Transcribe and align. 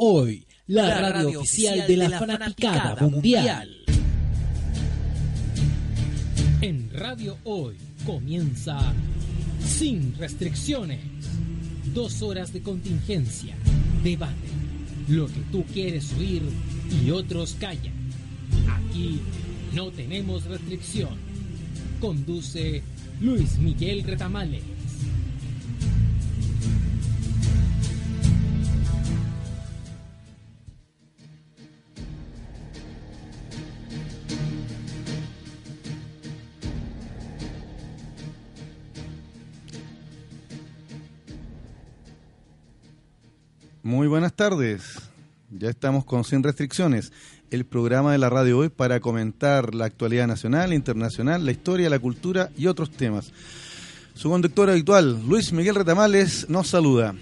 Hoy, 0.00 0.46
la, 0.68 1.10
radio, 1.10 1.40
oficial 1.40 1.84
de 1.88 1.96
la, 1.96 2.20
fanaticada, 2.20 2.94
mundial. 3.00 3.68
En 6.60 6.88
Radio 6.92 7.36
Hoy 7.42 7.74
comienza 8.06 8.78
Sin 9.60 10.16
Restricciones. 10.16 11.00
Dos 11.92 12.22
horas 12.22 12.52
de 12.52 12.62
contingencia, 12.62 13.56
debate, 14.04 14.46
lo 15.08 15.26
que 15.26 15.40
tú 15.50 15.64
quieres 15.64 16.12
oír 16.12 16.42
y 17.04 17.10
otros 17.10 17.56
callan. 17.58 18.12
Aquí 18.70 19.18
no 19.74 19.90
tenemos 19.90 20.44
restricción. 20.44 21.16
Conduce 22.00 22.84
Luis 23.20 23.58
Miguel 23.58 24.04
Retamales. 24.04 24.77
Muy 43.88 44.06
buenas 44.06 44.34
tardes. 44.34 45.00
Ya 45.50 45.70
estamos 45.70 46.04
con 46.04 46.22
Sin 46.22 46.42
Restricciones, 46.42 47.10
el 47.50 47.64
programa 47.64 48.12
de 48.12 48.18
la 48.18 48.28
radio 48.28 48.58
hoy 48.58 48.68
para 48.68 49.00
comentar 49.00 49.74
la 49.74 49.86
actualidad 49.86 50.26
nacional, 50.26 50.74
internacional, 50.74 51.42
la 51.42 51.52
historia, 51.52 51.88
la 51.88 51.98
cultura 51.98 52.50
y 52.54 52.66
otros 52.66 52.90
temas. 52.90 53.32
Su 54.12 54.28
conductor 54.28 54.68
habitual, 54.68 55.26
Luis 55.26 55.54
Miguel 55.54 55.74
Retamales, 55.74 56.50
nos 56.50 56.68
saluda. 56.68 57.14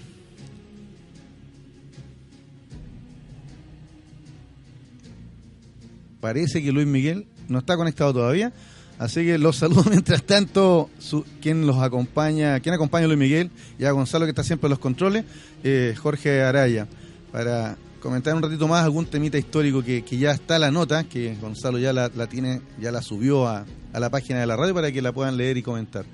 Parece 6.19 6.61
que 6.61 6.73
Luis 6.73 6.85
Miguel 6.85 7.27
no 7.47 7.59
está 7.59 7.77
conectado 7.77 8.11
todavía, 8.11 8.51
así 8.99 9.25
que 9.25 9.37
los 9.37 9.57
saludo 9.57 9.83
mientras 9.89 10.23
tanto. 10.23 10.89
Su, 10.99 11.23
quien 11.41 11.65
los 11.65 11.77
acompaña, 11.77 12.59
quien 12.59 12.75
acompaña 12.75 13.05
a 13.05 13.07
Luis 13.07 13.19
Miguel 13.19 13.51
y 13.79 13.85
a 13.85 13.91
Gonzalo 13.91 14.25
que 14.25 14.31
está 14.31 14.43
siempre 14.43 14.67
en 14.67 14.71
los 14.71 14.79
controles, 14.79 15.25
eh, 15.63 15.95
Jorge 15.97 16.41
Araya, 16.41 16.87
para 17.31 17.77
comentar 18.01 18.35
un 18.35 18.41
ratito 18.41 18.67
más 18.67 18.83
algún 18.83 19.05
temita 19.05 19.37
histórico 19.37 19.83
que, 19.83 20.03
que 20.03 20.17
ya 20.17 20.31
está 20.31 20.59
la 20.59 20.71
nota, 20.71 21.03
que 21.03 21.35
Gonzalo 21.41 21.79
ya 21.79 21.93
la, 21.93 22.09
tiene, 22.27 22.61
ya 22.79 22.91
la 22.91 23.01
subió 23.01 23.47
a, 23.47 23.65
a, 23.93 23.99
la 23.99 24.09
página 24.09 24.39
de 24.39 24.47
la 24.47 24.55
radio 24.55 24.73
para 24.73 24.91
que 24.91 25.01
la 25.01 25.11
puedan 25.11 25.37
leer 25.37 25.57
y 25.57 25.63
comentar. 25.63 26.05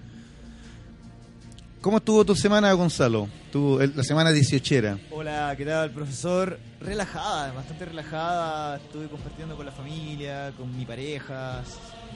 ¿Cómo 1.84 1.98
estuvo 1.98 2.24
tu 2.24 2.34
semana, 2.34 2.72
Gonzalo? 2.72 3.28
Tu, 3.52 3.78
la 3.94 4.04
semana 4.04 4.32
18 4.32 5.00
Hola, 5.12 5.54
¿qué 5.58 5.66
tal, 5.66 5.92
profesor? 5.92 6.58
Relajada, 6.80 7.52
bastante 7.52 7.84
relajada. 7.84 8.78
Estuve 8.78 9.10
compartiendo 9.10 9.58
con 9.58 9.66
la 9.66 9.74
familia, 9.74 10.54
con 10.58 10.76
mi 10.78 10.86
pareja. 10.86 11.62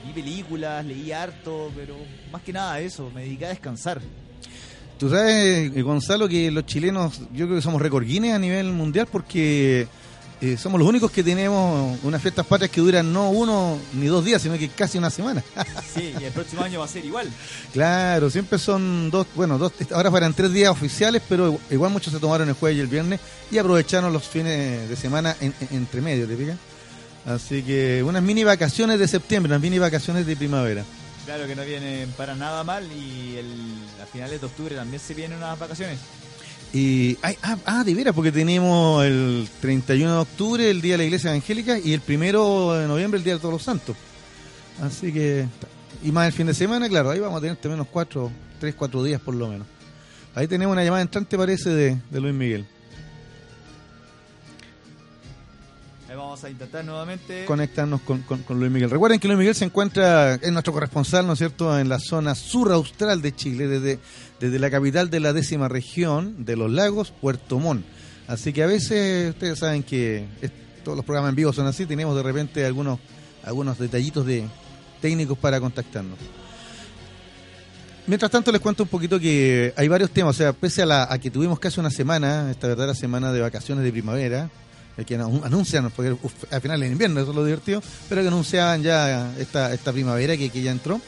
Vi 0.08 0.22
películas, 0.22 0.84
leí 0.84 1.12
harto, 1.12 1.70
pero 1.76 1.96
más 2.32 2.42
que 2.42 2.52
nada 2.52 2.80
eso, 2.80 3.10
me 3.14 3.22
dediqué 3.22 3.46
a 3.46 3.48
descansar. 3.50 4.00
Tú 4.98 5.10
sabes, 5.10 5.70
eh, 5.76 5.82
Gonzalo, 5.82 6.28
que 6.28 6.50
los 6.50 6.66
chilenos, 6.66 7.20
yo 7.32 7.46
creo 7.46 7.56
que 7.56 7.62
somos 7.62 7.80
recordines 7.80 8.34
a 8.34 8.38
nivel 8.38 8.72
mundial 8.72 9.06
porque 9.10 9.86
eh, 10.40 10.56
somos 10.56 10.78
los 10.78 10.88
únicos 10.88 11.10
que 11.10 11.22
tenemos 11.22 11.98
unas 12.02 12.22
fiestas 12.22 12.46
patrias 12.46 12.70
que 12.70 12.80
duran 12.80 13.12
no 13.12 13.30
uno 13.30 13.78
ni 13.94 14.06
dos 14.06 14.24
días, 14.24 14.40
sino 14.40 14.56
que 14.56 14.68
casi 14.70 14.96
una 14.96 15.10
semana. 15.10 15.44
sí, 15.94 16.14
y 16.18 16.24
el 16.24 16.32
próximo 16.32 16.62
año 16.62 16.78
va 16.78 16.86
a 16.86 16.88
ser 16.88 17.04
igual. 17.04 17.28
Claro, 17.72 18.30
siempre 18.30 18.58
son 18.58 19.10
dos, 19.10 19.26
bueno, 19.34 19.58
dos, 19.58 19.72
ahora 19.92 20.10
fueran 20.10 20.32
tres 20.32 20.52
días 20.52 20.70
oficiales, 20.70 21.22
pero 21.28 21.58
igual 21.70 21.92
muchos 21.92 22.12
se 22.12 22.18
tomaron 22.18 22.48
el 22.48 22.54
jueves 22.54 22.78
y 22.78 22.80
el 22.80 22.86
viernes 22.86 23.20
y 23.50 23.58
aprovecharon 23.58 24.12
los 24.12 24.26
fines 24.26 24.88
de 24.88 24.96
semana 24.96 25.36
en, 25.40 25.52
en, 25.60 25.76
entre 25.76 26.00
medio, 26.00 26.26
¿te 26.26 26.36
fijas? 26.36 26.56
Así 27.26 27.62
que 27.62 28.02
unas 28.02 28.22
mini 28.22 28.44
vacaciones 28.44 28.98
de 28.98 29.08
septiembre, 29.08 29.50
unas 29.50 29.62
mini 29.62 29.78
vacaciones 29.78 30.26
de 30.26 30.36
primavera. 30.36 30.84
Claro 31.26 31.46
que 31.46 31.54
no 31.54 31.64
vienen 31.64 32.10
para 32.12 32.34
nada 32.34 32.64
mal 32.64 32.84
y 32.90 33.36
el, 33.36 33.46
a 34.02 34.06
finales 34.06 34.40
de 34.40 34.46
octubre 34.46 34.74
también 34.74 35.00
se 35.00 35.12
vienen 35.12 35.36
unas 35.38 35.58
vacaciones. 35.58 35.98
Y, 36.72 37.16
ay, 37.22 37.36
ah, 37.42 37.56
ah, 37.64 37.84
de 37.84 37.94
veras, 37.94 38.14
porque 38.14 38.32
tenemos 38.32 39.04
el 39.04 39.48
31 39.60 40.12
de 40.12 40.18
octubre, 40.18 40.70
el 40.70 40.80
Día 40.80 40.94
de 40.94 40.98
la 40.98 41.04
Iglesia 41.04 41.30
Evangélica, 41.30 41.78
y 41.78 41.94
el 41.94 42.00
primero 42.00 42.74
de 42.74 42.86
noviembre, 42.86 43.18
el 43.18 43.24
Día 43.24 43.34
de 43.34 43.40
Todos 43.40 43.54
los 43.54 43.62
Santos. 43.62 43.96
Así 44.82 45.12
que, 45.12 45.46
y 46.02 46.12
más 46.12 46.26
el 46.26 46.32
fin 46.32 46.46
de 46.46 46.54
semana, 46.54 46.88
claro, 46.88 47.10
ahí 47.10 47.20
vamos 47.20 47.38
a 47.38 47.40
tener 47.40 47.58
menos 47.64 47.86
cuatro, 47.90 48.30
tres, 48.60 48.74
cuatro 48.74 49.02
días 49.02 49.20
por 49.20 49.34
lo 49.34 49.48
menos. 49.48 49.66
Ahí 50.34 50.46
tenemos 50.46 50.72
una 50.72 50.84
llamada 50.84 51.02
entrante, 51.02 51.36
parece, 51.38 51.70
de, 51.70 51.98
de 52.10 52.20
Luis 52.20 52.34
Miguel. 52.34 52.66
Vamos 56.28 56.44
a 56.44 56.50
intentar 56.50 56.84
nuevamente 56.84 57.46
conectarnos 57.46 58.02
con, 58.02 58.22
Luis 58.50 58.70
Miguel. 58.70 58.90
Recuerden 58.90 59.18
que 59.18 59.28
Luis 59.28 59.38
Miguel 59.38 59.54
se 59.54 59.64
encuentra, 59.64 60.34
es 60.34 60.52
nuestro 60.52 60.74
corresponsal, 60.74 61.26
¿no 61.26 61.32
es 61.32 61.38
cierto?, 61.38 61.78
en 61.78 61.88
la 61.88 61.98
zona 61.98 62.34
sur 62.34 62.70
austral 62.70 63.22
de 63.22 63.34
Chile, 63.34 63.66
desde, 63.66 63.98
desde 64.38 64.58
la 64.58 64.70
capital 64.70 65.08
de 65.08 65.20
la 65.20 65.32
décima 65.32 65.68
región 65.68 66.44
de 66.44 66.54
los 66.56 66.70
lagos, 66.70 67.14
Puerto 67.18 67.58
Montt. 67.58 67.86
Así 68.26 68.52
que 68.52 68.62
a 68.62 68.66
veces, 68.66 69.30
ustedes 69.30 69.58
saben 69.58 69.82
que 69.82 70.26
todos 70.84 70.96
los 70.96 71.04
programas 71.06 71.30
en 71.30 71.36
vivo 71.36 71.50
son 71.54 71.66
así, 71.66 71.86
tenemos 71.86 72.14
de 72.14 72.22
repente 72.22 72.66
algunos, 72.66 72.98
algunos 73.42 73.78
detallitos 73.78 74.26
de 74.26 74.44
técnicos 75.00 75.38
para 75.38 75.58
contactarnos. 75.60 76.18
Mientras 78.06 78.30
tanto 78.30 78.52
les 78.52 78.60
cuento 78.60 78.82
un 78.82 78.90
poquito 78.90 79.18
que 79.18 79.72
hay 79.74 79.88
varios 79.88 80.10
temas, 80.10 80.36
o 80.36 80.38
sea, 80.38 80.52
pese 80.52 80.82
a, 80.82 80.86
la, 80.86 81.10
a 81.10 81.18
que 81.18 81.30
tuvimos 81.30 81.58
casi 81.58 81.80
una 81.80 81.90
semana, 81.90 82.50
esta 82.50 82.68
verdadera 82.68 82.94
semana 82.94 83.32
de 83.32 83.40
vacaciones 83.40 83.82
de 83.82 83.92
primavera, 83.92 84.50
que 85.06 85.14
anuncian, 85.14 85.90
porque 85.90 86.16
al 86.50 86.60
final 86.60 86.82
en 86.82 86.92
invierno, 86.92 87.20
eso 87.20 87.30
es 87.30 87.36
lo 87.36 87.44
divertido, 87.44 87.82
pero 88.08 88.22
que 88.22 88.28
anunciaban 88.28 88.82
ya 88.82 89.32
esta, 89.38 89.72
esta 89.72 89.92
primavera 89.92 90.36
que, 90.36 90.50
que 90.50 90.62
ya 90.62 90.70
entró, 90.70 91.00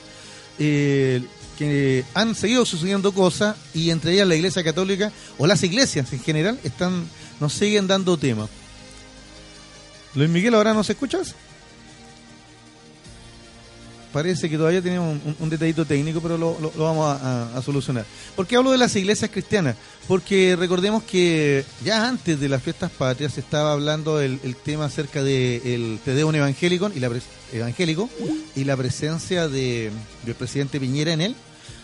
eh, 0.59 1.23
que 1.59 2.05
han 2.15 2.35
seguido 2.35 2.65
sucediendo 2.65 3.13
cosas 3.13 3.57
y 3.75 3.91
entre 3.91 4.13
ellas 4.13 4.29
la 4.29 4.37
Iglesia 4.37 4.65
Católica 4.65 5.13
o 5.39 5.47
las 5.47 5.63
iglesias 5.63 6.13
en 6.13 6.21
general 6.21 6.59
están 6.65 7.05
nos 7.41 7.53
siguen 7.53 7.87
dando 7.87 8.17
temas. 8.17 8.49
Luis 10.15 10.29
Miguel, 10.29 10.55
¿ahora 10.55 10.75
nos 10.75 10.89
escuchas? 10.91 11.35
Parece 14.13 14.51
que 14.51 14.57
todavía 14.57 14.83
tenemos 14.83 15.19
un, 15.39 15.51
detallito 15.51 15.85
técnico, 15.85 16.21
pero 16.21 16.37
lo, 16.37 16.73
vamos 16.77 17.17
a, 17.23 17.63
solucionar. 17.63 18.05
¿Por 18.35 18.47
qué 18.47 18.57
hablo 18.57 18.73
de 18.73 18.79
las 18.79 18.97
iglesias 18.97 19.31
cristianas? 19.31 19.77
Porque 20.09 20.57
recordemos 20.57 21.05
que 21.05 21.65
ya 21.85 22.09
antes 22.09 22.41
de 22.41 22.49
las 22.49 22.63
fiestas 22.63 22.91
patrias 22.91 23.35
se 23.35 23.41
estaba 23.41 23.73
hablando 23.73 24.21
el, 24.21 24.39
tema 24.65 24.87
acerca 24.87 25.23
del 25.23 26.01
de 26.05 26.13
Te 26.13 26.21
evangélico 26.21 26.91
y 26.95 26.99
la, 26.99 27.11
evangélico 27.53 28.11
y 28.57 28.65
la 28.65 28.77
presencia 28.77 29.49
de, 29.49 29.93
del 30.25 30.35
presidente 30.35 30.81
Piñera 30.81 31.13
en 31.13 31.21
él. 31.21 31.37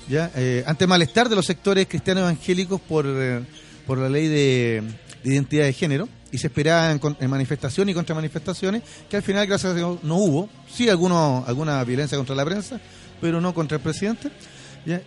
¿ya? 0.09 0.33
Eh, 0.35 0.65
ante 0.67 0.87
malestar 0.87 1.29
de 1.29 1.37
los 1.37 1.47
sectores 1.47 1.87
cristianos 1.87 2.23
evangélicos 2.23 2.81
por, 2.81 3.07
eh, 3.07 3.45
por 3.87 3.99
la 3.99 4.09
ley 4.09 4.27
de 4.27 4.83
identidad 5.23 5.65
de 5.65 5.73
género 5.73 6.09
y 6.33 6.39
se 6.39 6.49
esperaban 6.49 7.01
en 7.21 7.31
manifestaciones 7.31 7.93
y 7.93 7.95
contramanifestaciones, 7.95 8.83
que 9.09 9.17
al 9.17 9.23
final, 9.23 9.47
gracias 9.47 9.73
a 9.73 9.75
Dios, 9.77 9.99
no 10.03 10.17
hubo. 10.17 10.49
Sí, 10.71 10.89
alguno, 10.89 11.45
alguna 11.47 11.83
violencia 11.85 12.17
contra 12.19 12.35
la 12.35 12.45
prensa, 12.45 12.81
pero 13.21 13.41
no 13.41 13.55
contra 13.55 13.77
el 13.77 13.83
presidente. 13.83 14.31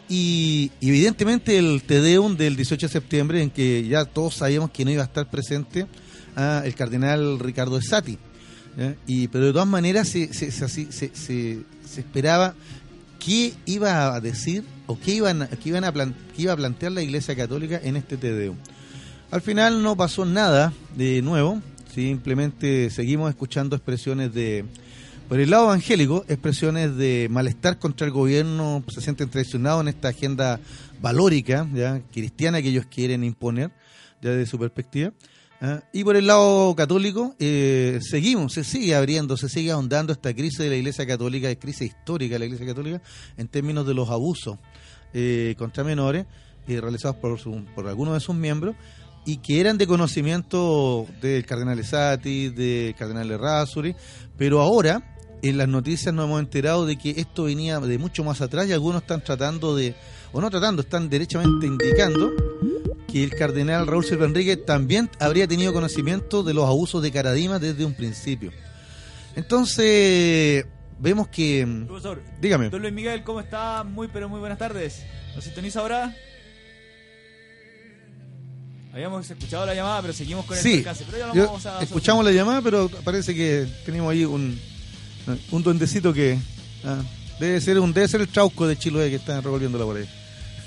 Y, 0.10 0.72
evidentemente 0.82 1.58
el 1.58 1.84
Tedeum 1.84 2.36
del 2.36 2.56
18 2.56 2.88
de 2.88 2.92
septiembre, 2.92 3.42
en 3.42 3.50
que 3.50 3.88
ya 3.88 4.06
todos 4.06 4.36
sabíamos 4.36 4.72
que 4.72 4.84
no 4.84 4.92
iba 4.92 5.04
a 5.04 5.06
estar 5.06 5.30
presente 5.30 5.88
ah, 6.36 6.62
el 6.66 6.76
cardenal 6.76 7.40
Ricardo 7.40 7.78
Esati. 7.78 8.18
Pero 8.76 9.46
de 9.46 9.52
todas 9.52 9.68
maneras 9.68 10.08
se, 10.08 10.34
se, 10.34 10.52
se, 10.52 10.92
se, 10.92 11.64
esperaba 11.98 12.56
qué 13.20 13.54
iba 13.66 14.16
a 14.16 14.22
decir 14.22 14.64
o 14.88 14.98
qué, 14.98 15.14
iban, 15.14 15.50
qué, 15.62 15.70
iban 15.70 15.84
a 15.84 15.92
qué 15.92 16.42
iba 16.42 16.54
a 16.54 16.58
plantear 16.58 16.92
la 16.94 17.02
Iglesia 17.02 17.36
Católica 17.36 17.80
en 17.84 17.98
este 17.98 18.16
Tedeum. 18.16 18.58
Al 19.32 19.42
final 19.42 19.84
no 19.84 19.96
pasó 19.96 20.26
nada 20.26 20.74
de 20.96 21.22
nuevo, 21.22 21.62
simplemente 21.94 22.90
seguimos 22.90 23.30
escuchando 23.30 23.76
expresiones 23.76 24.34
de, 24.34 24.66
por 25.28 25.40
el 25.40 25.52
lado 25.52 25.66
evangélico, 25.66 26.26
expresiones 26.28 26.98
de 26.98 27.28
malestar 27.30 27.78
contra 27.78 28.08
el 28.08 28.12
gobierno, 28.12 28.84
se 28.88 29.02
sienten 29.02 29.30
traicionados 29.30 29.82
en 29.82 29.90
esta 29.90 30.08
agenda 30.08 30.60
valórica, 31.00 31.68
ya 31.76 32.02
cristiana 32.12 32.60
que 32.64 32.70
ellos 32.70 32.88
quieren 32.90 33.24
imponer, 33.24 33.70
ya 34.20 34.32
desde 34.32 34.50
su 34.50 34.58
perspectiva. 34.58 35.14
¿eh? 35.62 35.80
Y 35.94 36.04
por 36.04 36.16
el 36.16 36.26
lado 36.26 36.76
católico, 36.76 37.36
eh, 37.38 38.00
seguimos, 38.02 38.54
se 38.54 38.64
sigue 38.64 38.96
abriendo, 38.96 39.38
se 39.38 39.48
sigue 39.48 39.70
ahondando 39.70 40.12
esta 40.12 40.34
crisis 40.34 40.58
de 40.58 40.70
la 40.70 40.76
Iglesia 40.76 41.06
Católica, 41.06 41.52
es 41.52 41.58
crisis 41.60 41.92
histórica 41.92 42.34
de 42.34 42.40
la 42.40 42.46
Iglesia 42.46 42.66
Católica, 42.66 43.00
en 43.38 43.48
términos 43.48 43.86
de 43.86 43.94
los 43.94 44.10
abusos 44.10 44.58
eh, 45.14 45.54
contra 45.60 45.84
menores 45.84 46.26
realizados 46.68 47.16
por, 47.16 47.40
su, 47.40 47.64
por 47.74 47.88
algunos 47.88 48.14
de 48.14 48.20
sus 48.20 48.36
miembros 48.36 48.76
y 49.30 49.38
que 49.38 49.60
eran 49.60 49.78
de 49.78 49.86
conocimiento 49.86 51.06
del 51.22 51.46
cardenal 51.46 51.78
Esati, 51.78 52.50
del 52.50 52.96
cardenal 52.96 53.30
Errázuri, 53.30 53.96
pero 54.40 54.60
ahora 54.60 55.16
en 55.44 55.56
las 55.60 55.68
noticias 55.68 56.12
nos 56.16 56.26
hemos 56.26 56.40
enterado 56.40 56.88
de 56.88 56.98
que 56.98 57.12
esto 57.12 57.44
venía 57.44 57.80
de 57.80 58.00
mucho 58.00 58.24
más 58.24 58.42
atrás 58.42 58.68
y 58.68 58.74
algunos 58.74 59.04
están 59.04 59.24
tratando 59.24 59.76
de, 59.76 59.94
o 60.32 60.42
no 60.42 60.50
tratando, 60.50 60.82
están 60.82 61.10
derechamente 61.10 61.68
indicando 61.68 62.32
que 63.08 63.24
el 63.24 63.30
cardenal 63.30 63.86
Raúl 63.86 64.04
Silva 64.04 64.26
Enrique 64.26 64.58
también 64.58 65.12
habría 65.20 65.48
tenido 65.48 65.74
conocimiento 65.74 66.42
de 66.42 66.56
los 66.56 66.66
abusos 66.66 67.04
de 67.04 67.12
Caradima 67.12 67.60
desde 67.60 67.86
un 67.86 67.94
principio. 67.94 68.52
Entonces, 69.36 70.66
vemos 70.98 71.28
que... 71.28 71.68
Profesor, 71.86 72.20
Dígame. 72.42 72.72
don 72.72 72.82
Luis 72.82 72.94
Miguel, 72.96 73.24
¿cómo 73.24 73.42
está? 73.42 73.84
Muy, 73.84 74.08
pero 74.08 74.28
muy 74.28 74.40
buenas 74.40 74.58
tardes. 74.58 75.06
¿Nos 75.36 75.44
sintoniza 75.44 75.82
ahora? 75.82 76.16
Habíamos 78.94 79.30
escuchado 79.30 79.66
la 79.66 79.76
llamada, 79.76 80.02
pero 80.02 80.14
seguimos 80.14 80.46
con 80.46 80.58
el 80.58 80.64
Sí. 80.64 80.84
Pero 80.84 81.18
ya 81.18 81.28
lo 81.28 81.36
yo- 81.36 81.46
vamos 81.46 81.66
a 81.66 81.82
escuchamos 81.84 82.26
la 82.26 82.32
llamada, 82.32 82.62
pero 82.62 82.90
parece 83.04 83.36
que 83.36 83.68
tenemos 83.86 84.12
ahí 84.12 84.26
un, 84.26 84.60
un 85.52 85.64
duendecito 85.64 86.12
que 86.12 86.38
ah, 86.84 87.02
debe 87.40 87.62
ser 87.62 87.80
un 87.80 87.94
debe 87.94 88.08
ser 88.08 88.22
el 88.22 88.28
trauco 88.28 88.66
de 88.68 88.78
Chiloé 88.78 89.10
que 89.10 89.18
está 89.18 89.40
revolviéndola 89.42 89.86
por 89.86 89.98
ahí. 89.98 90.06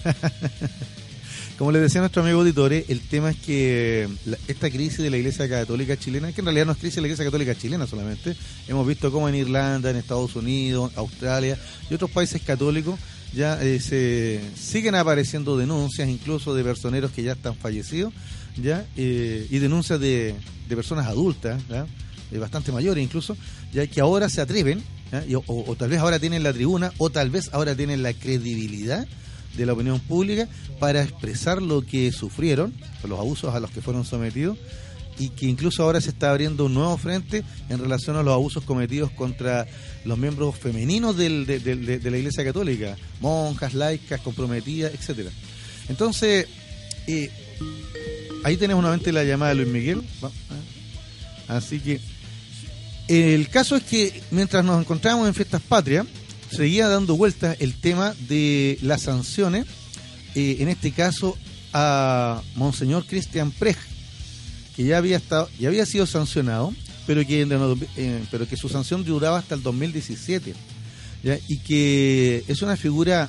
Como 1.58 1.70
les 1.70 1.82
decía 1.82 2.00
nuestro 2.00 2.22
amigo 2.22 2.40
auditores, 2.40 2.86
el 2.88 3.00
tema 3.00 3.30
es 3.30 3.36
que 3.36 4.08
la- 4.26 4.38
esta 4.48 4.70
crisis 4.70 4.98
de 4.98 5.10
la 5.10 5.16
Iglesia 5.16 5.48
Católica 5.48 5.96
chilena, 5.96 6.32
que 6.32 6.40
en 6.40 6.46
realidad 6.46 6.66
no 6.66 6.72
es 6.72 6.78
crisis 6.78 6.96
de 6.96 7.02
la 7.02 7.08
Iglesia 7.08 7.24
Católica 7.24 7.54
chilena 7.56 7.86
solamente, 7.86 8.34
hemos 8.68 8.86
visto 8.86 9.12
cómo 9.12 9.28
en 9.28 9.34
Irlanda, 9.34 9.90
en 9.90 9.96
Estados 9.96 10.34
Unidos, 10.36 10.92
Australia 10.96 11.58
y 11.90 11.94
otros 11.94 12.10
países 12.10 12.40
católicos 12.42 12.98
ya 13.34 13.62
eh, 13.62 13.80
se 13.80 14.40
siguen 14.54 14.94
apareciendo 14.94 15.56
denuncias 15.56 16.08
incluso 16.08 16.54
de 16.54 16.62
personeros 16.62 17.10
que 17.12 17.22
ya 17.22 17.32
están 17.32 17.56
fallecidos 17.56 18.12
ya 18.56 18.86
Eh, 18.96 19.46
y 19.50 19.58
denuncias 19.58 19.98
de, 19.98 20.34
de 20.68 20.76
personas 20.76 21.06
adultas 21.06 21.62
¿ya? 21.68 21.86
Bastante 22.38 22.72
mayores 22.72 23.02
incluso 23.02 23.36
ya 23.72 23.86
que 23.86 24.00
ahora 24.00 24.28
se 24.28 24.40
atreven. 24.40 24.82
Y 25.28 25.34
o 25.34 25.76
tal 25.76 25.90
vez 25.90 26.00
ahora 26.00 26.18
tienen 26.18 26.42
la 26.42 26.54
tribuna 26.54 26.90
o 26.96 27.10
tal 27.10 27.28
vez 27.28 27.50
ahora 27.52 27.74
tienen 27.74 28.02
la 28.02 28.14
credibilidad 28.14 29.06
de 29.56 29.66
la 29.66 29.74
opinión 29.74 30.00
pública 30.00 30.48
para 30.80 31.02
expresar 31.02 31.60
lo 31.60 31.82
que 31.84 32.10
sufrieron, 32.12 32.72
los 33.06 33.18
abusos 33.18 33.54
a 33.54 33.60
los 33.60 33.70
que 33.70 33.82
fueron 33.82 34.06
sometidos, 34.06 34.56
y 35.18 35.30
que 35.30 35.46
incluso 35.46 35.82
ahora 35.82 36.00
se 36.00 36.10
está 36.10 36.30
abriendo 36.30 36.64
un 36.64 36.74
nuevo 36.74 36.96
frente 36.96 37.44
en 37.68 37.78
relación 37.78 38.16
a 38.16 38.22
los 38.22 38.32
abusos 38.32 38.64
cometidos 38.64 39.10
contra 39.10 39.66
los 40.04 40.18
miembros 40.18 40.56
femeninos 40.56 41.16
de, 41.16 41.28
la 41.30 42.16
Iglesia 42.16 42.44
Católica, 42.44 42.96
monjas, 43.20 43.74
laicas, 43.74 44.20
comprometidas, 44.20 44.92
etcétera. 44.94 45.30
Entonces, 45.88 46.46
eh, 47.06 47.30
ahí 48.44 48.56
tenemos 48.56 48.82
nuevamente 48.82 49.12
la 49.12 49.24
llamada 49.24 49.50
de 49.50 49.56
Luis 49.56 49.68
Miguel. 49.68 50.02
Ah. 50.22 51.56
Así 51.56 51.80
que 51.80 52.00
el 53.08 53.48
caso 53.48 53.76
es 53.76 53.82
que 53.82 54.22
mientras 54.30 54.64
nos 54.64 54.80
encontrábamos 54.80 55.28
en 55.28 55.34
Fiestas 55.34 55.60
Patrias, 55.62 56.06
seguía 56.50 56.88
dando 56.88 57.16
vueltas 57.16 57.56
el 57.60 57.74
tema 57.74 58.14
de 58.28 58.78
las 58.82 59.02
sanciones, 59.02 59.66
eh, 60.34 60.56
en 60.60 60.68
este 60.68 60.92
caso 60.92 61.36
a 61.72 62.42
Monseñor 62.54 63.06
Cristian 63.06 63.50
Prej, 63.50 63.76
que 64.76 64.84
ya 64.84 64.98
había 64.98 65.16
estado, 65.16 65.48
ya 65.58 65.68
había 65.68 65.86
sido 65.86 66.06
sancionado, 66.06 66.72
pero 67.06 67.26
que, 67.26 68.56
su 68.56 68.68
sanción 68.68 69.04
duraba 69.04 69.38
hasta 69.38 69.54
el 69.54 69.62
2017, 69.62 70.54
¿ya? 71.22 71.38
y 71.48 71.58
que 71.58 72.44
es 72.48 72.62
una 72.62 72.76
figura 72.76 73.28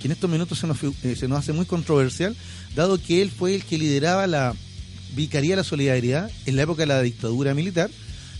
que 0.00 0.08
en 0.08 0.12
estos 0.12 0.30
minutos 0.30 0.58
se 0.58 0.66
nos, 0.66 0.78
eh, 0.82 1.16
se 1.16 1.28
nos 1.28 1.38
hace 1.38 1.52
muy 1.52 1.66
controversial, 1.66 2.34
dado 2.74 3.00
que 3.00 3.20
él 3.20 3.30
fue 3.30 3.54
el 3.54 3.64
que 3.64 3.78
lideraba 3.78 4.26
la 4.26 4.54
Vicaría 5.14 5.50
de 5.50 5.56
la 5.56 5.64
Solidaridad 5.64 6.30
en 6.46 6.56
la 6.56 6.62
época 6.62 6.82
de 6.82 6.86
la 6.86 7.02
dictadura 7.02 7.52
militar, 7.52 7.90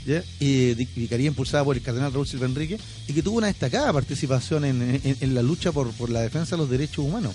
¿ya? 0.06 0.22
Vicaría 0.38 1.26
impulsada 1.26 1.64
por 1.64 1.76
el 1.76 1.82
cardenal 1.82 2.12
Raúl 2.12 2.26
Silva 2.26 2.46
Enrique, 2.46 2.78
y 3.08 3.12
que 3.12 3.22
tuvo 3.22 3.38
una 3.38 3.48
destacada 3.48 3.92
participación 3.92 4.64
en, 4.64 5.34
la 5.34 5.42
lucha 5.42 5.72
por, 5.72 6.10
la 6.10 6.20
defensa 6.20 6.52
de 6.56 6.58
los 6.58 6.70
derechos 6.70 7.04
humanos. 7.04 7.34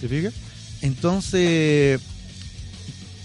¿Se 0.00 0.08
fija? 0.08 0.30
Entonces, 0.82 2.00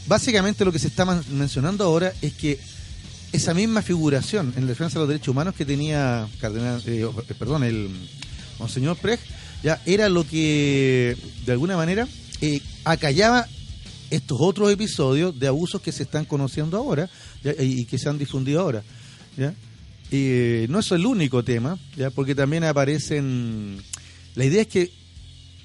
básicamente 0.07 0.65
lo 0.65 0.71
que 0.71 0.79
se 0.79 0.87
está 0.87 1.05
mencionando 1.05 1.83
ahora 1.83 2.13
es 2.21 2.33
que 2.33 2.59
esa 3.31 3.53
misma 3.53 3.81
figuración 3.81 4.53
en 4.57 4.67
defensa 4.67 4.95
de 4.95 4.99
los 5.01 5.07
derechos 5.07 5.29
humanos 5.29 5.55
que 5.55 5.65
tenía 5.65 6.27
cardenal, 6.39 6.81
eh, 6.85 7.05
eh, 7.05 7.33
perdón, 7.37 7.63
el 7.63 7.89
monseñor 8.59 8.97
Prej, 8.97 9.19
ya 9.63 9.81
era 9.85 10.09
lo 10.09 10.27
que 10.27 11.15
de 11.45 11.51
alguna 11.51 11.77
manera 11.77 12.07
eh, 12.41 12.61
acallaba 12.83 13.47
estos 14.09 14.37
otros 14.41 14.71
episodios 14.71 15.39
de 15.39 15.47
abusos 15.47 15.81
que 15.81 15.91
se 15.91 16.03
están 16.03 16.25
conociendo 16.25 16.77
ahora 16.77 17.09
ya, 17.43 17.53
y 17.57 17.85
que 17.85 17.97
se 17.97 18.09
han 18.09 18.17
difundido 18.17 18.61
ahora. 18.61 18.83
¿ya? 19.37 19.53
Eh, 20.11 20.67
no 20.69 20.79
es 20.79 20.91
el 20.91 21.05
único 21.05 21.43
tema, 21.43 21.79
ya 21.95 22.09
porque 22.09 22.35
también 22.35 22.63
aparecen... 22.65 23.81
La 24.35 24.45
idea 24.45 24.61
es 24.61 24.67
que 24.67 24.91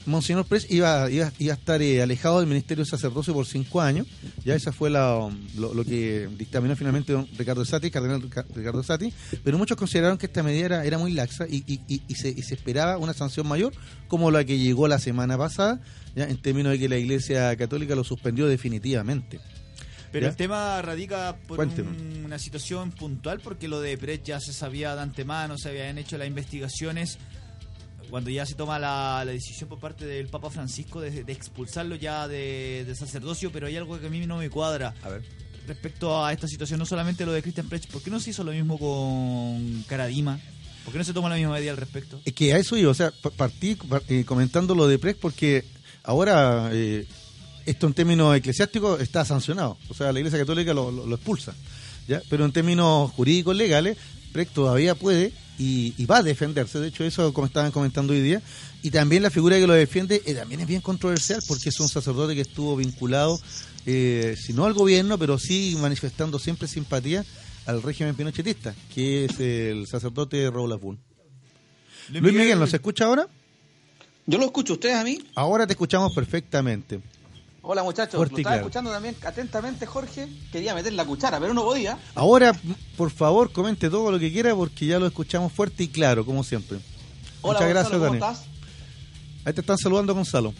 Monseñor 0.06 0.44
Pres 0.47 0.67
iba, 0.70 1.11
iba, 1.11 1.32
iba 1.38 1.53
a 1.53 1.56
estar 1.56 1.82
eh, 1.82 2.00
alejado 2.03 2.38
del 2.38 2.49
ministerio 2.49 2.85
de 2.85 2.91
sacerdocio 2.91 3.35
por 3.35 3.44
cinco 3.47 3.81
años. 3.81 4.06
Ya 4.44 4.55
esa 4.55 4.73
fue 4.73 4.88
la, 4.88 5.17
um, 5.17 5.37
lo, 5.56 5.75
lo 5.75 5.85
que 5.85 6.29
dictaminó 6.38 6.76
finalmente 6.76 7.12
don 7.12 7.26
Ricardo 7.37 7.64
Sati, 7.64 7.91
cardenal 7.91 8.23
Rica- 8.23 8.47
Ricardo 8.55 8.82
Sati. 8.82 9.12
Pero 9.43 9.58
muchos 9.58 9.76
consideraron 9.76 10.17
que 10.17 10.26
esta 10.26 10.43
medida 10.43 10.67
era, 10.67 10.85
era 10.85 10.99
muy 10.99 11.12
laxa 11.12 11.47
y, 11.49 11.64
y- 11.67 12.14
se, 12.14 12.29
y 12.29 12.43
se 12.43 12.55
esperaba 12.55 12.99
una 12.99 13.12
sanción 13.14 13.47
mayor, 13.49 13.73
como 14.08 14.31
la 14.31 14.44
que 14.44 14.58
llegó 14.58 14.87
la 14.88 14.99
semana 14.99 15.37
pasada, 15.37 15.81
ya 16.14 16.25
en 16.25 16.37
términos 16.41 16.73
de 16.73 16.79
que 16.79 16.88
la 16.88 16.97
Iglesia 16.99 17.55
Católica 17.56 17.94
lo 17.97 18.05
suspendió 18.05 18.47
definitivamente. 18.47 19.41
Pero 20.12 20.26
¿Ya? 20.26 20.31
el 20.31 20.37
tema 20.37 20.81
radica 20.82 21.37
por 21.49 21.58
un- 21.61 22.23
una 22.25 22.38
situación 22.38 22.93
puntual, 22.93 23.41
porque 23.41 23.67
lo 23.69 23.81
de 23.81 23.99
Pret 23.99 24.23
ya 24.25 24.41
se 24.41 24.53
sabía 24.53 24.94
de 24.94 25.03
antemano, 25.03 25.58
se 25.58 25.69
habían 25.70 25.99
hecho 25.99 26.17
las 26.17 26.29
investigaciones. 26.29 27.19
Cuando 28.11 28.31
ya 28.31 28.47
se 28.47 28.55
toma 28.55 28.79
la, 28.79 29.23
la 29.26 29.32
decisión 29.32 29.69
por 29.69 29.79
parte 29.81 30.06
del 30.06 30.29
Papa 30.29 30.49
Francisco 30.50 31.00
de, 31.00 31.25
de 31.25 31.32
expulsarlo 31.32 31.97
ya 31.97 32.29
de, 32.29 32.85
de 32.87 32.94
sacerdocio, 32.94 33.50
pero 33.53 33.67
hay 33.67 33.76
algo 33.76 33.99
que 34.00 34.06
a 34.06 34.11
mí 34.11 34.25
no 34.26 34.37
me 34.38 34.49
cuadra 34.49 34.94
A 35.03 35.08
ver. 35.08 35.23
respecto 35.67 36.25
a 36.25 36.32
esta 36.32 36.47
situación, 36.47 36.79
no 36.79 36.87
solamente 36.87 37.26
lo 37.26 37.32
de 37.32 37.43
Christian 37.43 37.69
Prech, 37.69 37.87
¿por 37.88 38.03
qué 38.03 38.11
no 38.11 38.20
se 38.20 38.31
hizo 38.31 38.44
lo 38.44 38.53
mismo 38.53 38.79
con 38.79 39.82
Caradima? 39.88 40.38
¿Por 40.85 40.93
qué 40.93 40.99
no 40.99 41.05
se 41.05 41.12
toma 41.12 41.29
la 41.29 41.35
misma 41.37 41.55
medida 41.55 41.73
al 41.73 41.76
respecto? 41.79 42.20
Es 42.25 42.32
que 42.32 42.53
a 42.55 42.58
eso 42.58 42.76
iba, 42.76 42.91
o 42.91 42.94
sea, 42.94 43.11
pa- 43.11 43.31
partí 43.31 43.75
par- 43.75 44.03
eh, 44.08 44.25
comentando 44.25 44.75
lo 44.76 44.87
de 44.87 44.99
Pres 45.00 45.17
porque 45.17 45.64
ahora 46.05 46.70
eh, 46.73 47.06
esto 47.67 47.88
en 47.88 47.94
términos 47.94 48.37
eclesiásticos 48.37 49.00
está 49.00 49.25
sancionado, 49.25 49.76
o 49.88 49.94
sea, 49.94 50.12
la 50.12 50.20
Iglesia 50.20 50.38
Católica 50.38 50.73
lo, 50.73 50.93
lo- 50.93 51.06
lo 51.06 51.17
expulsa, 51.17 51.55
¿ya? 52.06 52.23
Pero 52.31 52.44
en 52.44 52.53
términos 52.53 53.11
jurídicos 53.11 53.56
legales, 53.56 53.97
Pres 54.32 54.49
todavía 54.50 54.94
puede 54.94 55.32
y, 55.58 55.94
y 55.97 56.06
va 56.06 56.19
a 56.19 56.23
defenderse, 56.23 56.79
de 56.79 56.88
hecho 56.88 57.05
eso 57.05 57.32
como 57.32 57.47
estaban 57.47 57.70
comentando 57.70 58.12
hoy 58.12 58.20
día, 58.20 58.43
y 58.82 58.91
también 58.91 59.23
la 59.23 59.31
figura 59.31 59.58
que 59.58 59.67
lo 59.67 59.75
defiende 59.75 60.23
eh, 60.26 60.35
también 60.35 60.61
es 60.61 60.67
bien 60.67 60.81
controversial 60.81 61.43
porque 61.49 61.70
es 61.70 61.81
un 61.81 61.88
sacerdote 61.88 62.35
que 62.35 62.43
estuvo 62.43 62.76
vinculado, 62.76 63.41
eh, 63.87 64.37
si 64.41 64.53
no 64.53 64.64
al 64.64 64.75
gobierno, 64.75 65.19
pero 65.19 65.38
sí 65.38 65.76
manifestando 65.81 66.38
siempre 66.38 66.69
simpatía 66.69 67.25
al 67.67 67.82
régimen 67.82 68.15
pinochetista, 68.15 68.75
que 68.94 69.25
es 69.25 69.41
el 69.41 69.86
sacerdote 69.86 70.51
Raúl 70.51 70.72
Azbun. 70.72 70.98
Luis 72.10 72.34
Miguel, 72.34 72.58
¿nos 72.58 72.72
escucha 72.72 73.06
ahora? 73.06 73.29
Yo 74.27 74.39
lo 74.39 74.46
escucho, 74.46 74.75
¿ustedes 74.75 74.96
a 74.96 75.05
mí? 75.05 75.19
Ahora 75.34 75.67
te 75.67 75.72
escuchamos 75.72 76.13
perfectamente. 76.15 77.01
Hola 77.69 77.82
muchachos, 77.82 78.15
Fuerte 78.15 78.35
lo 78.35 78.39
y 78.39 78.41
estaba 78.43 78.55
claro. 78.55 78.67
escuchando 78.69 78.91
también 78.93 79.17
atentamente 79.25 79.87
Jorge. 79.87 80.29
Quería 80.53 80.73
meter 80.73 80.93
la 80.93 81.05
cuchara, 81.05 81.41
pero 81.41 81.53
no 81.53 81.65
podía. 81.65 81.99
Ahora, 82.15 82.56
por 82.96 83.11
favor, 83.11 83.51
comente 83.51 83.91
todo 83.91 84.13
lo 84.13 84.20
que 84.20 84.32
quiera 84.32 84.55
porque 84.55 84.87
ya 84.87 85.01
lo 85.01 85.06
escuchamos 85.08 85.53
fuerte 85.53 85.82
y 85.82 85.89
claro, 85.89 86.25
como 86.25 86.44
siempre. 86.44 86.79
Hola 87.43 87.58
Muchas 87.58 87.75
Gonzalo, 87.75 87.75
gracias, 87.75 87.99
¿cómo 87.99 88.15
estás? 88.15 88.44
Ahí 89.44 89.53
te 89.53 89.61
están 89.63 89.79
saludando, 89.79 90.15
Gonzalo. 90.15 90.55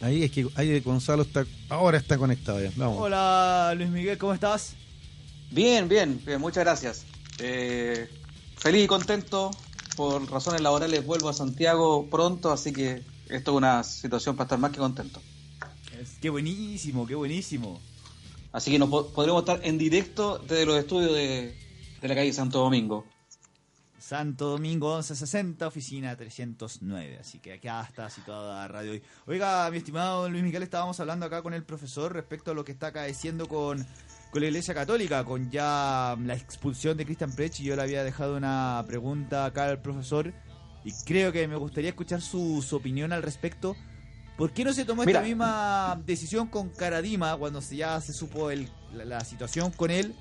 Ahí 0.00 0.24
es 0.24 0.32
que 0.32 0.48
ahí 0.56 0.80
Gonzalo 0.80 1.22
está, 1.22 1.46
ahora 1.68 1.96
está 1.96 2.18
conectado 2.18 2.60
ya. 2.60 2.72
Vamos. 2.74 2.98
Hola 2.98 3.72
Luis 3.76 3.90
Miguel, 3.90 4.18
¿cómo 4.18 4.34
estás? 4.34 4.74
Bien, 5.52 5.88
bien, 5.88 6.20
bien, 6.26 6.40
muchas 6.40 6.64
gracias. 6.64 7.04
Eh, 7.38 8.08
feliz 8.56 8.84
y 8.84 8.88
contento. 8.88 9.52
Por 9.94 10.28
razones 10.28 10.60
laborales 10.60 11.06
vuelvo 11.06 11.28
a 11.28 11.32
Santiago 11.32 12.10
pronto, 12.10 12.50
así 12.50 12.72
que 12.72 13.04
esto 13.28 13.52
es 13.52 13.56
una 13.56 13.84
situación 13.84 14.34
para 14.34 14.46
estar 14.46 14.58
más 14.58 14.72
que 14.72 14.78
contento. 14.78 15.20
Qué 16.20 16.30
buenísimo, 16.30 17.06
qué 17.06 17.14
buenísimo. 17.14 17.80
Así 18.52 18.70
que 18.70 18.78
nos 18.78 18.88
po- 18.88 19.08
podremos 19.08 19.40
estar 19.42 19.60
en 19.64 19.78
directo 19.78 20.38
desde 20.38 20.64
los 20.66 20.76
estudios 20.78 21.12
de, 21.12 21.54
de 22.00 22.08
la 22.08 22.14
calle 22.14 22.32
Santo 22.32 22.60
Domingo. 22.60 23.04
Santo 23.98 24.50
Domingo 24.50 24.88
1160, 24.96 25.66
oficina 25.66 26.14
309. 26.14 27.18
Así 27.20 27.38
que 27.38 27.54
acá 27.54 27.82
está 27.88 28.10
situada 28.10 28.68
Radio 28.68 28.92
Hoy. 28.92 29.02
Oiga, 29.26 29.70
mi 29.70 29.78
estimado 29.78 30.28
Luis 30.28 30.42
Miguel, 30.42 30.62
estábamos 30.62 31.00
hablando 31.00 31.24
acá 31.24 31.40
con 31.42 31.54
el 31.54 31.64
profesor 31.64 32.12
respecto 32.12 32.50
a 32.50 32.54
lo 32.54 32.64
que 32.64 32.72
está 32.72 32.88
acaeciendo 32.88 33.48
con, 33.48 33.84
con 34.30 34.42
la 34.42 34.48
Iglesia 34.48 34.74
Católica, 34.74 35.24
con 35.24 35.50
ya 35.50 36.16
la 36.22 36.34
expulsión 36.34 36.98
de 36.98 37.06
Christian 37.06 37.34
Prech. 37.34 37.58
Y 37.60 37.64
yo 37.64 37.76
le 37.76 37.82
había 37.82 38.04
dejado 38.04 38.36
una 38.36 38.84
pregunta 38.86 39.46
acá 39.46 39.64
al 39.66 39.80
profesor 39.80 40.34
y 40.84 40.92
creo 41.06 41.32
que 41.32 41.48
me 41.48 41.56
gustaría 41.56 41.88
escuchar 41.90 42.20
su, 42.20 42.62
su 42.62 42.76
opinión 42.76 43.10
al 43.12 43.22
respecto. 43.22 43.74
¿Por 44.36 44.52
qué 44.52 44.64
no 44.64 44.72
se 44.72 44.84
tomó 44.84 45.04
Mira. 45.04 45.20
esta 45.20 45.28
misma 45.28 46.00
decisión 46.04 46.48
con 46.48 46.68
Caradima 46.70 47.36
cuando 47.36 47.60
se- 47.60 47.76
ya 47.76 48.00
se 48.00 48.12
supo 48.12 48.50
el- 48.50 48.68
la, 48.92 49.04
la 49.04 49.20
situación 49.24 49.70
con 49.70 49.90
él, 49.90 50.14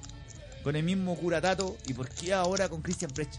con 0.63 0.75
el 0.75 0.83
mismo 0.83 1.15
curatato? 1.15 1.75
¿Y 1.87 1.93
por 1.93 2.09
qué 2.09 2.33
ahora 2.33 2.69
con 2.69 2.81
Christian 2.81 3.09
Prech? 3.11 3.31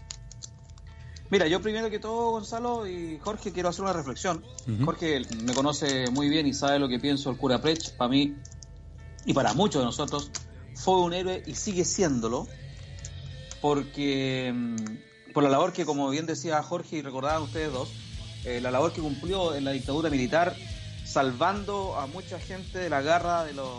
Mira, 1.29 1.47
yo 1.47 1.61
primero 1.61 1.89
que 1.89 1.97
todo, 1.97 2.31
Gonzalo 2.31 2.85
y 2.87 3.17
Jorge, 3.19 3.51
quiero 3.51 3.69
hacer 3.69 3.81
una 3.83 3.93
reflexión. 3.93 4.43
Jorge 4.83 5.21
me 5.43 5.53
conoce 5.53 6.09
muy 6.11 6.29
bien 6.29 6.45
y 6.45 6.53
sabe 6.53 6.77
lo 6.77 6.87
que 6.87 6.99
pienso 6.99 7.31
el 7.31 7.37
cura 7.37 7.61
Prech. 7.61 7.95
Para 7.95 8.09
mí 8.09 8.35
y 9.25 9.33
para 9.33 9.53
muchos 9.53 9.81
de 9.81 9.85
nosotros 9.85 10.29
fue 10.75 10.99
un 11.01 11.13
héroe 11.13 11.41
y 11.47 11.55
sigue 11.55 11.83
siéndolo 11.85 12.47
porque 13.61 14.51
mm, 14.53 15.31
por 15.33 15.43
la 15.43 15.49
labor 15.49 15.73
que, 15.73 15.85
como 15.85 16.09
bien 16.09 16.25
decía 16.25 16.61
Jorge 16.61 16.97
y 16.97 17.01
recordaban 17.01 17.41
ustedes 17.43 17.71
dos, 17.71 17.89
eh, 18.45 18.61
la 18.61 18.71
labor 18.71 18.93
que 18.93 19.01
cumplió 19.01 19.55
en 19.55 19.65
la 19.65 19.71
dictadura 19.71 20.09
militar, 20.09 20.55
salvando 21.03 21.97
a 21.99 22.07
mucha 22.07 22.39
gente 22.39 22.79
de 22.79 22.89
la 22.89 23.01
garra 23.01 23.43
de 23.43 23.53
los, 23.53 23.69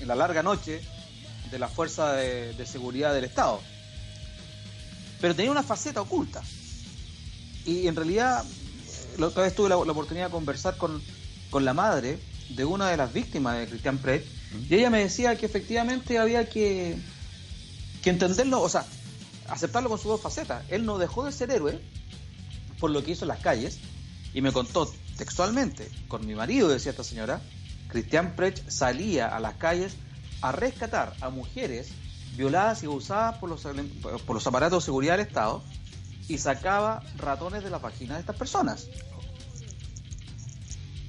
en 0.00 0.08
la 0.08 0.14
larga 0.14 0.42
noche 0.42 0.82
de 1.50 1.58
la 1.58 1.68
fuerza 1.68 2.12
de, 2.12 2.52
de 2.54 2.66
seguridad 2.66 3.14
del 3.14 3.24
Estado. 3.24 3.60
Pero 5.20 5.34
tenía 5.34 5.50
una 5.50 5.62
faceta 5.62 6.00
oculta. 6.00 6.42
Y 7.64 7.86
en 7.86 7.94
realidad, 7.94 8.44
la 9.18 9.28
otra 9.28 9.44
vez 9.44 9.54
tuve 9.54 9.68
la, 9.68 9.76
la 9.76 9.92
oportunidad 9.92 10.26
de 10.26 10.32
conversar 10.32 10.76
con, 10.76 11.00
con, 11.50 11.64
la 11.64 11.74
madre 11.74 12.18
de 12.50 12.64
una 12.64 12.88
de 12.88 12.96
las 12.96 13.12
víctimas 13.12 13.58
de 13.58 13.68
Cristian 13.68 13.98
Pret, 13.98 14.26
y 14.68 14.74
ella 14.74 14.90
me 14.90 14.98
decía 14.98 15.36
que 15.36 15.46
efectivamente 15.46 16.18
había 16.18 16.48
que, 16.48 16.98
que 18.02 18.10
entenderlo, 18.10 18.60
o 18.60 18.68
sea, 18.68 18.84
aceptarlo 19.48 19.88
con 19.88 19.98
sus 19.98 20.08
dos 20.08 20.20
facetas. 20.20 20.64
Él 20.68 20.84
no 20.84 20.98
dejó 20.98 21.24
de 21.24 21.32
ser 21.32 21.50
héroe 21.50 21.80
por 22.80 22.90
lo 22.90 23.04
que 23.04 23.12
hizo 23.12 23.24
en 23.24 23.28
las 23.28 23.40
calles, 23.40 23.78
y 24.34 24.40
me 24.40 24.52
contó 24.52 24.92
textualmente, 25.16 25.90
con 26.08 26.26
mi 26.26 26.34
marido, 26.34 26.68
decía 26.68 26.90
esta 26.90 27.04
señora, 27.04 27.40
Cristian 27.88 28.34
Prech 28.34 28.68
salía 28.68 29.28
a 29.28 29.40
las 29.40 29.54
calles 29.54 29.94
a 30.40 30.52
rescatar 30.52 31.14
a 31.20 31.30
mujeres 31.30 31.90
violadas 32.36 32.82
y 32.82 32.86
abusadas 32.86 33.38
por 33.38 33.50
los, 33.50 33.62
por 34.26 34.34
los 34.34 34.46
aparatos 34.46 34.82
de 34.82 34.86
seguridad 34.86 35.18
del 35.18 35.26
Estado 35.26 35.62
y 36.28 36.38
sacaba 36.38 37.02
ratones 37.16 37.62
de 37.62 37.70
la 37.70 37.80
página 37.80 38.14
de 38.14 38.20
estas 38.20 38.36
personas. 38.36 38.88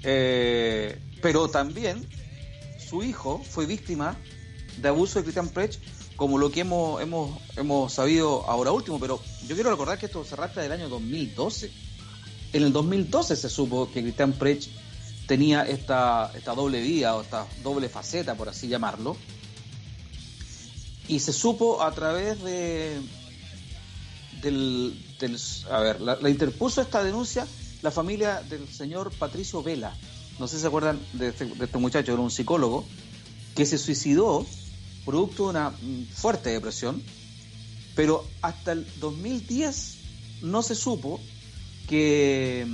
Eh, 0.03 1.01
pero 1.21 1.47
también 1.47 2.05
su 2.77 3.03
hijo 3.03 3.41
fue 3.41 3.65
víctima 3.65 4.17
de 4.77 4.87
abuso 4.89 5.19
de 5.19 5.23
Christian 5.23 5.49
Prech, 5.49 5.79
como 6.15 6.37
lo 6.37 6.51
que 6.51 6.61
hemos, 6.61 7.01
hemos, 7.01 7.41
hemos 7.55 7.93
sabido 7.93 8.47
ahora 8.49 8.71
último, 8.71 8.99
pero 8.99 9.21
yo 9.47 9.55
quiero 9.55 9.71
recordar 9.71 9.97
que 9.97 10.07
esto 10.07 10.25
se 10.25 10.33
arrastra 10.35 10.61
del 10.61 10.73
año 10.73 10.89
2012. 10.89 11.71
En 12.53 12.63
el 12.63 12.71
2012 12.71 13.35
se 13.35 13.49
supo 13.49 13.91
que 13.91 14.01
Christian 14.01 14.33
Prech 14.33 14.69
tenía 15.27 15.63
esta, 15.63 16.31
esta 16.35 16.53
doble 16.53 16.81
vía 16.81 17.15
o 17.15 17.21
esta 17.21 17.47
doble 17.63 17.89
faceta, 17.89 18.35
por 18.35 18.47
así 18.47 18.67
llamarlo, 18.67 19.17
y 21.07 21.19
se 21.19 21.33
supo 21.33 21.81
a 21.81 21.91
través 21.91 22.41
de, 22.43 23.01
del, 24.41 24.95
a 25.69 25.79
ver, 25.79 26.01
la, 26.01 26.29
interpuso 26.29 26.81
esta 26.81 27.03
denuncia 27.03 27.47
la 27.81 27.91
familia 27.91 28.41
del 28.49 28.67
señor 28.69 29.11
Patricio 29.11 29.61
Vela. 29.61 29.93
No 30.39 30.47
sé 30.47 30.55
si 30.55 30.61
se 30.61 30.67
acuerdan 30.67 30.99
de 31.13 31.29
este, 31.29 31.45
de 31.45 31.65
este 31.65 31.77
muchacho, 31.77 32.13
era 32.13 32.21
un 32.21 32.31
psicólogo 32.31 32.85
que 33.55 33.65
se 33.65 33.77
suicidó 33.77 34.45
producto 35.05 35.43
de 35.43 35.49
una 35.49 35.73
fuerte 36.13 36.51
depresión, 36.51 37.03
pero 37.95 38.25
hasta 38.41 38.71
el 38.71 38.87
2010 38.99 39.97
no 40.43 40.61
se 40.61 40.75
supo 40.75 41.19
que 41.87 42.65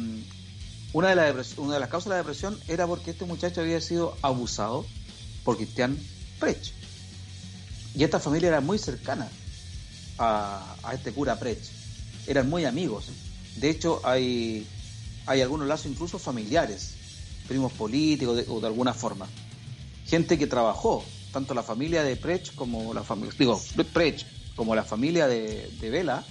una 0.93 1.09
de, 1.09 1.15
la 1.15 1.45
una 1.57 1.73
de 1.75 1.79
las 1.79 1.89
causas 1.89 2.05
de 2.05 2.09
la 2.11 2.17
depresión 2.17 2.59
era 2.67 2.87
porque 2.87 3.11
este 3.11 3.25
muchacho 3.25 3.61
había 3.61 3.79
sido 3.81 4.17
abusado 4.21 4.85
por 5.43 5.57
Cristian 5.57 5.97
Prech. 6.39 6.73
Y 7.95 8.03
esta 8.03 8.19
familia 8.19 8.49
era 8.49 8.61
muy 8.61 8.77
cercana 8.77 9.29
a, 10.17 10.75
a 10.83 10.93
este 10.93 11.11
cura 11.11 11.37
Prech. 11.39 11.59
Eran 12.27 12.49
muy 12.49 12.65
amigos. 12.65 13.05
De 13.57 13.69
hecho, 13.69 14.01
hay, 14.03 14.65
hay 15.25 15.41
algunos 15.41 15.67
lazos 15.67 15.87
incluso 15.87 16.17
familiares, 16.17 16.93
primos 17.47 17.71
políticos 17.73 18.37
de, 18.37 18.45
o 18.47 18.59
de 18.59 18.67
alguna 18.67 18.93
forma. 18.93 19.27
Gente 20.05 20.37
que 20.37 20.47
trabajó, 20.47 21.03
tanto 21.31 21.53
la 21.53 21.63
familia 21.63 22.03
de 22.03 22.15
Prech 22.15 22.55
como 22.55 22.93
la 22.93 23.03
familia, 23.03 23.33
digo, 23.37 23.61
Prech 23.93 24.25
como 24.55 24.75
la 24.75 24.83
familia 24.83 25.27
de, 25.27 25.69
de 25.79 25.89
Vela, 25.89 26.23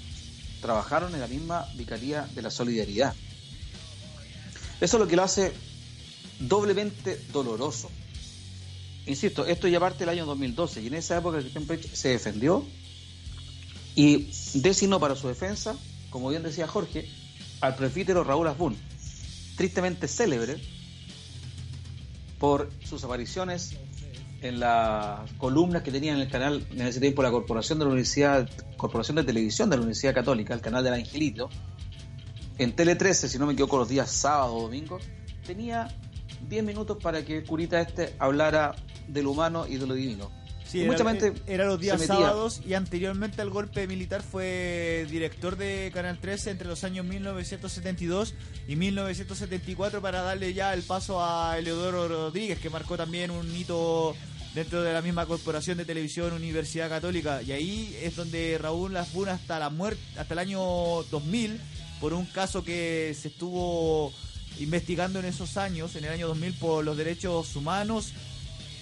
trabajaron 0.60 1.14
en 1.14 1.20
la 1.20 1.26
misma 1.26 1.66
Vicaría 1.74 2.28
de 2.34 2.42
la 2.42 2.50
Solidaridad. 2.50 3.14
Eso 4.80 4.96
es 4.96 5.00
lo 5.00 5.08
que 5.08 5.16
lo 5.16 5.22
hace 5.22 5.52
doblemente 6.38 7.20
doloroso. 7.32 7.90
Insisto, 9.06 9.46
esto 9.46 9.68
ya 9.68 9.80
parte 9.80 10.00
del 10.00 10.10
año 10.10 10.26
2012 10.26 10.82
y 10.82 10.86
en 10.88 10.94
esa 10.94 11.18
época 11.18 11.38
Christian 11.38 11.64
Prech 11.64 11.92
se 11.92 12.10
defendió 12.10 12.64
y 13.94 14.30
designó 14.54 15.00
para 15.00 15.16
su 15.16 15.28
defensa, 15.28 15.76
como 16.10 16.28
bien 16.28 16.42
decía 16.42 16.68
Jorge, 16.68 17.08
al 17.60 17.74
prefítero 17.74 18.22
Raúl 18.22 18.46
Asbun, 18.46 18.76
tristemente 19.56 20.06
célebre 20.06 20.60
por 22.38 22.70
sus 22.84 23.02
apariciones 23.02 23.76
en 24.40 24.60
las 24.60 25.30
columnas 25.32 25.82
que 25.82 25.90
tenía 25.90 26.12
en 26.12 26.20
el 26.20 26.28
canal 26.28 26.66
en 26.70 26.82
ese 26.82 27.00
tiempo 27.00 27.22
la 27.22 27.30
Corporación 27.30 27.78
de 27.78 27.84
la 27.84 27.90
Universidad, 27.90 28.48
Corporación 28.76 29.16
de 29.16 29.24
Televisión 29.24 29.68
de 29.70 29.76
la 29.76 29.82
Universidad 29.82 30.14
Católica, 30.14 30.54
el 30.54 30.60
canal 30.60 30.84
del 30.84 30.94
Angelito, 30.94 31.48
en 32.58 32.72
Tele 32.72 32.96
13, 32.96 33.28
si 33.28 33.38
no 33.38 33.46
me 33.46 33.52
equivoco, 33.52 33.78
los 33.78 33.88
días 33.88 34.10
sábado 34.10 34.54
o 34.56 34.62
domingo, 34.62 34.98
tenía 35.46 35.88
10 36.48 36.64
minutos 36.64 36.98
para 37.00 37.24
que 37.24 37.44
Curita 37.44 37.80
este 37.80 38.14
hablara 38.18 38.74
de 39.06 39.22
lo 39.22 39.30
humano 39.30 39.66
y 39.66 39.76
de 39.76 39.86
lo 39.86 39.94
divino. 39.94 40.30
Sí, 40.68 40.82
era, 40.82 40.92
mucha 40.92 41.04
gente 41.04 41.32
era 41.46 41.64
los 41.64 41.80
días 41.80 42.04
sábados 42.04 42.60
y 42.66 42.74
anteriormente 42.74 43.40
al 43.40 43.48
golpe 43.48 43.86
militar 43.86 44.22
fue 44.22 45.06
director 45.10 45.56
de 45.56 45.90
Canal 45.94 46.18
13 46.18 46.50
entre 46.50 46.68
los 46.68 46.84
años 46.84 47.06
1972 47.06 48.34
y 48.68 48.76
1974 48.76 50.02
para 50.02 50.20
darle 50.20 50.52
ya 50.52 50.74
el 50.74 50.82
paso 50.82 51.24
a 51.24 51.58
Eleodoro 51.58 52.06
Rodríguez, 52.06 52.58
que 52.58 52.68
marcó 52.68 52.98
también 52.98 53.30
un 53.30 53.54
hito 53.56 54.14
dentro 54.54 54.82
de 54.82 54.92
la 54.92 55.00
misma 55.00 55.24
corporación 55.24 55.78
de 55.78 55.86
televisión 55.86 56.32
Universidad 56.34 56.90
Católica. 56.90 57.40
Y 57.42 57.52
ahí 57.52 57.98
es 58.02 58.16
donde 58.16 58.58
Raúl 58.58 58.92
Lasbuna 58.92 59.32
hasta 59.32 59.58
la 59.58 59.70
muerte, 59.70 60.02
hasta 60.18 60.34
el 60.34 60.38
año 60.38 60.60
2000, 61.10 61.60
por 62.00 62.12
un 62.12 62.26
caso 62.26 62.62
que 62.62 63.16
se 63.18 63.28
estuvo 63.28 64.12
investigando 64.58 65.18
en 65.20 65.26
esos 65.26 65.56
años, 65.56 65.94
en 65.96 66.04
el 66.04 66.12
año 66.12 66.28
2000 66.28 66.54
por 66.54 66.84
los 66.84 66.96
derechos 66.96 67.54
humanos, 67.56 68.12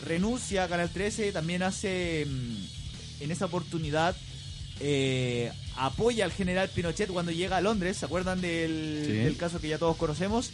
renuncia 0.04 0.64
a 0.64 0.68
Canal 0.68 0.90
13, 0.90 1.32
también 1.32 1.62
hace 1.62 2.26
mm, 2.26 3.22
en 3.22 3.30
esa 3.30 3.46
oportunidad 3.46 4.16
eh, 4.80 5.52
apoya 5.76 6.24
al 6.24 6.32
general 6.32 6.68
Pinochet 6.68 7.10
cuando 7.10 7.32
llega 7.32 7.56
a 7.56 7.60
Londres, 7.60 7.96
¿se 7.96 8.04
acuerdan 8.04 8.40
del, 8.40 9.02
sí. 9.06 9.12
del, 9.12 9.36
caso 9.36 9.60
que 9.60 9.68
ya 9.68 9.78
todos 9.78 9.96
conocemos? 9.96 10.50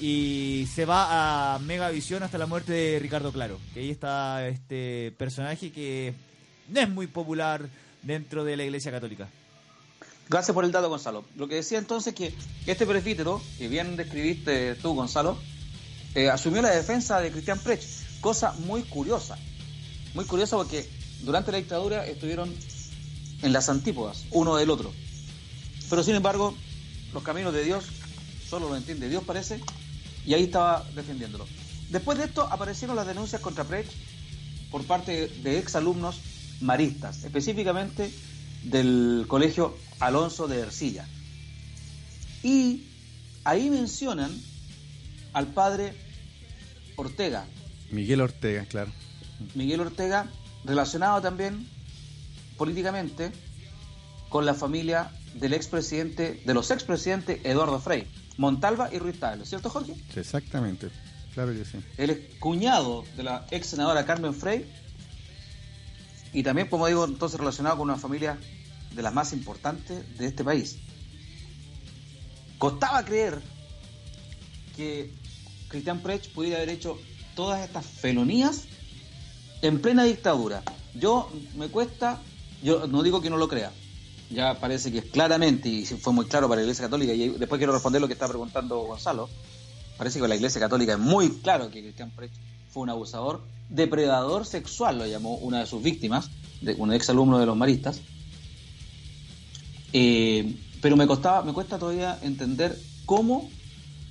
Y 0.00 0.66
se 0.74 0.86
va 0.86 1.54
a 1.54 1.58
Megavisión 1.58 2.22
hasta 2.22 2.38
la 2.38 2.46
muerte 2.46 2.72
de 2.72 2.98
Ricardo 2.98 3.32
Claro, 3.32 3.60
que 3.74 3.80
ahí 3.80 3.90
está 3.90 4.48
este 4.48 5.12
personaje 5.18 5.72
que 5.72 6.14
no 6.68 6.80
es 6.80 6.88
muy 6.88 7.06
popular 7.06 7.68
dentro 8.02 8.44
de 8.44 8.56
la 8.56 8.64
Iglesia 8.64 8.90
Católica. 8.90 9.28
Gracias 10.30 10.54
por 10.54 10.64
el 10.64 10.72
dato, 10.72 10.88
Gonzalo. 10.88 11.24
Lo 11.36 11.48
que 11.48 11.56
decía 11.56 11.78
entonces 11.78 12.14
que 12.14 12.32
este 12.66 12.86
presbítero, 12.86 13.42
que 13.58 13.68
bien 13.68 13.96
describiste 13.96 14.76
tú, 14.76 14.94
Gonzalo, 14.94 15.36
eh, 16.14 16.30
asumió 16.30 16.62
la 16.62 16.70
defensa 16.70 17.20
de 17.20 17.30
Cristian 17.30 17.58
Prech 17.58 17.82
cosa 18.20 18.52
muy 18.52 18.82
curiosa. 18.82 19.38
Muy 20.14 20.24
curiosa 20.24 20.56
porque 20.56 20.88
durante 21.22 21.52
la 21.52 21.58
dictadura 21.58 22.06
estuvieron 22.06 22.52
en 23.42 23.52
las 23.52 23.68
antípodas, 23.68 24.24
uno 24.30 24.56
del 24.56 24.70
otro. 24.70 24.92
Pero 25.88 26.02
sin 26.02 26.14
embargo, 26.14 26.54
los 27.12 27.22
caminos 27.22 27.52
de 27.52 27.64
Dios 27.64 27.84
solo 28.48 28.68
lo 28.68 28.76
entiende 28.76 29.08
Dios, 29.08 29.22
parece, 29.24 29.60
y 30.26 30.34
ahí 30.34 30.44
estaba 30.44 30.84
defendiéndolo. 30.94 31.46
Después 31.88 32.18
de 32.18 32.24
esto 32.24 32.42
aparecieron 32.42 32.96
las 32.96 33.06
denuncias 33.06 33.40
contra 33.40 33.64
Prech 33.64 33.86
por 34.70 34.84
parte 34.84 35.28
de 35.28 35.58
exalumnos 35.58 36.20
maristas, 36.60 37.24
específicamente 37.24 38.12
del 38.64 39.24
colegio 39.28 39.76
Alonso 40.00 40.46
de 40.48 40.60
Ercilla. 40.60 41.06
Y 42.42 42.84
ahí 43.44 43.70
mencionan 43.70 44.30
al 45.32 45.48
padre 45.48 45.94
Ortega, 46.96 47.46
Miguel 47.90 48.20
Ortega, 48.20 48.64
claro. 48.66 48.92
Miguel 49.54 49.80
Ortega, 49.80 50.28
relacionado 50.64 51.20
también 51.20 51.68
políticamente 52.56 53.32
con 54.28 54.46
la 54.46 54.54
familia 54.54 55.10
del 55.34 55.54
expresidente, 55.54 56.42
de 56.44 56.54
los 56.54 56.70
expresidentes 56.70 57.44
Eduardo 57.44 57.78
Frei, 57.80 58.06
Montalva 58.36 58.90
y 58.92 58.98
Ruiz 58.98 59.18
Tagle, 59.18 59.44
¿cierto 59.46 59.70
Jorge? 59.70 59.94
Exactamente, 60.14 60.88
claro 61.34 61.52
que 61.52 61.64
sí. 61.64 61.78
Él 61.96 62.10
es 62.10 62.38
cuñado 62.38 63.04
de 63.16 63.22
la 63.22 63.46
ex 63.50 63.68
senadora 63.68 64.04
Carmen 64.06 64.34
Frei 64.34 64.66
y 66.32 66.42
también, 66.42 66.68
como 66.68 66.86
digo, 66.86 67.04
entonces 67.04 67.38
relacionado 67.38 67.78
con 67.78 67.88
una 67.88 67.98
familia 67.98 68.38
de 68.94 69.02
las 69.02 69.12
más 69.12 69.32
importantes 69.32 70.18
de 70.18 70.26
este 70.26 70.44
país. 70.44 70.78
Costaba 72.58 73.04
creer 73.04 73.40
que 74.76 75.12
Cristian 75.68 76.00
Prech 76.00 76.30
pudiera 76.32 76.58
haber 76.58 76.70
hecho 76.70 76.98
todas 77.40 77.64
estas 77.64 77.86
felonías 77.86 78.64
en 79.62 79.80
plena 79.80 80.04
dictadura. 80.04 80.62
Yo 80.94 81.30
me 81.56 81.68
cuesta, 81.68 82.20
yo 82.62 82.86
no 82.86 83.02
digo 83.02 83.22
que 83.22 83.30
no 83.30 83.38
lo 83.38 83.48
crea, 83.48 83.72
ya 84.28 84.60
parece 84.60 84.92
que 84.92 84.98
es 84.98 85.04
claramente, 85.06 85.70
y 85.70 85.86
fue 85.86 86.12
muy 86.12 86.26
claro 86.26 86.50
para 86.50 86.58
la 86.58 86.64
Iglesia 86.64 86.84
Católica, 86.84 87.14
y 87.14 87.30
después 87.30 87.58
quiero 87.58 87.72
responder 87.72 87.98
lo 88.02 88.08
que 88.08 88.12
está 88.12 88.28
preguntando 88.28 88.80
Gonzalo, 88.80 89.30
parece 89.96 90.20
que 90.20 90.28
la 90.28 90.36
Iglesia 90.36 90.60
Católica 90.60 90.92
es 90.92 90.98
muy 90.98 91.30
claro 91.38 91.70
que 91.70 91.80
Cristian 91.80 92.10
Precht 92.10 92.34
fue 92.68 92.82
un 92.82 92.90
abusador, 92.90 93.40
depredador 93.70 94.44
sexual, 94.44 94.98
lo 94.98 95.06
llamó 95.06 95.36
una 95.36 95.60
de 95.60 95.66
sus 95.66 95.82
víctimas, 95.82 96.28
de, 96.60 96.74
un 96.74 96.92
ex 96.92 97.08
alumno 97.08 97.38
de 97.38 97.46
los 97.46 97.56
maristas. 97.56 98.02
Eh, 99.94 100.56
pero 100.82 100.94
me 100.94 101.06
costaba, 101.06 101.42
me 101.42 101.54
cuesta 101.54 101.78
todavía 101.78 102.18
entender 102.20 102.78
cómo 103.06 103.48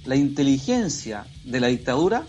la 0.05 0.15
inteligencia 0.15 1.27
de 1.43 1.59
la 1.59 1.67
dictadura, 1.67 2.25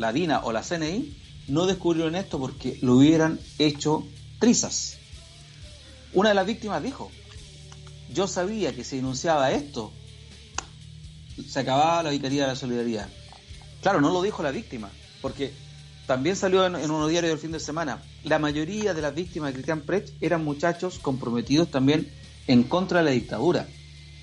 la 0.00 0.12
DINA 0.12 0.40
o 0.44 0.52
la 0.52 0.62
CNI, 0.62 1.14
no 1.48 1.66
descubrieron 1.66 2.14
esto 2.16 2.38
porque 2.38 2.78
lo 2.80 2.96
hubieran 2.96 3.38
hecho 3.58 4.06
trizas. 4.38 4.96
Una 6.14 6.30
de 6.30 6.34
las 6.34 6.46
víctimas 6.46 6.82
dijo, 6.82 7.10
yo 8.12 8.26
sabía 8.26 8.74
que 8.74 8.82
si 8.82 8.96
denunciaba 8.96 9.52
esto, 9.52 9.92
se 11.46 11.60
acababa 11.60 12.02
la 12.02 12.10
Vicaría 12.10 12.42
de 12.42 12.48
la 12.48 12.56
Solidaridad. 12.56 13.08
Claro, 13.82 14.00
no 14.00 14.10
lo 14.10 14.22
dijo 14.22 14.42
la 14.42 14.50
víctima, 14.50 14.90
porque 15.20 15.52
también 16.06 16.34
salió 16.34 16.66
en, 16.66 16.76
en 16.76 16.90
unos 16.90 17.10
diarios 17.10 17.32
del 17.32 17.38
fin 17.38 17.52
de 17.52 17.60
semana. 17.60 18.02
La 18.24 18.38
mayoría 18.38 18.94
de 18.94 19.02
las 19.02 19.14
víctimas 19.14 19.50
de 19.50 19.54
Cristian 19.54 19.82
Precht 19.82 20.14
eran 20.22 20.44
muchachos 20.44 20.98
comprometidos 20.98 21.70
también 21.70 22.10
en 22.46 22.64
contra 22.64 22.98
de 23.00 23.04
la 23.04 23.10
dictadura, 23.10 23.68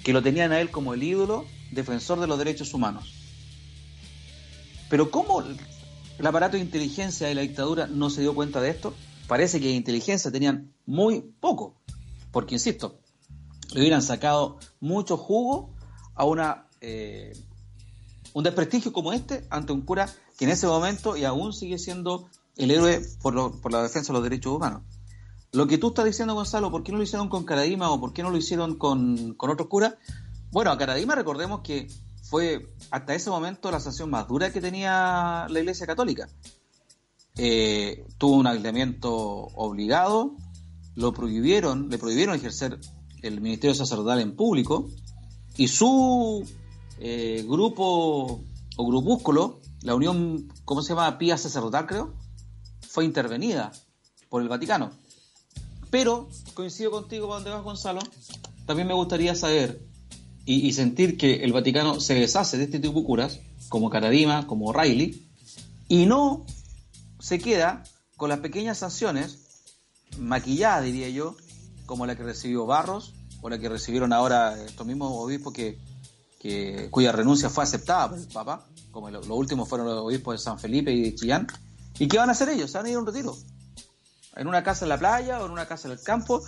que 0.04 0.12
lo 0.12 0.24
tenían 0.24 0.52
a 0.52 0.60
él 0.60 0.72
como 0.72 0.96
el 0.96 1.04
ídolo 1.04 1.46
defensor 1.72 2.20
de 2.20 2.28
los 2.28 2.38
derechos 2.38 2.74
humanos. 2.74 3.27
Pero 4.90 5.12
¿cómo 5.12 5.42
el 5.42 6.28
aparato 6.28 6.58
de 6.58 6.64
inteligencia 6.64 7.28
de 7.28 7.36
la 7.36 7.42
dictadura 7.42 7.88
no 7.88 8.10
se 8.10 8.22
dio 8.22 8.34
cuenta 8.34 8.62
de 8.62 8.70
esto? 8.70 8.94
Parece 9.28 9.60
que 9.60 9.68
de 9.68 9.74
inteligencia 9.74 10.32
tenían 10.32 10.74
muy 10.86 11.22
poco, 11.22 11.76
porque 12.32 12.56
insisto, 12.56 13.00
le 13.74 13.82
hubieran 13.82 14.02
sacado 14.02 14.60
mucho 14.80 15.18
jugo 15.18 15.74
a 16.16 16.24
una 16.24 16.68
eh, 16.80 17.34
un 18.34 18.44
desprestigio 18.44 18.94
como 18.94 19.14
este 19.14 19.46
ante 19.50 19.74
un 19.74 19.82
cura 19.82 20.08
que 20.38 20.46
en 20.46 20.52
ese 20.52 20.68
momento 20.68 21.18
y 21.18 21.26
aún 21.26 21.54
sigue 21.54 21.78
siendo 21.80 22.30
el 22.56 22.72
héroe 22.72 23.02
por, 23.22 23.60
por 23.60 23.72
la 23.72 23.84
defensa 23.84 24.14
de 24.14 24.14
los 24.14 24.24
derechos 24.24 24.54
humanos. 24.54 24.84
Lo 25.54 25.66
que 25.66 25.78
tú 25.78 25.88
estás 25.88 26.06
diciendo, 26.06 26.36
Gonzalo, 26.36 26.70
¿por 26.70 26.84
qué 26.84 26.92
no 26.92 26.98
lo 26.98 27.04
hicieron 27.04 27.30
con 27.30 27.46
Caradima 27.46 27.90
o 27.90 28.00
por 28.00 28.14
qué 28.14 28.22
no 28.22 28.30
lo 28.30 28.38
hicieron 28.38 28.76
con, 28.76 29.34
con 29.34 29.50
otros 29.50 29.70
curas? 29.70 29.96
Bueno, 30.52 30.72
a 30.72 30.78
Caradima 30.78 31.16
recordemos 31.16 31.62
que 31.62 31.88
fue 32.30 32.74
hasta 32.92 33.16
ese 33.16 33.30
momento 33.30 33.72
la 33.72 33.80
sanción 33.80 34.10
más 34.10 34.28
dura 34.28 34.52
que 34.52 34.62
tenía 34.62 35.48
la 35.50 35.60
Iglesia 35.60 35.88
Católica. 35.88 36.28
Eh, 37.36 38.06
tuvo 38.18 38.36
un 38.36 38.48
aislamiento 38.48 39.14
obligado, 39.14 40.36
lo 40.96 41.14
prohibieron, 41.14 41.90
le 41.90 41.98
prohibieron 41.98 42.36
ejercer 42.36 42.80
el 43.22 43.42
ministerio 43.42 43.76
sacerdotal 43.76 44.20
en 44.20 44.36
público 44.36 44.90
y 45.56 45.68
su 45.68 46.48
eh, 47.00 47.46
grupo 47.48 48.44
o 48.76 48.88
grupúsculo, 48.88 49.60
la 49.82 49.96
Unión, 49.96 50.52
¿cómo 50.66 50.82
se 50.82 50.90
llama? 50.90 51.18
Pía 51.18 51.38
Sacerdotal, 51.38 51.88
creo, 51.88 52.14
fue 52.82 53.06
intervenida 53.06 53.72
por 54.30 54.42
el 54.42 54.50
Vaticano. 54.50 54.92
Pero, 55.90 56.28
coincido 56.54 56.92
contigo, 56.92 57.28
donde 57.28 57.50
vas, 57.50 57.64
Gonzalo, 57.64 58.02
también 58.66 58.88
me 58.88 58.94
gustaría 58.94 59.34
saber 59.36 59.87
y, 60.50 60.72
sentir 60.72 61.18
que 61.18 61.44
el 61.44 61.52
Vaticano 61.52 62.00
se 62.00 62.14
deshace 62.16 62.58
de 62.58 62.64
este 62.64 62.80
tipo 62.80 63.02
de 63.02 63.06
curas, 63.06 63.42
como 63.68 63.90
Caradima, 63.90 64.48
como 64.48 64.72
Riley, 64.72 65.28
y 65.90 66.06
no 66.06 66.46
se 67.20 67.38
queda 67.38 67.84
con 68.16 68.30
las 68.30 68.40
pequeñas 68.40 68.78
sanciones, 68.78 69.40
maquilladas 70.18 70.86
diría 70.86 71.10
yo, 71.10 71.36
como 71.86 72.06
la 72.06 72.16
que 72.16 72.24
recibió 72.24 72.66
Barros, 72.66 73.14
o 73.42 73.50
la 73.50 73.60
que 73.60 73.68
recibieron 73.68 74.14
ahora 74.14 74.64
estos 74.64 74.88
mismos 74.88 75.12
obispos 75.14 75.54
que, 75.54 75.78
cuya 76.92 77.12
renuncia 77.12 77.50
fue 77.50 77.66
aceptada 77.66 78.10
por 78.10 78.18
el 78.18 78.28
Papa, 78.28 78.66
como 78.92 79.10
los 79.10 79.28
últimos 79.28 79.68
fueron 79.68 79.88
los 79.88 80.00
obispos 80.00 80.36
de 80.36 80.38
San 80.38 80.58
Felipe 80.58 80.94
y 80.94 81.02
de 81.02 81.16
Chillán. 81.16 81.46
¿Y 82.00 82.08
qué 82.08 82.20
van 82.20 82.30
a 82.30 82.32
hacer 82.32 82.48
ellos? 82.48 82.72
Se 82.72 82.78
van 82.78 82.86
a 82.86 82.90
ir 82.90 82.96
a 82.96 83.00
un 83.00 83.06
retiro. 83.06 83.36
En 84.38 84.48
una 84.48 84.64
casa 84.64 84.86
en 84.86 84.90
la 84.90 84.98
playa 84.98 85.42
o 85.42 85.46
en 85.46 85.52
una 85.52 85.68
casa 85.68 85.90
en 85.90 85.92
el 85.92 86.02
campo, 86.02 86.42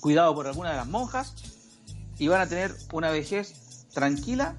cuidado 0.00 0.34
por 0.34 0.46
alguna 0.46 0.72
de 0.72 0.76
las 0.76 0.86
monjas, 0.86 1.34
y 2.18 2.28
van 2.28 2.40
a 2.40 2.46
tener 2.48 2.74
una 2.92 3.10
vejez 3.10 3.86
tranquila 3.92 4.56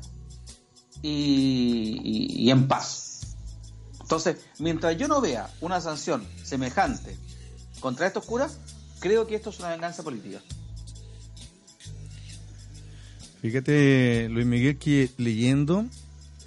y, 1.01 2.49
en 2.49 2.67
paz. 2.67 3.35
Entonces, 4.01 4.37
mientras 4.57 4.97
yo 4.97 5.07
no 5.07 5.21
vea 5.21 5.49
una 5.61 5.79
sanción 5.81 6.25
semejante 6.43 7.15
contra 7.79 8.07
estos 8.07 8.25
curas, 8.25 8.57
creo 8.99 9.27
que 9.27 9.35
esto 9.35 9.51
es 9.51 9.59
una 9.59 9.69
venganza 9.69 10.03
política. 10.03 10.41
Fíjate, 13.41 14.27
Luis 14.29 14.45
Miguel, 14.45 14.77
que 14.77 15.09
leyendo 15.17 15.85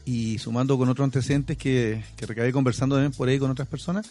y 0.04 0.38
sumando 0.38 0.76
con 0.76 0.88
otros 0.88 1.04
antecedentes 1.04 1.56
que, 1.56 2.04
que 2.16 2.26
recabé 2.26 2.52
conversando 2.52 2.96
también 2.96 3.12
por 3.12 3.28
ahí 3.28 3.38
con 3.38 3.50
otras 3.50 3.68
personas, 3.68 4.10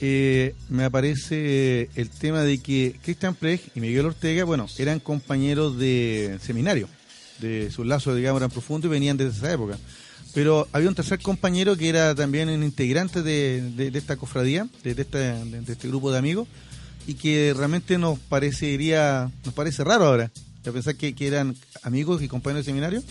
eh, 0.00 0.54
me 0.70 0.84
aparece 0.84 1.90
el 1.94 2.08
tema 2.08 2.42
de 2.42 2.58
que 2.58 2.96
Christian 3.02 3.34
Precht 3.34 3.76
y 3.76 3.80
Miguel 3.80 4.06
Ortega, 4.06 4.44
bueno, 4.44 4.66
eran 4.78 4.98
compañeros 4.98 5.78
de 5.78 6.38
seminario, 6.42 6.88
de 7.38 7.70
sus 7.70 7.86
lazos, 7.86 8.16
digamos, 8.16 8.40
eran 8.40 8.50
profundos 8.50 8.88
y 8.88 8.92
venían 8.92 9.16
desde 9.16 9.38
esa 9.38 9.52
época. 9.52 9.78
Pero 10.32 10.68
había 10.72 10.88
un 10.88 10.94
tercer 10.94 11.20
compañero 11.20 11.76
que 11.76 11.88
era 11.88 12.14
también 12.14 12.48
un 12.48 12.62
integrante 12.62 13.22
de, 13.22 13.90
esta 13.92 14.16
cofradía, 14.16 14.66
de, 14.82 14.92
este 14.92 15.88
grupo 15.88 16.10
de 16.10 16.18
amigos, 16.18 16.48
y 17.06 17.14
que 17.14 17.52
realmente 17.54 17.98
nos 17.98 18.18
parecería, 18.18 19.30
nos 19.44 19.52
parece 19.54 19.84
raro 19.84 20.06
ahora, 20.06 20.30
de 20.62 20.72
pensar 20.72 20.96
que, 20.96 21.14
que 21.14 21.26
eran 21.26 21.56
amigos 21.82 22.22
y 22.22 22.28
compañeros 22.28 22.64
de 22.64 22.70
seminario, 22.70 23.02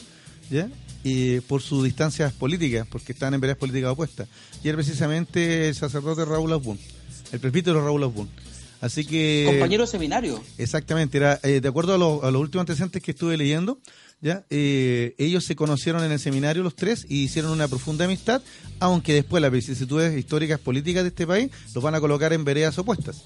¿ya? 0.49 0.69
Y 1.03 1.39
por 1.41 1.61
sus 1.61 1.83
distancias 1.83 2.33
políticas, 2.33 2.87
porque 2.89 3.13
estaban 3.13 3.33
en 3.33 3.41
veredas 3.41 3.57
políticas 3.57 3.91
opuestas. 3.91 4.27
Y 4.63 4.67
era 4.67 4.77
precisamente 4.77 5.69
el 5.69 5.75
sacerdote 5.75 6.25
Raúl 6.25 6.51
Asbun, 6.53 6.79
el 7.31 7.39
presbítero 7.39 7.83
Raúl 7.83 8.03
Asbun. 8.03 8.29
Así 8.81 9.05
que... 9.05 9.43
Compañero 9.45 9.83
de 9.83 9.91
seminario. 9.91 10.41
Exactamente, 10.57 11.17
era 11.17 11.39
eh, 11.43 11.59
de 11.59 11.67
acuerdo 11.67 11.95
a, 12.23 12.31
los 12.31 12.41
últimos 12.41 12.61
antecedentes 12.61 13.01
que 13.01 13.11
estuve 13.11 13.35
leyendo, 13.35 13.79
ya 14.21 14.45
eh, 14.49 15.15
ellos 15.17 15.43
se 15.45 15.55
conocieron 15.55 16.03
en 16.03 16.11
el 16.11 16.19
seminario 16.19 16.63
los 16.63 16.75
tres 16.75 17.05
y 17.07 17.23
hicieron 17.23 17.51
una 17.51 17.67
profunda 17.67 18.05
amistad, 18.05 18.41
aunque 18.79 19.13
después 19.13 19.41
las 19.41 19.51
vicisitudes 19.51 20.17
históricas 20.17 20.59
políticas 20.59 21.03
de 21.03 21.09
este 21.09 21.27
país 21.27 21.51
los 21.73 21.83
van 21.83 21.95
a 21.95 21.99
colocar 21.99 22.31
en 22.33 22.43
veredas 22.45 22.77
opuestas. 22.77 23.23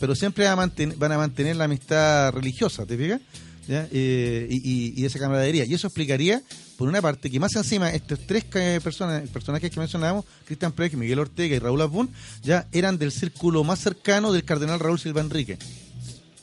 Pero 0.00 0.14
siempre 0.14 0.44
van 0.44 0.52
a, 0.52 0.56
mantener, 0.56 0.96
van 0.96 1.12
a 1.12 1.18
mantener 1.18 1.56
la 1.56 1.64
amistad 1.64 2.32
religiosa, 2.32 2.86
¿te 2.86 2.96
fijas? 2.96 3.20
Eh, 3.68 4.46
y, 4.48 5.00
y, 5.00 5.04
esa 5.04 5.18
camaradería. 5.18 5.64
Y 5.64 5.74
eso 5.74 5.88
explicaría, 5.88 6.42
por 6.76 6.88
una 6.88 7.02
parte, 7.02 7.30
que 7.30 7.40
más 7.40 7.54
encima 7.56 7.90
estos 7.90 8.20
tres 8.26 8.44
personas, 8.44 9.28
personajes 9.30 9.70
que 9.70 9.80
mencionábamos, 9.80 10.24
Cristian 10.44 10.72
Preck, 10.72 10.94
Miguel 10.94 11.18
Ortega 11.18 11.56
y 11.56 11.58
Raúl 11.58 11.80
Abun, 11.80 12.10
ya 12.42 12.68
eran 12.72 12.98
del 12.98 13.12
círculo 13.12 13.64
más 13.64 13.80
cercano 13.80 14.32
del 14.32 14.44
cardenal 14.44 14.78
Raúl 14.78 15.00
Silva 15.00 15.20
Enrique. 15.20 15.58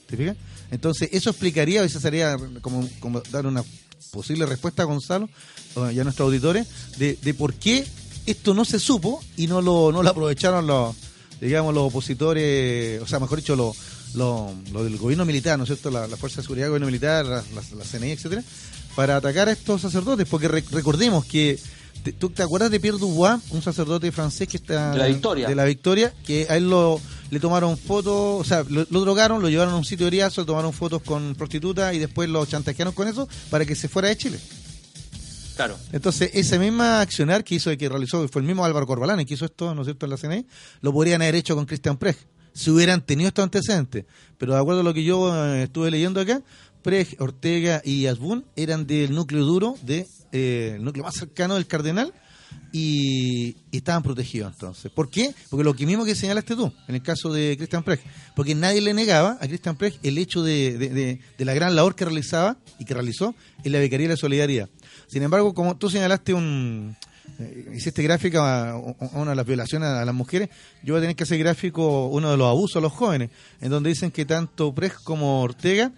¿Te 0.08 0.18
fijas? 0.18 0.36
Entonces, 0.72 1.10
eso 1.12 1.30
explicaría, 1.30 1.84
eso 1.84 2.00
sería 2.00 2.36
como, 2.62 2.88
como 3.00 3.22
dar 3.32 3.46
una 3.46 3.64
posible 4.12 4.46
respuesta 4.46 4.84
a 4.84 4.86
Gonzalo 4.86 5.30
y 5.92 6.00
a 6.00 6.04
nuestros 6.04 6.28
auditores 6.28 6.68
de, 6.98 7.18
de 7.22 7.34
por 7.34 7.54
qué 7.54 7.86
esto 8.26 8.54
no 8.54 8.66
se 8.66 8.80
supo 8.80 9.24
y 9.38 9.48
no 9.48 9.62
lo, 9.62 9.92
no 9.92 10.04
lo 10.04 10.10
aprovecharon 10.10 10.68
los, 10.68 10.96
digamos, 11.42 11.74
los 11.74 11.84
opositores, 11.86 13.02
o 13.02 13.08
sea, 13.08 13.20
mejor 13.20 13.40
dicho, 13.40 13.56
los 13.56 13.76
lo, 14.14 14.54
del 14.84 14.98
gobierno 14.98 15.26
militar, 15.26 15.58
¿no 15.58 15.64
es 15.64 15.70
cierto? 15.70 15.90
La, 15.90 16.08
Fuerza 16.18 16.38
de 16.38 16.44
Seguridad 16.44 16.66
del 16.66 16.72
gobierno 16.72 16.88
militar, 16.88 17.26
la, 17.26 17.44
la, 17.54 17.84
CNI, 17.84 18.12
etcétera, 18.12 18.44
para 18.96 19.18
atacar 19.18 19.50
a 19.50 19.52
estos 19.52 19.82
sacerdotes, 19.82 20.28
porque 20.28 20.48
recordemos 20.48 21.26
que 21.26 21.60
¿Tú 22.12 22.30
te 22.30 22.44
acuerdas 22.44 22.70
de 22.70 22.82
Pierre 22.82 22.98
Dubois, 22.98 23.42
un 23.52 23.62
sacerdote 23.62 24.12
francés 24.12 24.48
que 24.48 24.58
está 24.58 24.92
de 24.92 24.98
la 24.98 25.08
Victoria, 25.08 25.48
de 25.48 25.56
la 25.56 25.64
Victoria 25.64 26.14
que 26.26 26.48
a 26.50 26.58
él 26.58 26.70
lo, 26.70 27.00
le 27.32 27.40
tomaron 27.40 27.78
fotos, 27.78 28.42
o 28.42 28.44
sea, 28.44 28.66
lo, 28.68 28.84
drogaron, 28.86 29.42
lo 29.42 29.48
llevaron 29.48 29.74
a 29.74 29.78
un 29.78 29.86
sitio 29.86 30.08
de 30.08 30.12
riazo, 30.12 30.42
le 30.42 30.48
tomaron 30.48 30.74
fotos 30.74 31.02
con 31.02 31.34
prostitutas 31.36 31.94
y 31.94 32.00
después 32.00 32.28
lo 32.30 32.46
chantajearon 32.46 32.94
con 32.94 33.08
eso 33.08 33.30
para 33.50 33.66
que 33.66 33.76
se 33.76 33.88
fuera 33.88 34.10
de 34.10 34.18
Chile. 34.18 34.40
Claro. 35.56 35.78
Entonces, 35.94 36.32
ese 36.34 36.60
misma 36.60 37.00
accionar 37.00 37.44
que 37.44 37.56
hizo, 37.56 37.76
que 37.78 37.88
realizó, 37.88 38.28
fue 38.28 38.42
el 38.42 38.48
mismo 38.48 38.66
Álvaro 38.66 38.86
Corbalán 38.86 39.24
que 39.24 39.36
hizo 39.36 39.46
esto, 39.46 39.74
¿no 39.74 39.82
es 39.82 39.86
cierto?, 39.86 40.06
en 40.06 40.10
la 40.10 40.18
CNI, 40.18 40.46
lo 40.82 40.92
podrían 40.92 41.22
haber 41.22 41.36
hecho 41.36 41.56
con 41.56 41.66
Christian 41.66 41.96
Precht 41.96 42.33
si 42.54 42.70
hubieran 42.72 43.06
tenido 43.06 43.28
estos 43.28 43.44
antecedentes. 43.44 44.06
Pero 44.38 44.54
de 44.54 44.60
acuerdo 44.60 44.82
a 44.82 44.84
lo 44.84 44.94
que 44.94 45.04
yo 45.04 45.34
eh, 45.36 45.64
estuve 45.64 45.92
leyendo 45.92 46.20
acá, 46.20 46.42
Prej, 46.82 47.16
Ortega 47.20 47.82
y 47.84 48.08
Asbun 48.08 48.46
eran 48.56 48.86
del 48.86 49.14
núcleo 49.14 49.46
duro, 49.46 49.76
de, 49.84 50.06
eh, 50.32 50.74
el 50.76 50.84
núcleo 50.84 51.06
más 51.06 51.16
cercano 51.16 51.56
del 51.56 51.68
cardenal, 51.68 52.14
y, 52.72 53.56
estaban 53.72 54.04
protegidos 54.04 54.52
entonces. 54.54 54.92
¿Por 54.92 55.10
qué? 55.10 55.34
Porque 55.50 55.64
lo 55.64 55.76
que 55.76 55.86
mismo 55.86 56.06
que 56.06 56.16
señalaste 56.16 56.56
tú, 56.56 56.72
en 56.88 56.96
el 56.96 57.02
caso 57.02 57.32
de 57.32 57.56
Christian 57.58 57.84
Precht, 57.84 58.04
porque 58.36 58.56
nadie 58.56 58.82
le 58.82 58.94
negaba 58.94 59.38
a 59.40 59.48
Christian 59.48 59.76
Precht 59.76 60.04
el 60.04 60.18
hecho 60.18 60.44
de, 60.44 60.78
de, 60.78 61.46
la 61.46 61.54
gran 61.54 61.76
labor 61.76 61.96
que 61.96 62.06
realizaba 62.06 62.58
y 62.80 62.86
que 62.86 62.94
realizó 62.94 63.36
en 63.64 63.72
la 63.72 63.80
Vicaría 63.80 64.08
de 64.08 64.14
la 64.14 64.18
Solidaridad. 64.18 64.70
Sin 65.08 65.24
embargo, 65.24 65.54
como 65.54 65.78
tú 65.78 65.90
señalaste 65.90 66.34
un, 66.34 66.96
eh, 67.40 67.72
hiciste 67.74 68.04
gráfica 68.04 68.72
a, 68.72 68.76
una 69.14 69.32
de 69.32 69.36
las 69.36 69.46
violaciones 69.46 69.90
a 69.90 70.06
las 70.06 70.16
mujeres, 70.16 70.50
yo 70.84 70.94
voy 70.94 71.00
a 71.00 71.02
tener 71.02 71.16
que 71.16 71.24
hacer 71.24 71.38
gráfico 71.38 72.08
uno 72.08 72.32
de 72.32 72.38
los 72.38 72.48
abusos 72.48 72.78
a 72.78 72.82
los 72.82 72.92
jóvenes, 72.92 73.30
en 73.62 73.70
donde 73.70 73.90
dicen 73.90 74.12
que 74.12 74.26
tanto 74.26 74.74
Prej 74.74 74.94
como 75.04 75.42
Ortega 75.42 75.92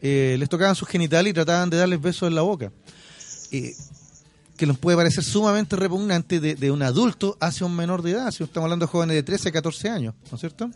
eh, 0.00 0.36
les 0.38 0.48
tocaban 0.48 0.74
sus 0.74 0.88
genitales 0.88 1.30
y 1.30 1.34
trataban 1.34 1.70
de 1.70 1.76
darles 1.76 2.00
besos 2.00 2.28
en 2.28 2.34
la 2.34 2.42
boca. 2.42 2.72
Eh, 3.52 3.74
que 4.56 4.66
nos 4.66 4.78
puede 4.78 4.96
parecer 4.96 5.24
sumamente 5.24 5.76
repugnante 5.76 6.38
de, 6.38 6.54
de 6.54 6.70
un 6.70 6.82
adulto 6.82 7.36
hacia 7.40 7.66
un 7.66 7.74
menor 7.74 8.02
de 8.02 8.12
edad, 8.12 8.30
si 8.30 8.44
estamos 8.44 8.66
hablando 8.66 8.86
de 8.86 8.92
jóvenes 8.92 9.16
de 9.16 9.22
13 9.22 9.48
a 9.48 9.52
14 9.52 9.88
años, 9.88 10.14
¿no 10.30 10.34
es 10.34 10.40
cierto? 10.40 10.70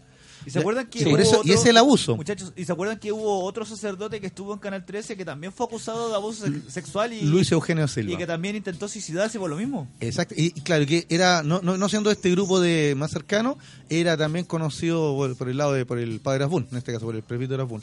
¿Y 0.46 0.50
se 0.50 0.61
acuerdan 0.61 0.87
que 0.87 1.00
Sí, 1.00 1.04
hubo 1.06 1.11
por 1.11 1.20
eso- 1.20 1.40
y 1.44 1.50
ese 1.50 1.62
es 1.64 1.66
el 1.66 1.76
abuso. 1.76 2.14
Muchachos, 2.16 2.52
¿y 2.56 2.64
se 2.64 2.72
acuerdan 2.72 2.98
que 3.00 3.11
hubo 3.12 3.42
otro 3.44 3.64
sacerdote 3.66 4.20
que 4.20 4.28
estuvo 4.28 4.52
en 4.52 4.61
Canal 4.61 4.87
13 4.87 5.16
que 5.16 5.24
también 5.24 5.52
fue 5.52 5.66
acusado 5.66 6.09
de 6.09 6.14
abuso 6.14 6.46
se- 6.46 6.70
sexual 6.70 7.12
y, 7.12 7.22
Luis 7.22 7.50
Eugenio 7.50 7.88
Silva. 7.88 8.12
y 8.12 8.16
que 8.16 8.26
también 8.26 8.54
intentó 8.54 8.87
suicidarse 8.88 9.38
por 9.40 9.50
lo 9.50 9.56
mismo? 9.56 9.88
Exacto, 10.00 10.35
y, 10.37 10.52
y 10.54 10.61
claro 10.61 10.87
que 10.87 11.04
era, 11.09 11.42
no, 11.42 11.61
no, 11.62 11.76
no 11.76 11.88
siendo 11.88 12.11
este 12.12 12.30
grupo 12.30 12.61
de 12.61 12.94
más 12.96 13.11
cercano, 13.11 13.59
era 13.88 14.16
también 14.16 14.44
conocido 14.44 15.14
por, 15.16 15.37
por 15.37 15.48
el 15.48 15.56
lado 15.59 15.72
de, 15.72 15.85
por 15.85 15.98
el 15.98 16.20
padre 16.20 16.44
Asbun, 16.44 16.68
en 16.70 16.78
este 16.78 16.92
caso 16.92 17.06
por 17.06 17.16
el 17.16 17.22
presbítero 17.24 17.64
Asbun. 17.64 17.82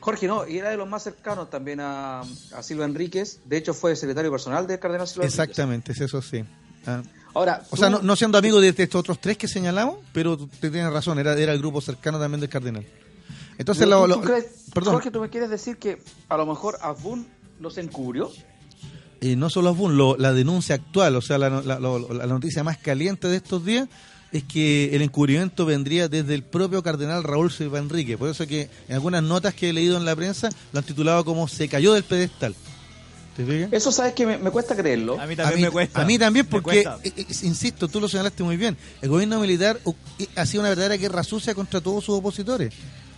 Jorge, 0.00 0.26
no, 0.28 0.46
y 0.46 0.58
era 0.58 0.70
de 0.70 0.76
los 0.76 0.88
más 0.88 1.02
cercanos 1.02 1.50
también 1.50 1.80
a, 1.80 2.20
a 2.20 2.62
Silva 2.62 2.84
Enríquez. 2.84 3.40
De 3.44 3.56
hecho, 3.56 3.74
fue 3.74 3.96
secretario 3.96 4.30
personal 4.30 4.66
del 4.66 4.78
cardenal 4.78 5.08
Silva 5.08 5.24
Enríquez. 5.24 5.40
Exactamente, 5.40 5.92
es 5.92 6.00
eso 6.00 6.22
sí. 6.22 6.44
Ah. 6.86 7.02
Ahora, 7.36 7.62
O 7.70 7.76
sea, 7.76 7.90
no, 7.90 8.00
no 8.00 8.16
siendo 8.16 8.38
amigo 8.38 8.60
de, 8.60 8.72
de 8.72 8.82
estos 8.84 8.98
otros 9.00 9.20
tres 9.20 9.36
que 9.36 9.46
señalamos, 9.46 9.96
pero 10.12 10.36
tú 10.38 10.48
te 10.48 10.70
tienes 10.70 10.90
razón, 10.92 11.18
era, 11.18 11.38
era 11.38 11.52
el 11.52 11.58
grupo 11.58 11.80
cercano 11.82 12.18
también 12.18 12.40
del 12.40 12.48
cardenal. 12.48 12.86
Entonces, 13.58 13.84
¿tú- 13.84 13.90
lo- 13.90 14.20
crees- 14.22 14.46
perdón, 14.72 14.94
Jorge, 14.94 15.10
¿tú 15.10 15.20
me 15.20 15.28
quieres 15.28 15.50
decir 15.50 15.76
que 15.76 15.98
a 16.30 16.36
lo 16.38 16.46
mejor 16.46 16.78
Abun 16.80 17.26
los 17.60 17.76
encubrió? 17.78 18.30
eh, 19.20 19.34
no 19.36 19.48
solo 19.50 19.70
Asbun, 19.70 19.96
lo- 19.96 20.16
la 20.16 20.32
denuncia 20.32 20.74
actual, 20.76 21.16
o 21.16 21.20
sea, 21.22 21.38
la, 21.38 21.48
la- 21.62 21.78
lo- 21.78 22.12
la 22.12 22.26
noticia 22.26 22.62
más 22.64 22.78
caliente 22.78 23.28
de 23.28 23.36
estos 23.36 23.64
días 23.64 23.88
es 24.32 24.44
que 24.44 24.94
el 24.94 25.02
encubrimiento 25.02 25.64
vendría 25.64 26.08
desde 26.08 26.34
el 26.34 26.42
propio 26.42 26.82
cardenal 26.82 27.22
Raúl 27.24 27.50
Silva 27.50 27.78
Enrique. 27.78 28.18
Por 28.18 28.28
eso 28.30 28.46
que 28.46 28.68
en 28.88 28.94
algunas 28.94 29.22
notas 29.22 29.54
que 29.54 29.70
he 29.70 29.72
leído 29.72 29.96
en 29.96 30.04
la 30.04 30.14
prensa 30.16 30.48
lo 30.72 30.78
han 30.78 30.84
titulado 30.84 31.24
como 31.24 31.48
se 31.48 31.68
cayó 31.68 31.92
del 31.94 32.02
pedestal. 32.04 32.54
¿Te 33.36 33.44
fijas? 33.44 33.68
Eso 33.72 33.92
sabes 33.92 34.14
que 34.14 34.26
me, 34.26 34.38
me 34.38 34.50
cuesta 34.50 34.74
creerlo. 34.74 35.20
A 35.20 35.26
mí 35.26 35.34
A 35.34 35.36
también 35.36 35.56
mí, 35.56 35.62
me 35.66 35.70
cuesta. 35.70 36.00
a 36.00 36.04
mí 36.04 36.18
también, 36.18 36.46
porque, 36.46 36.80
eh, 36.80 36.86
eh, 37.04 37.26
insisto, 37.42 37.86
tú 37.88 38.00
lo 38.00 38.08
señalaste 38.08 38.42
muy 38.42 38.56
bien, 38.56 38.76
el 39.02 39.08
gobierno 39.10 39.38
militar 39.40 39.78
uh, 39.84 39.94
eh, 40.18 40.26
ha 40.36 40.46
sido 40.46 40.60
una 40.62 40.70
verdadera 40.70 40.96
guerra 40.96 41.22
sucia 41.22 41.54
contra 41.54 41.80
todos 41.80 42.04
sus 42.04 42.16
opositores. 42.16 42.72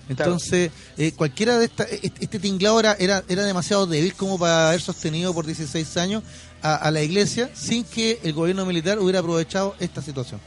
Entonces, 0.09 0.71
eh, 0.97 1.13
cualquiera 1.13 1.59
de 1.59 1.67
estas, 1.67 1.87
este 1.93 2.39
tinglado 2.39 2.81
era, 2.81 2.97
era, 2.99 3.23
era 3.29 3.45
demasiado 3.45 3.87
débil 3.87 4.15
como 4.15 4.39
para 4.39 4.69
haber 4.69 4.81
sostenido 4.81 5.35
por 5.35 5.45
16 5.45 5.97
años 5.99 6.23
a, 6.63 6.77
a 6.77 6.91
la 6.91 7.03
iglesia 7.03 7.51
sin 7.55 7.85
que 7.85 8.19
el 8.25 8.33
gobierno 8.33 8.65
militar 8.65 8.99
hubiera 8.99 9.19
aprovechado 9.19 9.77
esta 9.79 10.01
situación. 10.01 10.41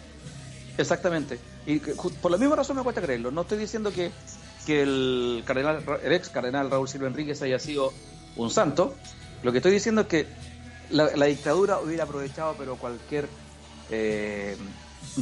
Exactamente. 0.79 1.39
Y 1.67 1.77
por 1.77 2.31
la 2.31 2.37
misma 2.37 2.55
razón 2.55 2.75
me 2.75 2.83
cuesta 2.83 3.01
creerlo. 3.01 3.29
No 3.29 3.41
estoy 3.41 3.59
diciendo 3.59 3.93
que, 3.93 4.09
que 4.65 4.81
el, 4.81 5.43
cardenal, 5.45 5.83
el 6.03 6.11
ex 6.13 6.29
cardenal 6.29 6.71
Raúl 6.71 6.87
Silva 6.89 7.07
Enríquez 7.07 7.41
haya 7.43 7.59
sido 7.59 7.93
un 8.35 8.49
santo. 8.49 8.95
Lo 9.43 9.51
que 9.51 9.57
estoy 9.59 9.71
diciendo 9.71 10.01
es 10.01 10.07
que 10.07 10.27
la, 10.89 11.15
la 11.15 11.25
dictadura 11.25 11.79
hubiera 11.79 12.03
aprovechado, 12.03 12.55
pero 12.57 12.75
cualquier 12.75 13.27
eh, 13.89 14.55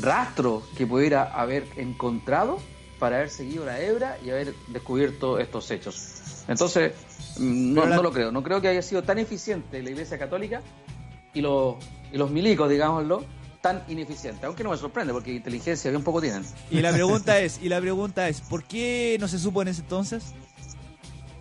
rastro 0.01 0.63
que 0.77 0.85
pudiera 0.85 1.23
haber 1.23 1.65
encontrado 1.77 2.59
para 2.99 3.17
haber 3.17 3.29
seguido 3.29 3.65
la 3.65 3.79
hebra 3.79 4.17
y 4.25 4.29
haber 4.29 4.53
descubierto 4.67 5.39
estos 5.39 5.71
hechos. 5.71 6.43
Entonces, 6.47 6.93
mm, 7.37 7.73
no, 7.73 7.81
Pero 7.81 7.89
la- 7.89 7.95
no 7.95 8.03
lo 8.03 8.11
creo. 8.11 8.31
No 8.31 8.43
creo 8.43 8.59
que 8.61 8.67
haya 8.67 8.81
sido 8.81 9.03
tan 9.03 9.19
eficiente 9.19 9.81
la 9.81 9.89
Iglesia 9.89 10.17
Católica 10.19 10.61
y 11.33 11.41
los, 11.41 11.75
y 12.11 12.17
los 12.17 12.29
milicos, 12.31 12.69
digámoslo, 12.69 13.23
tan 13.61 13.83
ineficientes. 13.87 14.43
Aunque 14.43 14.63
no 14.63 14.71
me 14.71 14.77
sorprende, 14.77 15.13
porque 15.13 15.31
inteligencia 15.33 15.91
bien 15.91 16.03
poco 16.03 16.19
tienen. 16.21 16.43
Y 16.71 16.81
la 16.81 16.91
pregunta 16.93 17.39
es, 17.39 17.59
y 17.61 17.69
la 17.69 17.79
pregunta 17.79 18.27
es, 18.27 18.41
¿por 18.41 18.63
qué 18.65 19.17
no 19.19 19.27
se 19.27 19.39
supo 19.39 19.61
en 19.61 19.69
ese 19.69 19.81
entonces? 19.81 20.23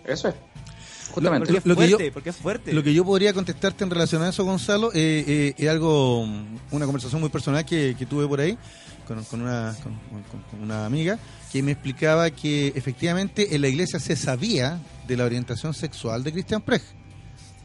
Eso 0.05 0.29
es. 0.29 0.35
Justamente. 1.11 1.45
Porque 1.47 1.57
es 1.59 1.65
Lo 1.65 1.75
que 1.75 1.87
fuerte, 1.87 2.05
yo- 2.05 2.13
porque 2.13 2.29
es 2.29 2.35
fuerte. 2.35 2.73
Lo 2.73 2.83
que 2.83 2.93
yo 2.93 3.03
podría 3.05 3.33
contestarte 3.33 3.83
en 3.83 3.89
relación 3.89 4.21
a 4.21 4.29
eso, 4.29 4.43
Gonzalo, 4.45 4.91
eh, 4.93 5.23
eh, 5.27 5.53
es 5.57 5.69
algo, 5.69 6.25
mm, 6.25 6.57
una 6.71 6.85
conversación 6.85 7.21
muy 7.21 7.29
personal 7.29 7.65
que, 7.65 7.95
que 7.97 8.05
tuve 8.05 8.27
por 8.27 8.39
ahí 8.39 8.57
con, 9.07 9.23
con 9.25 9.41
una, 9.41 9.75
con, 9.83 9.93
con- 10.31 10.41
con 10.43 10.61
una 10.61 10.85
amiga 10.85 11.17
que 11.51 11.63
me 11.63 11.71
explicaba 11.71 12.29
que 12.29 12.67
efectivamente 12.75 13.55
en 13.55 13.61
la 13.61 13.67
iglesia 13.69 13.99
se 13.99 14.15
sabía 14.15 14.79
de 15.07 15.17
la 15.17 15.25
orientación 15.25 15.73
sexual 15.73 16.23
de 16.23 16.31
Christian 16.31 16.61
Prech. 16.61 16.83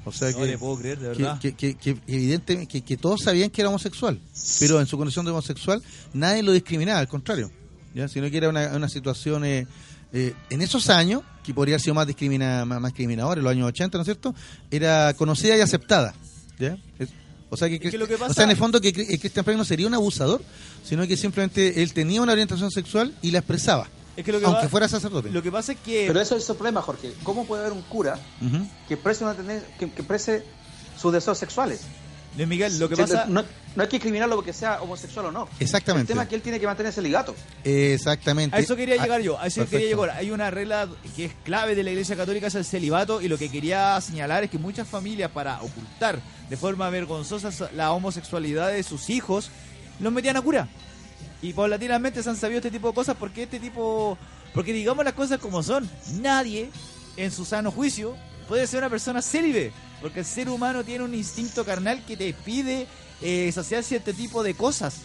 O 0.07 0.13
sea 0.13 0.31
no 0.33 0.39
que, 0.39 0.47
le 0.47 0.59
puedo 0.59 0.77
creer, 0.79 0.99
de 0.99 1.13
que, 1.17 1.23
verdad. 1.23 1.39
que, 1.41 1.55
que- 1.55 1.75
que 1.77 1.97
evidentemente 2.07 2.67
que, 2.71 2.83
que 2.83 2.97
todos 2.97 3.23
sabían 3.23 3.49
que 3.51 3.61
era 3.63 3.69
homosexual, 3.71 4.21
pero 4.61 4.81
en 4.81 4.87
su 4.87 4.97
condición 4.99 5.25
de 5.25 5.31
homosexual 5.31 5.83
nadie 6.13 6.43
lo 6.43 6.53
discriminaba, 6.53 6.99
al 7.01 7.09
contrario, 7.09 7.51
¿ya? 7.95 8.07
sino 8.09 8.31
que 8.31 8.37
era 8.37 8.49
una, 8.51 8.69
una 8.77 8.89
situación 8.89 9.45
eh, 9.47 9.67
eh, 10.15 10.33
en 10.49 10.63
esos 10.63 10.89
años, 10.89 11.21
que 11.43 11.53
podría 11.53 11.75
haber 11.75 11.83
sido 11.83 11.95
más, 11.95 12.07
discrimina, 12.07 12.65
más, 12.65 12.81
más 12.81 12.93
discriminadora, 12.93 13.39
en 13.41 13.45
los 13.45 13.51
años 13.51 13.69
80, 13.69 13.99
¿no 13.99 14.03
es 14.03 14.07
cierto? 14.07 14.35
Era 14.71 15.13
conocida 15.15 15.57
y 15.57 15.61
aceptada. 15.61 16.15
¿ya? 16.59 16.79
Es- 16.99 17.11
o 17.51 17.57
sea, 17.57 17.69
que, 17.69 17.75
Es 17.77 17.91
que 17.93 17.99
lo 17.99 18.09
que 18.09 18.15
o 18.15 18.19
pasa- 18.19 18.35
sea, 18.35 18.45
en 18.45 18.51
el 18.51 18.57
fondo 18.57 18.81
que 18.81 18.93
Christian 18.93 19.45
Prey 19.45 19.57
no 19.57 19.65
sería 19.65 19.87
un 19.87 19.95
abusador, 19.95 20.43
sino 20.83 21.07
que 21.07 21.17
simplemente 21.17 21.83
él 21.83 21.93
tenía 21.93 22.21
una 22.23 22.33
orientación 22.33 22.71
sexual 22.71 23.15
y 23.23 23.31
la 23.31 23.39
expresaba, 23.41 23.87
Es 24.17 24.25
que 24.25 24.33
lo 24.33 24.41
que, 24.41 24.47
aunque 24.47 24.63
va- 24.63 24.69
fuera 24.69 24.89
sacerdote. 24.89 25.31
lo 25.31 25.43
que 25.43 25.53
pasa 25.53 25.73
es 25.73 25.79
que... 25.79 26.05
Pero 26.09 26.21
eso 26.21 26.35
es 26.37 26.49
el 26.49 26.57
problema, 26.57 26.81
Jorge. 26.83 27.13
¿Cómo 27.23 27.45
puede 27.45 27.63
haber 27.63 27.73
un 27.75 27.83
cura 27.83 28.19
que 28.89 28.95
exprese, 28.95 29.25
una 29.25 29.35
que, 29.37 29.55
que 29.79 29.85
exprese 30.01 30.45
sus 31.01 31.13
deseos 31.13 31.39
sexuales? 31.39 31.83
Luis 32.37 32.49
Miguel, 32.49 32.79
lo 32.79 32.89
que 32.89 32.97
pasa... 32.97 33.27
no, 33.29 33.45
no 33.77 33.83
hay 33.83 33.89
que 33.89 34.01
criminarlo 34.01 34.35
porque 34.37 34.53
sea 34.53 34.83
homosexual 34.83 35.27
o 35.27 35.33
no. 35.33 35.49
El 35.59 35.65
Exactamente. 35.65 36.13
tema 36.13 36.25
es 36.25 36.29
que 36.29 36.35
él 36.35 36.43
tiene 36.43 36.59
que 36.59 36.67
mantener 36.67 36.91
ese 36.91 37.01
ligato. 37.03 37.35
Exactamente. 37.63 38.57
A 38.57 38.61
eso 38.61 38.75
quería 38.77 38.97
Ah, 38.99 39.03
llegar 39.05 39.21
yo, 39.21 39.39
a 39.39 39.47
eso 39.47 39.67
quería 39.69 39.89
llegar. 39.89 40.11
Hay 40.11 40.31
una 40.31 40.51
regla 40.51 40.89
que 41.17 41.27
es 41.27 41.33
clave 41.45 41.75
de 41.75 41.83
la 41.83 41.91
Iglesia 41.91 42.17
Católica, 42.17 42.47
es 42.49 42.55
el 42.57 42.65
celibato, 42.65 43.21
y 43.21 43.29
lo 43.29 43.39
que 43.39 43.51
quería 43.51 44.01
señalar 44.01 44.45
es 44.45 44.51
que 44.51 44.59
muchas 44.59 44.89
familias, 44.89 45.31
para 45.31 45.61
ocultar 45.63 46.21
de 46.49 46.57
forma 46.57 46.89
vergonzosa 46.91 47.51
la 47.73 47.93
homosexualidad 47.93 48.73
de 48.73 48.83
sus 48.83 49.11
hijos, 49.11 49.51
los 50.01 50.13
metían 50.13 50.37
a 50.37 50.43
cura. 50.43 50.69
Y 51.43 51.53
paulatinamente 51.53 52.23
se 52.23 52.31
han 52.31 52.37
sabido 52.37 52.59
este 52.59 52.71
tipo 52.71 52.89
de 52.89 52.95
cosas 52.95 53.17
porque 53.19 53.45
este 53.45 53.61
tipo... 53.61 54.17
Porque 54.55 54.73
digamos 54.73 55.05
las 55.05 55.15
cosas 55.15 55.39
como 55.41 55.63
son, 55.63 55.89
nadie 56.21 56.71
en 57.17 57.31
su 57.31 57.45
sano 57.45 57.71
juicio 57.71 58.17
puede 58.45 58.67
ser 58.67 58.79
una 58.81 58.91
persona 58.91 59.23
célibe, 59.23 59.73
porque 60.01 60.21
el 60.21 60.27
ser 60.27 60.49
humano 60.49 60.85
tiene 60.85 61.05
un 61.05 61.15
instinto 61.15 61.65
carnal 61.65 62.05
que 62.05 62.17
te 62.17 62.33
pide 62.33 62.87
eh, 63.21 63.51
saciar 63.53 63.83
cierto 63.83 64.13
tipo 64.13 64.43
de 64.43 64.55
cosas. 64.55 65.03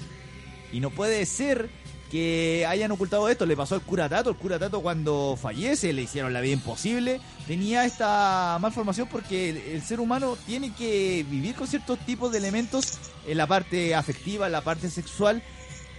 Y 0.71 0.79
no 0.79 0.91
puede 0.91 1.25
ser 1.25 1.69
que 2.09 2.65
hayan 2.67 2.91
ocultado 2.91 3.29
esto. 3.29 3.45
Le 3.45 3.55
pasó 3.55 3.75
al 3.75 3.81
cura 3.81 4.09
Tato. 4.09 4.29
El 4.31 4.35
cura 4.35 4.59
Tato 4.59 4.81
cuando 4.81 5.37
fallece 5.39 5.93
le 5.93 6.03
hicieron 6.03 6.33
la 6.33 6.41
vida 6.41 6.53
imposible. 6.53 7.21
Tenía 7.47 7.85
esta 7.85 8.57
malformación 8.59 9.07
porque 9.07 9.73
el 9.73 9.81
ser 9.81 9.99
humano 9.99 10.37
tiene 10.45 10.73
que 10.73 11.25
vivir 11.29 11.55
con 11.55 11.67
ciertos 11.67 11.99
tipos 11.99 12.31
de 12.31 12.39
elementos 12.39 12.99
en 13.27 13.37
la 13.37 13.47
parte 13.47 13.95
afectiva, 13.95 14.47
en 14.47 14.51
la 14.51 14.61
parte 14.61 14.89
sexual 14.89 15.43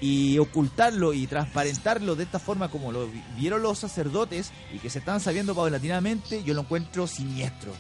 y 0.00 0.38
ocultarlo 0.38 1.12
y 1.12 1.26
transparentarlo 1.26 2.16
de 2.16 2.24
esta 2.24 2.38
forma 2.38 2.68
como 2.70 2.90
lo 2.92 3.06
vi- 3.06 3.22
vieron 3.36 3.62
los 3.62 3.78
sacerdotes 3.78 4.50
y 4.72 4.78
que 4.78 4.88
se 4.90 5.00
están 5.00 5.20
sabiendo 5.20 5.54
paulatinamente, 5.54 6.42
yo 6.42 6.54
lo 6.54 6.62
encuentro 6.62 7.06
siniestro. 7.06 7.72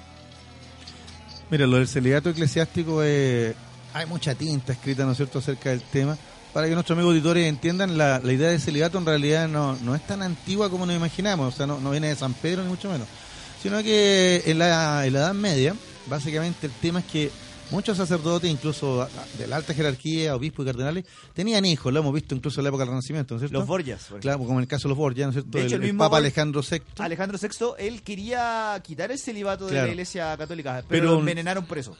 Mira, 1.50 1.66
lo 1.66 1.76
del 1.78 1.88
celibato 1.88 2.30
eclesiástico, 2.30 3.02
eh, 3.02 3.54
hay 3.94 4.06
mucha 4.06 4.34
tinta 4.34 4.72
escrita, 4.72 5.04
¿no 5.04 5.12
es 5.12 5.16
cierto?, 5.16 5.38
acerca 5.40 5.70
del 5.70 5.80
tema. 5.82 6.16
Para 6.52 6.66
que 6.68 6.74
nuestros 6.74 6.96
amigos 6.96 7.12
auditores 7.12 7.46
entiendan, 7.48 7.96
la, 7.96 8.18
la 8.18 8.32
idea 8.32 8.50
del 8.50 8.60
celibato 8.60 8.98
en 8.98 9.06
realidad 9.06 9.48
no, 9.48 9.76
no 9.82 9.94
es 9.94 10.04
tan 10.06 10.20
antigua 10.20 10.68
como 10.68 10.84
nos 10.84 10.96
imaginamos, 10.96 11.54
o 11.54 11.56
sea, 11.56 11.66
no, 11.66 11.80
no 11.80 11.90
viene 11.92 12.08
de 12.08 12.16
San 12.16 12.34
Pedro 12.34 12.62
ni 12.62 12.68
mucho 12.68 12.90
menos, 12.90 13.06
sino 13.62 13.80
que 13.84 14.42
en 14.46 14.58
la, 14.58 15.06
en 15.06 15.12
la 15.12 15.18
Edad 15.20 15.34
Media, 15.34 15.74
básicamente 16.06 16.66
el 16.66 16.72
tema 16.72 16.98
es 17.00 17.04
que 17.06 17.30
muchos 17.70 17.96
sacerdotes, 17.96 18.50
incluso 18.50 19.06
de 19.38 19.46
la 19.46 19.56
alta 19.56 19.74
jerarquía, 19.74 20.34
obispos 20.34 20.64
y 20.64 20.66
cardenales, 20.66 21.04
tenían 21.34 21.64
hijos, 21.64 21.92
lo 21.92 22.00
hemos 22.00 22.12
visto 22.14 22.34
incluso 22.34 22.60
en 22.60 22.64
la 22.64 22.68
época 22.68 22.82
del 22.82 22.90
Renacimiento, 22.90 23.34
¿no 23.34 23.38
es 23.38 23.42
cierto? 23.42 23.58
Los 23.58 23.66
Borgias. 23.68 24.08
Claro, 24.20 24.38
como 24.38 24.54
en 24.54 24.60
el 24.60 24.68
caso 24.68 24.88
de 24.88 24.90
los 24.90 24.98
Borgia, 24.98 25.24
¿no 25.26 25.30
es 25.30 25.34
cierto? 25.34 25.50
De 25.58 25.64
hecho, 25.66 25.76
el, 25.76 25.84
el 25.84 25.96
Papa 25.96 26.16
Alejandro 26.18 26.62
VI. 26.68 26.82
Alejandro 26.98 27.38
VI, 27.40 27.86
él 27.86 28.02
quería 28.02 28.80
quitar 28.84 29.10
el 29.10 29.18
celibato 29.18 29.66
de 29.66 29.74
la 29.74 29.88
iglesia 29.88 30.36
católica, 30.36 30.84
pero, 30.88 31.02
Pero- 31.02 31.12
lo 31.12 31.18
envenenaron 31.20 31.64
por 31.66 31.78
eso. 31.78 31.96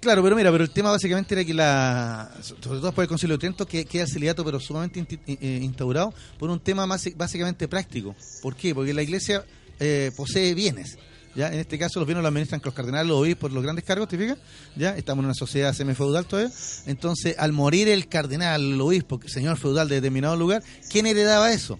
Claro, 0.00 0.22
pero 0.22 0.36
mira, 0.36 0.52
pero 0.52 0.64
el 0.64 0.70
tema 0.70 0.90
básicamente 0.90 1.32
era 1.34 1.42
que 1.46 1.54
la, 1.54 2.30
sobre 2.42 2.60
todo 2.60 2.80
después 2.82 3.04
del 3.04 3.08
Concilio 3.08 3.36
de 3.36 3.40
Trento, 3.40 3.66
que 3.66 3.86
queda 3.86 4.02
el 4.02 4.08
celibato, 4.10 4.44
pero 4.44 4.60
sumamente 4.60 5.00
inti- 5.00 5.18
eh, 5.40 5.60
instaurado 5.62 6.12
por 6.38 6.50
un 6.50 6.60
tema 6.60 6.86
más, 6.86 7.08
básicamente 7.16 7.68
práctico. 7.68 8.14
¿Por 8.42 8.54
qué? 8.54 8.74
Porque 8.74 8.92
la 8.92 9.02
Iglesia 9.02 9.46
eh, 9.80 10.12
posee 10.14 10.52
bienes. 10.52 10.98
¿Ya? 11.34 11.48
En 11.52 11.58
este 11.58 11.78
caso 11.78 11.98
los 12.00 12.06
bienes 12.06 12.22
los 12.22 12.28
administran 12.28 12.60
los 12.64 12.74
cardenales, 12.74 13.08
los 13.08 13.18
obispos, 13.18 13.52
los 13.52 13.62
grandes 13.62 13.84
cargos, 13.84 14.08
¿te 14.08 14.16
fijas? 14.18 14.38
¿Ya? 14.76 14.96
Estamos 14.96 15.22
en 15.22 15.26
una 15.26 15.34
sociedad 15.34 15.72
semifeudal 15.72 16.26
todavía. 16.26 16.52
Entonces, 16.86 17.34
al 17.38 17.52
morir 17.52 17.88
el 17.88 18.08
cardenal, 18.08 18.60
el 18.74 18.80
obispo, 18.80 19.20
el 19.22 19.30
señor 19.30 19.56
feudal 19.58 19.88
de 19.88 19.96
determinado 19.96 20.36
lugar, 20.36 20.62
¿quién 20.90 21.06
heredaba 21.06 21.52
eso? 21.52 21.78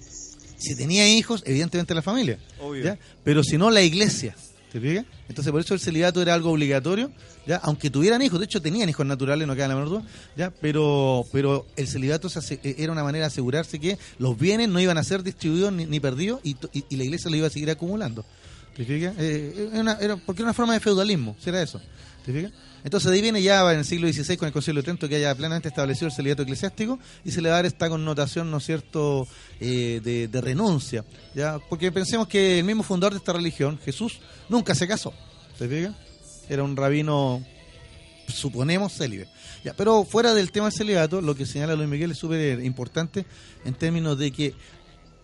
Si 0.58 0.74
tenía 0.76 1.08
hijos, 1.08 1.42
evidentemente 1.46 1.94
la 1.94 2.02
familia. 2.02 2.38
Obvio. 2.60 2.84
¿ya? 2.84 2.98
Pero 3.22 3.42
si 3.42 3.58
no, 3.58 3.70
la 3.70 3.82
iglesia. 3.82 4.34
¿Te 4.72 4.80
fijas? 4.80 5.04
Entonces, 5.28 5.52
por 5.52 5.60
eso 5.60 5.72
el 5.74 5.78
celibato 5.80 6.20
era 6.20 6.34
algo 6.34 6.50
obligatorio, 6.50 7.12
¿ya? 7.46 7.56
Aunque 7.62 7.90
tuvieran 7.90 8.20
hijos, 8.22 8.40
de 8.40 8.46
hecho 8.46 8.60
tenían 8.60 8.88
hijos 8.88 9.06
naturales, 9.06 9.46
no 9.46 9.54
queda 9.54 9.68
la 9.68 9.74
menor 9.76 9.88
duda, 9.88 10.02
¿ya? 10.36 10.50
Pero, 10.50 11.24
pero 11.32 11.64
el 11.76 11.86
celibato 11.86 12.28
se 12.28 12.58
era 12.64 12.90
una 12.90 13.04
manera 13.04 13.22
de 13.24 13.28
asegurarse 13.28 13.78
que 13.78 13.98
los 14.18 14.36
bienes 14.36 14.68
no 14.68 14.80
iban 14.80 14.98
a 14.98 15.04
ser 15.04 15.22
distribuidos 15.22 15.72
ni, 15.72 15.86
ni 15.86 16.00
perdidos 16.00 16.40
y, 16.42 16.54
to- 16.54 16.70
y- 16.72 16.84
y 16.88 16.96
la 16.96 17.04
iglesia 17.04 17.30
lo 17.30 17.36
iba 17.36 17.46
a 17.46 17.50
seguir 17.50 17.70
acumulando. 17.70 18.24
¿Te 18.76 18.84
fijas? 18.84 19.14
Eh, 19.18 19.70
era- 20.00 20.16
porque 20.16 20.42
era 20.42 20.46
una 20.48 20.54
forma 20.54 20.74
de 20.74 20.80
feudalismo, 20.80 21.36
será 21.38 21.62
eso. 21.62 21.80
¿Te 22.24 22.32
fijas? 22.32 22.52
Entonces 22.82 23.10
ahí 23.10 23.22
viene 23.22 23.42
ya 23.42 23.60
en 23.72 23.78
el 23.78 23.84
siglo 23.84 24.06
XVI 24.12 24.36
con 24.36 24.46
el 24.46 24.52
Concilio 24.52 24.82
de 24.82 24.84
Trento 24.84 25.08
que 25.08 25.16
haya 25.16 25.34
plenamente 25.34 25.68
establecido 25.68 26.08
el 26.08 26.12
celibato 26.12 26.42
eclesiástico 26.42 26.98
y 27.24 27.30
se 27.30 27.40
le 27.40 27.48
va 27.48 27.54
a 27.54 27.58
dar 27.58 27.66
esta 27.66 27.88
connotación, 27.88 28.50
¿no 28.50 28.58
es 28.58 28.64
cierto?, 28.64 29.26
eh, 29.58 30.28
de, 30.30 30.40
renuncia. 30.40 31.02
¿ya? 31.34 31.58
Porque 31.70 31.90
pensemos 31.92 32.28
que 32.28 32.58
el 32.58 32.64
mismo 32.64 32.82
fundador 32.82 33.14
de 33.14 33.18
esta 33.18 33.32
religión, 33.32 33.78
Jesús, 33.82 34.20
nunca 34.50 34.74
se 34.74 34.86
casó. 34.86 35.14
¿Se 35.58 35.66
fija? 35.66 35.94
Era 36.48 36.62
un 36.62 36.76
rabino, 36.76 37.42
suponemos, 38.28 38.92
célibe. 38.92 39.28
Pero 39.78 40.04
fuera 40.04 40.34
del 40.34 40.52
tema 40.52 40.66
del 40.66 40.74
celibato, 40.76 41.22
lo 41.22 41.34
que 41.34 41.46
señala 41.46 41.74
Luis 41.74 41.88
Miguel 41.88 42.10
es 42.10 42.18
súper 42.18 42.62
importante 42.62 43.24
en 43.64 43.72
términos 43.72 44.18
de 44.18 44.30
que, 44.30 44.54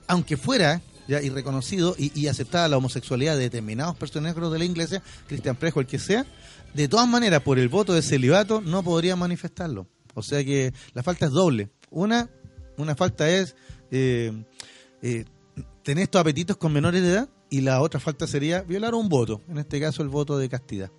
aunque 0.07 0.39
fuera 0.39 0.81
ya 1.09 1.21
irreconocido 1.21 1.95
y, 1.99 2.19
y 2.19 2.29
aceptada 2.29 2.69
la 2.69 2.77
homosexualidad 2.77 3.37
de 3.37 3.43
determinados 3.43 3.97
personajes 3.97 4.51
de 4.51 4.59
la 4.59 4.65
iglesia, 4.65 5.03
Cristian 5.27 5.57
Prejo, 5.57 5.81
el 5.81 5.87
que 5.87 5.99
sea, 5.99 6.27
de 6.75 6.89
todas 6.89 7.09
maneras, 7.09 7.43
por 7.43 7.59
el 7.59 7.69
voto 7.69 7.93
de 7.93 8.03
celibato, 8.03 8.61
no 8.61 8.83
podría 8.83 9.17
manifestarlo. 9.17 9.87
O 10.15 10.23
sea 10.23 10.45
que 10.45 10.73
la 10.95 11.03
falta 11.03 11.27
es 11.27 11.33
doble. 11.33 11.71
Una, 11.91 12.31
una 12.77 12.95
falta 12.95 13.29
es 13.29 13.57
eh, 13.91 14.33
eh, 15.03 15.25
tener 15.83 16.05
estos 16.05 16.21
apetitos 16.21 16.57
con 16.57 16.73
menores 16.73 17.03
de 17.03 17.09
edad 17.09 17.29
y 17.49 17.63
la 17.63 17.81
otra 17.81 17.99
falta 17.99 18.27
sería 18.27 18.63
violar 18.63 18.95
un 18.95 19.09
voto, 19.09 19.41
en 19.49 19.59
este 19.59 19.81
caso 19.81 20.03
el 20.03 20.09
voto 20.09 20.39
de 20.39 20.49
castidad. 20.49 20.91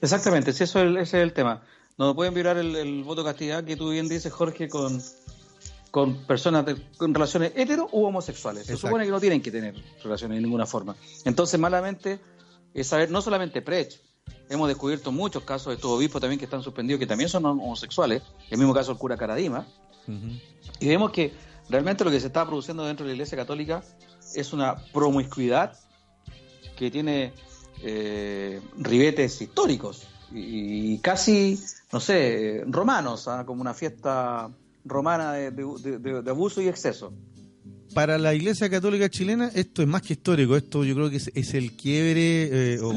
Exactamente, 0.00 0.52
si 0.52 0.64
eso 0.64 0.80
es 0.80 0.90
ese 0.90 1.18
es 1.18 1.22
el 1.24 1.32
tema. 1.32 1.62
No 1.98 2.14
pueden 2.14 2.32
violar 2.32 2.56
el, 2.58 2.76
el 2.76 3.02
voto 3.02 3.24
de 3.24 3.30
castidad 3.30 3.64
que 3.64 3.76
tú 3.76 3.90
bien 3.90 4.08
dices, 4.08 4.32
Jorge, 4.32 4.68
con, 4.68 5.02
con 5.90 6.26
personas 6.26 6.66
de- 6.66 6.76
con 6.96 7.14
relaciones 7.14 7.52
hetero 7.56 7.88
u 7.92 8.04
homosexuales. 8.04 8.66
Se 8.66 8.72
supone 8.76 9.04
que 9.04 9.10
no 9.10 9.20
tienen 9.20 9.40
que 9.42 9.50
tener 9.50 9.74
relaciones 10.02 10.36
de 10.36 10.42
ninguna 10.42 10.66
forma. 10.66 10.94
Entonces, 11.24 11.58
malamente, 11.58 12.18
es 12.74 12.86
saber, 12.86 13.10
no 13.10 13.22
solamente 13.22 13.62
Prech, 13.62 13.98
hemos 14.50 14.68
descubierto 14.68 15.10
muchos 15.12 15.42
casos 15.44 15.68
de 15.68 15.74
estos 15.74 15.90
obispos 15.90 16.20
también 16.20 16.38
que 16.38 16.44
están 16.44 16.62
suspendidos, 16.62 16.98
que 17.00 17.06
también 17.06 17.30
son 17.30 17.44
homosexuales, 17.46 18.22
el 18.50 18.58
mismo 18.58 18.74
caso 18.74 18.92
del 18.92 18.98
cura 18.98 19.16
Caradima, 19.16 19.66
y 20.80 20.88
vemos 20.88 21.10
que 21.12 21.32
realmente 21.68 22.02
lo 22.04 22.10
que 22.10 22.18
se 22.20 22.28
está 22.28 22.46
produciendo 22.46 22.84
dentro 22.84 23.04
de 23.04 23.10
la 23.10 23.14
Iglesia 23.14 23.36
Católica 23.36 23.82
es 24.34 24.52
una 24.52 24.76
promiscuidad 24.92 25.78
que 26.76 26.90
tiene 26.90 27.32
eh, 27.82 28.60
ribetes 28.78 29.40
históricos 29.42 30.06
y, 30.32 30.94
y 30.94 30.98
casi, 31.00 31.58
no 31.92 32.00
sé, 32.00 32.62
romanos, 32.66 33.28
¿ah? 33.28 33.44
como 33.46 33.60
una 33.60 33.74
fiesta 33.74 34.50
romana 34.88 35.32
de, 35.34 35.50
de- 35.50 35.98
de- 35.98 36.22
de 36.22 36.30
abuso 36.30 36.60
y 36.62 36.68
exceso. 36.68 37.12
Para 37.94 38.18
la 38.18 38.34
Iglesia 38.34 38.68
Católica 38.68 39.08
chilena 39.08 39.50
esto 39.54 39.82
es 39.82 39.88
más 39.88 40.02
que 40.02 40.12
histórico, 40.14 40.56
esto 40.56 40.84
yo 40.84 40.94
creo 40.94 41.10
que 41.10 41.16
es, 41.16 41.30
es 41.34 41.54
el 41.54 41.72
quiebre, 41.72 42.74
eh, 42.74 42.80
o, 42.80 42.92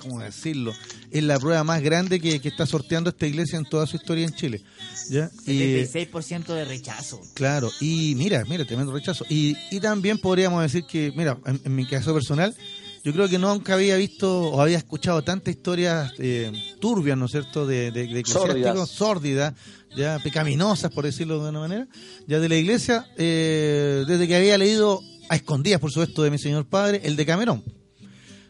¿cómo 0.00 0.20
decirlo? 0.20 0.72
Es 1.10 1.22
la 1.24 1.38
prueba 1.38 1.64
más 1.64 1.82
grande 1.82 2.20
que, 2.20 2.40
que 2.40 2.48
está 2.48 2.66
sorteando 2.66 3.10
esta 3.10 3.26
iglesia 3.26 3.58
en 3.58 3.64
toda 3.64 3.86
su 3.86 3.96
historia 3.96 4.24
en 4.26 4.34
Chile. 4.34 4.62
¿ya? 5.10 5.30
Y, 5.46 5.52
76% 5.84 6.54
de 6.54 6.64
rechazo. 6.64 7.20
Claro, 7.34 7.70
y 7.80 8.14
mira, 8.16 8.44
mira, 8.48 8.64
tremendo 8.64 8.92
rechazo. 8.92 9.24
Y, 9.28 9.56
y 9.70 9.80
también 9.80 10.18
podríamos 10.18 10.62
decir 10.62 10.84
que, 10.84 11.12
mira, 11.16 11.38
en, 11.46 11.60
en 11.64 11.74
mi 11.74 11.86
caso 11.86 12.12
personal, 12.14 12.54
yo 13.04 13.12
creo 13.12 13.28
que 13.28 13.38
nunca 13.38 13.74
había 13.74 13.96
visto 13.96 14.42
o 14.50 14.60
había 14.60 14.78
escuchado 14.78 15.22
tantas 15.22 15.54
historias 15.54 16.12
eh, 16.18 16.52
turbias, 16.80 17.16
¿no 17.18 17.26
es 17.26 17.32
cierto?, 17.32 17.66
de, 17.66 17.90
de, 17.90 18.06
de 18.06 18.20
eclesiásticos, 18.20 18.88
Sórdidas. 18.88 18.88
sórdidas, 18.88 19.54
ya 19.96 20.18
pecaminosas, 20.22 20.90
por 20.92 21.04
decirlo 21.04 21.34
de 21.40 21.46
alguna 21.48 21.60
manera, 21.60 21.88
ya 22.26 22.38
de 22.40 22.48
la 22.48 22.56
iglesia, 22.56 23.06
eh, 23.16 24.04
desde 24.06 24.26
que 24.28 24.36
había 24.36 24.56
leído 24.58 25.00
a 25.28 25.36
escondidas, 25.36 25.80
por 25.80 25.90
supuesto, 25.90 26.22
de 26.22 26.30
mi 26.30 26.38
señor 26.38 26.66
padre, 26.66 27.00
el 27.04 27.16
de 27.16 27.26
Camerón. 27.26 27.64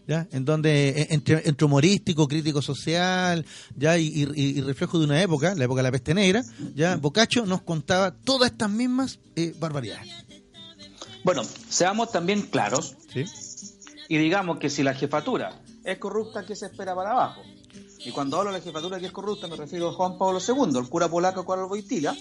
¿Ya? 0.04 0.26
En 0.32 0.44
donde, 0.44 0.88
eh, 0.88 1.06
entre, 1.10 1.48
entre 1.48 1.64
humorístico, 1.64 2.26
crítico 2.26 2.60
social, 2.60 3.46
ya 3.76 3.96
y, 3.98 4.08
y- 4.34 4.58
y 4.58 4.60
reflejo 4.60 4.98
de 4.98 5.04
una 5.04 5.22
época, 5.22 5.54
la 5.54 5.64
época 5.64 5.78
de 5.78 5.82
la 5.84 5.92
peste 5.92 6.12
negra, 6.12 6.44
ya 6.74 6.96
Boccaccio 6.96 7.46
nos 7.46 7.62
contaba 7.62 8.10
todas 8.12 8.50
estas 8.50 8.68
mismas 8.68 9.20
eh, 9.36 9.54
barbaridades. 9.60 10.08
Bueno, 11.22 11.42
seamos 11.68 12.10
también 12.10 12.42
claros 12.42 12.96
¿sí? 13.14 13.24
Y 14.08 14.18
digamos 14.18 14.58
que 14.58 14.70
si 14.70 14.82
la 14.82 14.94
jefatura 14.94 15.62
es 15.84 15.98
corrupta, 15.98 16.44
¿qué 16.44 16.56
se 16.56 16.66
espera 16.66 16.94
para 16.94 17.12
abajo? 17.12 17.42
Y 18.04 18.10
cuando 18.10 18.38
hablo 18.38 18.52
de 18.52 18.58
la 18.58 18.64
jefatura 18.64 18.98
que 18.98 19.06
es 19.06 19.12
corrupta, 19.12 19.46
me 19.46 19.56
refiero 19.56 19.88
a 19.88 19.92
Juan 19.92 20.18
Pablo 20.18 20.40
II, 20.40 20.78
el 20.78 20.88
cura 20.88 21.08
polaco 21.08 21.46
Carlos 21.46 21.68
Boitila, 21.68 22.16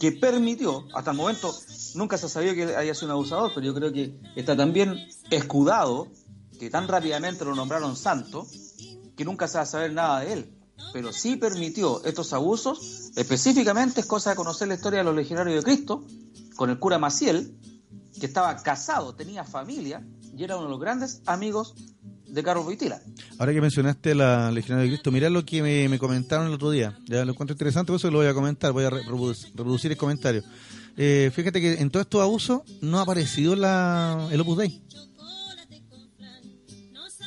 que 0.00 0.12
permitió, 0.12 0.86
hasta 0.94 1.10
el 1.10 1.16
momento 1.16 1.54
nunca 1.94 2.18
se 2.18 2.26
ha 2.26 2.28
sabido 2.28 2.54
que 2.54 2.76
haya 2.76 2.94
sido 2.94 3.06
un 3.06 3.12
abusador, 3.12 3.52
pero 3.54 3.66
yo 3.66 3.74
creo 3.74 3.92
que 3.92 4.18
está 4.34 4.56
tan 4.56 4.72
bien 4.72 5.08
escudado, 5.30 6.08
que 6.58 6.70
tan 6.70 6.88
rápidamente 6.88 7.44
lo 7.44 7.54
nombraron 7.54 7.96
santo, 7.96 8.46
que 9.16 9.24
nunca 9.24 9.48
se 9.48 9.58
va 9.58 9.62
a 9.62 9.66
saber 9.66 9.92
nada 9.92 10.20
de 10.20 10.32
él. 10.32 10.52
Pero 10.92 11.12
sí 11.12 11.36
permitió 11.36 12.04
estos 12.04 12.32
abusos, 12.32 13.10
específicamente 13.16 14.00
es 14.00 14.06
cosa 14.06 14.30
de 14.30 14.36
conocer 14.36 14.68
la 14.68 14.74
historia 14.74 15.00
de 15.00 15.04
los 15.04 15.14
legionarios 15.14 15.56
de 15.56 15.62
Cristo, 15.62 16.04
con 16.56 16.70
el 16.70 16.78
cura 16.78 16.98
Maciel, 16.98 17.54
que 18.18 18.26
estaba 18.26 18.56
casado, 18.62 19.14
tenía 19.14 19.44
familia 19.44 20.04
y 20.36 20.42
era 20.44 20.56
uno 20.56 20.66
de 20.66 20.70
los 20.70 20.80
grandes 20.80 21.22
amigos 21.26 21.74
de 22.26 22.42
Carlos 22.42 22.64
Boitila. 22.64 23.00
Ahora 23.38 23.52
que 23.52 23.60
mencionaste 23.60 24.14
la 24.14 24.50
Legionaria 24.50 24.84
de 24.84 24.96
Cristo, 24.96 25.12
mirá 25.12 25.30
lo 25.30 25.44
que 25.44 25.62
me, 25.62 25.88
me 25.88 25.98
comentaron 25.98 26.46
el 26.48 26.54
otro 26.54 26.70
día. 26.70 26.98
Ya 27.06 27.24
lo 27.24 27.32
encuentro 27.32 27.54
interesante, 27.54 27.88
por 27.92 27.96
eso 27.96 28.10
lo 28.10 28.18
voy 28.18 28.26
a 28.26 28.34
comentar, 28.34 28.72
voy 28.72 28.84
a 28.84 28.90
reproducir, 28.90 29.48
reproducir 29.50 29.92
el 29.92 29.96
comentario. 29.98 30.42
Eh, 30.96 31.30
fíjate 31.34 31.60
que 31.60 31.74
en 31.74 31.90
todos 31.90 32.04
estos 32.06 32.22
abusos 32.22 32.62
no 32.80 32.98
ha 32.98 33.02
aparecido 33.02 33.54
la, 33.54 34.28
el 34.30 34.40
Opus 34.40 34.58
Dei. 34.58 34.82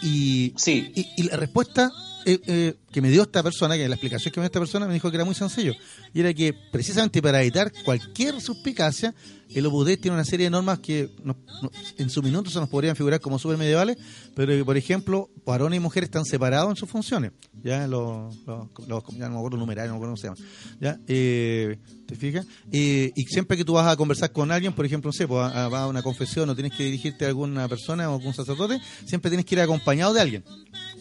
Y, 0.01 0.53
Sí. 0.55 0.91
y, 0.95 1.07
y 1.17 1.23
la 1.23 1.35
respuesta 1.37 1.91
eh, 2.33 2.39
eh, 2.47 2.75
que 2.91 3.01
me 3.01 3.09
dio 3.09 3.23
esta 3.23 3.41
persona, 3.43 3.75
que 3.75 3.87
la 3.87 3.95
explicación 3.95 4.31
que 4.33 4.39
me 4.39 4.43
dio 4.43 4.47
esta 4.47 4.59
persona, 4.59 4.87
me 4.87 4.93
dijo 4.93 5.09
que 5.09 5.15
era 5.17 5.25
muy 5.25 5.35
sencillo. 5.35 5.73
Y 6.13 6.19
era 6.19 6.33
que 6.33 6.53
precisamente 6.71 7.21
para 7.21 7.41
evitar 7.41 7.71
cualquier 7.85 8.39
suspicacia, 8.41 9.13
el 9.53 9.65
Opus 9.65 9.85
tiene 9.99 10.11
una 10.15 10.25
serie 10.25 10.45
de 10.45 10.49
normas 10.51 10.77
que 10.79 11.09
nos- 11.23 11.37
no- 11.63 11.71
en 11.97 12.09
su 12.09 12.21
minuto 12.21 12.49
se 12.51 12.59
nos 12.59 12.69
podrían 12.69 12.95
figurar 12.95 13.19
como 13.19 13.39
super 13.39 13.57
medievales, 13.57 13.97
pero 14.35 14.51
que, 14.53 14.63
por 14.63 14.77
ejemplo, 14.77 15.29
varones 15.45 15.77
y 15.77 15.79
mujeres 15.79 16.07
están 16.07 16.23
separados 16.25 16.69
en 16.69 16.75
sus 16.75 16.87
funciones. 16.89 17.31
Ya 17.63 17.87
los, 17.87 18.35
los, 18.45 18.67
los- 18.87 19.03
ya 19.17 19.27
no 19.27 19.31
me 19.33 19.37
acuerdo 19.37 19.57
numerarios, 19.57 19.93
no 19.93 19.99
me 19.99 20.05
acuerdo 20.05 20.15
cómo 20.15 20.17
se 20.17 20.27
llaman. 20.27 20.77
¿Ya? 20.79 20.99
Eh, 21.07 21.77
¿Te 22.05 22.15
fijas? 22.15 22.45
Eh, 22.71 23.11
y 23.15 23.23
siempre 23.25 23.57
que 23.57 23.65
tú 23.65 23.73
vas 23.73 23.87
a 23.87 23.95
conversar 23.95 24.31
con 24.31 24.51
alguien, 24.51 24.73
por 24.73 24.85
ejemplo, 24.85 25.09
no 25.09 25.13
sé, 25.13 25.27
pues, 25.27 25.41
a- 25.41 25.65
a- 25.65 25.87
una 25.87 26.01
confesión 26.03 26.49
o 26.49 26.55
tienes 26.55 26.75
que 26.75 26.83
dirigirte 26.83 27.25
a 27.25 27.29
alguna 27.29 27.67
persona 27.67 28.09
o 28.09 28.15
algún 28.15 28.33
sacerdote, 28.33 28.79
siempre 29.05 29.29
tienes 29.31 29.45
que 29.45 29.55
ir 29.55 29.61
acompañado 29.61 30.13
de 30.13 30.21
alguien. 30.21 30.43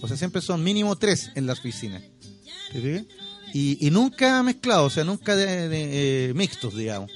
O 0.01 0.09
sea, 0.09 0.17
siempre 0.17 0.41
son 0.41 0.63
mínimo 0.63 0.97
tres 0.97 1.31
en 1.35 1.47
las 1.47 1.61
piscinas. 1.61 2.03
¿Te 2.73 2.81
fijas? 2.81 3.05
Y, 3.55 3.87
y 3.87 3.91
nunca 3.91 4.43
mezclados, 4.43 4.93
o 4.93 4.95
sea, 4.95 5.05
nunca 5.05 5.35
de, 5.35 5.69
de, 5.69 6.29
eh, 6.31 6.35
mixtos, 6.35 6.77
digamos. 6.77 7.11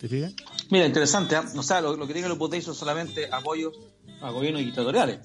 ¿Te 0.00 0.08
fijas? 0.08 0.32
Mira, 0.70 0.86
interesante, 0.86 1.36
¿ah? 1.36 1.44
o 1.54 1.62
sea, 1.62 1.80
lo, 1.80 1.96
lo 1.96 2.06
que 2.06 2.14
tienen 2.14 2.28
los 2.30 2.36
Opus 2.36 2.50
Dei 2.50 2.62
son 2.62 2.74
solamente 2.74 3.28
apoyos 3.30 3.74
a 4.22 4.30
gobiernos 4.30 4.62
dictatoriales. 4.64 5.18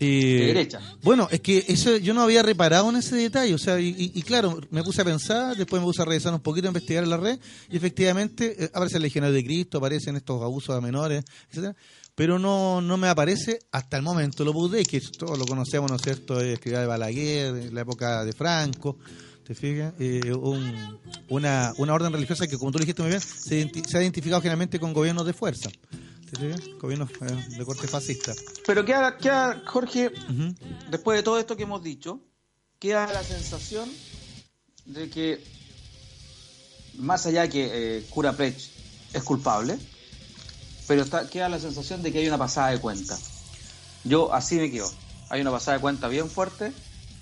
Eh, 0.00 0.38
De 0.40 0.46
derecha. 0.48 0.80
Bueno, 1.02 1.28
es 1.30 1.40
que 1.40 1.64
eso 1.68 1.96
yo 1.96 2.12
no 2.14 2.22
había 2.22 2.42
reparado 2.42 2.90
en 2.90 2.96
ese 2.96 3.16
detalle, 3.16 3.54
o 3.54 3.58
sea, 3.58 3.80
y, 3.80 3.88
y- 3.88 4.12
y 4.14 4.22
claro, 4.22 4.60
me 4.70 4.82
puse 4.82 5.00
a 5.00 5.04
pensar, 5.04 5.56
después 5.56 5.80
me 5.80 5.86
puse 5.86 6.02
a 6.02 6.04
revisar 6.04 6.34
un 6.34 6.40
poquito, 6.40 6.66
a 6.66 6.70
investigar 6.70 7.04
en 7.04 7.10
la 7.10 7.16
red, 7.16 7.38
y 7.70 7.76
efectivamente 7.76 8.56
eh, 8.64 8.70
aparece 8.74 8.96
el 8.96 9.04
Legionario 9.04 9.34
de 9.34 9.44
Cristo, 9.44 9.78
aparecen 9.78 10.16
estos 10.16 10.42
abusos 10.42 10.76
a 10.76 10.80
menores, 10.80 11.24
etcétera, 11.48 11.76
pero 12.14 12.38
no, 12.38 12.80
no 12.80 12.96
me 12.96 13.08
aparece 13.08 13.58
hasta 13.72 13.96
el 13.96 14.02
momento 14.02 14.48
Opus 14.48 14.70
Dei, 14.72 14.84
que 14.84 15.00
todos 15.00 15.38
lo 15.38 15.44
conocemos, 15.46 15.90
¿no 15.90 15.96
es 15.96 16.02
cierto?, 16.02 16.36
de 16.38 16.54
escribir 16.54 16.78
de 16.80 16.86
Balaguer, 16.86 17.52
de 17.52 17.72
la 17.72 17.80
época 17.80 18.24
de 18.24 18.32
Franco, 18.32 18.98
¿te 19.44 19.54
fijas? 19.54 19.94
Eh, 19.98 20.32
un- 20.32 20.98
una, 21.28 21.72
una 21.78 21.92
orden 21.94 22.12
religiosa 22.12 22.46
que, 22.46 22.56
como 22.58 22.70
tú 22.72 22.78
dijiste 22.78 23.02
muy 23.02 23.10
bien, 23.10 23.20
se, 23.20 23.70
se 23.88 23.98
ha 23.98 24.02
identificado 24.02 24.40
generalmente 24.40 24.78
con 24.78 24.92
gobiernos 24.92 25.26
de 25.26 25.32
fuerza. 25.32 25.70
Gobiernos 26.80 27.10
eh, 27.20 27.56
de 27.58 27.64
corte 27.64 27.86
fascista. 27.86 28.32
Pero 28.66 28.84
queda, 28.84 29.16
queda, 29.16 29.62
Jorge, 29.66 30.10
después 30.90 31.16
de 31.18 31.22
todo 31.22 31.38
esto 31.38 31.56
que 31.56 31.62
hemos 31.62 31.82
dicho, 31.82 32.20
queda 32.80 33.12
la 33.12 33.22
sensación 33.22 33.88
de 34.84 35.08
que, 35.10 35.42
más 36.98 37.26
allá 37.26 37.48
que 37.48 37.98
eh, 37.98 38.04
Cura 38.10 38.32
Prech 38.32 38.56
es 39.12 39.22
culpable, 39.22 39.78
pero 40.86 41.02
está, 41.02 41.28
queda 41.28 41.48
la 41.48 41.58
sensación 41.58 42.02
de 42.02 42.12
que 42.12 42.18
hay 42.18 42.28
una 42.28 42.38
pasada 42.38 42.70
de 42.70 42.78
cuenta. 42.78 43.18
Yo 44.04 44.32
así 44.32 44.56
me 44.56 44.70
quedo. 44.70 44.90
Hay 45.30 45.40
una 45.40 45.50
pasada 45.50 45.78
de 45.78 45.80
cuenta 45.80 46.08
bien 46.08 46.28
fuerte 46.28 46.72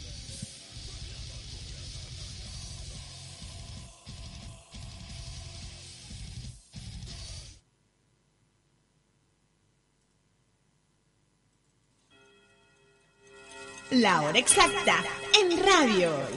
La 13.93 14.23
hora 14.23 14.39
exacta 14.39 15.05
en 15.39 15.59
Radio 15.59 16.15
Hoy. 16.15 16.35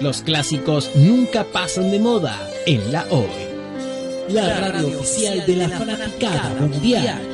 Los 0.00 0.22
clásicos 0.22 0.90
nunca 0.96 1.44
pasan 1.44 1.90
de 1.90 1.98
moda 1.98 2.50
en 2.66 2.92
la 2.92 3.06
hoy. 3.10 3.26
La 4.28 4.58
radio 4.58 4.98
oficial 4.98 5.44
de 5.46 5.56
la 5.56 5.68
fanaticada 5.68 6.56
mundial. 6.60 7.33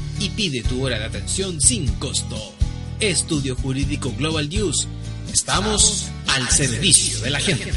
y 0.21 0.29
pide 0.29 0.61
tu 0.61 0.85
hora 0.85 0.99
de 0.99 1.05
atención 1.05 1.59
sin 1.59 1.87
costo. 1.93 2.37
Estudio 2.99 3.55
Jurídico 3.55 4.13
Global 4.15 4.47
News. 4.49 4.87
Estamos 5.33 6.05
al 6.27 6.47
servicio 6.49 7.19
de 7.21 7.31
la 7.31 7.39
gente. 7.39 7.71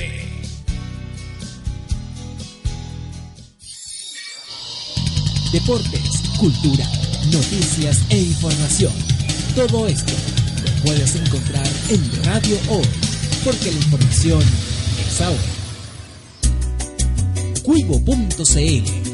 Deportes, 5.53 6.23
cultura, 6.39 6.85
noticias 7.33 8.03
e 8.11 8.19
información. 8.19 8.93
Todo 9.55 9.87
esto 9.87 10.13
lo 10.65 10.83
puedes 10.83 11.17
encontrar 11.17 11.67
en 11.89 12.25
Radio 12.25 12.59
Hoy, 12.69 12.87
porque 13.43 13.71
la 13.71 13.79
información 13.79 14.43
es 15.09 15.21
ahora. 15.23 15.41
Cuivo.cl 17.63 19.14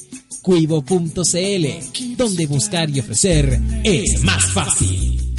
Cuivo.cl, 0.41 2.15
donde 2.17 2.45
buscar 2.47 2.89
y 2.89 2.99
ofrecer 2.99 3.59
es 3.83 4.23
más 4.23 4.45
fácil. 4.45 5.35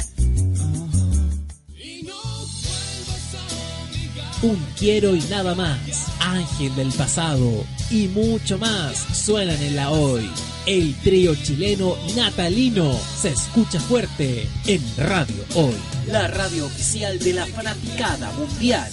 Un 4.41 4.57
quiero 4.77 5.15
y 5.15 5.21
nada 5.29 5.55
más, 5.55 5.79
Ángel 6.19 6.75
del 6.75 6.91
pasado 6.91 7.65
y 7.89 8.07
mucho 8.09 8.57
más 8.57 8.97
suenan 8.97 9.61
en 9.61 9.75
la 9.75 9.89
hoy. 9.89 10.29
El 10.65 10.95
trío 10.95 11.35
chileno 11.35 11.95
natalino 12.15 12.97
se 13.21 13.29
escucha 13.29 13.79
fuerte 13.79 14.47
en 14.65 14.81
Radio 14.97 15.45
Hoy, 15.55 15.75
la 16.07 16.27
radio 16.27 16.65
oficial 16.65 17.19
de 17.19 17.33
la 17.33 17.45
fanaticada 17.45 18.31
mundial. 18.33 18.89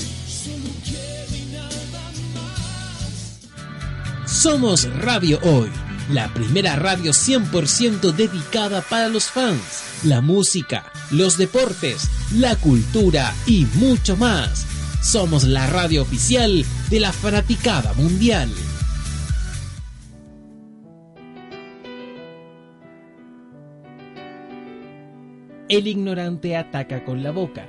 Somos 4.26 4.88
Radio 4.98 5.38
Hoy, 5.42 5.70
la 6.08 6.32
primera 6.32 6.76
radio 6.76 7.12
100% 7.12 8.12
dedicada 8.12 8.82
para 8.82 9.08
los 9.08 9.24
fans, 9.24 9.84
la 10.04 10.20
música, 10.20 10.90
los 11.10 11.36
deportes, 11.36 12.08
la 12.34 12.56
cultura 12.56 13.34
y 13.46 13.66
mucho 13.74 14.16
más. 14.16 14.66
Somos 15.02 15.44
la 15.44 15.66
radio 15.66 16.02
oficial 16.02 16.64
de 16.90 17.00
la 17.00 17.12
fanaticada 17.12 17.92
mundial. 17.94 18.50
El 25.68 25.86
ignorante 25.86 26.56
ataca 26.56 27.04
con 27.04 27.22
la 27.22 27.30
boca, 27.30 27.66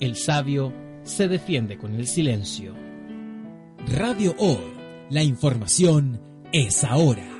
el 0.00 0.16
sabio 0.16 0.72
se 1.02 1.28
defiende 1.28 1.78
con 1.78 1.94
el 1.94 2.06
silencio. 2.06 2.74
Radio 3.86 4.34
Hoy, 4.38 4.74
la 5.08 5.22
información 5.22 6.20
es 6.52 6.84
ahora. 6.84 7.37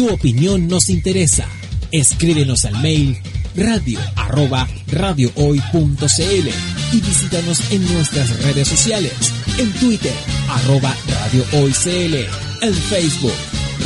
Tu 0.00 0.08
opinión 0.08 0.66
nos 0.66 0.88
interesa. 0.88 1.46
Escríbenos 1.92 2.64
al 2.64 2.80
mail 2.80 3.18
radio 3.54 4.00
arroba 4.16 4.66
radiohoy.cl 4.90 6.48
y 6.92 7.00
visítanos 7.02 7.70
en 7.70 7.92
nuestras 7.92 8.42
redes 8.42 8.66
sociales, 8.66 9.12
en 9.58 9.70
Twitter 9.74 10.14
arroba 10.48 10.96
radiohoycl, 11.06 12.16
en 12.62 12.74
Facebook 12.74 13.34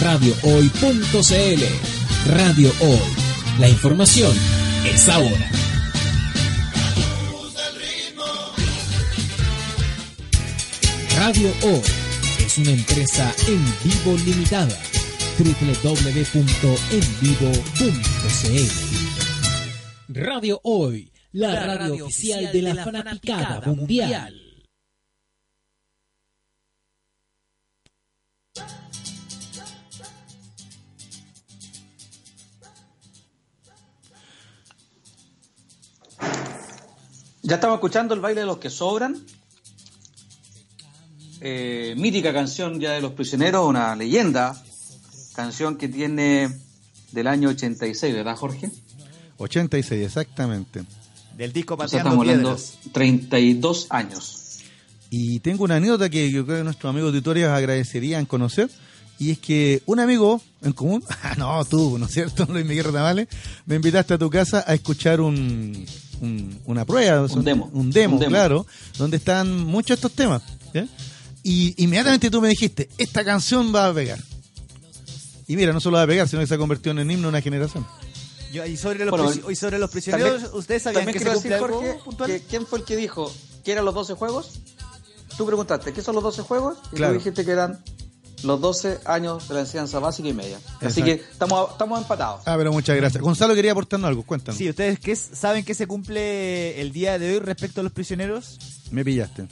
radiohoy.cl. 0.05 1.65
Radio 2.31 2.73
Hoy, 2.79 3.01
la 3.59 3.69
información 3.69 4.37
es 4.85 5.09
ahora. 5.09 5.51
Radio 11.17 11.53
Hoy 11.65 11.83
es 12.47 12.59
una 12.59 12.71
empresa 12.71 13.35
en 13.49 13.65
vivo 13.83 14.17
limitada 14.25 14.79
www.envivo.cl 15.37 15.75
Radio 20.07 20.61
Hoy, 20.63 21.11
la, 21.33 21.77
radio, 21.77 22.07
oficial 22.07 22.53
de 22.53 22.63
la, 22.63 22.85
fanaticada, 22.85 23.61
mundial. 23.67 24.41
Ya 37.43 37.57
estamos 37.57 37.75
escuchando 37.75 38.15
el 38.15 38.21
baile 38.21 38.43
de 38.43 38.47
los 38.47 38.59
que 38.59 38.71
sobran. 38.71 39.27
Eh, 41.41 41.95
mítica 41.97 42.33
canción 42.33 42.79
ya 42.79 42.93
de 42.93 43.01
los 43.01 43.13
prisioneros, 43.13 43.67
una 43.67 43.97
leyenda. 43.97 44.63
Canción 45.35 45.77
que 45.77 45.89
tiene 45.89 46.49
del 47.13 47.27
año 47.27 47.49
86, 47.51 48.15
¿verdad, 48.15 48.37
Jorge? 48.37 48.71
86, 49.39 50.05
exactamente. 50.07 50.83
Del 51.37 51.53
disco 51.53 51.77
Pateando 51.77 52.11
estamos 52.11 52.27
hablando 52.29 52.55
Piedras. 52.57 52.79
32 52.93 53.87
años. 53.91 54.41
Y 55.11 55.41
tengo 55.41 55.65
una 55.65 55.77
anécdota 55.77 56.09
que 56.09 56.31
yo 56.31 56.45
creo 56.45 56.59
que 56.59 56.65
nuestros 56.65 56.91
amigos 56.91 57.09
auditores 57.11 57.45
agradecerían 57.47 58.27
conocer. 58.27 58.71
Y 59.19 59.31
es 59.31 59.39
que 59.39 59.81
un 59.87 60.01
amigo 60.01 60.41
en 60.63 60.73
común, 60.73 61.03
ah, 61.23 61.35
no, 61.39 61.65
tú, 61.65 61.99
¿no 61.99 62.07
es 62.07 62.13
cierto? 62.13 62.47
Luis 62.51 62.65
Miguel 62.67 62.85
Ramales, 62.85 63.29
me 63.67 63.77
invitaste 63.77 64.15
a 64.15 64.19
tu 64.19 64.29
casa 64.31 64.65
a 64.67 64.75
escuchar 64.75 65.21
un, 65.21 65.85
un- 66.21 66.61
una 66.65 66.85
prueba. 66.85 67.27
demo. 67.29 67.71
Un 67.73 67.91
demo, 67.91 68.15
Un 68.15 68.21
demo. 68.21 68.31
claro, 68.31 68.67
donde 68.99 69.17
están 69.17 69.65
muchos 69.65 69.97
estos 69.97 70.13
temas. 70.13 70.43
Y 71.43 71.75
inmediatamente 71.83 72.31
tú 72.31 72.41
me 72.41 72.49
dijiste, 72.49 72.89
esta 72.99 73.25
canción 73.25 73.73
va 73.75 73.89
a 73.89 73.95
pegar. 73.95 74.19
Y 75.47 75.57
mira, 75.57 75.73
no 75.73 75.81
solo 75.81 75.97
va 75.99 76.05
a 76.05 76.07
pegar, 76.07 76.29
sino 76.29 76.41
que 76.41 76.47
se 76.47 76.55
ha 76.55 76.59
convertido 76.59 76.93
en 76.93 76.99
el 77.01 77.11
himno 77.11 77.25
de 77.25 77.29
una 77.31 77.41
generación. 77.41 77.87
Yo- 78.53 78.65
y, 78.67 78.77
sobre 78.77 79.05
los 79.05 79.11
Bueno, 79.11 79.51
y 79.51 79.57
sobre 79.57 79.79
los 79.79 79.91
prisioneros, 79.91 80.35
También- 80.43 80.59
¿ustedes 80.59 80.83
sabían 80.83 81.07
que 81.07 81.19
se 81.19 81.29
decir, 81.31 81.53
algo 81.55 81.83
Jorge, 82.05 82.27
que- 82.41 82.43
¿quién 82.49 82.67
fue 82.67 82.79
el 82.79 82.85
que 82.85 82.97
dijo 82.97 83.33
que 83.65 83.73
eran 83.73 83.85
los 83.85 83.95
12 83.95 84.15
juegos? 84.15 84.61
Tú 85.37 85.45
preguntaste, 85.47 85.93
¿qué 85.93 86.03
son 86.03 86.15
los 86.15 86.23
12 86.23 86.43
juegos? 86.43 86.79
Y 86.93 86.97
Claro. 86.97 87.13
tú 87.15 87.19
dijiste 87.19 87.45
que 87.45 87.51
eran 87.51 87.83
los 88.45 88.61
12 88.61 89.01
años 89.07 89.49
de 89.49 89.55
la 89.55 89.61
enseñanza 89.61 89.99
básica 89.99 90.29
y 90.29 90.33
media. 90.35 90.59
Así 90.81 91.03
que 91.03 91.13
estamos, 91.15 91.71
estamos 91.73 92.01
empatados. 92.01 92.43
Ah, 92.47 92.55
pero 92.57 92.73
muchas 92.73 92.95
gracias. 92.97 93.21
Gonzalo 93.23 93.55
quería 93.55 93.73
aportarnos 93.73 94.07
algo, 94.07 94.23
cuéntanos. 94.23 94.57
Sí, 94.59 94.69
¿ustedes 94.69 95.01
qué, 95.01 95.17
saben 95.17 95.65
que 95.65 95.75
se 95.75 95.87
cumple 95.89 96.81
el 96.81 96.93
día 96.93 97.19
de 97.19 97.33
hoy 97.33 97.39
respecto 97.41 97.81
a 97.81 97.85
los 97.85 97.93
prisioneros? 97.93 98.59
Me 98.93 99.05
pillaste. 99.05 99.49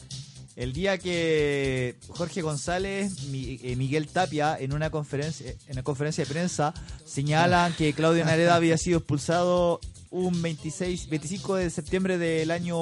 El 0.54 0.72
día 0.74 0.98
que 0.98 1.96
Jorge 2.08 2.42
González, 2.42 3.24
Mi- 3.28 3.58
eh, 3.62 3.74
Miguel 3.76 4.06
Tapia, 4.08 4.56
en 4.58 4.72
una 4.74 4.90
conferencia, 4.90 5.50
en 5.50 5.72
una 5.72 5.82
conferencia 5.82 6.24
de 6.24 6.30
prensa, 6.30 6.74
señalan 7.06 7.72
que 7.74 7.94
Claudio 7.94 8.24
Nareda 8.24 8.54
había 8.56 8.76
sido 8.76 8.98
expulsado 8.98 9.80
un 10.10 10.42
26, 10.42 11.08
25 11.08 11.54
de 11.56 11.70
septiembre 11.70 12.18
del 12.18 12.50
año 12.50 12.76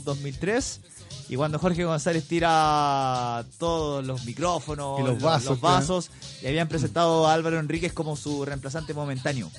2003. 0.00 0.80
Y 1.28 1.36
cuando 1.36 1.58
Jorge 1.58 1.84
González 1.84 2.26
tira 2.26 3.44
todos 3.58 4.04
los 4.04 4.24
micrófonos, 4.24 4.98
Y 4.98 5.02
los 5.04 5.20
vasos, 5.22 5.60
vasos, 5.60 6.10
y 6.42 6.46
habían 6.46 6.68
presentado 6.68 7.26
a 7.28 7.34
Álvaro 7.34 7.58
Enríquez 7.60 7.92
como 7.92 8.16
su 8.16 8.44
reemplazante 8.44 8.94
momentáneo. 8.94 9.50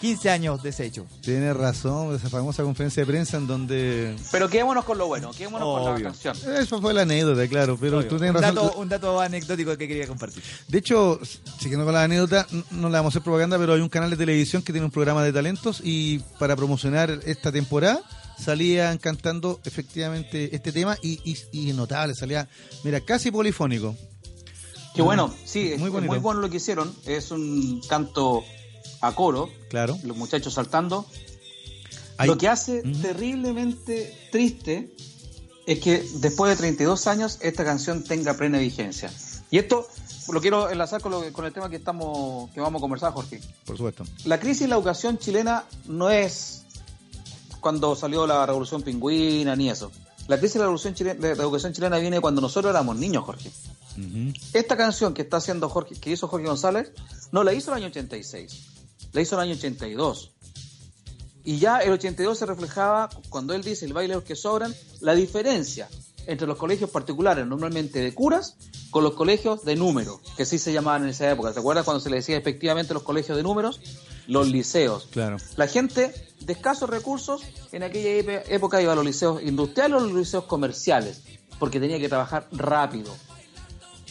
15 0.00 0.30
años 0.30 0.62
de 0.62 0.70
ese 0.70 0.86
hecho. 0.86 1.06
Tienes 1.20 1.54
razón, 1.56 2.14
esa 2.14 2.30
famosa 2.30 2.62
conferencia 2.62 3.02
de 3.02 3.06
prensa 3.06 3.36
en 3.36 3.46
donde... 3.46 4.16
Pero 4.32 4.48
quedémonos 4.48 4.84
con 4.84 4.96
lo 4.96 5.06
bueno, 5.06 5.30
quedémonos 5.32 5.66
con 5.66 5.92
Obvio. 5.92 6.04
la 6.04 6.10
canción. 6.10 6.36
Eso 6.56 6.80
fue 6.80 6.94
la 6.94 7.02
anécdota, 7.02 7.46
claro, 7.48 7.76
pero 7.78 7.98
Obvio. 7.98 8.08
tú 8.08 8.16
tienes 8.16 8.34
un, 8.34 8.42
razón. 8.42 8.54
dato, 8.54 8.78
un 8.78 8.88
dato 8.88 9.20
anecdótico 9.20 9.76
que 9.76 9.86
quería 9.86 10.06
compartir. 10.06 10.42
De 10.68 10.78
hecho, 10.78 11.20
siguiendo 11.58 11.84
con 11.84 11.92
la 11.94 12.04
anécdota, 12.04 12.46
no 12.70 12.88
le 12.88 12.94
vamos 12.94 13.10
a 13.10 13.18
hacer 13.18 13.22
propaganda, 13.22 13.58
pero 13.58 13.74
hay 13.74 13.80
un 13.80 13.90
canal 13.90 14.08
de 14.10 14.16
televisión 14.16 14.62
que 14.62 14.72
tiene 14.72 14.86
un 14.86 14.90
programa 14.90 15.22
de 15.22 15.32
talentos 15.32 15.82
y 15.84 16.20
para 16.38 16.56
promocionar 16.56 17.20
esta 17.26 17.52
temporada 17.52 18.00
salían 18.38 18.96
cantando 18.96 19.60
efectivamente 19.64 20.54
este 20.56 20.72
tema 20.72 20.96
y, 21.02 21.20
y, 21.30 21.36
y 21.68 21.72
notable, 21.74 22.14
salía, 22.14 22.48
mira, 22.84 23.00
casi 23.00 23.30
polifónico. 23.30 23.94
Qué 24.94 25.02
bueno, 25.02 25.32
sí, 25.44 25.72
es 25.72 25.78
Muy 25.78 25.90
bonito. 25.90 26.10
muy 26.12 26.18
bueno 26.20 26.40
lo 26.40 26.50
que 26.50 26.56
hicieron. 26.56 26.92
Es 27.06 27.30
un 27.30 27.80
canto 27.88 28.42
a 29.00 29.12
coro, 29.14 29.48
Claro. 29.68 29.98
los 30.04 30.16
muchachos 30.16 30.54
saltando. 30.54 31.06
Hay- 32.18 32.28
Lo 32.28 32.36
que 32.36 32.48
hace 32.48 32.82
terriblemente 33.02 34.28
triste 34.30 34.94
es 35.66 35.78
que 35.80 36.04
después 36.16 36.50
de 36.50 36.56
32 36.56 37.06
años 37.06 37.38
esta 37.40 37.64
canción 37.64 38.04
tenga 38.04 38.34
plena 38.34 38.58
vigencia. 38.58 39.10
Y 39.50 39.58
esto 39.58 39.86
lo 40.32 40.40
quiero 40.40 40.68
enlazar 40.70 41.00
con, 41.00 41.12
lo- 41.12 41.32
con 41.32 41.44
el 41.44 41.52
tema 41.52 41.70
que 41.70 41.76
estamos 41.76 42.50
que 42.50 42.60
vamos 42.60 42.80
a 42.80 42.82
conversar, 42.82 43.12
Jorge. 43.12 43.40
Por 43.64 43.76
supuesto. 43.76 44.04
La 44.24 44.38
crisis 44.38 44.62
en 44.62 44.70
la 44.70 44.76
educación 44.76 45.18
chilena 45.18 45.64
no 45.86 46.10
es 46.10 46.62
cuando 47.60 47.94
salió 47.96 48.26
la 48.26 48.44
revolución 48.46 48.82
pingüina 48.82 49.56
ni 49.56 49.70
eso. 49.70 49.90
La 50.28 50.38
crisis 50.38 50.54
de 50.54 50.58
la, 50.60 50.64
revolución 50.66 50.94
chilena, 50.94 51.20
de 51.20 51.34
la 51.34 51.42
educación 51.42 51.72
chilena 51.72 51.98
viene 51.98 52.20
cuando 52.20 52.40
nosotros 52.40 52.70
éramos 52.70 52.96
niños, 52.96 53.24
Jorge. 53.24 53.50
Esta 54.52 54.76
canción 54.76 55.12
que 55.14 55.22
está 55.22 55.38
haciendo 55.38 55.68
Jorge, 55.68 55.94
que 55.96 56.10
hizo 56.12 56.28
Jorge 56.28 56.46
González, 56.46 56.92
no 57.32 57.42
la 57.44 57.52
hizo 57.52 57.70
en 57.72 57.78
el 57.78 57.82
año 57.84 57.90
86, 57.90 58.66
la 59.12 59.20
hizo 59.20 59.36
en 59.36 59.42
el 59.42 59.48
año 59.50 59.58
82. 59.58 60.32
Y 61.44 61.58
ya 61.58 61.78
el 61.78 61.92
82 61.92 62.38
se 62.38 62.46
reflejaba, 62.46 63.08
cuando 63.28 63.54
él 63.54 63.62
dice 63.62 63.86
el 63.86 63.92
baile 63.92 64.14
de 64.14 64.20
los 64.20 64.24
que 64.24 64.36
sobran, 64.36 64.74
la 65.00 65.14
diferencia 65.14 65.88
entre 66.26 66.46
los 66.46 66.58
colegios 66.58 66.90
particulares, 66.90 67.46
normalmente 67.46 68.00
de 68.00 68.14
curas, 68.14 68.56
con 68.90 69.02
los 69.04 69.14
colegios 69.14 69.64
de 69.64 69.74
número, 69.74 70.20
que 70.36 70.44
sí 70.44 70.58
se 70.58 70.72
llamaban 70.72 71.04
en 71.04 71.08
esa 71.10 71.30
época. 71.30 71.52
¿Te 71.52 71.60
acuerdas 71.60 71.84
cuando 71.84 72.00
se 72.00 72.10
le 72.10 72.16
decía 72.16 72.36
efectivamente 72.36 72.92
los 72.92 73.02
colegios 73.02 73.36
de 73.36 73.42
números? 73.42 73.80
Los 74.26 74.48
liceos. 74.48 75.08
Claro. 75.10 75.38
La 75.56 75.66
gente 75.66 76.14
de 76.40 76.52
escasos 76.52 76.90
recursos 76.90 77.42
en 77.72 77.82
aquella 77.82 78.42
época 78.48 78.82
iba 78.82 78.92
a 78.92 78.96
los 78.96 79.04
liceos 79.04 79.42
industriales 79.42 79.96
o 79.96 80.00
los 80.00 80.12
liceos 80.12 80.44
comerciales, 80.44 81.22
porque 81.58 81.80
tenía 81.80 81.98
que 81.98 82.08
trabajar 82.08 82.46
rápido. 82.52 83.12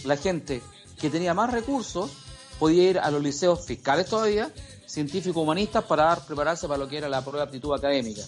La 0.03 0.17
gente 0.17 0.61
que 0.99 1.09
tenía 1.09 1.33
más 1.33 1.51
recursos 1.51 2.11
podía 2.57 2.89
ir 2.89 2.99
a 2.99 3.11
los 3.11 3.21
liceos 3.21 3.65
fiscales 3.65 4.07
todavía, 4.07 4.51
científico-humanistas, 4.89 5.83
para 5.83 6.15
prepararse 6.15 6.67
para 6.67 6.79
lo 6.79 6.87
que 6.87 6.97
era 6.97 7.07
la 7.07 7.21
prueba 7.21 7.39
de 7.39 7.43
aptitud 7.45 7.73
académica. 7.73 8.23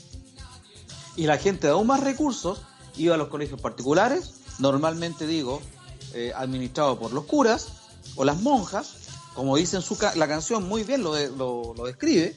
Y 1.15 1.25
la 1.25 1.37
gente 1.37 1.67
de 1.67 1.73
aún 1.73 1.87
más 1.87 2.01
recursos 2.01 2.59
iba 2.97 3.15
a 3.15 3.17
los 3.17 3.29
colegios 3.29 3.59
particulares, 3.59 4.35
normalmente 4.59 5.25
digo, 5.25 5.61
eh, 6.13 6.31
administrados 6.35 6.97
por 6.97 7.11
los 7.13 7.25
curas 7.25 7.67
o 8.15 8.23
las 8.23 8.41
monjas, 8.41 8.93
como 9.33 9.55
dice 9.57 9.77
en 9.77 9.81
su 9.81 9.97
ca- 9.97 10.13
la 10.15 10.27
canción, 10.27 10.67
muy 10.67 10.83
bien 10.83 11.03
lo, 11.03 11.13
de- 11.13 11.29
lo, 11.31 11.73
lo 11.75 11.85
describe, 11.85 12.35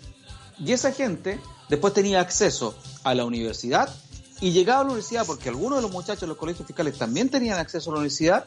y 0.58 0.72
esa 0.72 0.92
gente 0.92 1.40
después 1.68 1.92
tenía 1.92 2.20
acceso 2.20 2.74
a 3.02 3.14
la 3.14 3.24
universidad 3.24 3.92
y 4.40 4.52
llegaba 4.52 4.80
a 4.80 4.84
la 4.84 4.90
universidad, 4.90 5.26
porque 5.26 5.48
algunos 5.48 5.78
de 5.78 5.82
los 5.82 5.90
muchachos 5.90 6.22
de 6.22 6.26
los 6.28 6.36
colegios 6.36 6.66
fiscales 6.66 6.96
también 6.96 7.28
tenían 7.28 7.58
acceso 7.58 7.90
a 7.90 7.94
la 7.94 7.98
universidad, 8.00 8.44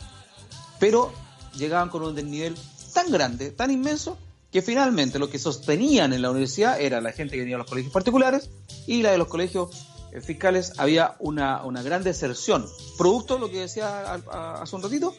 pero 0.80 1.12
llegaban 1.56 1.90
con 1.90 2.04
un 2.04 2.16
desnivel 2.16 2.58
tan 2.94 3.12
grande, 3.12 3.52
tan 3.52 3.72
inmenso, 3.72 4.18
que 4.52 4.62
finalmente 4.62 5.20
lo 5.20 5.30
que 5.30 5.40
sostenían 5.40 6.14
en 6.14 6.22
la 6.22 6.32
universidad 6.32 6.80
era 6.80 7.02
la 7.02 7.12
gente 7.12 7.36
que 7.36 7.42
venía 7.42 7.56
a 7.56 7.60
los 7.60 7.68
colegios 7.68 7.94
particulares 7.94 8.50
y 8.86 9.02
la 9.02 9.12
de 9.12 9.18
los 9.18 9.28
colegios 9.28 9.88
eh, 10.12 10.22
fiscales 10.22 10.74
había 10.78 11.16
una, 11.20 11.64
una 11.64 11.82
gran 11.82 12.04
deserción, 12.04 12.66
producto 12.98 13.36
de 13.36 13.40
lo 13.42 13.50
que 13.50 13.60
decía 13.60 14.14
hace 14.14 14.76
un 14.76 14.84
ratito, 14.84 15.14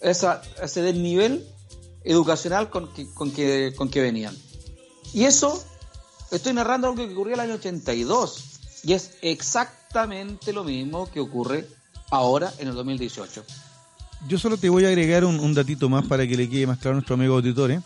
esa, 0.00 0.42
ese 0.62 0.82
desnivel 0.82 1.46
educacional 2.04 2.70
con 2.70 2.92
que, 2.92 3.06
con, 3.12 3.30
que, 3.30 3.74
con 3.76 3.90
que 3.90 4.00
venían. 4.00 4.34
Y 5.12 5.24
eso, 5.24 5.62
estoy 6.30 6.54
narrando 6.54 6.86
algo 6.88 7.06
que 7.06 7.12
ocurrió 7.12 7.34
en 7.34 7.40
el 7.40 7.46
año 7.46 7.54
82, 7.56 8.44
y 8.84 8.94
es 8.94 9.18
exactamente 9.20 10.52
lo 10.54 10.64
mismo 10.64 11.10
que 11.10 11.20
ocurre 11.20 11.66
ahora 12.10 12.52
en 12.58 12.68
el 12.68 12.74
2018. 12.74 13.44
Yo 14.26 14.38
solo 14.38 14.56
te 14.56 14.70
voy 14.70 14.84
a 14.86 14.88
agregar 14.88 15.24
un, 15.24 15.38
un 15.38 15.54
datito 15.54 15.88
más 15.88 16.06
para 16.06 16.26
que 16.26 16.36
le 16.36 16.48
quede 16.48 16.66
más 16.66 16.78
claro 16.78 16.92
a 16.92 16.94
nuestro 16.94 17.14
amigo 17.14 17.34
auditores. 17.34 17.80
eh, 17.80 17.82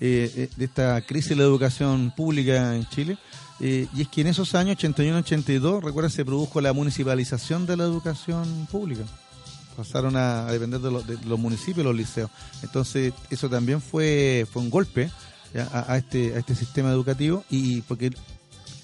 eh, 0.00 0.48
de 0.56 0.64
esta 0.64 1.00
crisis 1.02 1.30
de 1.30 1.36
la 1.36 1.42
educación 1.44 2.12
pública 2.16 2.74
en 2.76 2.88
Chile. 2.88 3.18
Eh, 3.60 3.86
y 3.94 4.02
es 4.02 4.08
que 4.08 4.20
en 4.20 4.26
esos 4.26 4.54
años, 4.54 4.76
81-82, 4.78 5.82
recuerda, 5.82 6.10
se 6.10 6.24
produjo 6.24 6.60
la 6.60 6.72
municipalización 6.72 7.66
de 7.66 7.76
la 7.76 7.84
educación 7.84 8.66
pública. 8.70 9.02
Pasaron 9.76 10.16
a, 10.16 10.46
a 10.48 10.52
depender 10.52 10.80
de, 10.80 10.90
los- 10.90 11.06
de 11.06 11.18
los 11.26 11.38
municipios, 11.38 11.84
los 11.84 11.94
liceos. 11.94 12.30
Entonces, 12.62 13.12
eso 13.30 13.48
también 13.48 13.80
fue, 13.80 14.46
fue 14.50 14.62
un 14.62 14.70
golpe 14.70 15.10
ya, 15.54 15.68
a, 15.72 15.92
a 15.92 15.96
este, 15.98 16.34
a 16.34 16.38
este 16.38 16.54
sistema 16.54 16.90
educativo 16.90 17.44
y 17.50 17.80
porque 17.82 18.10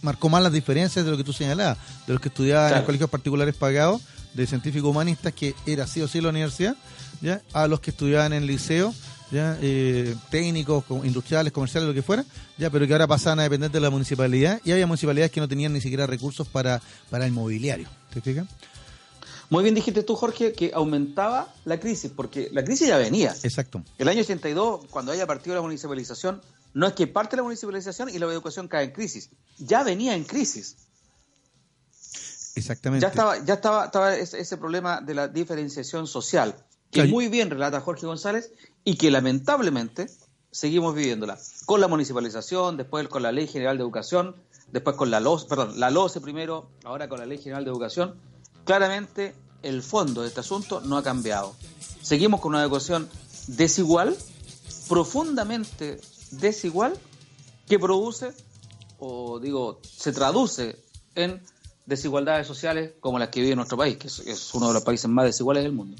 marcó 0.02 0.28
más 0.28 0.42
las 0.42 0.52
diferencias 0.52 1.04
de 1.04 1.10
lo 1.10 1.16
que 1.16 1.24
tú 1.24 1.32
señalabas, 1.32 1.78
de 2.06 2.12
los 2.12 2.20
que 2.22 2.28
estudiaban 2.28 2.66
en 2.66 2.70
Claro. 2.72 2.86
colegios 2.86 3.10
particulares 3.10 3.54
pagados, 3.54 4.02
de 4.34 4.46
científicos 4.46 4.88
humanistas, 4.90 5.32
que 5.34 5.54
era 5.66 5.86
sí 5.86 6.00
o 6.00 6.08
sí 6.08 6.20
la 6.22 6.30
universidad, 6.30 6.74
ya 7.20 7.42
a 7.52 7.66
los 7.68 7.80
que 7.80 7.90
estudiaban 7.90 8.32
en 8.32 8.46
liceo, 8.46 8.94
ya 9.32 9.58
eh, 9.60 10.14
técnicos, 10.30 10.84
co- 10.84 11.04
industriales, 11.04 11.52
comerciales, 11.52 11.88
lo 11.88 11.94
que 11.94 12.02
fuera, 12.02 12.24
ya 12.58 12.70
pero 12.70 12.86
que 12.86 12.92
ahora 12.92 13.06
pasaban 13.08 13.40
a 13.40 13.42
depender 13.44 13.70
de 13.70 13.80
la 13.80 13.90
municipalidad 13.90 14.60
y 14.64 14.70
había 14.72 14.86
municipalidades 14.86 15.32
que 15.32 15.40
no 15.40 15.48
tenían 15.48 15.72
ni 15.72 15.80
siquiera 15.80 16.06
recursos 16.06 16.46
para, 16.46 16.80
para 17.10 17.26
el 17.26 17.32
mobiliario. 17.32 17.88
¿Te 18.12 18.20
fijas? 18.20 18.46
Muy 19.50 19.62
bien 19.64 19.74
dijiste 19.74 20.02
tú, 20.02 20.14
Jorge, 20.16 20.52
que 20.52 20.70
aumentaba 20.74 21.52
la 21.64 21.78
crisis, 21.80 22.10
porque 22.14 22.48
la 22.52 22.64
crisis 22.64 22.88
ya 22.88 22.96
venía. 22.98 23.34
Exacto. 23.42 23.82
El 23.98 24.08
año 24.08 24.20
82, 24.20 24.86
cuando 24.90 25.12
haya 25.12 25.26
partido 25.26 25.54
la 25.56 25.62
municipalización, 25.62 26.40
no 26.74 26.86
es 26.86 26.94
que 26.94 27.06
parte 27.06 27.36
la 27.36 27.42
municipalización 27.42 28.08
y 28.08 28.18
la 28.18 28.26
educación 28.26 28.66
cae 28.68 28.84
en 28.84 28.90
crisis. 28.92 29.28
Ya 29.58 29.82
venía 29.82 30.14
en 30.14 30.24
crisis. 30.24 30.76
Exactamente. 32.54 33.02
Ya 33.02 33.08
estaba, 33.08 33.44
ya 33.44 33.54
estaba, 33.54 33.84
estaba 33.86 34.14
ese, 34.16 34.40
ese 34.40 34.56
problema 34.56 35.00
de 35.00 35.14
la 35.14 35.28
diferenciación 35.28 36.06
social, 36.06 36.54
que 36.92 37.04
muy 37.04 37.28
bien 37.28 37.50
relata 37.50 37.80
Jorge 37.80 38.06
González 38.06 38.52
y 38.84 38.96
que 38.96 39.10
lamentablemente 39.10 40.08
seguimos 40.50 40.94
viviéndola. 40.94 41.38
Con 41.64 41.80
la 41.80 41.88
municipalización, 41.88 42.76
después 42.76 43.08
con 43.08 43.22
la 43.22 43.32
Ley 43.32 43.48
General 43.48 43.78
de 43.78 43.82
Educación, 43.82 44.36
después 44.70 44.94
con 44.96 45.10
la 45.10 45.18
LOS, 45.18 45.46
perdón, 45.46 45.80
la 45.80 45.90
LOCE 45.90 46.20
primero, 46.20 46.68
ahora 46.84 47.08
con 47.08 47.18
la 47.18 47.26
Ley 47.26 47.38
General 47.38 47.64
de 47.64 47.70
Educación. 47.70 48.14
Claramente 48.64 49.34
el 49.62 49.82
fondo 49.82 50.20
de 50.20 50.28
este 50.28 50.40
asunto 50.40 50.82
no 50.82 50.98
ha 50.98 51.02
cambiado. 51.02 51.54
Seguimos 52.02 52.40
con 52.40 52.54
una 52.54 52.62
educación 52.62 53.08
desigual, 53.46 54.14
profundamente 54.88 55.98
desigual, 56.32 56.92
que 57.66 57.78
produce, 57.78 58.32
o 58.98 59.40
digo, 59.40 59.80
se 59.82 60.12
traduce 60.12 60.76
en 61.14 61.40
desigualdades 61.86 62.46
sociales 62.46 62.92
como 63.00 63.18
las 63.18 63.30
que 63.30 63.40
vive 63.40 63.56
nuestro 63.56 63.78
país, 63.78 63.96
que 63.96 64.08
es 64.08 64.54
uno 64.54 64.68
de 64.68 64.74
los 64.74 64.82
países 64.82 65.08
más 65.08 65.24
desiguales 65.24 65.62
del 65.62 65.72
mundo. 65.72 65.96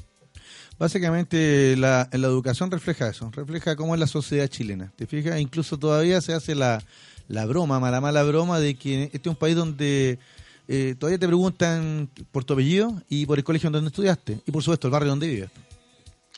Básicamente 0.79 1.75
la, 1.77 2.09
la 2.11 2.27
educación 2.27 2.71
refleja 2.71 3.07
eso, 3.09 3.29
refleja 3.33 3.75
cómo 3.75 3.93
es 3.93 3.99
la 3.99 4.07
sociedad 4.07 4.47
chilena. 4.47 4.91
¿Te 4.95 5.05
fijas? 5.07 5.39
Incluso 5.39 5.77
todavía 5.77 6.19
se 6.21 6.33
hace 6.33 6.55
la, 6.55 6.83
la 7.27 7.45
broma, 7.45 7.79
mala 7.79 8.01
mala 8.01 8.23
broma, 8.23 8.59
de 8.59 8.75
que 8.75 9.03
este 9.03 9.17
es 9.17 9.27
un 9.27 9.35
país 9.35 9.55
donde 9.55 10.19
eh, 10.67 10.95
todavía 10.99 11.19
te 11.19 11.27
preguntan 11.27 12.09
por 12.31 12.43
tu 12.43 12.53
apellido 12.53 13.01
y 13.09 13.25
por 13.25 13.37
el 13.37 13.43
colegio 13.43 13.69
donde 13.69 13.87
estudiaste 13.89 14.39
y 14.45 14.51
por 14.51 14.63
supuesto 14.63 14.87
el 14.87 14.91
barrio 14.91 15.09
donde 15.09 15.27
vives. 15.27 15.49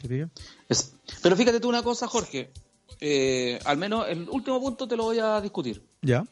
¿Te 0.01 0.07
fijas? 0.07 0.29
Es- 0.69 0.93
pero 1.21 1.36
fíjate 1.36 1.59
tú 1.59 1.69
una 1.69 1.81
cosa, 1.83 2.07
Jorge, 2.07 2.51
eh, 2.99 3.59
al 3.65 3.77
menos 3.77 4.05
el 4.09 4.27
último 4.29 4.59
punto 4.59 4.88
te 4.88 4.95
lo 4.97 5.03
voy 5.03 5.19
a 5.19 5.39
discutir. 5.41 5.81
Ya. 6.01 6.25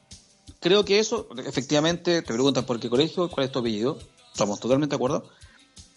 Creo 0.60 0.86
que 0.86 1.00
eso, 1.00 1.28
efectivamente, 1.46 2.22
te 2.22 2.34
preguntan 2.34 2.66
por 2.66 2.80
qué 2.80 2.90
colegio, 2.90 3.30
cuál 3.30 3.46
es 3.48 3.52
tu 3.52 3.60
apellido, 3.60 3.98
estamos 4.32 4.60
totalmente 4.60 4.92
de 4.94 4.98
acuerdo, 4.98 5.30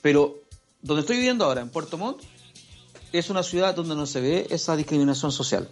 pero 0.03 0.43
donde 0.87 1.01
estoy 1.01 1.17
viviendo 1.17 1.45
ahora, 1.45 1.61
en 1.61 1.69
Puerto 1.69 1.99
Montt, 1.99 2.23
es 3.13 3.29
una 3.29 3.43
ciudad 3.43 3.75
donde 3.75 3.97
no 3.97 4.07
se 4.07 4.21
ve 4.21 4.47
esa 4.51 4.77
discriminación 4.77 5.33
social. 5.33 5.69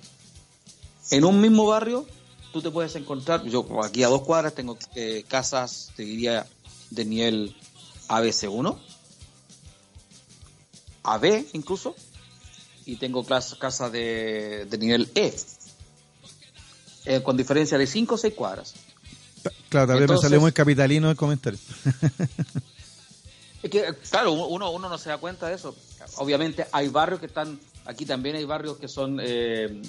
En 1.11 1.25
un 1.25 1.41
mismo 1.41 1.67
barrio, 1.67 2.05
tú 2.53 2.61
te 2.61 2.71
puedes 2.71 2.97
encontrar, 2.97 3.45
yo 3.45 3.65
aquí 3.85 4.03
a 4.03 4.09
dos 4.09 4.23
cuadras 4.23 4.55
tengo 4.55 4.77
eh, 4.97 5.25
casas, 5.29 5.93
te 5.95 6.03
diría, 6.03 6.47
de 6.91 7.05
nivel 7.05 7.57
ABC1, 8.09 8.77
AB 11.05 11.47
incluso, 11.53 11.95
y 12.85 12.97
tengo 12.97 13.25
casas 13.25 13.93
de, 13.93 14.67
de 14.69 14.79
nivel 14.79 15.09
E, 15.15 15.33
eh, 17.05 17.23
con 17.23 17.37
diferencia 17.37 17.79
de 17.79 17.87
5 17.87 18.17
o 18.17 18.19
6 18.19 18.35
cuadras. 18.35 18.75
Claro, 19.69 19.87
tal 19.87 20.01
vez 20.01 20.11
me 20.11 20.19
salió 20.19 20.41
muy 20.41 20.51
capitalino 20.51 21.09
el 21.09 21.17
comentario. 21.17 21.59
Es 23.65 23.71
que, 23.71 23.95
claro, 24.11 24.33
uno, 24.33 24.71
uno 24.71 24.91
no 24.91 24.99
se 24.99 25.09
da 25.09 25.17
cuenta 25.17 25.49
de 25.49 25.55
eso. 25.55 25.75
Obviamente 26.19 26.67
hay 26.71 26.89
barrios 26.89 27.19
que 27.19 27.25
están, 27.27 27.59
aquí 27.87 28.05
también 28.05 28.37
hay 28.37 28.45
barrios 28.45 28.77
que 28.77 28.89
son 28.89 29.19
eh, 29.23 29.81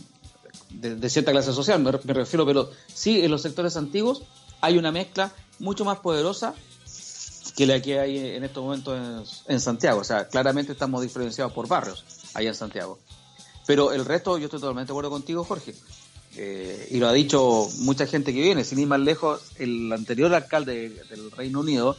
de, 0.70 1.10
cierta 1.10 1.32
clase 1.34 1.52
social, 1.52 1.82
me, 1.82 1.92
re- 1.92 2.00
me 2.06 2.14
refiero, 2.14 2.46
pero 2.46 2.72
sí 2.88 3.20
en 3.22 3.32
los 3.32 3.42
sectores 3.42 3.76
antiguos 3.76 4.24
hay 4.62 4.78
una 4.78 4.94
mezcla 4.94 5.34
mucho 5.60 5.84
más 5.84 6.00
poderosa 6.00 6.54
que 7.58 7.66
la 7.66 7.82
que 7.82 8.00
hay 8.00 8.18
en 8.18 8.46
estos 8.46 8.64
momentos 8.64 9.44
en, 9.48 9.56
en 9.56 9.60
Santiago. 9.60 10.00
O 10.00 10.04
sea, 10.06 10.30
claramente 10.30 10.72
estamos 10.72 11.02
diferenciados 11.02 11.52
por 11.52 11.68
barrios 11.68 12.06
allá 12.34 12.48
en 12.48 12.56
Santiago. 12.56 12.98
Pero 13.68 13.92
el 13.92 14.06
resto, 14.06 14.38
yo 14.38 14.46
estoy 14.46 14.62
totalmente 14.62 14.88
de 14.88 14.94
acuerdo 14.94 15.10
contigo, 15.10 15.44
Jorge. 15.44 15.76
Eh, 16.38 16.88
y 16.92 16.98
lo 17.00 17.10
ha 17.10 17.14
dicho 17.14 17.68
mucha 17.80 18.08
gente 18.08 18.34
que 18.34 18.42
viene, 18.42 18.64
sin 18.64 18.80
ir 18.80 18.88
más 18.88 19.02
lejos, 19.02 19.42
el 19.58 19.92
anterior 19.92 20.34
alcalde 20.34 20.90
del 21.10 21.32
Reino 21.32 21.60
Unido, 21.60 21.98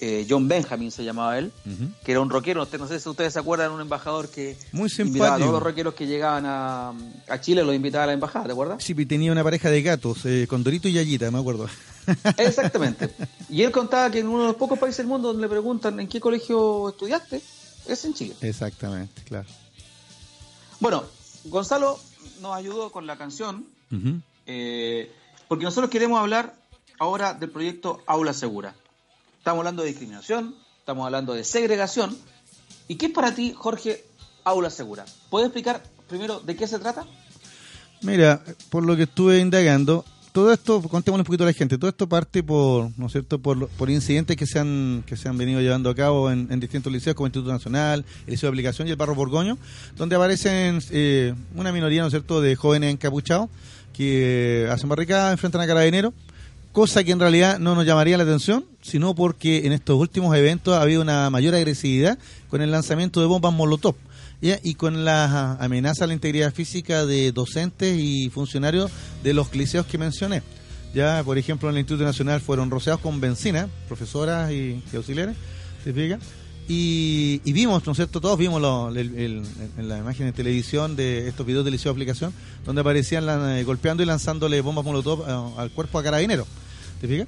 eh, 0.00 0.26
John 0.28 0.46
Benjamin 0.48 0.90
se 0.90 1.04
llamaba 1.04 1.38
él, 1.38 1.52
que 2.04 2.12
era 2.12 2.20
un 2.20 2.28
rockero, 2.30 2.62
usted, 2.62 2.78
no 2.78 2.86
sé 2.86 3.00
si 3.00 3.08
ustedes 3.08 3.32
se 3.32 3.38
acuerdan, 3.38 3.72
un 3.72 3.80
embajador 3.80 4.28
que 4.28 4.56
Muy 4.72 4.90
invitaba 4.98 5.06
a 5.06 5.08
simpático. 5.38 5.38
todos 5.38 5.52
los 5.54 5.62
rockeros 5.62 5.94
que 5.94 6.06
llegaban 6.06 6.44
a, 6.46 6.92
a 7.28 7.40
Chile, 7.40 7.64
los 7.64 7.74
invitaba 7.74 8.04
a 8.04 8.06
la 8.08 8.12
embajada, 8.12 8.44
¿te 8.46 8.52
acuerdas? 8.52 8.82
Sí, 8.84 8.94
y 8.96 9.06
tenía 9.06 9.32
una 9.32 9.42
pareja 9.42 9.70
de 9.70 9.82
gatos, 9.82 10.26
eh, 10.26 10.46
con 10.48 10.62
Dorito 10.62 10.88
y 10.88 10.92
Yayita, 10.92 11.30
me 11.30 11.38
acuerdo. 11.38 11.68
Exactamente. 12.36 13.10
Y 13.48 13.62
él 13.62 13.72
contaba 13.72 14.10
que 14.10 14.18
en 14.20 14.28
uno 14.28 14.42
de 14.42 14.48
los 14.48 14.56
pocos 14.56 14.78
países 14.78 14.98
del 14.98 15.06
mundo 15.06 15.28
donde 15.28 15.42
le 15.42 15.48
preguntan 15.48 15.98
en 15.98 16.08
qué 16.08 16.20
colegio 16.20 16.90
estudiaste, 16.90 17.40
es 17.88 18.04
en 18.04 18.14
Chile. 18.14 18.34
Exactamente, 18.42 19.22
claro. 19.22 19.48
Bueno, 20.80 21.04
Gonzalo 21.46 21.98
nos 22.40 22.54
ayudó 22.54 22.90
con 22.92 23.06
la 23.06 23.16
canción, 23.16 23.64
eh, 24.46 25.10
porque 25.48 25.64
nosotros 25.64 25.90
queremos 25.90 26.20
hablar 26.20 26.54
ahora 26.98 27.34
del 27.34 27.50
proyecto 27.50 28.02
Aula 28.06 28.32
Segura. 28.32 28.74
Estamos 29.46 29.60
hablando 29.60 29.84
de 29.84 29.90
discriminación, 29.90 30.56
estamos 30.80 31.06
hablando 31.06 31.32
de 31.32 31.44
segregación. 31.44 32.16
¿Y 32.88 32.96
qué 32.96 33.06
es 33.06 33.12
para 33.12 33.32
ti, 33.32 33.54
Jorge, 33.56 34.04
Aula 34.42 34.70
Segura? 34.70 35.04
¿Puedes 35.30 35.46
explicar 35.46 35.84
primero 36.08 36.40
de 36.40 36.56
qué 36.56 36.66
se 36.66 36.80
trata? 36.80 37.06
Mira, 38.02 38.42
por 38.70 38.84
lo 38.84 38.96
que 38.96 39.04
estuve 39.04 39.38
indagando, 39.38 40.04
todo 40.32 40.52
esto, 40.52 40.82
contémosle 40.82 41.20
un 41.20 41.26
poquito 41.26 41.44
a 41.44 41.46
la 41.46 41.52
gente, 41.52 41.78
todo 41.78 41.88
esto 41.88 42.08
parte 42.08 42.42
por, 42.42 42.90
¿no 42.98 43.06
es 43.06 43.12
cierto?, 43.12 43.38
por, 43.38 43.88
incidentes 43.88 44.36
que 44.36 44.46
se 44.46 44.58
han 44.58 45.04
que 45.06 45.16
se 45.16 45.28
han 45.28 45.38
venido 45.38 45.60
llevando 45.60 45.90
a 45.90 45.94
cabo 45.94 46.28
en, 46.28 46.48
en 46.50 46.58
distintos 46.58 46.92
liceos 46.92 47.14
como 47.14 47.26
el 47.26 47.30
Instituto 47.30 47.52
Nacional, 47.52 48.04
el 48.26 48.32
Liceo 48.32 48.48
de 48.48 48.52
Aplicación 48.52 48.88
y 48.88 48.90
el 48.90 48.96
Barro 48.96 49.14
Borgoño, 49.14 49.58
donde 49.96 50.16
aparecen 50.16 50.80
eh, 50.90 51.34
una 51.54 51.70
minoría, 51.70 52.00
¿no 52.00 52.08
es 52.08 52.12
cierto?, 52.12 52.40
de 52.40 52.56
jóvenes 52.56 52.92
encapuchados 52.92 53.48
que 53.92 54.68
hacen 54.72 54.88
barricadas, 54.88 55.32
enfrentan 55.32 55.60
a 55.60 55.68
carabineros, 55.68 56.12
cosa 56.76 57.02
que 57.02 57.10
en 57.12 57.20
realidad 57.20 57.58
no 57.58 57.74
nos 57.74 57.86
llamaría 57.86 58.18
la 58.18 58.24
atención, 58.24 58.66
sino 58.82 59.14
porque 59.14 59.64
en 59.64 59.72
estos 59.72 59.96
últimos 59.98 60.36
eventos 60.36 60.74
ha 60.74 60.82
habido 60.82 61.00
una 61.00 61.30
mayor 61.30 61.54
agresividad 61.54 62.18
con 62.50 62.60
el 62.60 62.70
lanzamiento 62.70 63.18
de 63.22 63.26
bombas 63.26 63.54
Molotov. 63.54 63.94
¿ya? 64.42 64.60
y 64.62 64.74
con 64.74 65.06
la 65.06 65.54
amenaza 65.54 66.04
a 66.04 66.06
la 66.06 66.12
integridad 66.12 66.52
física 66.52 67.06
de 67.06 67.32
docentes 67.32 67.96
y 67.98 68.28
funcionarios 68.28 68.90
de 69.24 69.32
los 69.32 69.54
liceos 69.54 69.86
que 69.86 69.96
mencioné. 69.96 70.42
Ya, 70.94 71.22
por 71.24 71.38
ejemplo, 71.38 71.70
en 71.70 71.76
el 71.76 71.80
Instituto 71.80 72.04
Nacional 72.04 72.42
fueron 72.42 72.70
rociados 72.70 73.00
con 73.00 73.22
benzina, 73.22 73.68
profesoras 73.88 74.52
y, 74.52 74.82
auxiliares, 74.94 75.34
¿te? 75.82 76.18
Y, 76.68 77.40
y 77.42 77.52
vimos, 77.54 77.86
¿no 77.86 77.92
es 77.92 77.96
cierto? 77.96 78.20
Todos 78.20 78.36
vimos 78.36 78.60
lo- 78.60 78.90
el- 78.90 79.42
en 79.78 79.88
la 79.88 79.96
imagen 79.96 80.26
de 80.26 80.32
televisión 80.32 80.94
de 80.94 81.26
estos 81.28 81.46
videos 81.46 81.64
de 81.64 81.70
liceo 81.70 81.90
de 81.92 81.96
aplicación, 81.96 82.34
donde 82.66 82.82
aparecían 82.82 83.24
la- 83.24 83.58
eh, 83.58 83.64
golpeando 83.64 84.02
y 84.02 84.06
lanzándole 84.06 84.60
bombas 84.60 84.84
molotov 84.84 85.22
eh, 85.26 85.60
al 85.62 85.70
cuerpo 85.70 85.98
a 85.98 86.02
carabineros, 86.02 86.46
¿te 87.00 87.08
fijas? 87.08 87.26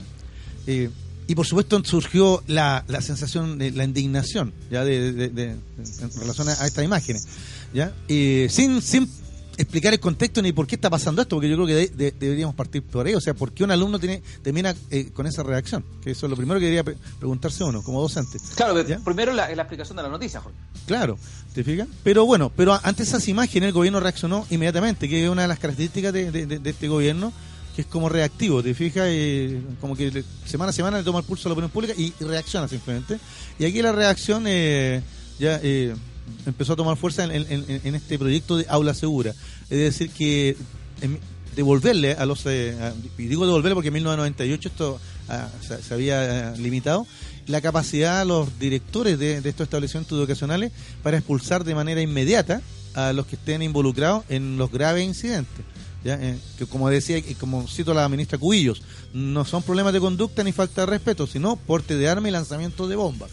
Eh, 0.66 0.90
y 1.26 1.34
por 1.34 1.46
supuesto 1.46 1.82
surgió 1.84 2.42
la, 2.46 2.84
la 2.88 3.00
sensación 3.02 3.58
de 3.58 3.70
la 3.72 3.84
indignación 3.84 4.52
ya 4.70 4.84
de, 4.84 5.12
de- 5.12 5.28
de- 5.28 5.50
en 5.50 6.10
relación 6.20 6.48
a, 6.48 6.52
estas 6.66 6.84
imágenes 6.84 7.26
ya 7.74 7.92
Eh, 8.08 8.48
sin 8.50 8.80
sin 8.80 9.08
explicar 9.58 9.92
el 9.92 9.98
contexto 10.00 10.40
ni 10.40 10.52
por 10.52 10.66
qué 10.66 10.76
está 10.76 10.88
pasando 10.88 11.20
esto 11.20 11.36
porque 11.36 11.48
yo 11.50 11.56
creo 11.56 11.66
que 11.66 11.74
de- 11.74 11.88
de- 11.88 12.12
deberíamos 12.12 12.54
partir 12.54 12.82
por 12.82 13.06
ahí 13.06 13.14
o 13.14 13.20
sea 13.20 13.34
por 13.34 13.52
qué 13.52 13.64
un 13.64 13.70
alumno 13.72 13.98
tiene 13.98 14.22
termina 14.42 14.74
eh, 14.90 15.10
con 15.12 15.26
esa 15.26 15.42
reacción 15.42 15.84
que 16.02 16.12
eso 16.12 16.26
es 16.26 16.30
lo 16.30 16.36
primero 16.36 16.60
que 16.60 16.66
debería 16.66 16.84
pre- 16.84 16.96
preguntarse 17.18 17.62
uno 17.64 17.82
como 17.82 18.00
docente 18.00 18.38
Claro, 18.54 18.86
¿Ya? 18.86 18.98
primero 19.00 19.32
la, 19.34 19.54
la 19.54 19.62
explicación 19.62 19.96
de 19.96 20.04
la 20.04 20.08
noticia, 20.08 20.40
Jorge. 20.40 20.56
Claro, 20.86 21.18
¿te 21.54 21.62
fijas? 21.64 21.88
Pero 22.04 22.24
bueno, 22.24 22.50
pero 22.56 22.78
ante 22.82 23.02
esas 23.02 23.26
imágenes 23.28 23.66
el 23.68 23.72
gobierno 23.74 24.00
reaccionó 24.00 24.46
inmediatamente, 24.48 25.08
que 25.08 25.24
es 25.24 25.28
una 25.28 25.42
de 25.42 25.48
las 25.48 25.58
características 25.58 26.12
de 26.12 26.60
este 26.64 26.88
gobierno, 26.88 27.32
es 27.82 27.86
como 27.86 28.08
reactivo, 28.08 28.62
¿te 28.62 28.74
fijas? 28.74 29.06
Eh, 29.08 29.60
como 29.80 29.96
que 29.96 30.24
semana 30.44 30.70
a 30.70 30.72
semana 30.72 30.98
le 30.98 31.04
toma 31.04 31.20
el 31.20 31.24
pulso 31.24 31.48
a 31.48 31.50
la 31.50 31.52
opinión 31.54 31.70
pública 31.70 31.94
y, 31.96 32.12
reacciona 32.20 32.68
simplemente. 32.68 33.18
Y 33.58 33.64
aquí 33.64 33.82
la 33.82 33.92
reacción 33.92 34.44
eh, 34.46 35.02
ya 35.38 35.60
eh, 35.62 35.94
empezó 36.46 36.72
a 36.72 36.76
tomar 36.76 36.96
fuerza 36.96 37.24
en, 37.24 37.94
este 37.94 38.18
proyecto 38.18 38.56
de 38.56 38.66
aula 38.68 38.94
segura. 38.94 39.32
Es 39.70 39.78
decir, 39.78 40.10
que 40.10 40.56
em- 41.00 41.18
devolverle 41.56 42.12
a 42.12 42.26
los, 42.26 42.44
eh, 42.46 42.76
a- 42.80 42.94
y 43.20 43.26
digo 43.26 43.46
devolverle 43.46 43.74
porque 43.74 43.88
en 43.88 43.94
1998 43.94 44.68
esto 44.68 45.00
ah, 45.28 45.48
se, 45.66 45.82
se 45.82 45.94
había 45.94 46.52
eh, 46.54 46.58
limitado, 46.58 47.06
la 47.46 47.60
capacidad 47.60 48.20
a 48.20 48.24
los 48.24 48.58
directores 48.58 49.18
de 49.18 49.36
estos 49.38 49.64
establecimientos 49.64 50.18
educacionales 50.18 50.70
para 51.02 51.16
expulsar 51.16 51.64
de 51.64 51.74
manera 51.74 52.02
inmediata 52.02 52.60
a 52.94 53.12
los 53.12 53.26
que 53.26 53.36
estén 53.36 53.62
involucrados 53.62 54.24
en 54.28 54.58
los 54.58 54.70
graves 54.70 55.04
incidentes. 55.06 55.64
Eh, 56.04 56.38
que 56.56 56.64
como 56.66 56.88
decía, 56.88 57.18
y 57.18 57.34
como 57.34 57.66
cito 57.66 57.92
la 57.92 58.08
ministra 58.08 58.38
Cubillos, 58.38 58.82
no 59.12 59.44
son 59.44 59.62
problemas 59.62 59.92
de 59.92 60.00
conducta 60.00 60.44
ni 60.44 60.52
falta 60.52 60.82
de 60.82 60.86
respeto, 60.86 61.26
sino 61.26 61.56
porte 61.56 61.96
de 61.96 62.08
arma 62.08 62.28
y 62.28 62.30
lanzamiento 62.30 62.86
de 62.88 62.96
bombas. 62.96 63.30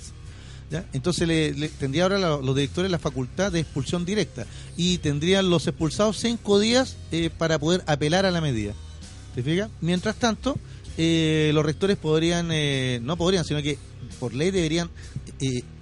¿ya? 0.71 0.83
Entonces 0.93 1.27
le, 1.27 1.69
tendría 1.69 2.03
ahora 2.03 2.17
los 2.17 2.55
directores 2.55 2.89
la 2.89 2.97
facultad 2.99 3.51
de 3.51 3.59
expulsión 3.59 4.03
directa 4.03 4.45
y 4.75 4.97
tendrían 4.97 5.49
los 5.49 5.67
expulsados 5.67 6.17
cinco 6.19 6.59
días 6.59 6.97
eh, 7.11 7.29
para 7.37 7.59
poder 7.59 7.83
apelar 7.85 8.25
a 8.25 8.31
la 8.31 8.41
medida. 8.41 8.73
¿Te 9.35 9.43
fijas? 9.43 9.69
Mientras 9.79 10.15
tanto, 10.15 10.57
eh, 10.97 11.51
los 11.53 11.63
rectores 11.65 11.97
podrían, 11.97 12.47
no 13.05 13.15
podrían, 13.15 13.45
sino 13.45 13.61
que 13.61 13.77
por 14.19 14.33
ley 14.33 14.49
deberían 14.51 14.89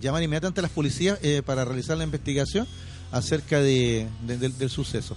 llamar 0.01 0.21
inmediatamente 0.21 0.59
a 0.59 0.63
las 0.63 0.71
policías 0.71 1.17
para 1.45 1.63
realizar 1.63 1.97
la 1.97 2.03
investigación 2.03 2.67
acerca 3.11 3.61
de, 3.61 4.07
de- 4.27 4.37
del, 4.37 4.57
del 4.57 4.69
suceso. 4.69 5.15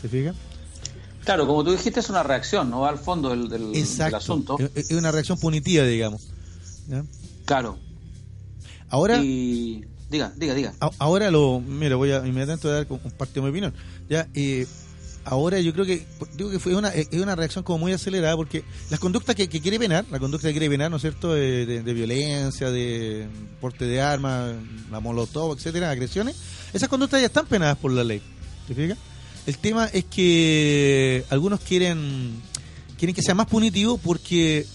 ¿Te 0.00 0.08
fijas? 0.08 0.34
Claro, 1.24 1.46
como 1.46 1.64
tú 1.64 1.72
dijiste, 1.72 2.00
es 2.00 2.10
una 2.10 2.22
reacción, 2.22 2.70
no 2.70 2.84
al 2.86 2.98
fondo 2.98 3.30
del, 3.30 3.48
del- 3.48 4.14
asunto. 4.14 4.58
Es, 4.74 4.90
una 4.90 5.10
reacción 5.10 5.38
punitiva, 5.38 5.84
digamos. 5.84 6.28
¿ya? 6.88 7.04
Claro. 7.44 7.78
Ahora, 8.88 9.18
Y 9.22 9.84
diga, 10.10 10.32
diga, 10.36 10.54
diga. 10.54 10.74
Ahora 10.98 11.30
lo, 11.30 11.60
mira, 11.60 11.96
voy 11.96 12.12
a 12.12 12.18
inmediatamente 12.18 12.68
voy 12.68 12.76
a 12.76 12.84
dar 12.84 12.86
un 12.90 13.10
parte 13.12 13.34
de 13.34 13.40
mi 13.42 13.48
opinión. 13.48 13.72
Ya, 14.08 14.28
eh, 14.34 14.66
ahora 15.24 15.58
yo 15.60 15.72
creo 15.72 15.86
que 15.86 16.06
digo 16.36 16.50
que 16.50 16.58
fue 16.58 16.74
una 16.76 16.90
es 16.90 17.08
una 17.14 17.34
reacción 17.34 17.64
como 17.64 17.78
muy 17.78 17.92
acelerada 17.92 18.36
porque 18.36 18.62
las 18.90 19.00
conductas 19.00 19.34
que, 19.34 19.48
que 19.48 19.60
quiere 19.60 19.78
penar, 19.78 20.04
la 20.10 20.18
conducta 20.20 20.48
que 20.48 20.52
quiere 20.52 20.68
penar, 20.68 20.90
¿no 20.90 20.96
es 20.96 21.02
cierto?, 21.02 21.32
de, 21.32 21.64
de 21.82 21.94
violencia, 21.94 22.70
de 22.70 23.26
porte 23.60 23.86
de 23.86 24.00
armas, 24.02 24.54
la 24.90 25.00
molotov, 25.00 25.56
etcétera, 25.56 25.90
agresiones, 25.90 26.36
esas 26.72 26.88
conductas 26.88 27.20
ya 27.20 27.26
están 27.26 27.46
penadas 27.46 27.78
por 27.78 27.90
la 27.92 28.04
ley. 28.04 28.20
¿Te 28.68 28.74
fijas? 28.74 28.98
El 29.46 29.58
tema 29.58 29.86
es 29.86 30.04
que 30.04 31.24
algunos 31.30 31.60
quieren 31.60 32.32
quieren 32.98 33.14
que 33.14 33.22
sea 33.22 33.34
más 33.34 33.46
punitivo 33.46 33.98
porque 33.98 34.66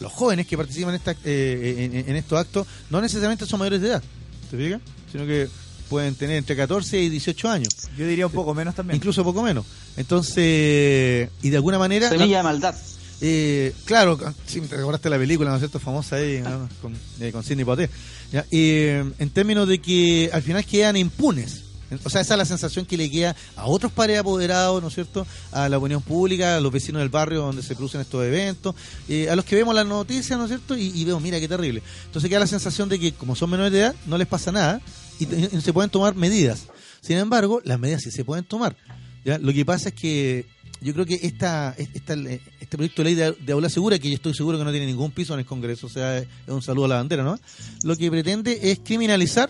los 0.00 0.12
jóvenes 0.12 0.46
que 0.46 0.56
participan 0.56 0.90
en, 0.90 0.96
esta, 0.96 1.16
eh, 1.24 1.90
en, 1.92 2.10
en 2.10 2.16
estos 2.16 2.38
actos 2.38 2.66
no 2.90 3.00
necesariamente 3.00 3.46
son 3.46 3.60
mayores 3.60 3.80
de 3.80 3.88
edad, 3.88 4.02
¿te 4.50 4.56
fijas? 4.58 4.80
Sino 5.10 5.26
que 5.26 5.48
pueden 5.88 6.14
tener 6.14 6.36
entre 6.36 6.56
14 6.56 7.00
y 7.00 7.08
18 7.08 7.48
años, 7.48 7.68
Yo 7.96 8.06
diría 8.06 8.26
un 8.26 8.32
poco 8.32 8.54
menos 8.54 8.74
también. 8.74 8.96
incluso 8.96 9.24
poco 9.24 9.42
menos. 9.42 9.64
Entonces, 9.96 11.30
y 11.42 11.50
de 11.50 11.56
alguna 11.56 11.78
manera... 11.78 12.08
Semilla 12.10 12.38
de 12.38 12.42
maldad. 12.42 12.74
Eh, 13.20 13.72
claro, 13.86 14.18
si 14.46 14.60
te 14.60 14.76
recordaste 14.76 15.08
la 15.08 15.16
película, 15.16 15.48
¿no 15.48 15.56
es 15.56 15.60
cierto? 15.60 15.78
Famosa 15.78 16.16
ahí, 16.16 16.40
¿no? 16.42 16.68
con, 16.82 16.94
eh, 17.20 17.32
con 17.32 17.42
Sidney 17.42 17.64
Poitier. 17.64 17.88
¿ya? 18.32 18.44
Eh, 18.50 19.10
en 19.18 19.30
términos 19.30 19.66
de 19.68 19.80
que 19.80 20.28
al 20.32 20.42
final 20.42 20.64
quedan 20.64 20.96
impunes. 20.96 21.62
O 22.04 22.10
sea, 22.10 22.20
esa 22.20 22.34
es 22.34 22.38
la 22.38 22.44
sensación 22.44 22.84
que 22.84 22.96
le 22.96 23.10
queda 23.10 23.36
a 23.54 23.66
otros 23.66 23.92
pares 23.92 24.18
apoderados, 24.18 24.82
¿no 24.82 24.88
es 24.88 24.94
cierto? 24.94 25.26
A 25.52 25.68
la 25.68 25.78
opinión 25.78 26.02
pública, 26.02 26.56
a 26.56 26.60
los 26.60 26.72
vecinos 26.72 27.00
del 27.00 27.08
barrio 27.08 27.42
donde 27.42 27.62
se 27.62 27.74
producen 27.74 28.00
estos 28.00 28.24
eventos, 28.24 28.74
eh, 29.08 29.30
a 29.30 29.36
los 29.36 29.44
que 29.44 29.56
vemos 29.56 29.74
las 29.74 29.86
noticias, 29.86 30.38
¿no 30.38 30.44
es 30.44 30.50
cierto? 30.50 30.76
Y, 30.76 31.04
vemos, 31.04 31.22
mira 31.22 31.38
qué 31.38 31.48
terrible. 31.48 31.82
Entonces 32.06 32.28
queda 32.28 32.40
la 32.40 32.46
sensación 32.46 32.88
de 32.88 32.98
que 32.98 33.12
como 33.12 33.36
son 33.36 33.50
menores 33.50 33.72
de 33.72 33.80
edad, 33.80 33.94
no 34.06 34.18
les 34.18 34.26
pasa 34.26 34.50
nada 34.50 34.80
y 35.18 35.26
se 35.26 35.72
pueden 35.72 35.90
tomar 35.90 36.14
medidas. 36.14 36.66
Sin 37.00 37.18
embargo, 37.18 37.60
las 37.64 37.78
medidas 37.78 38.02
sí 38.02 38.10
se 38.10 38.24
pueden 38.24 38.44
tomar. 38.44 38.76
¿ya? 39.24 39.38
Lo 39.38 39.52
que 39.52 39.64
pasa 39.64 39.90
es 39.90 39.94
que 39.94 40.46
yo 40.80 40.92
creo 40.92 41.06
que 41.06 41.20
esta, 41.22 41.74
esta, 41.78 42.14
este 42.14 42.76
proyecto 42.76 43.02
de 43.02 43.04
ley 43.04 43.14
de, 43.14 43.32
de 43.32 43.52
aula 43.52 43.68
segura, 43.68 43.98
que 43.98 44.08
yo 44.08 44.16
estoy 44.16 44.34
seguro 44.34 44.58
que 44.58 44.64
no 44.64 44.70
tiene 44.70 44.86
ningún 44.86 45.10
piso 45.10 45.34
en 45.34 45.40
el 45.40 45.46
Congreso, 45.46 45.86
o 45.86 45.90
sea, 45.90 46.18
es 46.18 46.26
un 46.46 46.62
saludo 46.62 46.86
a 46.86 46.88
la 46.88 46.96
bandera, 46.96 47.22
¿no? 47.22 47.38
Lo 47.82 47.96
que 47.96 48.10
pretende 48.10 48.58
es 48.70 48.80
criminalizar 48.80 49.48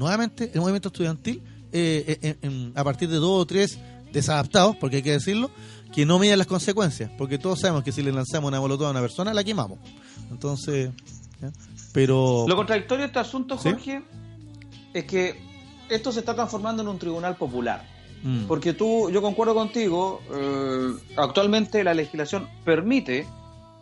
nuevamente 0.00 0.50
el 0.54 0.60
movimiento 0.60 0.88
estudiantil 0.88 1.42
eh, 1.72 2.18
en- 2.22 2.38
en- 2.42 2.72
a 2.74 2.82
partir 2.82 3.08
de 3.08 3.16
dos 3.16 3.42
o 3.42 3.46
tres 3.46 3.78
desadaptados, 4.12 4.74
porque 4.76 4.96
hay 4.96 5.02
que 5.02 5.12
decirlo, 5.12 5.50
que 5.94 6.04
no 6.06 6.18
midan 6.18 6.38
las 6.38 6.46
consecuencias, 6.48 7.10
porque 7.18 7.38
todos 7.38 7.60
sabemos 7.60 7.84
que 7.84 7.92
si 7.92 8.02
le 8.02 8.10
lanzamos 8.10 8.48
una 8.48 8.58
molotov 8.60 8.88
a 8.88 8.90
una 8.90 9.00
persona, 9.00 9.32
la 9.34 9.44
quemamos. 9.44 9.78
Entonces, 10.30 10.90
¿ya? 11.40 11.52
pero... 11.92 12.44
Lo 12.48 12.56
contradictorio 12.56 13.02
de 13.02 13.06
este 13.06 13.18
asunto, 13.20 13.56
¿Sí? 13.58 13.70
Jorge, 13.70 14.02
es 14.94 15.04
que 15.04 15.40
esto 15.88 16.10
se 16.12 16.20
está 16.20 16.34
transformando 16.34 16.82
en 16.82 16.88
un 16.88 16.98
tribunal 16.98 17.36
popular. 17.36 17.84
Mm. 18.22 18.44
Porque 18.46 18.72
tú, 18.72 19.10
yo 19.10 19.22
concuerdo 19.22 19.54
contigo, 19.54 20.20
eh, 20.32 20.92
actualmente 21.16 21.84
la 21.84 21.94
legislación 21.94 22.48
permite 22.64 23.26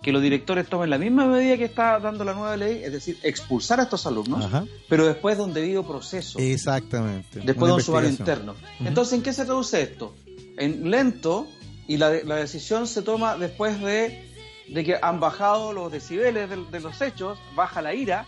que 0.03 0.13
los 0.13 0.23
directores 0.23 0.69
tomen 0.69 0.91
la 0.91 0.99
misma 0.99 1.27
medida 1.27 1.57
que 1.57 1.65
está 1.65 1.99
dando 1.99 2.25
la 2.25 2.33
nueva 2.33 2.57
ley, 2.57 2.83
es 2.85 2.93
decir, 2.93 3.19
expulsar 3.23 3.81
a 3.81 3.85
estos 3.85 4.07
alumnos, 4.07 4.45
Ajá. 4.45 4.65
pero 4.89 5.07
después 5.07 5.37
de 5.37 5.43
un 5.45 5.53
debido 5.53 5.87
proceso, 5.87 6.39
Exactamente. 6.39 7.41
después 7.41 7.69
de 7.69 7.75
un 7.75 7.83
sumario 7.83 8.09
interno. 8.09 8.55
Entonces, 8.81 9.15
¿en 9.15 9.23
qué 9.23 9.33
se 9.33 9.45
traduce 9.45 9.83
esto? 9.83 10.15
En 10.57 10.91
lento 10.91 11.49
y 11.89 11.97
la, 11.97 12.11
la 12.25 12.37
decisión 12.37 12.87
se 12.87 13.03
toma 13.03 13.37
después 13.37 13.81
de, 13.81 14.25
de 14.69 14.85
que 14.85 14.99
han 15.01 15.19
bajado 15.19 15.73
los 15.73 15.91
decibeles 15.91 16.49
de, 16.49 16.65
de 16.71 16.81
los 16.81 17.01
hechos, 17.01 17.39
baja 17.57 17.83
la 17.83 17.95
ira 17.95 18.27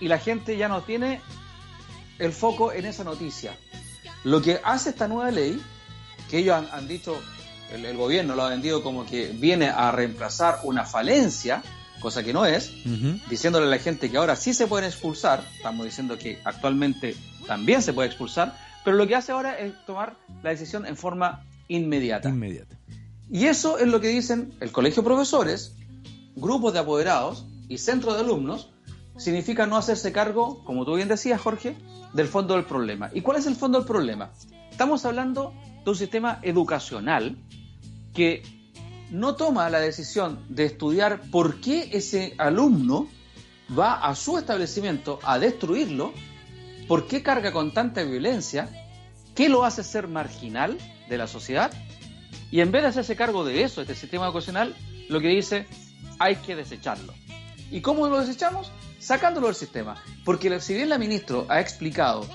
y 0.00 0.08
la 0.08 0.18
gente 0.18 0.56
ya 0.56 0.68
no 0.68 0.82
tiene 0.82 1.20
el 2.18 2.32
foco 2.32 2.72
en 2.72 2.86
esa 2.86 3.04
noticia. 3.04 3.56
Lo 4.24 4.40
que 4.40 4.60
hace 4.64 4.90
esta 4.90 5.08
nueva 5.08 5.30
ley, 5.30 5.60
que 6.30 6.38
ellos 6.38 6.56
han, 6.56 6.68
han 6.72 6.88
dicho, 6.88 7.20
el, 7.72 7.84
el 7.84 7.96
gobierno 7.96 8.34
lo 8.34 8.42
ha 8.42 8.50
vendido 8.50 8.82
como 8.82 9.06
que 9.06 9.28
viene 9.28 9.68
a 9.68 9.90
reemplazar 9.90 10.60
una 10.64 10.84
falencia, 10.84 11.62
cosa 12.00 12.22
que 12.22 12.32
no 12.32 12.44
es, 12.44 12.72
diciéndole 13.30 13.66
a 13.66 13.70
la 13.70 13.78
gente 13.78 14.10
que 14.10 14.16
ahora 14.16 14.36
sí 14.36 14.52
se 14.54 14.66
pueden 14.66 14.88
expulsar, 14.88 15.44
estamos 15.56 15.86
diciendo 15.86 16.18
que 16.18 16.40
actualmente 16.44 17.16
también 17.46 17.80
se 17.80 17.92
puede 17.92 18.08
expulsar, 18.08 18.56
pero 18.84 18.96
lo 18.96 19.06
que 19.06 19.14
hace 19.14 19.32
ahora 19.32 19.58
es 19.58 19.72
tomar 19.86 20.16
la 20.42 20.50
decisión 20.50 20.84
en 20.84 20.96
forma 20.96 21.44
inmediata. 21.68 22.28
Inmediata. 22.28 22.76
Y 23.30 23.46
eso 23.46 23.78
es 23.78 23.86
lo 23.86 24.00
que 24.00 24.08
dicen 24.08 24.52
el 24.60 24.72
colegio 24.72 25.02
de 25.02 25.06
profesores, 25.06 25.76
grupos 26.34 26.72
de 26.72 26.80
apoderados 26.80 27.46
y 27.68 27.78
centros 27.78 28.14
de 28.14 28.20
alumnos, 28.20 28.70
significa 29.16 29.66
no 29.66 29.76
hacerse 29.76 30.12
cargo, 30.12 30.64
como 30.64 30.84
tú 30.84 30.96
bien 30.96 31.08
decías, 31.08 31.40
Jorge, 31.40 31.76
del 32.12 32.26
fondo 32.28 32.54
del 32.54 32.64
problema. 32.64 33.10
¿Y 33.14 33.20
cuál 33.20 33.38
es 33.38 33.46
el 33.46 33.54
fondo 33.54 33.78
del 33.78 33.86
problema? 33.86 34.32
Estamos 34.70 35.04
hablando 35.04 35.54
de 35.84 35.90
un 35.90 35.96
sistema 35.96 36.40
educacional 36.42 37.38
que 38.14 38.42
no 39.10 39.36
toma 39.36 39.68
la 39.70 39.80
decisión 39.80 40.44
de 40.48 40.64
estudiar 40.64 41.22
por 41.30 41.60
qué 41.60 41.90
ese 41.92 42.34
alumno 42.38 43.08
va 43.78 43.94
a 43.94 44.14
su 44.14 44.38
establecimiento 44.38 45.18
a 45.22 45.38
destruirlo, 45.38 46.12
por 46.88 47.06
qué 47.06 47.22
carga 47.22 47.52
con 47.52 47.72
tanta 47.72 48.02
violencia, 48.02 48.68
qué 49.34 49.48
lo 49.48 49.64
hace 49.64 49.84
ser 49.84 50.08
marginal 50.08 50.78
de 51.08 51.18
la 51.18 51.26
sociedad, 51.26 51.72
y 52.50 52.60
en 52.60 52.70
vez 52.70 52.82
de 52.82 52.88
hacerse 52.88 53.16
cargo 53.16 53.44
de 53.44 53.62
eso, 53.62 53.80
este 53.80 53.94
sistema 53.94 54.26
educacional, 54.26 54.74
lo 55.08 55.20
que 55.20 55.28
dice, 55.28 55.66
hay 56.18 56.36
que 56.36 56.54
desecharlo. 56.54 57.14
¿Y 57.70 57.80
cómo 57.80 58.06
lo 58.08 58.20
desechamos? 58.20 58.70
Sacándolo 58.98 59.46
del 59.46 59.56
sistema. 59.56 60.02
Porque 60.24 60.60
si 60.60 60.74
bien 60.74 60.90
la 60.90 60.98
ministra 60.98 61.38
ha 61.48 61.60
explicado 61.60 62.26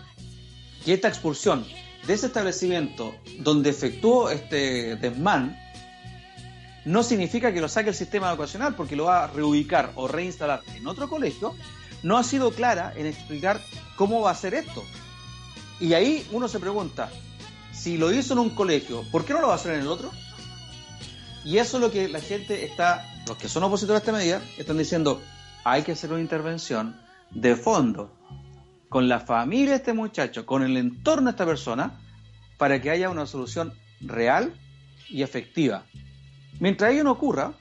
que 0.83 0.93
esta 0.93 1.07
expulsión 1.07 1.65
de 2.07 2.13
ese 2.13 2.25
establecimiento 2.27 3.15
donde 3.39 3.69
efectuó 3.69 4.31
este 4.31 4.95
desmán 4.95 5.55
no 6.87 7.03
significa 7.03 7.51
que 7.51 7.59
lo 7.59 7.67
saque 7.67 7.89
el 7.89 7.95
sistema 7.95 8.29
educacional 8.29 8.73
porque 8.73 8.95
lo 8.95 9.05
va 9.05 9.25
a 9.25 9.27
reubicar 9.27 9.91
o 9.95 10.07
reinstalar 10.07 10.61
en 10.73 10.87
otro 10.87 11.09
colegio, 11.09 11.53
no 12.01 12.17
ha 12.17 12.23
sido 12.23 12.51
clara 12.51 12.93
en 12.95 13.05
explicar 13.05 13.59
cómo 13.97 14.21
va 14.21 14.29
a 14.29 14.31
hacer 14.31 14.53
esto. 14.53 14.85
Y 15.81 15.93
ahí 15.93 16.25
uno 16.31 16.47
se 16.47 16.61
pregunta, 16.61 17.11
si 17.73 17.97
lo 17.97 18.13
hizo 18.13 18.33
en 18.33 18.39
un 18.39 18.51
colegio, 18.51 19.03
¿por 19.11 19.25
qué 19.25 19.33
no 19.33 19.41
lo 19.41 19.47
va 19.47 19.53
a 19.53 19.57
hacer 19.57 19.73
en 19.73 19.81
el 19.81 19.87
otro? 19.87 20.11
Y 21.43 21.57
eso 21.57 21.75
es 21.75 21.81
lo 21.81 21.91
que 21.91 22.07
la 22.07 22.21
gente 22.21 22.63
está, 22.63 23.05
los 23.27 23.35
que 23.35 23.49
son 23.49 23.63
opositores 23.63 23.99
a 23.99 24.03
esta 24.03 24.13
medida, 24.13 24.41
están 24.57 24.77
diciendo, 24.77 25.21
hay 25.65 25.83
que 25.83 25.91
hacer 25.91 26.13
una 26.13 26.21
intervención 26.21 26.95
de 27.31 27.57
fondo 27.57 28.13
con 28.87 29.09
la 29.09 29.19
familia 29.19 29.71
de 29.71 29.77
este 29.77 29.91
muchacho, 29.91 30.45
con 30.45 30.63
el 30.63 30.77
entorno 30.77 31.25
de 31.25 31.31
esta 31.31 31.45
persona, 31.45 31.99
para 32.57 32.81
que 32.81 32.91
haya 32.91 33.09
una 33.09 33.25
solución 33.25 33.73
real 33.99 34.53
y 35.09 35.23
efectiva. 35.23 35.83
Mientras 36.59 36.91
ello 36.91 37.03
no 37.03 37.11
ocurra, 37.11 37.53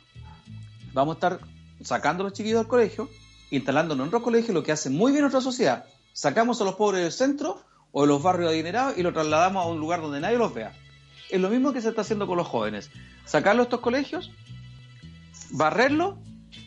vamos 0.92 1.14
a 1.14 1.16
estar 1.16 1.40
sacando 1.82 2.22
a 2.22 2.24
los 2.24 2.32
chiquillos 2.32 2.60
del 2.60 2.68
colegio, 2.68 3.08
instalándonos 3.50 4.04
en 4.04 4.08
otro 4.08 4.22
colegio, 4.22 4.54
lo 4.54 4.62
que 4.62 4.72
hace 4.72 4.90
muy 4.90 5.12
bien 5.12 5.22
nuestra 5.22 5.40
sociedad. 5.40 5.84
Sacamos 6.12 6.60
a 6.60 6.64
los 6.64 6.74
pobres 6.74 7.02
del 7.02 7.12
centro 7.12 7.60
o 7.92 8.02
de 8.02 8.08
los 8.08 8.22
barrios 8.22 8.50
adinerados 8.50 8.96
y 8.96 9.02
los 9.02 9.12
trasladamos 9.12 9.64
a 9.64 9.68
un 9.68 9.78
lugar 9.78 10.00
donde 10.00 10.20
nadie 10.20 10.38
los 10.38 10.54
vea. 10.54 10.72
Es 11.30 11.40
lo 11.40 11.50
mismo 11.50 11.72
que 11.72 11.80
se 11.80 11.90
está 11.90 12.02
haciendo 12.02 12.26
con 12.26 12.36
los 12.36 12.46
jóvenes. 12.46 12.90
Sacarlos 13.24 13.64
de 13.64 13.68
estos 13.68 13.80
colegios, 13.80 14.30
barrerlos 15.50 16.14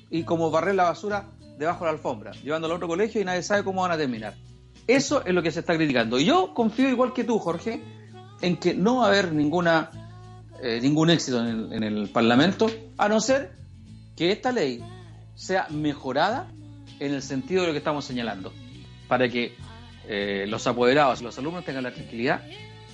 y 0.10 0.24
como 0.24 0.52
barrer 0.52 0.76
la 0.76 0.84
basura 0.84 1.30
debajo 1.58 1.86
de 1.86 1.92
la 1.92 1.98
alfombra, 1.98 2.32
llevándolo 2.32 2.74
a 2.74 2.78
otro 2.78 2.88
colegio 2.88 3.22
y 3.22 3.26
nadie 3.26 3.44
sabe 3.44 3.64
cómo 3.64 3.82
van 3.82 3.92
a 3.92 3.98
terminar. 3.98 4.36
Eso 4.88 5.24
es 5.26 5.34
lo 5.34 5.44
que 5.44 5.52
se 5.52 5.60
está 5.60 5.76
criticando. 5.76 6.20
Y 6.20 6.26
yo 6.26 6.54
confío 6.54 6.90
igual 6.90 7.14
que 7.14 7.24
tú, 7.24 7.38
Jorge, 7.38 7.84
en 8.42 8.58
que 8.58 8.74
no 8.74 8.98
va 8.98 9.06
a 9.06 9.08
haber 9.10 9.34
ninguna 9.34 9.92
eh, 10.62 10.80
ningún 10.82 11.10
éxito 11.10 11.46
en 11.46 11.72
el, 11.72 11.84
el 11.84 12.10
Parlamento, 12.10 12.70
a 12.98 13.08
no 13.08 13.20
ser 13.20 13.52
que 14.16 14.32
esta 14.32 14.52
ley 14.52 14.84
sea 15.36 15.68
mejorada 15.70 16.52
en 17.00 17.14
el 17.14 17.22
sentido 17.22 17.62
de 17.62 17.68
lo 17.68 17.74
que 17.74 17.80
estamos 17.80 18.04
señalando, 18.06 18.52
para 19.08 19.30
que 19.30 19.56
eh, 20.08 20.46
los 20.48 20.66
apoderados 20.68 21.22
los 21.22 21.38
alumnos 21.38 21.64
tengan 21.64 21.84
la 21.84 21.94
tranquilidad 21.94 22.42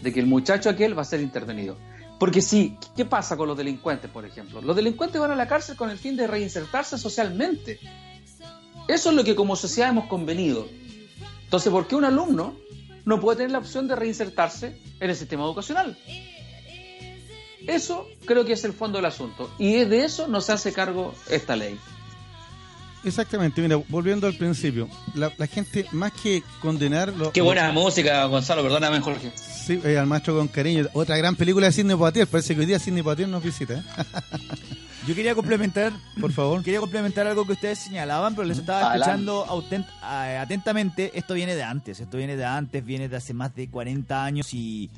de 0.02 0.14
que 0.14 0.20
el 0.20 0.28
muchacho 0.28 0.70
aquel 0.70 0.98
va 0.98 1.02
a 1.02 1.06
ser 1.06 1.22
intervenido. 1.22 1.78
Porque 2.20 2.42
sí, 2.42 2.78
¿qué 2.96 3.06
pasa 3.06 3.36
con 3.36 3.48
los 3.48 3.58
delincuentes, 3.58 4.10
por 4.10 4.26
ejemplo? 4.26 4.62
Los 4.62 4.76
delincuentes 4.76 5.20
van 5.20 5.32
a 5.32 5.36
la 5.36 5.48
cárcel 5.48 5.76
con 5.76 5.90
el 5.90 5.98
fin 5.98 6.16
de 6.16 6.28
reinsertarse 6.28 6.98
socialmente. 6.98 7.80
Eso 8.88 9.10
es 9.10 9.16
lo 9.16 9.24
que 9.24 9.36
como 9.36 9.56
sociedad 9.56 9.90
hemos 9.90 10.08
convenido. 10.08 10.68
Entonces, 11.44 11.72
¿por 11.72 11.88
qué 11.88 11.96
un 11.96 12.06
alumno 12.06 12.56
no 13.06 13.20
puede 13.20 13.38
tener 13.38 13.52
la 13.52 13.58
opción 13.60 13.88
de 13.88 13.96
reinsertarse 13.96 14.78
en 15.00 15.10
el 15.10 15.16
sistema 15.16 15.44
educacional? 15.44 15.98
Eso 17.68 18.08
creo 18.26 18.46
que 18.46 18.54
es 18.54 18.64
el 18.64 18.74
fondo 18.74 18.98
del 18.98 19.06
asunto. 19.06 19.50
Y 19.60 19.84
de 19.86 20.06
eso 20.06 20.28
no 20.28 20.42
se 20.42 20.54
hace 20.54 20.72
cargo 20.74 21.14
esta 21.30 21.56
ley. 21.56 21.78
Exactamente, 23.04 23.62
mira, 23.62 23.76
volviendo 23.90 24.26
al 24.26 24.34
principio, 24.36 24.90
la, 25.14 25.32
la 25.38 25.46
gente 25.46 25.86
más 25.92 26.12
que 26.12 26.42
condenar... 26.60 27.14
lo- 27.14 27.32
Qué 27.32 27.42
buena 27.42 27.72
música, 27.72 28.26
Gonzalo, 28.26 28.64
perdóname, 28.64 29.00
Jorge. 29.00 29.32
Sí, 29.36 29.80
eh, 29.84 29.98
al 30.00 30.08
maestro 30.08 30.36
con 30.36 30.48
cariño. 30.48 30.88
Otra 30.94 31.16
gran 31.18 31.36
película 31.36 31.68
de 31.68 31.72
Sidney 31.72 31.96
Poitier. 31.96 32.26
Parece 32.28 32.56
que 32.56 32.62
hoy 32.62 32.66
día 32.66 32.80
Sidney 32.80 33.04
Poitier 33.04 33.28
nos 33.30 33.44
visita. 33.44 33.76
¿eh? 33.76 33.84
Yo 35.08 35.14
quería 35.14 35.36
complementar, 35.36 35.94
Por 36.20 36.32
favor. 36.32 36.64
quería 36.64 36.80
complementar 36.80 37.28
algo 37.28 37.46
que 37.46 37.54
ustedes 37.54 37.78
señalaban, 37.78 38.34
pero 38.34 38.48
les 38.48 38.58
estaba 38.58 38.96
escuchando 38.96 39.46
autent- 39.46 39.86
a- 40.02 40.42
atentamente. 40.42 41.12
Esto 41.14 41.36
viene 41.36 41.54
de 41.56 41.62
antes, 41.62 42.00
esto 42.00 42.18
viene 42.18 42.36
de 42.36 42.46
antes, 42.46 42.84
viene 42.84 43.08
de 43.08 43.18
hace 43.18 43.36
más 43.36 43.54
de 43.56 43.70
40 43.70 44.24
años 44.26 44.52
y, 44.56 44.90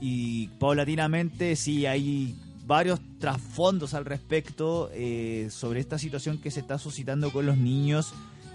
y 0.00 0.48
paulatinamente 0.58 1.56
sí 1.56 1.86
hay 1.86 2.34
varios 2.66 3.00
trasfondos 3.18 3.94
al 3.94 4.04
respecto 4.04 4.90
eh, 4.94 5.48
sobre 5.50 5.80
esta 5.80 5.98
situación 5.98 6.38
que 6.38 6.50
se 6.50 6.60
está 6.60 6.78
suscitando 6.78 7.32
con 7.32 7.44
los 7.46 7.58
niños. 7.58 8.12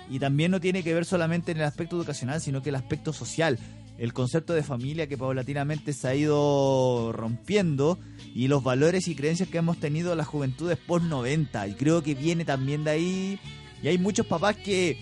Y 0.10 0.20
también 0.20 0.52
no 0.52 0.62
tiene 0.62 0.84
que 0.84 0.93
ver 0.93 1.06
solamente 1.06 1.52
en 1.52 1.58
el 1.58 1.64
aspecto 1.64 1.98
educacional, 1.98 2.39
sino 2.39 2.62
que 2.62 2.70
el 2.70 2.76
aspecto 2.76 3.12
social. 3.12 3.60
El 3.98 4.14
concepto 4.14 4.54
de 4.54 4.64
familia 4.64 5.08
que 5.08 5.18
paulatinamente 5.18 5.93
se 5.93 6.08
ha 6.08 6.16
ido 6.16 7.12
rompiendo 7.12 7.98
y 8.34 8.48
los 8.48 8.64
valores 8.64 9.08
y 9.08 9.16
creencias 9.16 9.50
que 9.50 9.58
hemos 9.58 9.78
tenido 9.78 10.16
las 10.16 10.28
juventudes 10.28 10.78
post 10.78 11.06
90 11.06 11.68
y 11.68 11.74
creo 11.74 12.04
que 12.04 12.14
viene 12.14 12.46
también 12.46 12.84
de 12.84 12.91
ahí. 12.91 13.39
Y 13.82 13.88
hay 13.88 13.98
muchos 13.98 14.26
papás 14.26 14.56
que 14.58 14.98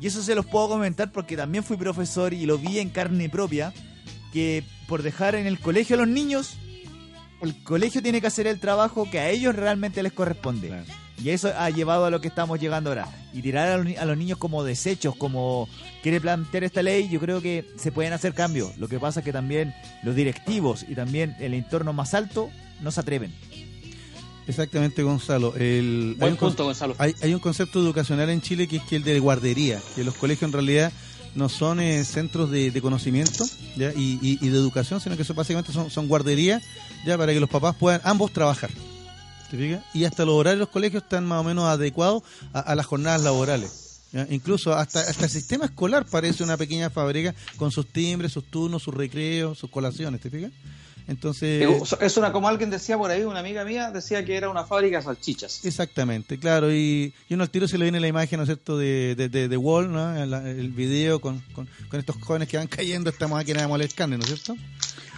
y 0.00 0.06
eso 0.06 0.22
se 0.22 0.34
los 0.34 0.46
puedo 0.46 0.68
comentar 0.68 1.12
porque 1.12 1.36
también 1.36 1.62
fui 1.62 1.76
profesor 1.76 2.32
y 2.32 2.46
lo 2.46 2.56
vi 2.56 2.78
en 2.78 2.88
carne 2.88 3.28
propia 3.28 3.72
que 4.32 4.64
por 4.88 5.02
dejar 5.02 5.34
en 5.34 5.46
el 5.46 5.58
colegio 5.58 5.96
a 5.96 5.98
los 6.00 6.08
niños 6.08 6.54
el 7.42 7.62
colegio 7.62 8.02
tiene 8.02 8.20
que 8.20 8.26
hacer 8.26 8.46
el 8.46 8.60
trabajo 8.60 9.08
que 9.10 9.18
a 9.18 9.30
ellos 9.30 9.54
realmente 9.56 10.02
les 10.02 10.12
corresponde 10.12 10.68
Claro. 10.68 10.84
y 11.22 11.30
eso 11.30 11.50
ha 11.56 11.70
llevado 11.70 12.04
a 12.04 12.10
lo 12.10 12.20
que 12.20 12.28
estamos 12.28 12.60
llegando 12.60 12.90
ahora 12.90 13.08
y 13.32 13.40
tirar 13.42 13.68
a 13.68 13.76
los, 13.78 13.96
a 13.96 14.04
los 14.04 14.16
niños 14.18 14.36
como 14.38 14.62
desechos 14.62 15.16
como 15.16 15.68
quiere 16.02 16.20
plantear 16.20 16.64
esta 16.64 16.82
ley 16.82 17.08
yo 17.08 17.18
creo 17.20 17.40
que 17.40 17.64
se 17.76 17.92
pueden 17.92 18.12
hacer 18.12 18.34
cambios 18.34 18.76
lo 18.78 18.88
que 18.88 18.98
pasa 18.98 19.20
es 19.20 19.24
que 19.24 19.32
también 19.32 19.74
los 20.02 20.14
directivos 20.14 20.84
y 20.88 20.94
también 20.94 21.34
el 21.40 21.54
entorno 21.54 21.92
más 21.94 22.12
alto 22.14 22.50
no 22.82 22.90
se 22.90 23.00
atreven 23.00 23.32
Exactamente, 24.46 25.02
Gonzalo. 25.04 25.54
El, 25.54 26.14
hay, 26.14 26.16
Buen 26.18 26.32
un 26.32 26.36
con- 26.38 26.48
punto, 26.48 26.64
Gonzalo. 26.64 26.96
hay, 26.98 27.14
hay 27.22 27.34
un 27.34 27.38
concepto 27.40 27.78
educacional 27.78 28.30
en 28.30 28.40
Chile 28.40 28.66
que 28.66 28.78
es 28.78 28.82
que 28.82 28.96
el 28.96 29.04
de 29.04 29.20
guardería, 29.20 29.80
que 29.94 30.02
los 30.02 30.14
colegios 30.16 30.48
en 30.48 30.52
realidad 30.52 30.92
no 31.34 31.48
son 31.48 31.80
eh, 31.80 32.04
centros 32.04 32.50
de, 32.50 32.70
de 32.70 32.80
conocimiento 32.82 33.44
¿ya? 33.76 33.92
Y, 33.94 34.18
y- 34.20 34.48
de 34.48 34.56
educación, 34.56 35.00
sino 35.00 35.16
que 35.16 35.24
son, 35.24 35.36
básicamente 35.36 35.72
son, 35.72 35.90
son 35.90 36.08
guarderías 36.08 36.62
ya 37.06 37.16
para 37.16 37.32
que 37.32 37.40
los 37.40 37.48
papás 37.48 37.76
puedan 37.76 38.00
ambos 38.04 38.32
trabajar. 38.32 38.70
Y 39.94 40.04
hasta 40.04 40.24
los 40.24 40.34
horarios 40.34 40.58
de 40.58 40.64
los 40.64 40.68
colegios 40.68 41.02
están 41.02 41.24
más 41.26 41.40
o 41.40 41.44
menos 41.44 41.64
adecuados 41.64 42.22
a, 42.52 42.74
las 42.74 42.86
jornadas 42.86 43.22
laborales. 43.22 44.00
Incluso 44.30 44.74
hasta, 44.74 45.00
hasta 45.00 45.24
el 45.24 45.30
sistema 45.30 45.66
escolar 45.66 46.04
parece 46.04 46.42
una 46.42 46.56
pequeña 46.56 46.90
fábrica 46.90 47.34
con 47.56 47.70
sus 47.70 47.86
timbres, 47.86 48.32
sus 48.32 48.44
turnos, 48.44 48.82
sus 48.82 48.92
recreos, 48.94 49.56
sus 49.58 49.70
colaciones, 49.70 50.20
¿te 50.20 50.30
fijas? 50.30 50.50
Entonces... 51.10 51.66
Es 52.00 52.16
una, 52.16 52.30
como 52.30 52.46
alguien 52.46 52.70
decía 52.70 52.96
por 52.96 53.10
ahí, 53.10 53.22
una 53.22 53.40
amiga 53.40 53.64
mía 53.64 53.90
decía 53.90 54.24
que 54.24 54.36
era 54.36 54.48
una 54.48 54.64
fábrica 54.64 54.98
de 54.98 55.02
salchichas. 55.02 55.64
Exactamente, 55.64 56.38
claro, 56.38 56.72
y, 56.72 57.12
y 57.28 57.34
uno 57.34 57.42
al 57.42 57.50
tiro 57.50 57.66
se 57.66 57.76
le 57.78 57.84
viene 57.84 57.98
la 57.98 58.06
imagen, 58.06 58.36
¿no 58.38 58.44
es 58.44 58.46
cierto?, 58.46 58.78
de, 58.78 59.16
de, 59.16 59.28
de, 59.28 59.48
de 59.48 59.56
Wall, 59.56 59.90
¿no? 59.90 60.16
El, 60.16 60.32
el 60.32 60.70
video 60.70 61.20
con, 61.20 61.40
con, 61.52 61.68
con 61.88 61.98
estos 61.98 62.14
jóvenes 62.22 62.46
que 62.46 62.58
van 62.58 62.68
cayendo 62.68 63.10
a 63.10 63.12
esta 63.12 63.26
máquina 63.26 63.60
de 63.60 63.66
moler 63.66 63.92
carne, 63.92 64.18
¿no 64.18 64.22
es 64.22 64.28
cierto? 64.28 64.54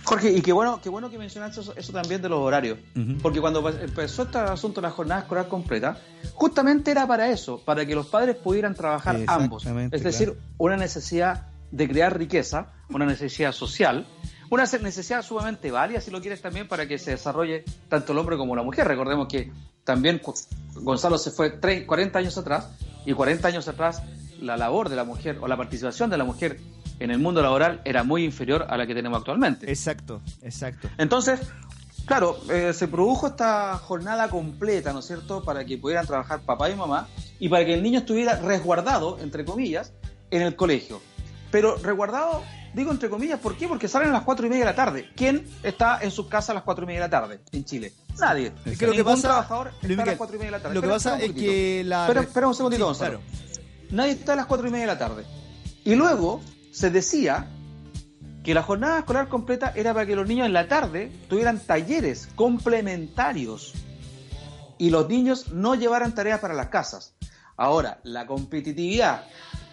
Jorge, 0.04 0.32
y 0.32 0.40
qué 0.40 0.52
bueno, 0.52 0.80
qué 0.82 0.88
bueno 0.88 1.10
que 1.10 1.18
mencionaste 1.18 1.60
eso, 1.60 1.74
eso 1.76 1.92
también 1.92 2.22
de 2.22 2.28
los 2.30 2.38
horarios. 2.40 2.78
Porque 3.20 3.40
cuando 3.40 3.68
empezó 3.68 4.22
este 4.22 4.38
asunto 4.38 4.80
de 4.80 4.88
la 4.88 4.90
jornada 4.90 5.20
escolar 5.20 5.46
completa, 5.46 6.00
justamente 6.32 6.90
era 6.90 7.06
para 7.06 7.30
eso, 7.30 7.60
para 7.64 7.86
que 7.86 7.94
los 7.94 8.06
padres 8.06 8.34
pudieran 8.36 8.74
trabajar 8.74 9.20
ambos. 9.26 9.64
Es 9.92 10.02
decir, 10.02 10.38
una 10.56 10.76
necesidad 10.78 11.48
de 11.70 11.86
crear 11.86 12.18
riqueza, 12.18 12.72
una 12.88 13.06
necesidad 13.06 13.52
social, 13.52 14.06
una 14.54 14.64
necesidad 14.64 15.22
sumamente 15.22 15.70
válida, 15.70 16.00
si 16.00 16.10
lo 16.10 16.20
quieres 16.20 16.42
también, 16.42 16.68
para 16.68 16.86
que 16.86 16.98
se 16.98 17.12
desarrolle 17.12 17.64
tanto 17.88 18.12
el 18.12 18.18
hombre 18.18 18.36
como 18.36 18.54
la 18.54 18.62
mujer. 18.62 18.86
Recordemos 18.86 19.26
que 19.28 19.50
también 19.82 20.20
Gonzalo 20.74 21.16
se 21.16 21.30
fue 21.30 21.58
tre- 21.58 21.86
40 21.86 22.18
años 22.18 22.36
atrás, 22.36 22.68
y 23.06 23.14
40 23.14 23.48
años 23.48 23.66
atrás 23.66 24.02
la 24.40 24.56
labor 24.56 24.88
de 24.90 24.96
la 24.96 25.04
mujer 25.04 25.38
o 25.40 25.48
la 25.48 25.56
participación 25.56 26.10
de 26.10 26.18
la 26.18 26.24
mujer 26.24 26.60
en 27.00 27.10
el 27.10 27.18
mundo 27.18 27.40
laboral 27.42 27.80
era 27.84 28.04
muy 28.04 28.24
inferior 28.24 28.66
a 28.68 28.76
la 28.76 28.86
que 28.86 28.94
tenemos 28.94 29.18
actualmente. 29.18 29.68
exacto 29.70 30.20
exacto 30.42 30.88
Entonces, 30.98 31.40
claro, 32.06 32.38
eh, 32.50 32.72
se 32.74 32.88
produjo 32.88 33.28
esta 33.28 33.78
jornada 33.78 34.28
completa, 34.28 34.92
¿no 34.92 34.98
es 34.98 35.06
cierto?, 35.06 35.42
para 35.42 35.64
que 35.64 35.78
pudieran 35.78 36.06
trabajar 36.06 36.40
papá 36.42 36.68
y 36.70 36.76
mamá 36.76 37.08
y 37.40 37.48
para 37.48 37.64
que 37.64 37.72
el 37.74 37.82
niño 37.82 38.00
estuviera 38.00 38.36
resguardado, 38.36 39.18
entre 39.20 39.44
comillas, 39.44 39.92
en 40.30 40.42
el 40.42 40.54
colegio. 40.54 41.00
Pero 41.50 41.76
resguardado, 41.76 42.42
digo 42.74 42.90
entre 42.90 43.08
comillas, 43.10 43.38
¿por 43.40 43.56
qué? 43.56 43.68
Porque 43.68 43.88
salen 43.88 44.08
a 44.10 44.12
las 44.12 44.22
cuatro 44.22 44.46
y 44.46 44.48
media 44.50 44.64
de 44.64 44.70
la 44.70 44.76
tarde. 44.76 45.10
¿Quién 45.16 45.46
está 45.62 45.98
en 46.02 46.10
su 46.10 46.28
casa 46.28 46.52
a 46.52 46.54
las 46.54 46.64
cuatro 46.64 46.84
y 46.84 46.86
media 46.86 47.00
de 47.02 47.06
la 47.06 47.10
tarde 47.10 47.40
en 47.52 47.64
Chile? 47.64 47.92
Nadie. 48.18 48.52
Es 48.64 48.78
que 48.78 48.86
lo 48.86 48.92
que 48.92 49.04
pasa- 49.04 49.22
trabajador 49.22 49.68
está 49.68 49.78
a 49.86 49.88
las 49.88 49.98
Miguel, 49.98 50.16
cuatro 50.18 50.36
y 50.36 50.38
media 50.38 50.50
de 50.52 50.56
la 50.58 50.62
tarde. 50.62 50.74
lo 50.74 50.80
que 50.80 50.86
Espera, 50.86 51.14
pasa 51.16 51.24
es 51.24 51.32
que 51.32 51.82
la 51.84 52.02
Espera, 52.02 52.20
espera 52.22 52.48
un 52.48 52.54
segundito, 52.54 52.82
Sí, 52.84 52.86
Gonzalo. 52.86 53.20
claro. 53.20 53.88
Nadie 53.90 54.12
está 54.12 54.32
a 54.32 54.36
las 54.36 54.46
cuatro 54.46 54.68
y 54.68 54.70
media 54.70 54.86
de 54.86 54.92
la 54.92 54.98
tarde. 54.98 55.24
Y 55.84 55.94
luego 55.94 56.40
se 56.72 56.90
decía 56.90 57.46
que 58.44 58.54
la 58.54 58.62
jornada 58.62 58.98
escolar 59.00 59.28
completa 59.28 59.72
era 59.76 59.92
para 59.94 60.06
que 60.06 60.16
los 60.16 60.26
niños 60.26 60.46
en 60.46 60.52
la 60.52 60.66
tarde 60.68 61.12
tuvieran 61.28 61.60
talleres 61.60 62.28
complementarios 62.34 63.72
y 64.78 64.90
los 64.90 65.08
niños 65.08 65.52
no 65.52 65.74
llevaran 65.74 66.14
tareas 66.14 66.40
para 66.40 66.54
las 66.54 66.68
casas. 66.68 67.14
Ahora, 67.56 68.00
la 68.02 68.26
competitividad 68.26 69.24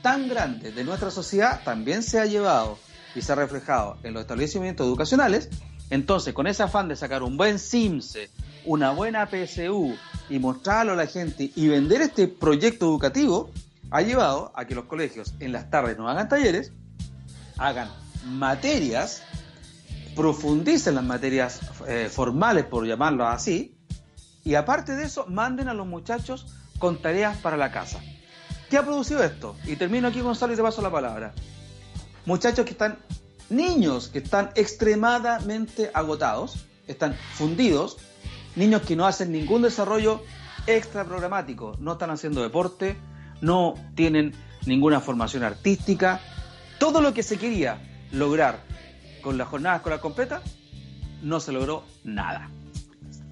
tan 0.04 0.28
grande 0.30 0.72
de 0.72 0.84
nuestra 0.84 1.10
sociedad 1.12 1.62
también 1.64 2.04
se 2.04 2.20
ha 2.20 2.26
llevado 2.26 2.78
y 3.16 3.22
se 3.22 3.32
ha 3.32 3.36
reflejado 3.36 3.97
en 4.03 4.14
los 4.14 4.22
establecimientos 4.22 4.86
educacionales. 4.86 5.49
Entonces, 5.89 6.34
con 6.34 6.47
ese 6.47 6.64
afán 6.64 6.88
de 6.88 6.95
sacar 6.95 7.24
un 7.24 7.38
buen 7.38 7.60
CIMSE, 7.60 8.30
una 8.66 8.91
buena 8.91 9.28
PSU 9.28 9.95
y 10.30 10.39
mostrarlo 10.39 10.93
a 10.93 10.95
la 10.95 11.07
gente 11.07 11.51
y 11.55 11.68
vender 11.68 12.01
este 12.01 12.28
proyecto 12.28 12.86
educativo, 12.86 13.51
ha 13.91 14.01
llevado 14.01 14.51
a 14.55 14.66
que 14.66 14.76
los 14.76 14.86
colegios 14.86 15.34
en 15.39 15.51
las 15.51 15.70
tardes 15.70 15.97
no 15.97 16.07
hagan 16.07 16.30
talleres, 16.30 16.72
hagan 17.57 17.89
materias, 18.26 19.24
profundicen 20.16 20.95
las 20.95 21.03
materias 21.03 21.62
eh, 21.88 22.10
formales, 22.12 22.66
por 22.66 22.86
llamarlo 22.86 23.26
así, 23.26 23.76
y 24.43 24.55
aparte 24.55 24.95
de 24.95 25.05
eso, 25.05 25.26
manden 25.28 25.70
a 25.70 25.74
los 25.74 25.88
muchachos 25.88 26.47
con 26.78 27.01
tareas 27.01 27.38
para 27.38 27.57
la 27.57 27.72
casa. 27.72 27.99
¿Qué 28.70 28.78
ha 28.78 28.84
producido 28.84 29.24
esto? 29.24 29.55
Y 29.66 29.76
termino 29.76 30.07
aquí, 30.07 30.22
Gonzalo, 30.22 30.53
y 30.53 30.55
te 30.55 30.62
paso 30.62 30.82
la 30.82 30.91
palabra. 30.91 31.34
Muchachos 32.30 32.63
que 32.63 32.73
están, 32.73 32.99
niños 33.49 34.07
que 34.09 34.19
están 34.19 34.51
extremadamente 34.53 35.89
agotados, 35.95 36.67
están 36.86 37.15
fundidos, 37.34 37.97
niños 38.55 38.84
que 38.84 38.95
no 38.95 39.07
hacen 39.07 39.32
ningún 39.32 39.63
desarrollo 39.63 40.23
extra 40.67 41.05
programático, 41.05 41.75
no 41.80 41.93
están 41.93 42.11
haciendo 42.11 42.43
deporte, 42.43 42.97
no 43.41 43.73
tienen 43.95 44.36
ninguna 44.67 44.99
formación 44.99 45.41
artística. 45.41 46.21
Todo 46.77 47.01
lo 47.01 47.15
que 47.15 47.23
se 47.23 47.39
quería 47.39 47.82
lograr 48.11 48.59
con 49.23 49.39
la 49.39 49.45
jornada 49.45 49.77
escolar 49.77 49.99
completa, 49.99 50.43
no 51.23 51.39
se 51.39 51.51
logró 51.51 51.84
nada. 52.03 52.51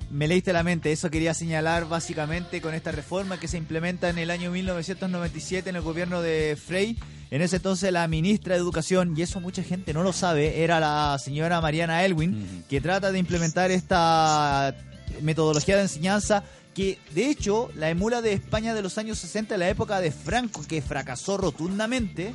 Me 0.10 0.28
leíste 0.28 0.54
la 0.54 0.64
mente, 0.64 0.92
eso 0.92 1.10
quería 1.10 1.34
señalar 1.34 1.90
básicamente 1.90 2.62
con 2.62 2.74
esta 2.74 2.92
reforma 2.92 3.40
que 3.40 3.50
se 3.50 3.58
implementa 3.58 4.10
en 4.10 4.18
el 4.18 4.32
año 4.32 4.52
1997 4.52 5.70
en 5.70 5.76
el 5.76 5.82
gobierno 5.82 6.22
de 6.22 6.56
Frey. 6.56 6.98
En 7.30 7.42
ese 7.42 7.58
entonces 7.58 7.92
la 7.92 8.08
ministra 8.08 8.56
de 8.56 8.62
Educación, 8.62 9.14
y 9.18 9.22
eso 9.22 9.42
mucha 9.42 9.64
gente 9.64 9.94
no 9.94 10.04
lo 10.04 10.14
sabe, 10.14 10.64
era 10.64 10.80
la 10.80 11.18
señora 11.20 11.60
Mariana 11.60 12.06
Elwin, 12.06 12.64
que 12.70 12.80
trata 12.80 13.12
de 13.12 13.20
implementar 13.20 13.70
esta 13.70 14.74
metodología 15.22 15.76
de 15.76 15.84
enseñanza 15.84 16.44
que 16.74 17.00
de 17.14 17.30
hecho 17.30 17.70
la 17.76 17.90
emula 17.90 18.22
de 18.22 18.34
España 18.34 18.74
de 18.74 18.84
los 18.84 18.98
años 18.98 19.18
60, 19.18 19.58
la 19.58 19.68
época 19.68 20.00
de 20.00 20.12
Franco, 20.12 20.64
que 20.66 20.82
fracasó 20.82 21.36
rotundamente. 21.38 22.34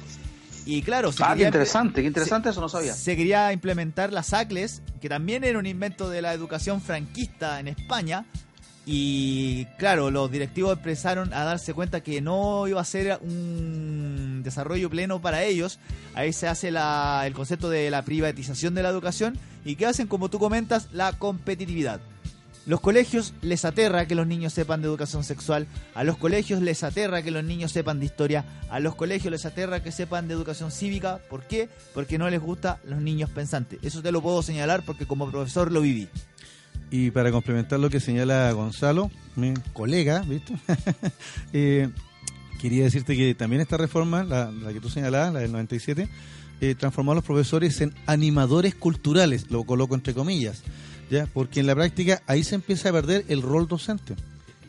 Y 0.64 0.82
claro, 0.82 1.10
se 1.12 1.22
Ah, 1.24 1.28
qué 1.28 1.32
quería- 1.34 1.46
interesante, 1.48 2.00
qué 2.02 2.06
interesante, 2.06 2.50
eso 2.50 2.60
no 2.60 2.68
sabía. 2.68 2.94
se 2.94 3.16
quería 3.16 3.52
implementar 3.52 4.12
las 4.12 4.32
ACLES, 4.32 4.82
que 5.00 5.08
también 5.08 5.42
era 5.44 5.58
un 5.58 5.66
invento 5.66 6.08
de 6.08 6.22
la 6.22 6.32
educación 6.32 6.80
franquista 6.80 7.58
en 7.60 7.68
España. 7.68 8.24
Y 8.84 9.64
claro, 9.78 10.10
los 10.10 10.30
directivos 10.30 10.76
empezaron 10.76 11.32
a 11.32 11.44
darse 11.44 11.72
cuenta 11.72 12.00
que 12.02 12.20
no 12.20 12.66
iba 12.66 12.80
a 12.80 12.84
ser 12.84 13.18
un 13.22 14.42
desarrollo 14.42 14.90
pleno 14.90 15.20
para 15.20 15.44
ellos. 15.44 15.78
Ahí 16.14 16.32
se 16.32 16.48
hace 16.48 16.70
la- 16.72 17.22
el 17.26 17.32
concepto 17.32 17.70
de 17.70 17.90
la 17.90 18.02
privatización 18.02 18.74
de 18.74 18.82
la 18.82 18.88
educación 18.88 19.38
y 19.64 19.76
que 19.76 19.86
hacen, 19.86 20.08
como 20.08 20.30
tú 20.30 20.38
comentas, 20.40 20.88
la 20.92 21.12
competitividad. 21.12 22.00
Los 22.64 22.80
colegios 22.80 23.34
les 23.42 23.64
aterra 23.64 24.06
que 24.06 24.14
los 24.14 24.26
niños 24.26 24.52
sepan 24.52 24.82
de 24.82 24.88
educación 24.88 25.24
sexual, 25.24 25.66
a 25.94 26.04
los 26.04 26.16
colegios 26.16 26.62
les 26.62 26.84
aterra 26.84 27.22
que 27.22 27.32
los 27.32 27.42
niños 27.42 27.72
sepan 27.72 27.98
de 27.98 28.06
historia, 28.06 28.44
a 28.70 28.78
los 28.78 28.94
colegios 28.94 29.32
les 29.32 29.44
aterra 29.44 29.82
que 29.82 29.90
sepan 29.90 30.28
de 30.28 30.34
educación 30.34 30.70
cívica. 30.70 31.18
¿Por 31.28 31.42
qué? 31.42 31.68
Porque 31.92 32.18
no 32.18 32.30
les 32.30 32.40
gusta 32.40 32.78
los 32.84 33.02
niños 33.02 33.30
pensantes. 33.30 33.80
Eso 33.82 34.00
te 34.00 34.12
lo 34.12 34.22
puedo 34.22 34.42
señalar 34.42 34.84
porque 34.84 35.06
como 35.06 35.28
profesor 35.28 35.72
lo 35.72 35.80
viví. 35.80 36.08
Y 36.92 37.10
para 37.10 37.32
complementar 37.32 37.80
lo 37.80 37.90
que 37.90 37.98
señala 37.98 38.52
Gonzalo, 38.52 39.10
mi 39.34 39.54
colega, 39.72 40.20
¿viste? 40.20 40.54
Eh, 41.54 41.88
quería 42.60 42.84
decirte 42.84 43.16
que 43.16 43.34
también 43.34 43.60
esta 43.60 43.76
reforma, 43.76 44.22
la, 44.22 44.52
que 44.72 44.80
tú 44.80 44.88
señalabas, 44.88 45.32
la 45.32 45.40
del 45.40 45.52
97, 45.52 46.08
eh, 46.60 46.74
transformó 46.76 47.12
a 47.12 47.14
los 47.16 47.24
profesores 47.24 47.80
en 47.80 47.92
animadores 48.06 48.74
culturales, 48.74 49.50
lo 49.50 49.64
coloco 49.64 49.94
entre 49.94 50.14
comillas, 50.14 50.62
¿ya? 51.12 51.26
Porque 51.32 51.60
en 51.60 51.66
la 51.66 51.74
práctica 51.74 52.22
ahí 52.26 52.42
se 52.42 52.54
empieza 52.56 52.88
a 52.88 52.92
perder 52.92 53.24
el 53.28 53.42
rol 53.42 53.68
docente, 53.68 54.16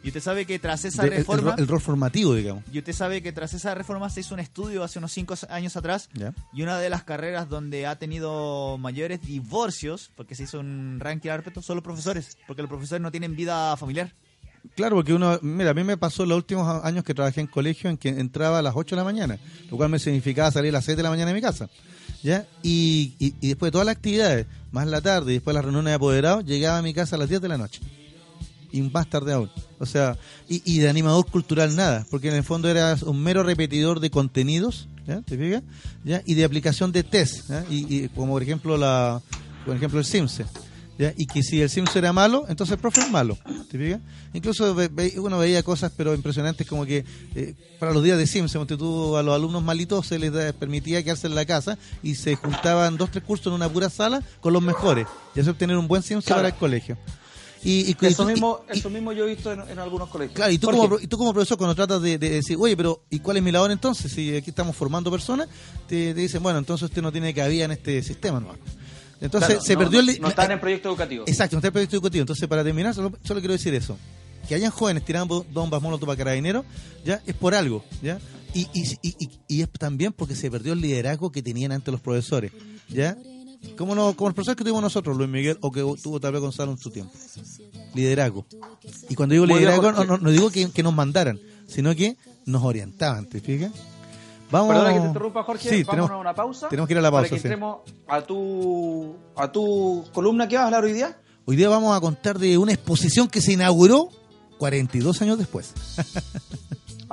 Y 0.04 0.10
usted 0.10 0.20
sabe 0.22 0.46
que 0.46 0.60
tras 0.60 0.84
esa 0.84 1.02
de- 1.04 1.08
el- 1.08 1.14
el, 1.14 1.20
reforma... 1.20 1.56
el 1.58 1.66
rol 1.66 1.80
formativo, 1.80 2.36
digamos. 2.36 2.64
Y 2.74 2.78
usted 2.80 2.92
sabe 2.92 3.22
que 3.24 3.32
tras 3.32 3.54
esa 3.54 3.74
reforma 3.74 4.10
se 4.10 4.20
hizo 4.20 4.34
un 4.34 4.42
estudio 4.42 4.84
hace 4.84 5.00
unos 5.00 5.14
5 5.14 5.34
años 5.50 5.78
atrás 5.78 6.10
y 6.52 6.62
una 6.62 6.78
de 6.78 6.90
las 6.90 7.06
carreras 7.06 7.48
donde 7.48 7.88
ha 7.88 7.98
tenido 7.98 8.78
mayores 8.78 9.22
divorcios, 9.22 10.12
porque 10.18 10.36
se 10.36 10.44
hizo 10.44 10.60
un 10.60 10.98
ranking 11.00 11.30
son 11.62 11.78
los 11.78 11.84
profesores, 11.84 12.38
porque 12.48 12.62
los 12.62 12.70
profesores 12.70 13.02
no 13.02 13.12
tienen 13.12 13.36
vida 13.38 13.78
familiar. 13.78 14.14
Claro, 14.76 14.96
porque 14.96 15.14
uno, 15.14 15.38
mira, 15.42 15.72
a 15.72 15.74
mí 15.74 15.84
me 15.84 15.98
pasó 15.98 16.26
los 16.26 16.38
últimos 16.38 16.84
años 16.84 17.04
que 17.04 17.14
trabajé 17.14 17.42
en 17.42 17.48
colegio 17.48 17.90
en 17.90 17.98
que 17.98 18.10
entraba 18.10 18.60
a 18.60 18.62
las 18.62 18.74
8 18.76 18.96
de 18.96 19.00
la 19.00 19.04
mañana, 19.04 19.38
lo 19.70 19.78
cual 19.78 19.90
me 19.90 20.00
significaba 20.00 20.50
salir 20.52 20.70
a 20.70 20.74
las 20.74 20.86
6 20.86 20.98
de 20.98 21.04
la 21.04 21.10
mañana 21.10 21.30
de 21.30 21.36
mi 21.36 21.42
casa. 21.42 21.70
¿Ya? 22.24 22.48
Y, 22.64 23.14
y, 23.20 23.48
después 23.48 23.68
de 23.68 23.72
todas 23.74 23.86
las 23.86 23.98
actividades, 23.98 24.48
más 24.72 24.88
la 24.88 25.02
tarde 25.02 25.32
y 25.32 25.36
después 25.36 25.54
las 25.54 25.64
reuniones 25.64 25.92
de 25.92 25.96
apoderados, 25.96 26.46
llegaba 26.46 26.78
a 26.78 26.82
mi 26.82 26.94
casa 26.94 27.18
a 27.18 27.20
las 27.20 27.28
10 27.28 27.42
de 27.42 27.48
la 27.50 27.58
noche. 27.58 27.82
Y 28.72 28.82
más 28.82 29.08
tarde 29.10 29.34
aún. 29.34 29.52
O 29.78 29.86
sea, 29.86 30.18
y, 30.48 30.80
de 30.80 30.90
animador 30.90 31.26
cultural 31.30 31.76
nada, 31.76 32.08
porque 32.10 32.30
en 32.30 32.36
el 32.36 32.44
fondo 32.44 32.70
era 32.70 32.96
un 33.06 33.22
mero 33.22 33.44
repetidor 33.44 34.00
de 34.00 34.10
contenidos, 34.10 34.88
¿ya? 35.06 35.22
¿Te 35.22 35.38
fijas? 35.38 35.62
¿Ya? 36.06 36.24
Y 36.26 36.36
de 36.36 36.46
aplicación 36.46 36.92
de 36.94 37.04
test, 37.04 37.50
¿ya? 37.50 37.66
Y, 37.70 38.08
como 38.10 38.34
por 38.34 38.42
ejemplo 38.42 38.78
la 38.78 39.22
por 39.66 39.76
ejemplo 39.76 40.00
el 40.00 40.06
Simse. 40.06 40.46
¿Ya? 40.98 41.14
Y 41.18 41.26
que 41.26 41.44
si 41.44 41.62
el 41.62 41.70
Simpson 41.70 41.98
era 42.00 42.14
malo, 42.14 42.46
entonces 42.50 42.74
el 42.74 42.80
profe 42.80 43.02
es 43.02 43.10
malo. 43.12 43.38
¿Te 43.70 43.78
fijas? 43.78 44.00
Incluso 44.34 44.74
ve- 44.76 44.90
ve- 44.92 45.14
uno 45.18 45.38
veía 45.40 45.64
cosas 45.64 45.92
pero 45.96 46.14
impresionantes 46.14 46.66
como 46.68 46.86
que 46.86 47.04
eh, 47.36 47.56
para 47.80 47.94
los 47.94 48.04
días 48.04 48.18
de 48.18 48.28
Simpson, 48.28 48.62
donde 48.62 48.78
tú 48.78 49.16
a 49.18 49.24
los 49.24 49.36
alumnos 49.36 49.64
malitos 49.64 50.08
se 50.08 50.20
les 50.20 50.32
da- 50.34 50.54
permitía 50.54 51.04
quedarse 51.04 51.28
en 51.28 51.36
la 51.36 51.46
casa 51.46 51.78
y 52.02 52.16
se 52.16 52.36
juntaban 52.36 52.98
dos, 52.98 53.12
tres 53.12 53.24
cursos 53.24 53.48
en 53.48 53.54
una 53.54 53.70
pura 53.70 53.90
sala 53.90 54.22
con 54.42 54.54
los 54.54 54.62
mejores 54.62 55.08
y 55.36 55.40
así 55.40 55.50
obtener 55.50 55.78
un 55.78 55.88
buen 55.88 56.02
Simpson 56.04 56.28
Claro. 56.28 56.40
para 56.44 56.48
el 56.50 56.56
colegio. 56.56 56.98
Y, 57.66 57.90
y- 57.92 57.96
Eso 58.06 58.24
y- 58.24 58.34
mismo, 58.34 58.60
y- 58.74 58.78
eso 58.78 58.90
mismo 58.90 59.14
yo 59.14 59.24
he 59.26 59.30
visto 59.30 59.50
en, 59.54 59.62
en 59.70 59.80
algunos 59.80 60.10
colegios. 60.10 60.36
Claro, 60.36 60.52
y 60.52 60.58
tú, 60.58 60.70
como, 60.70 61.00
y 61.00 61.08
tú 61.08 61.18
como 61.18 61.32
profesor 61.34 61.58
cuando 61.58 61.74
tratas 61.74 62.02
de, 62.02 62.18
de 62.18 62.30
decir, 62.30 62.58
oye, 62.60 62.76
pero 62.76 63.04
¿y 63.10 63.20
cuál 63.20 63.38
es 63.38 63.44
mi 63.44 63.52
labor 63.54 63.72
entonces? 63.72 64.12
Si 64.12 64.36
aquí 64.36 64.50
estamos 64.50 64.76
formando 64.76 65.10
personas, 65.10 65.48
te, 65.88 66.14
te 66.14 66.20
dicen, 66.20 66.44
bueno, 66.44 66.60
entonces 66.60 66.90
usted 66.90 67.02
no 67.02 67.10
tiene 67.12 67.34
cabida 67.34 67.64
en 67.64 67.72
este 67.72 68.04
sistema. 68.04 68.42
¿no? 68.42 68.50
Entonces 69.22 69.48
claro, 69.50 69.62
se 69.64 69.74
no- 69.74 69.80
perdió 69.80 70.00
el... 70.02 70.22
no 70.22 70.28
están 70.30 70.52
en 70.52 70.60
proyecto 70.60 70.90
educativo. 70.90 71.24
Exacto, 71.28 71.56
no 71.56 71.60
está 71.60 71.68
el 71.68 71.74
proyecto 71.74 71.96
educativo. 71.96 72.22
Entonces, 72.22 72.48
para 72.48 72.64
terminar, 72.64 72.94
solo, 72.94 73.12
solo 73.24 73.40
quiero 73.40 73.54
decir 73.54 73.74
eso. 73.74 73.98
Que 74.48 74.56
hayan 74.56 74.72
jóvenes 74.72 75.06
tirando 75.06 75.46
bombas 75.54 75.82
molotov 75.82 76.08
para 76.08 76.18
carabineros, 76.18 76.66
ya 77.06 77.22
es 77.26 77.34
por 77.36 77.56
algo, 77.56 77.84
¿ya? 78.02 78.20
Y, 78.54 78.68
y, 78.74 78.84
y, 79.02 79.16
y- 79.20 79.30
y 79.48 79.62
es 79.62 79.70
también 79.72 80.12
porque 80.12 80.36
se 80.36 80.52
perdió 80.52 80.74
el 80.74 80.82
liderazgo 80.82 81.32
que 81.32 81.42
tenían 81.42 81.72
antes 81.72 81.92
los 81.92 82.02
profesores, 82.02 82.52
¿ya? 82.90 83.18
Como, 83.78 83.96
no, 83.96 84.14
como 84.18 84.28
el 84.28 84.36
profesor 84.36 84.58
que 84.58 84.64
tuvimos 84.64 84.82
nosotros, 84.82 85.16
Luis 85.16 85.30
Miguel, 85.30 85.58
o 85.62 85.72
que 85.72 85.80
tuvo 86.04 86.20
tal 86.20 86.34
vez 86.34 86.42
Gonzalo 86.42 86.72
en 86.74 86.78
su 86.78 86.90
tiempo. 86.92 87.14
Liderazgo. 87.96 88.46
Y 89.10 89.16
cuando 89.16 89.34
digo 89.34 89.46
liderazgo, 89.46 89.84
no, 89.92 89.98
Jorge. 89.98 90.12
no, 90.12 90.18
no 90.18 90.30
digo 90.32 90.50
que, 90.52 90.70
que 90.72 90.84
nos 90.84 90.94
mandaran, 90.94 91.40
sino 91.68 91.96
que 91.96 92.18
nos 92.46 92.62
orientaban, 92.64 93.26
¿te 93.28 93.40
fijas? 93.40 93.72
Vamos. 94.54 94.68
Perdona 94.76 94.94
que 94.94 95.00
te 95.00 95.08
interrumpa, 95.08 95.44
Jorge. 95.44 95.70
Sí, 95.70 95.84
Vamos 95.84 95.90
tenemos, 95.90 96.12
a 96.12 96.18
una 96.18 96.36
pausa. 96.36 96.70
tenemos 96.70 96.88
que 96.88 96.94
ir 96.94 96.98
a 97.00 97.02
la 97.02 97.10
pausa, 97.12 97.24
Para 97.24 97.30
que 97.36 97.42
sí. 97.42 97.48
entremos 97.48 97.80
a 98.08 98.22
tu, 98.22 99.16
a 99.36 99.52
tu 99.52 100.06
columna 100.14 100.48
que 100.48 100.56
vas 100.56 100.64
a 100.64 100.66
hablar 100.68 100.84
hoy 100.84 100.94
día. 100.94 101.18
Hoy 101.46 101.56
día 101.56 101.70
vamos 101.70 101.98
a 101.98 102.00
contar 102.00 102.38
de 102.38 102.58
una 102.60 102.72
exposición 102.72 103.28
que 103.28 103.42
se 103.42 103.54
inauguró 103.54 104.10
42 104.60 105.22
años 105.24 105.38
después. 105.40 105.74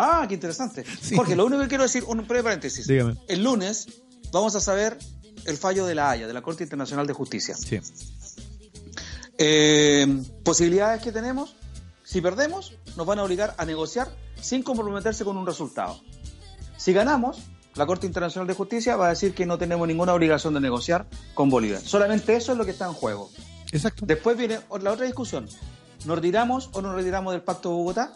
Ah, 0.02 0.24
qué 0.26 0.32
interesante. 0.34 0.82
Sí. 1.02 1.14
Jorge, 1.14 1.36
lo 1.36 1.44
único 1.44 1.60
que 1.62 1.68
quiero 1.68 1.82
decir, 1.82 2.04
un 2.04 2.26
breve 2.26 2.42
paréntesis. 2.44 2.86
Dígame. 2.86 3.16
El 3.28 3.42
lunes 3.44 3.86
vamos 4.32 4.54
a 4.54 4.60
saber 4.60 4.96
el 5.44 5.58
fallo 5.58 5.84
de 5.84 5.94
la 5.94 6.10
Haya, 6.10 6.26
de 6.26 6.32
la 6.32 6.40
Corte 6.40 6.62
Internacional 6.62 7.06
de 7.06 7.12
Justicia. 7.12 7.54
Sí. 7.54 7.78
Eh, 9.36 10.22
posibilidades 10.42 11.02
que 11.02 11.12
tenemos, 11.12 11.54
si 12.02 12.22
perdemos, 12.22 12.78
nos 12.96 13.06
van 13.06 13.18
a 13.18 13.24
obligar 13.24 13.54
a 13.58 13.66
negociar 13.66 14.08
sin 14.40 14.62
comprometerse 14.62 15.22
con 15.24 15.36
un 15.36 15.44
resultado. 15.44 16.00
Si 16.80 16.94
ganamos, 16.94 17.42
la 17.74 17.84
Corte 17.84 18.06
Internacional 18.06 18.46
de 18.46 18.54
Justicia 18.54 18.96
va 18.96 19.08
a 19.08 19.10
decir 19.10 19.34
que 19.34 19.44
no 19.44 19.58
tenemos 19.58 19.86
ninguna 19.86 20.14
obligación 20.14 20.54
de 20.54 20.60
negociar 20.60 21.06
con 21.34 21.50
Bolivia. 21.50 21.78
Solamente 21.78 22.34
eso 22.34 22.52
es 22.52 22.58
lo 22.58 22.64
que 22.64 22.70
está 22.70 22.86
en 22.86 22.94
juego. 22.94 23.30
Exacto. 23.70 24.06
Después 24.06 24.38
viene 24.38 24.60
la 24.80 24.92
otra 24.92 25.04
discusión. 25.04 25.46
¿Nos 26.06 26.16
retiramos 26.16 26.70
o 26.72 26.80
nos 26.80 26.94
retiramos 26.94 27.34
del 27.34 27.42
Pacto 27.42 27.68
de 27.68 27.74
Bogotá? 27.74 28.14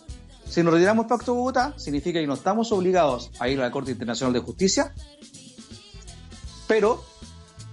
Si 0.49 0.63
nos 0.63 0.73
retiramos 0.73 1.05
del 1.05 1.09
Pacto 1.11 1.33
de 1.33 1.39
Bogotá, 1.41 1.75
significa 1.77 2.21
que 2.21 2.27
no 2.27 2.33
estamos 2.33 2.73
obligados 2.73 3.31
a 3.39 3.51
ir 3.51 3.61
a 3.61 3.65
la 3.65 3.71
Corte 3.71 3.91
Internacional 3.91 4.33
de 4.33 4.41
Justicia, 4.41 4.95
pero 6.67 7.05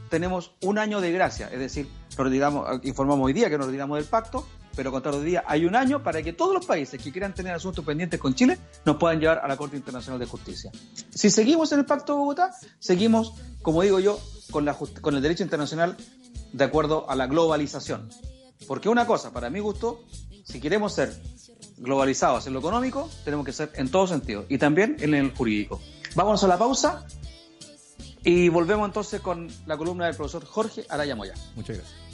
tenemos 0.09 0.51
un 0.61 0.77
año 0.77 0.99
de 0.99 1.13
gracia, 1.13 1.47
es 1.53 1.59
decir, 1.59 1.87
nos 2.17 2.27
retiramos, 2.27 2.67
informamos 2.83 3.25
hoy 3.25 3.31
día 3.31 3.49
que 3.49 3.57
nos 3.57 3.67
retiramos 3.67 3.97
del 3.97 4.07
pacto, 4.07 4.45
pero 4.75 4.91
contra 4.91 5.11
hoy 5.11 5.25
día 5.25 5.43
hay 5.47 5.65
un 5.65 5.75
año 5.75 6.03
para 6.03 6.21
que 6.21 6.33
todos 6.33 6.53
los 6.53 6.65
países 6.65 7.01
que 7.01 7.11
quieran 7.11 7.33
tener 7.33 7.53
asuntos 7.53 7.83
pendientes 7.83 8.19
con 8.19 8.33
Chile 8.33 8.57
nos 8.85 8.97
puedan 8.97 9.19
llevar 9.19 9.39
a 9.43 9.47
la 9.47 9.57
Corte 9.57 9.77
Internacional 9.77 10.19
de 10.19 10.25
Justicia. 10.25 10.71
Si 11.13 11.29
seguimos 11.29 11.71
en 11.71 11.79
el 11.79 11.85
Pacto 11.85 12.13
de 12.13 12.19
Bogotá, 12.19 12.55
seguimos, 12.79 13.33
como 13.61 13.81
digo 13.81 13.99
yo, 13.99 14.19
con, 14.51 14.65
la 14.65 14.73
con 14.73 15.15
el 15.15 15.21
derecho 15.21 15.43
internacional 15.43 15.97
de 16.53 16.63
acuerdo 16.63 17.09
a 17.09 17.15
la 17.15 17.27
globalización. 17.27 18.09
Porque 18.67 18.89
una 18.89 19.05
cosa, 19.05 19.31
para 19.31 19.49
mi 19.49 19.59
gusto, 19.59 20.03
si 20.43 20.59
queremos 20.59 20.93
ser 20.93 21.13
globalizados 21.77 22.45
en 22.47 22.53
lo 22.53 22.59
económico, 22.59 23.09
tenemos 23.25 23.45
que 23.45 23.53
ser 23.53 23.71
en 23.75 23.89
todo 23.89 24.07
sentido 24.07 24.45
y 24.49 24.57
también 24.57 24.97
en 24.99 25.13
el 25.13 25.33
jurídico. 25.33 25.81
Vámonos 26.15 26.43
a 26.43 26.47
la 26.47 26.57
pausa 26.57 27.05
y 28.23 28.49
volvemos 28.49 28.87
entonces 28.87 29.21
con 29.21 29.49
la 29.65 29.77
columna 29.77 30.05
del 30.05 30.15
profesor 30.15 30.45
Jorge 30.45 30.85
Araya 30.89 31.15
Moya. 31.15 31.33
Muchas 31.55 31.77
gracias. 31.77 32.10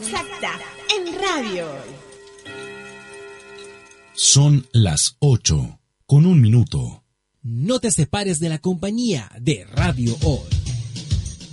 Exacta 0.00 0.58
en 0.96 1.12
radio. 1.14 1.66
Son 4.14 4.66
las 4.72 5.16
8, 5.20 5.78
con 6.06 6.24
un 6.26 6.40
minuto. 6.40 7.04
No 7.42 7.78
te 7.80 7.90
separes 7.90 8.38
de 8.38 8.48
la 8.48 8.58
compañía 8.58 9.28
de 9.40 9.64
Radio 9.64 10.16
Hoy. 10.22 10.48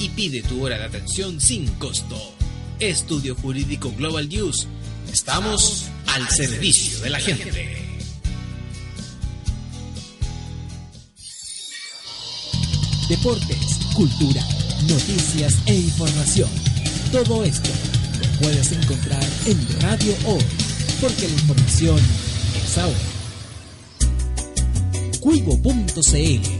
y 0.00 0.08
pide 0.08 0.42
tu 0.42 0.64
hora 0.64 0.78
de 0.78 0.84
atención 0.84 1.40
sin 1.40 1.66
costo. 1.74 2.16
Estudio 2.80 3.34
Jurídico 3.36 3.92
Global 3.96 4.28
News. 4.28 4.66
Estamos 5.12 5.84
al 6.06 6.26
servicio 6.28 6.98
de 7.00 7.10
la 7.10 7.20
gente. 7.20 7.86
Deportes, 13.08 13.78
cultura, 13.94 14.42
noticias 14.88 15.58
e 15.66 15.74
información. 15.74 16.48
Todo 17.12 17.44
esto 17.44 17.68
lo 18.20 18.40
puedes 18.40 18.72
encontrar 18.72 19.24
en 19.46 19.80
Radio 19.80 20.14
Hoy, 20.24 20.44
porque 21.00 21.28
la 21.28 21.34
información 21.34 21.98
es 22.64 22.78
ahora. 22.78 22.98
Cuivo.cl 25.20 26.59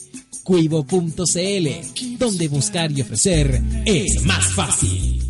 Cuivo.cl, 0.51 2.17
donde 2.17 2.49
buscar 2.49 2.91
y 2.91 2.99
ofrecer 2.99 3.63
es 3.85 4.21
más 4.25 4.43
fácil. 4.47 5.23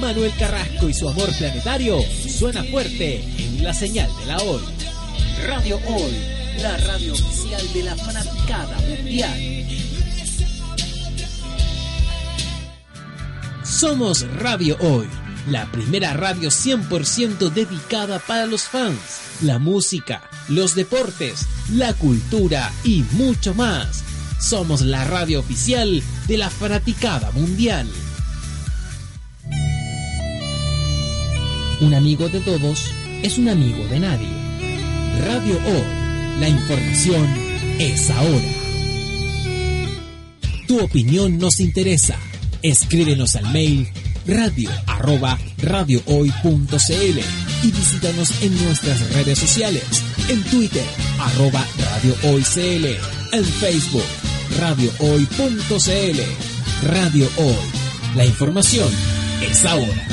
Manuel 0.00 0.32
Carrasco 0.40 0.88
y 0.88 0.92
su 0.92 1.08
amor 1.08 1.28
planetario 1.38 2.02
suena 2.02 2.64
fuerte 2.64 3.22
en 3.38 3.62
la 3.62 3.72
señal 3.72 4.10
de 4.18 4.26
la 4.26 4.38
hoy. 4.38 4.62
Radio 5.46 5.76
Hoy, 5.86 6.16
la 6.60 6.76
radio 6.78 7.12
oficial 7.12 7.72
de 7.72 7.82
la 7.84 7.94
fanaticada 7.94 8.76
mundial. 8.88 9.66
Somos 13.62 14.26
Radio 14.34 14.76
Hoy, 14.80 15.06
la 15.48 15.70
primera 15.70 16.12
radio 16.14 16.50
100% 16.50 17.50
dedicada 17.50 18.18
para 18.18 18.46
los 18.46 18.62
fans, 18.62 19.29
la 19.42 19.58
música, 19.58 20.22
los 20.48 20.74
deportes, 20.74 21.46
la 21.72 21.92
cultura 21.94 22.72
y 22.84 23.04
mucho 23.12 23.54
más. 23.54 24.04
Somos 24.38 24.82
la 24.82 25.04
radio 25.04 25.40
oficial 25.40 26.02
de 26.26 26.36
la 26.36 26.50
fanaticada 26.50 27.30
mundial. 27.32 27.88
Un 31.80 31.94
amigo 31.94 32.28
de 32.28 32.40
todos 32.40 32.84
es 33.22 33.38
un 33.38 33.48
amigo 33.48 33.86
de 33.88 34.00
nadie. 34.00 34.28
Radio 35.26 35.56
O, 35.56 36.40
la 36.40 36.48
información 36.48 37.26
es 37.78 38.10
ahora. 38.10 38.52
Tu 40.66 40.78
opinión 40.78 41.38
nos 41.38 41.60
interesa. 41.60 42.16
Escríbenos 42.62 43.36
al 43.36 43.50
mail 43.52 43.88
radio 44.26 44.70
arroba 44.86 45.38
radiohoy.cl 45.62 47.20
y 47.62 47.70
visítanos 47.70 48.42
en 48.42 48.64
nuestras 48.64 49.12
redes 49.12 49.38
sociales, 49.38 49.84
en 50.28 50.42
Twitter 50.44 50.84
arroba 51.18 51.64
radiohoycl, 51.78 52.86
en 53.32 53.44
Facebook 53.44 54.04
radiohoy.cl. 54.58 56.20
Radio 56.82 57.28
Hoy, 57.36 57.54
la 58.16 58.24
información 58.24 58.88
es 59.42 59.64
ahora. 59.64 60.08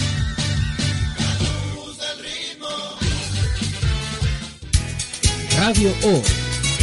Radio 5.58 5.91
Hoy 6.03 6.22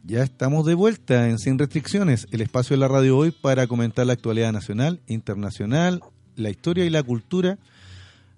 Ya 0.04 0.22
estamos 0.22 0.64
de 0.64 0.72
vuelta 0.72 1.28
en 1.28 1.38
Sin 1.38 1.58
Restricciones, 1.58 2.26
el 2.30 2.40
espacio 2.40 2.76
de 2.76 2.80
la 2.80 2.88
radio 2.88 3.18
hoy 3.18 3.30
para 3.30 3.66
comentar 3.66 4.06
la 4.06 4.14
actualidad 4.14 4.52
nacional, 4.52 5.02
internacional, 5.06 6.00
la 6.36 6.48
historia 6.48 6.86
y 6.86 6.90
la 6.90 7.02
cultura, 7.02 7.58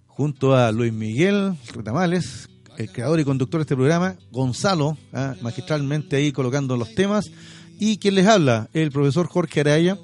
junto 0.09 0.57
a 0.57 0.73
Luis 0.73 0.93
Miguel 0.93 1.55
Retamales, 1.73 2.49
el 2.77 2.91
creador 2.91 3.21
y 3.21 3.25
conductor 3.25 3.61
de 3.61 3.63
este 3.63 3.77
programa, 3.77 4.17
Gonzalo, 4.33 4.99
ah, 5.13 5.37
magistralmente 5.43 6.17
ahí 6.17 6.33
colocando 6.33 6.77
los 6.77 6.93
temas, 6.97 7.31
y 7.79 7.99
quien 7.99 8.17
les 8.17 8.27
habla, 8.27 8.69
el 8.73 8.91
profesor 8.91 9.29
Jorge 9.29 9.61
Araya, 9.61 9.97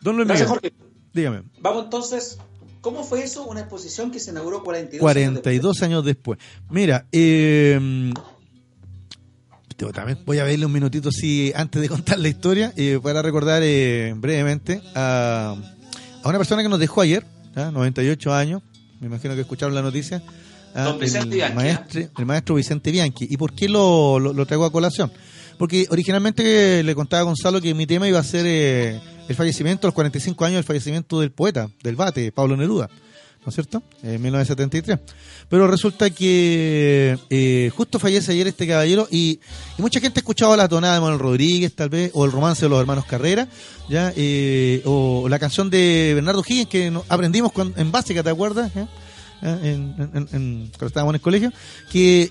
Don 0.01 0.17
Luis 0.17 0.27
Gracias, 0.29 0.49
Miguel, 0.49 0.73
Jorge. 0.73 0.75
dígame. 1.13 1.43
Vamos 1.61 1.85
entonces, 1.85 2.39
¿cómo 2.83 3.03
fue 3.05 3.25
eso? 3.25 3.47
Una 3.47 3.61
exposición 3.61 4.11
que 4.11 4.21
se 4.21 4.31
inauguró 4.33 4.63
42 4.63 5.01
años 5.01 5.41
42 5.41 5.83
años 5.83 6.05
después. 6.05 6.39
Mira, 6.71 7.07
eh, 7.13 8.13
también 9.95 10.19
voy 10.25 10.39
a 10.39 10.45
verle 10.45 10.65
un 10.67 10.73
minutito 10.73 11.11
sí, 11.11 11.53
antes 11.57 11.83
de 11.83 11.89
contar 11.97 12.19
la 12.19 12.29
historia, 12.29 12.73
eh, 12.77 13.01
para 13.03 13.21
recordar 13.23 13.63
eh, 13.65 14.13
brevemente 14.17 14.81
a, 14.95 15.57
a 16.23 16.29
una 16.29 16.39
persona 16.39 16.63
que 16.63 16.69
nos 16.69 16.79
dejó 16.79 17.01
ayer, 17.01 17.25
¿ya? 17.57 17.71
98 17.73 18.33
años, 18.33 18.63
me 19.01 19.07
imagino 19.09 19.35
que 19.35 19.41
escucharon 19.41 19.75
la 19.75 19.83
noticia, 19.83 20.23
¿ah? 20.75 20.85
Don 20.85 21.01
Vicente 21.01 21.27
el, 21.31 21.35
Bianchi, 21.35 21.57
maestre- 21.57 22.11
el 22.17 22.27
maestro 22.27 22.55
Vicente 22.55 22.93
Bianchi. 22.93 23.27
¿Y 23.29 23.37
por 23.37 23.55
qué 23.55 23.69
lo, 23.69 24.21
lo, 24.21 24.33
lo 24.33 24.47
traigo 24.47 24.65
a 24.65 24.71
colación? 24.71 25.11
Porque 25.59 25.87
originalmente 25.91 26.83
le 26.85 26.95
contaba 26.95 27.21
a 27.23 27.25
Gonzalo 27.25 27.61
que 27.61 27.75
mi 27.75 27.87
tema 27.87 28.07
iba 28.09 28.19
a 28.21 28.25
ser 28.25 28.45
eh, 28.47 29.01
el 29.33 29.37
fallecimiento, 29.37 29.87
los 29.87 29.95
45 29.95 30.45
años 30.45 30.57
del 30.57 30.65
fallecimiento 30.65 31.21
del 31.21 31.31
poeta, 31.33 31.69
del 31.83 31.97
bate, 31.97 32.31
Pablo 32.33 32.57
Neruda, 32.57 32.89
¿no 33.45 33.49
es 33.49 33.55
cierto? 33.55 33.83
En 34.03 34.21
1973. 34.23 34.99
Pero 35.49 35.67
resulta 35.67 36.11
que 36.11 37.19
eh, 37.31 37.71
justo 37.75 37.99
fallece 37.99 38.33
ayer 38.33 38.47
este 38.47 38.67
caballero 38.67 39.09
y, 39.11 39.41
mucha 39.79 40.01
gente 40.01 40.21
ha 40.21 40.23
escuchado 40.23 40.55
la 40.57 40.69
tonada 40.69 40.95
de 40.95 41.01
Manuel 41.01 41.19
Rodríguez, 41.19 41.75
tal 41.75 41.89
vez, 41.89 42.11
o 42.15 42.25
el 42.25 42.31
romance 42.33 42.65
de 42.65 42.69
los 42.69 42.79
hermanos 42.81 43.05
Carrera, 43.07 43.49
ya 43.89 44.13
Eh, 44.17 44.83
o 44.85 45.27
la 45.29 45.39
canción 45.39 45.71
de 45.71 46.13
Bernardo 46.15 46.45
Higgins 46.47 46.69
que 46.69 46.93
aprendimos 47.09 47.53
cuando- 47.53 47.81
en 47.81 47.91
básica, 47.91 48.23
¿te 48.23 48.31
acuerdas? 48.31 48.71
Cuando 49.41 50.87
estábamos 50.87 51.13
en 51.13 51.17
el 51.17 51.21
colegio, 51.21 51.53
que 51.91 52.31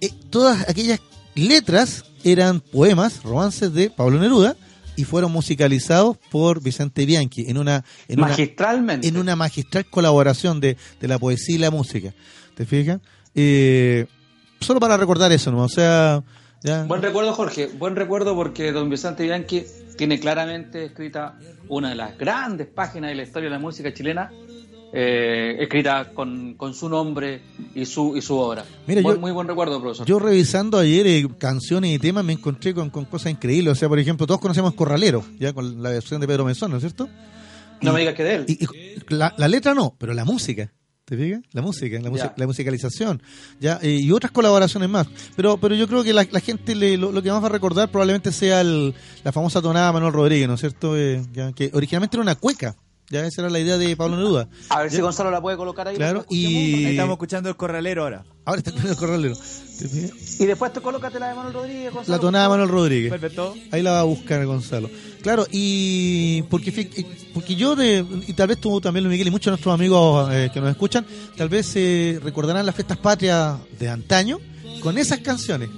eh, 0.00 0.10
todas 0.30 0.68
aquellas 0.68 1.00
letras 1.34 2.04
eran 2.22 2.60
poemas, 2.60 3.22
romances 3.22 3.72
de 3.72 3.90
Pablo 3.90 4.18
Neruda 4.20 4.56
y 4.96 5.04
fueron 5.04 5.32
musicalizados 5.32 6.16
por 6.30 6.62
Vicente 6.62 7.06
Bianchi 7.06 7.46
en 7.48 7.58
una 7.58 7.84
en 8.08 8.18
una, 8.20 8.28
Magistralmente. 8.28 9.08
en 9.08 9.16
una 9.16 9.36
magistral 9.36 9.86
colaboración 9.86 10.60
de, 10.60 10.76
de 11.00 11.08
la 11.08 11.18
poesía 11.18 11.56
y 11.56 11.58
la 11.58 11.70
música. 11.70 12.12
¿Te 12.54 12.64
fijas? 12.64 13.00
Eh, 13.34 14.06
solo 14.60 14.80
para 14.80 14.96
recordar 14.96 15.32
eso, 15.32 15.50
¿no? 15.50 15.62
O 15.64 15.68
sea, 15.68 16.22
ya, 16.62 16.84
Buen 16.84 17.02
recuerdo, 17.02 17.32
Jorge. 17.34 17.66
Buen 17.66 17.96
recuerdo 17.96 18.34
porque 18.34 18.72
don 18.72 18.88
Vicente 18.88 19.24
Bianchi 19.24 19.64
tiene 19.96 20.18
claramente 20.18 20.86
escrita 20.86 21.36
una 21.68 21.90
de 21.90 21.94
las 21.94 22.16
grandes 22.16 22.66
páginas 22.68 23.10
de 23.10 23.16
la 23.16 23.22
historia 23.22 23.48
de 23.50 23.56
la 23.56 23.60
música 23.60 23.92
chilena, 23.92 24.30
eh, 24.96 25.56
escrita 25.60 26.10
con, 26.14 26.54
con 26.54 26.72
su 26.72 26.88
nombre 26.88 27.40
y 27.74 27.84
su 27.84 28.16
y 28.16 28.22
su 28.22 28.36
obra. 28.38 28.64
Mira, 28.86 29.02
Buen- 29.02 29.16
yo- 29.16 29.20
muy 29.20 29.32
buen 29.32 29.48
recuerdo, 29.48 29.80
profesor. 29.80 30.06
Yo 30.06 30.20
revisando 30.20 30.78
ayer 30.78 31.04
eh, 31.06 31.26
canciones 31.38 31.90
y 31.94 31.98
temas 31.98 32.24
me 32.24 32.32
encontré 32.34 32.72
con, 32.72 32.90
con 32.90 33.04
cosas 33.04 33.32
increíbles. 33.32 33.72
O 33.72 33.74
sea, 33.74 33.88
por 33.88 33.98
ejemplo, 33.98 34.26
todos 34.26 34.40
conocemos 34.40 34.74
Corralero, 34.74 35.24
ya 35.40 35.52
con 35.52 35.82
la 35.82 35.90
versión 35.90 36.20
de 36.20 36.28
Pedro 36.28 36.44
Mesón, 36.44 36.70
¿no 36.70 36.76
es 36.76 36.82
cierto? 36.82 37.08
no 37.80 37.90
y- 37.90 37.94
me 37.94 38.00
digas 38.00 38.14
que 38.14 38.22
de 38.24 38.34
él. 38.36 38.44
Y, 38.48 38.58
la, 39.14 39.34
la 39.36 39.48
letra 39.48 39.74
no, 39.74 39.94
pero 39.98 40.14
la 40.14 40.24
música. 40.24 40.72
¿Te 41.04 41.18
fijas? 41.18 41.42
La 41.52 41.60
música, 41.60 42.00
la, 42.00 42.10
Ya. 42.16 42.32
la 42.34 42.46
musicalización. 42.46 43.22
ya 43.60 43.78
eh, 43.82 43.90
Y 43.90 44.10
otras 44.10 44.32
colaboraciones 44.32 44.88
más. 44.88 45.06
Pero 45.36 45.58
pero 45.58 45.74
yo 45.74 45.86
creo 45.86 46.02
que 46.02 46.14
la, 46.14 46.26
la 46.30 46.40
gente 46.40 46.74
le- 46.74 46.96
lo, 46.96 47.12
lo 47.12 47.20
que 47.22 47.30
más 47.30 47.42
va 47.42 47.48
a 47.48 47.50
recordar 47.50 47.90
probablemente 47.90 48.32
sea 48.32 48.62
el- 48.62 48.94
la 49.22 49.30
famosa 49.32 49.60
tonada 49.60 49.92
Manuel 49.92 50.14
Rodríguez, 50.14 50.48
¿no 50.48 50.54
es 50.54 50.60
cierto? 50.60 50.94
Ya, 51.34 51.52
que 51.52 51.70
originalmente 51.74 52.16
era 52.16 52.22
una 52.22 52.36
cueca. 52.36 52.74
Ya 53.14 53.24
esa 53.24 53.42
era 53.42 53.50
la 53.50 53.60
idea 53.60 53.78
de 53.78 53.96
Pablo 53.96 54.16
Neruda. 54.16 54.48
A 54.70 54.82
ver 54.82 54.90
si 54.90 55.00
Gonzalo 55.00 55.30
la 55.30 55.40
puede 55.40 55.56
colocar 55.56 55.86
ahí. 55.86 55.94
Claro, 55.94 56.26
y- 56.28 56.74
Ahí 56.74 56.86
estamos 56.86 57.12
escuchando 57.12 57.48
el 57.48 57.54
corralero 57.54 58.02
ahora. 58.02 58.24
Ahora 58.44 58.58
está 58.58 58.72
con 58.72 58.84
el 58.88 58.96
corralero. 58.96 59.36
Y 60.40 60.46
después 60.46 60.72
te 60.72 60.80
colócate 60.80 61.20
la 61.20 61.28
de 61.28 61.34
Manuel 61.36 61.54
Rodríguez, 61.54 61.92
Gonzalo. 61.92 62.16
La 62.16 62.20
tonada 62.20 62.44
de 62.44 62.50
Manuel 62.50 62.68
Rodríguez. 62.70 63.10
Perfecto. 63.12 63.54
Ahí 63.70 63.82
la 63.82 63.92
va 63.92 64.00
a 64.00 64.02
buscar 64.02 64.44
Gonzalo. 64.46 64.90
Claro, 65.22 65.46
y 65.52 66.42
porque 66.50 66.72
porque 67.32 67.54
yo, 67.54 67.76
de, 67.76 68.04
y 68.26 68.32
tal 68.32 68.48
vez 68.48 68.58
tú 68.58 68.80
también, 68.80 69.04
Luis 69.04 69.12
Miguel, 69.12 69.28
y 69.28 69.30
muchos 69.30 69.46
de 69.46 69.50
nuestros 69.52 69.72
amigos 69.74 70.28
eh, 70.32 70.50
que 70.52 70.60
nos 70.60 70.70
escuchan, 70.70 71.06
tal 71.36 71.48
vez 71.48 71.70
eh, 71.76 72.18
recordarán 72.22 72.66
las 72.66 72.74
fiestas 72.74 72.98
patrias 72.98 73.56
de 73.78 73.88
antaño 73.88 74.38
con 74.82 74.98
esas 74.98 75.20
canciones, 75.20 75.70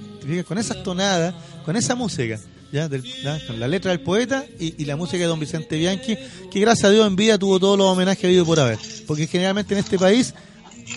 con 0.47 0.57
esas 0.57 0.81
tonadas, 0.83 1.33
con 1.63 1.75
esa 1.75 1.93
música. 1.95 2.39
¿Ya? 2.71 2.87
Del- 2.89 3.03
¿ya? 3.03 3.39
Con 3.47 3.59
la 3.59 3.67
letra 3.67 3.91
del 3.91 4.01
poeta 4.01 4.45
y, 4.59 4.81
y 4.81 4.85
la 4.85 4.95
música 4.95 5.17
de 5.19 5.25
don 5.25 5.39
Vicente 5.39 5.77
Bianchi, 5.77 6.17
que 6.51 6.59
gracias 6.59 6.85
a 6.85 6.89
Dios 6.91 7.07
en 7.07 7.15
vida 7.15 7.37
tuvo 7.37 7.59
todos 7.59 7.77
los 7.77 7.87
homenajes 7.87 8.23
habido 8.25 8.45
por 8.45 8.59
haber. 8.59 8.77
Porque 9.05 9.27
generalmente 9.27 9.73
en 9.73 9.79
este 9.79 9.97
país, 9.97 10.33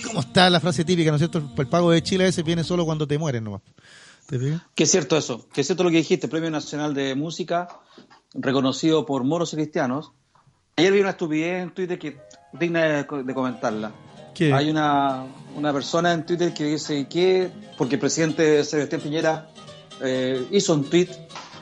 ¿cómo 0.06 0.20
está 0.20 0.48
la 0.50 0.60
frase 0.60 0.84
típica, 0.84 1.10
no 1.10 1.16
es 1.16 1.20
cierto? 1.20 1.42
El 1.56 1.68
pago 1.68 1.90
de 1.90 2.02
Chile 2.02 2.24
a 2.24 2.26
veces 2.26 2.44
viene 2.44 2.64
solo 2.64 2.84
cuando 2.84 3.06
te 3.06 3.18
mueres 3.18 3.42
nomás. 3.42 3.62
¿Te? 4.26 4.38
Que 4.74 4.84
es 4.84 4.90
cierto 4.90 5.16
eso, 5.16 5.48
que 5.52 5.60
es 5.62 5.66
cierto 5.66 5.82
lo 5.82 5.90
que 5.90 5.96
dijiste, 5.96 6.28
Premio 6.28 6.50
Nacional 6.50 6.94
de 6.94 7.14
Música, 7.16 7.68
reconocido 8.34 9.04
por 9.04 9.24
moros 9.24 9.52
y 9.52 9.56
cristianos. 9.56 10.12
Ayer 10.76 10.92
vi 10.92 11.00
una 11.00 11.10
estupidez 11.10 11.62
en 11.64 11.74
Twitter 11.74 11.98
que 11.98 12.16
digna 12.52 12.84
de, 12.84 13.22
de 13.24 13.34
comentarla. 13.34 13.92
¿Qué? 14.32 14.52
Hay 14.52 14.70
una, 14.70 15.24
una 15.56 15.72
persona 15.72 16.12
en 16.12 16.24
Twitter 16.24 16.54
que 16.54 16.64
dice 16.64 17.06
que, 17.08 17.50
porque 17.76 17.96
el 17.96 18.00
presidente 18.00 18.62
Sebastián 18.64 19.00
Piñera 19.00 19.48
eh, 20.00 20.46
hizo 20.52 20.74
un 20.74 20.84
tweet, 20.88 21.08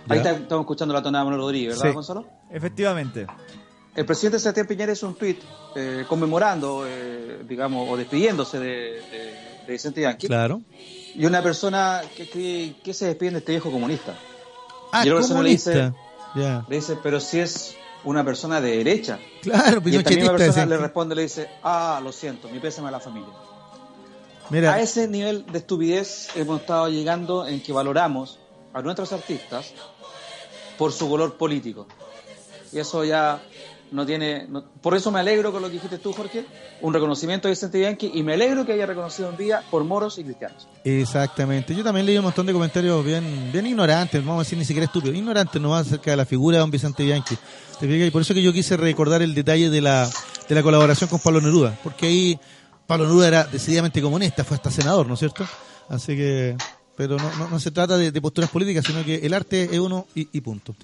ahí 0.09 0.19
está- 0.19 0.31
estamos 0.33 0.63
escuchando 0.65 0.95
la 0.95 1.03
tonada 1.03 1.25
de 1.25 1.31
Manuel 1.31 1.43
Rodríguez, 1.43 1.77
¿verdad, 1.77 1.91
Sí. 1.91 1.95
Gonzalo? 1.95 2.27
Efectivamente. 2.51 3.27
El 3.95 4.07
presidente 4.07 4.39
Sebastián 4.39 4.67
Piñera 4.67 4.93
hizo 4.93 5.09
un 5.09 5.15
tweet 5.17 5.39
eh, 5.75 6.05
conmemorando, 6.09 6.85
eh, 6.87 7.43
digamos, 7.49 7.89
o 7.91 7.97
despidiéndose 7.97 8.59
de, 8.59 8.67
de, 8.67 9.35
de 9.67 9.73
Vicente 9.73 10.01
Bianchi. 10.01 10.27
Claro. 10.29 10.61
Y 11.15 11.25
una 11.27 11.43
persona 11.43 12.03
que 12.17 12.23
escribe 12.25 12.77
que 12.83 12.95
se 12.95 13.07
despide 13.07 13.33
de 13.33 13.39
este 13.39 13.53
viejo 13.53 13.71
comunista. 13.73 14.15
Ah, 14.93 15.05
Y 15.07 15.11
persona 15.11 15.43
le 15.43 15.51
dice- 15.51 15.73
comunista. 16.35 16.65
Le 16.69 16.77
dice, 16.77 16.97
pero 17.03 17.19
si 17.21 17.41
es 17.41 17.75
una 18.05 18.25
persona 18.25 18.61
de 18.61 18.77
derecha. 18.77 19.19
Claro, 19.43 19.83
Y 19.85 19.97
esta 19.97 20.11
misma 20.11 20.37
persona 20.37 20.67
le 20.67 20.77
responde, 20.77 21.15
le 21.17 21.23
dice, 21.23 21.49
ah, 21.65 22.01
lo 22.03 22.13
siento, 22.13 22.49
mi 22.49 22.61
pésame 22.61 22.89
a 22.89 22.93
la 22.93 23.01
familia. 23.01 23.33
Mira, 24.51 24.75
A 24.75 24.81
ese 24.81 25.09
nivel 25.09 25.45
de 25.47 25.59
estupidez 25.59 26.29
hemos 26.37 26.61
estado 26.61 26.89
llegando 26.89 27.47
en 27.47 27.61
que 27.63 27.73
valoramos 27.73 28.39
a 28.73 28.81
nuestros 28.81 29.13
artistas 29.13 29.73
por 30.79 30.93
su 30.93 31.09
color 31.09 31.37
político. 31.37 31.87
Y 32.73 32.79
eso 32.79 33.05
ya 33.05 33.43
no 33.91 34.05
tiene... 34.05 34.47
no- 34.49 34.63
por 34.83 34.95
eso 34.95 35.11
me 35.11 35.19
alegro 35.19 35.51
con 35.51 35.63
lo 35.63 35.69
que 35.69 35.75
dijiste 35.75 35.99
tú, 35.99 36.13
Jorge, 36.13 36.45
un 36.83 36.93
reconocimiento 36.93 37.49
de 37.49 37.53
Vicente 37.53 37.79
Bianchi, 37.79 38.11
y 38.15 38.23
me 38.23 38.35
alegro 38.35 38.65
que 38.67 38.73
haya 38.75 38.85
reconocido 38.87 39.31
un 39.31 39.37
día 39.39 39.63
por 39.71 39.83
moros 39.85 40.19
y 40.19 40.25
cristianos. 40.25 40.69
exactamente. 40.85 41.75
Yo 41.75 41.83
también 41.83 42.05
leí 42.07 42.19
un 42.19 42.25
montón 42.25 42.45
de 42.47 42.53
comentarios 42.53 43.03
bien, 43.05 43.51
bien 43.53 43.67
ignorantes, 43.67 44.21
no 44.23 44.29
vamos 44.29 44.43
a 44.43 44.45
decir 44.45 44.59
ni 44.59 44.65
siquiera 44.67 44.85
estúpidos, 44.85 45.17
ignorantes 45.17 45.61
nomás 45.61 45.87
acerca 45.87 46.11
de 46.11 46.19
la 46.19 46.27
figura 46.27 46.57
de 46.57 46.61
don 46.61 46.71
Vicente 46.71 47.03
Bianchi. 47.03 47.37
Y 47.81 48.11
por 48.11 48.21
eso 48.23 48.35
que 48.35 48.43
yo 48.43 48.53
quise 48.53 48.77
recordar 48.77 49.23
el 49.23 49.35
detalle 49.35 49.71
de 49.71 49.81
la, 49.81 50.09
de 50.49 50.55
la 50.55 50.63
colaboración 50.63 51.09
con 51.09 51.21
Pablo 51.21 51.41
Neruda, 51.41 51.79
porque 51.83 52.07
ahí 52.07 52.39
Pablo 52.87 53.07
Neruda 53.07 53.29
era 53.29 53.45
decididamente 53.45 54.03
comunista, 54.03 54.45
fue 54.45 54.57
hasta 54.57 54.71
senador, 54.71 55.07
¿no 55.07 55.15
es 55.15 55.21
cierto? 55.21 55.47
Así 55.89 56.15
que, 56.17 56.57
pero 56.99 57.17
no, 57.17 57.49
no, 57.49 57.61
se 57.61 57.71
trata 57.71 57.97
de, 57.97 58.21
posturas 58.21 58.51
políticas, 58.51 58.85
sino 58.85 59.05
que 59.05 59.25
el 59.25 59.33
arte 59.33 59.69
es 59.73 59.79
uno 59.79 60.09
y, 60.17 60.41
punto. 60.41 60.75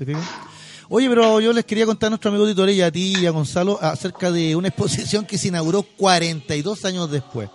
Oye, 0.89 1.09
pero 1.09 1.41
yo 1.41 1.53
les 1.53 1.65
quería 1.65 1.87
contar 1.87 2.07
a 2.07 2.11
nuestro 2.11 2.31
amigo 2.31 2.47
Tito 2.47 2.69
y 2.69 2.81
a 2.83 2.93
ti 2.93 3.17
y 3.21 3.27
a 3.27 3.33
Gonzalo 3.33 3.81
acerca 3.83 4.31
de 4.31 4.55
una 4.55 4.69
exposición 4.69 5.27
que 5.27 5.37
se 5.39 5.49
inauguró 5.49 5.83
42 5.83 6.85
años 6.85 7.11
después. 7.11 7.51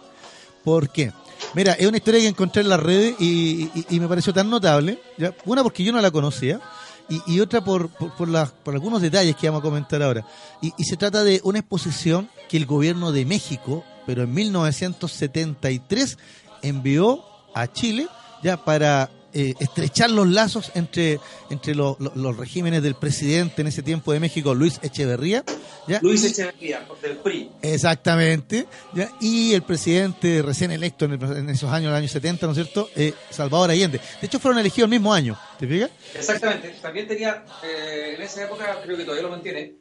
¿Por 0.66 0.90
qué? 0.90 1.14
Mira, 1.54 1.72
es 1.72 1.88
una 1.88 1.96
historia 1.96 2.20
que 2.20 2.28
encontré 2.28 2.62
en 2.62 2.68
las 2.68 2.82
redes 2.82 3.16
y, 3.18 3.72
y- 3.90 4.00
me 4.02 4.10
pareció 4.10 4.34
tan 4.34 4.50
notable. 4.50 5.00
Una 5.46 5.64
porque 5.64 5.86
yo 5.86 5.94
no 5.94 6.02
la 6.02 6.12
conocía 6.12 6.60
y, 7.08 7.22
y 7.34 7.40
otra 7.40 7.64
por, 7.64 7.88
por, 7.88 8.14
por 8.14 8.50
por 8.50 8.74
algunos 8.74 9.02
detalles 9.02 9.38
que 9.38 9.48
vamos 9.48 9.62
a 9.62 9.64
comentar 9.64 10.04
ahora. 10.04 10.26
Y 10.62 10.84
se 10.84 10.98
trata 10.98 11.24
de 11.24 11.40
una 11.46 11.60
exposición 11.60 12.30
que 12.50 12.58
el 12.58 12.66
gobierno 12.66 13.14
de 13.14 13.24
México, 13.26 13.86
pero 14.06 14.24
en 14.24 14.34
1973, 14.34 16.18
envió 16.62 17.24
a 17.56 17.72
Chile 17.72 18.10
ya 18.44 18.58
para 18.64 19.10
eh, 19.32 19.54
estrechar 19.60 20.10
los 20.10 20.28
lazos 20.28 20.72
entre, 20.74 21.20
entre 21.52 21.76
lo- 21.76 21.96
lo- 22.00 22.12
los 22.16 22.36
regímenes 22.36 22.82
del 22.82 22.96
presidente 22.96 23.62
en 23.62 23.68
ese 23.68 23.84
tiempo 23.84 24.12
de 24.12 24.20
México, 24.20 24.56
Luis 24.56 24.80
Echeverría. 24.82 25.44
¿ya? 25.88 26.00
Luis 26.02 26.24
Echeverría, 26.24 26.84
del 27.02 27.18
PRI. 27.18 27.52
Exactamente. 27.62 28.66
¿ya? 28.96 29.12
Y 29.22 29.54
el 29.54 29.62
presidente 29.62 30.42
recién 30.42 30.72
electo 30.72 31.06
en, 31.06 31.12
el- 31.14 31.38
en 31.38 31.50
esos 31.50 31.70
años, 31.70 31.86
en 31.86 31.90
los 31.92 31.98
años 32.00 32.12
70, 32.12 32.46
¿no 32.48 32.54
es 32.54 32.58
cierto? 32.58 32.90
Eh, 32.96 33.14
Salvador 33.30 33.70
Allende. 33.70 34.00
De 34.20 34.26
hecho, 34.26 34.40
fueron 34.40 34.60
elegidos 34.60 34.88
el 34.88 34.92
mismo 34.92 35.14
año. 35.14 35.38
¿Te 35.60 35.68
fijas? 35.68 35.92
Exactamente. 36.16 36.70
También 36.82 37.08
tenía, 37.08 37.46
eh, 37.64 38.16
en 38.16 38.22
esa 38.24 38.44
época, 38.46 38.80
creo 38.84 38.98
que 38.98 39.04
todavía 39.04 39.24
lo 39.24 39.30
mantiene, 39.30 39.76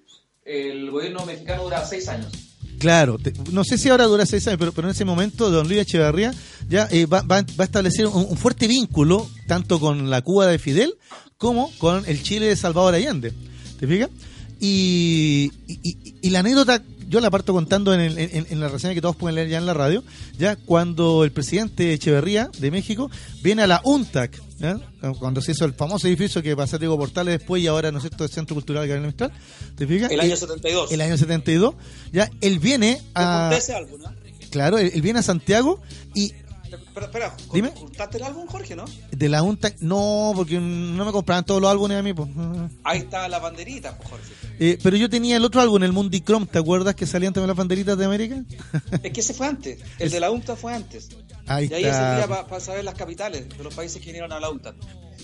el 0.44 0.90
gobierno 0.90 1.24
mexicano 1.24 1.62
dura 1.64 1.85
seis 1.86 2.06
años. 2.09 2.30
Claro. 2.78 3.18
te- 3.18 3.32
no 3.52 3.64
sé 3.64 3.76
si 3.78 3.88
ahora 3.88 4.05
dura 4.06 4.24
seis 4.26 4.46
años, 4.46 4.59
pero, 4.59 4.72
pero 4.72 4.88
en 4.88 4.92
ese 4.92 5.05
momento 5.05 5.50
don 5.50 5.66
Luis 5.68 5.80
Echeverría 5.80 6.32
ya 6.68 6.88
eh, 6.90 7.06
va, 7.06 7.22
va- 7.22 7.38
a 7.59 7.62
establecer 7.64 8.06
un, 8.06 8.36
fuerte 8.36 8.66
vínculo 8.68 9.28
tanto 9.46 9.80
con 9.80 10.10
la 10.10 10.22
Cuba 10.22 10.46
de 10.46 10.59
Fidel 10.59 10.94
como 11.36 11.70
con 11.78 12.05
el 12.06 12.22
Chile 12.22 12.46
de 12.46 12.56
Salvador 12.56 12.94
Allende. 12.94 13.32
¿Te 13.80 13.86
fijas? 13.86 14.10
Y- 14.60 15.50
y 16.22 16.30
la 16.30 16.40
anécdota, 16.40 16.82
yo 17.09 17.20
la 17.20 17.30
parto 17.30 17.52
contando 17.52 17.93
en, 17.94 18.01
el- 18.01 18.18
en- 18.18 18.47
en 18.51 18.60
la 18.60 18.68
reseña 18.68 18.94
que 18.94 19.01
todos 19.01 19.16
pueden 19.16 19.35
leer 19.36 19.48
ya 19.48 19.59
en 19.59 19.66
la 19.66 19.74
radio, 19.74 20.05
ya 20.39 20.56
cuando 20.56 21.24
el 21.24 21.32
presidente 21.32 21.93
Echeverría 21.93 22.51
de 22.59 22.70
México 22.70 23.10
viene 23.43 23.62
a 23.62 23.66
la 23.66 23.80
UNTAC, 23.85 24.40
cuando 25.18 25.40
se 25.40 25.52
hizo 25.52 25.64
el 25.64 25.72
famoso 25.74 26.06
edificio 26.09 26.43
que 26.43 26.56
pasó 26.56 26.76
a 26.76 26.78
Diego 26.78 26.97
Portales 26.98 27.39
después 27.39 27.62
y 27.62 27.66
ahora, 27.66 27.90
¿no 27.93 27.98
es 27.98 28.02
cierto?, 28.02 28.24
el 28.24 28.30
Centro 28.30 28.55
Cultural 28.55 28.86
Gabriel 28.86 29.06
Mistral, 29.06 29.32
¿te 29.76 29.86
fijas? 29.86 30.10
El 30.10 30.20
año 30.20 30.35
Eh, 30.35 30.36
72. 30.36 30.93
el 30.93 31.01
año 31.01 31.16
72, 31.16 31.74
ya 32.12 32.30
él 32.40 32.59
viene 32.59 33.01
a... 33.14 33.51
ese 33.56 33.74
álbum, 33.74 34.01
¿no? 34.02 34.12
Claro, 34.51 34.78
él, 34.78 34.90
él 34.94 35.02
viene 35.02 35.18
a 35.20 35.22
Santiago 35.22 35.80
y 36.14 36.32
Espera, 36.68 37.06
espera, 37.06 37.36
Dime. 37.55 37.70
¿juntaste 37.74 38.18
el 38.18 38.24
álbum, 38.24 38.47
Jorge, 38.47 38.76
no? 38.76 38.85
De 39.10 39.28
la 39.30 39.43
UNTA, 39.43 39.72
no, 39.80 40.32
porque 40.35 40.59
no 40.59 41.05
me 41.06 41.12
compraban 41.12 41.44
todos 41.44 41.62
los 41.62 41.70
álbumes 41.70 41.97
a 41.97 42.02
mí. 42.02 42.12
Pues. 42.12 42.28
Ahí 42.85 42.98
está 42.98 43.26
la 43.28 43.39
banderita, 43.39 43.97
pues, 43.97 44.10
Jorge. 44.10 44.32
Eh, 44.60 44.78
pero 44.82 44.97
yo 44.97 45.09
tenía 45.09 45.36
el 45.36 45.44
otro 45.44 45.60
álbum, 45.60 45.82
el 45.85 45.93
Mundi 45.93 46.20
Chrome, 46.20 46.47
¿te 46.47 46.59
acuerdas 46.59 46.94
que 46.94 47.06
salían 47.06 47.32
también 47.32 47.48
las 47.48 47.56
banderitas 47.56 47.97
de 47.97 48.05
América? 48.05 48.43
Es 49.02 49.12
que 49.12 49.20
ese 49.20 49.32
fue 49.35 49.47
antes. 49.47 49.78
El 49.98 50.10
de 50.10 50.20
la 50.20 50.30
UNTA 50.30 50.56
fue 50.56 50.74
antes. 50.74 51.09
Ahí 51.47 51.68
y 51.70 51.74
ahí 51.74 51.85
está. 51.85 52.20
servía 52.20 52.47
para 52.47 52.60
saber 52.60 52.85
las 52.85 52.94
capitales 52.94 53.48
de 53.48 53.64
los 53.64 53.74
países 53.74 54.01
que 54.01 54.06
vinieron 54.06 54.32
a 54.32 54.40
la 54.40 54.51
UNTAD. 54.51 54.74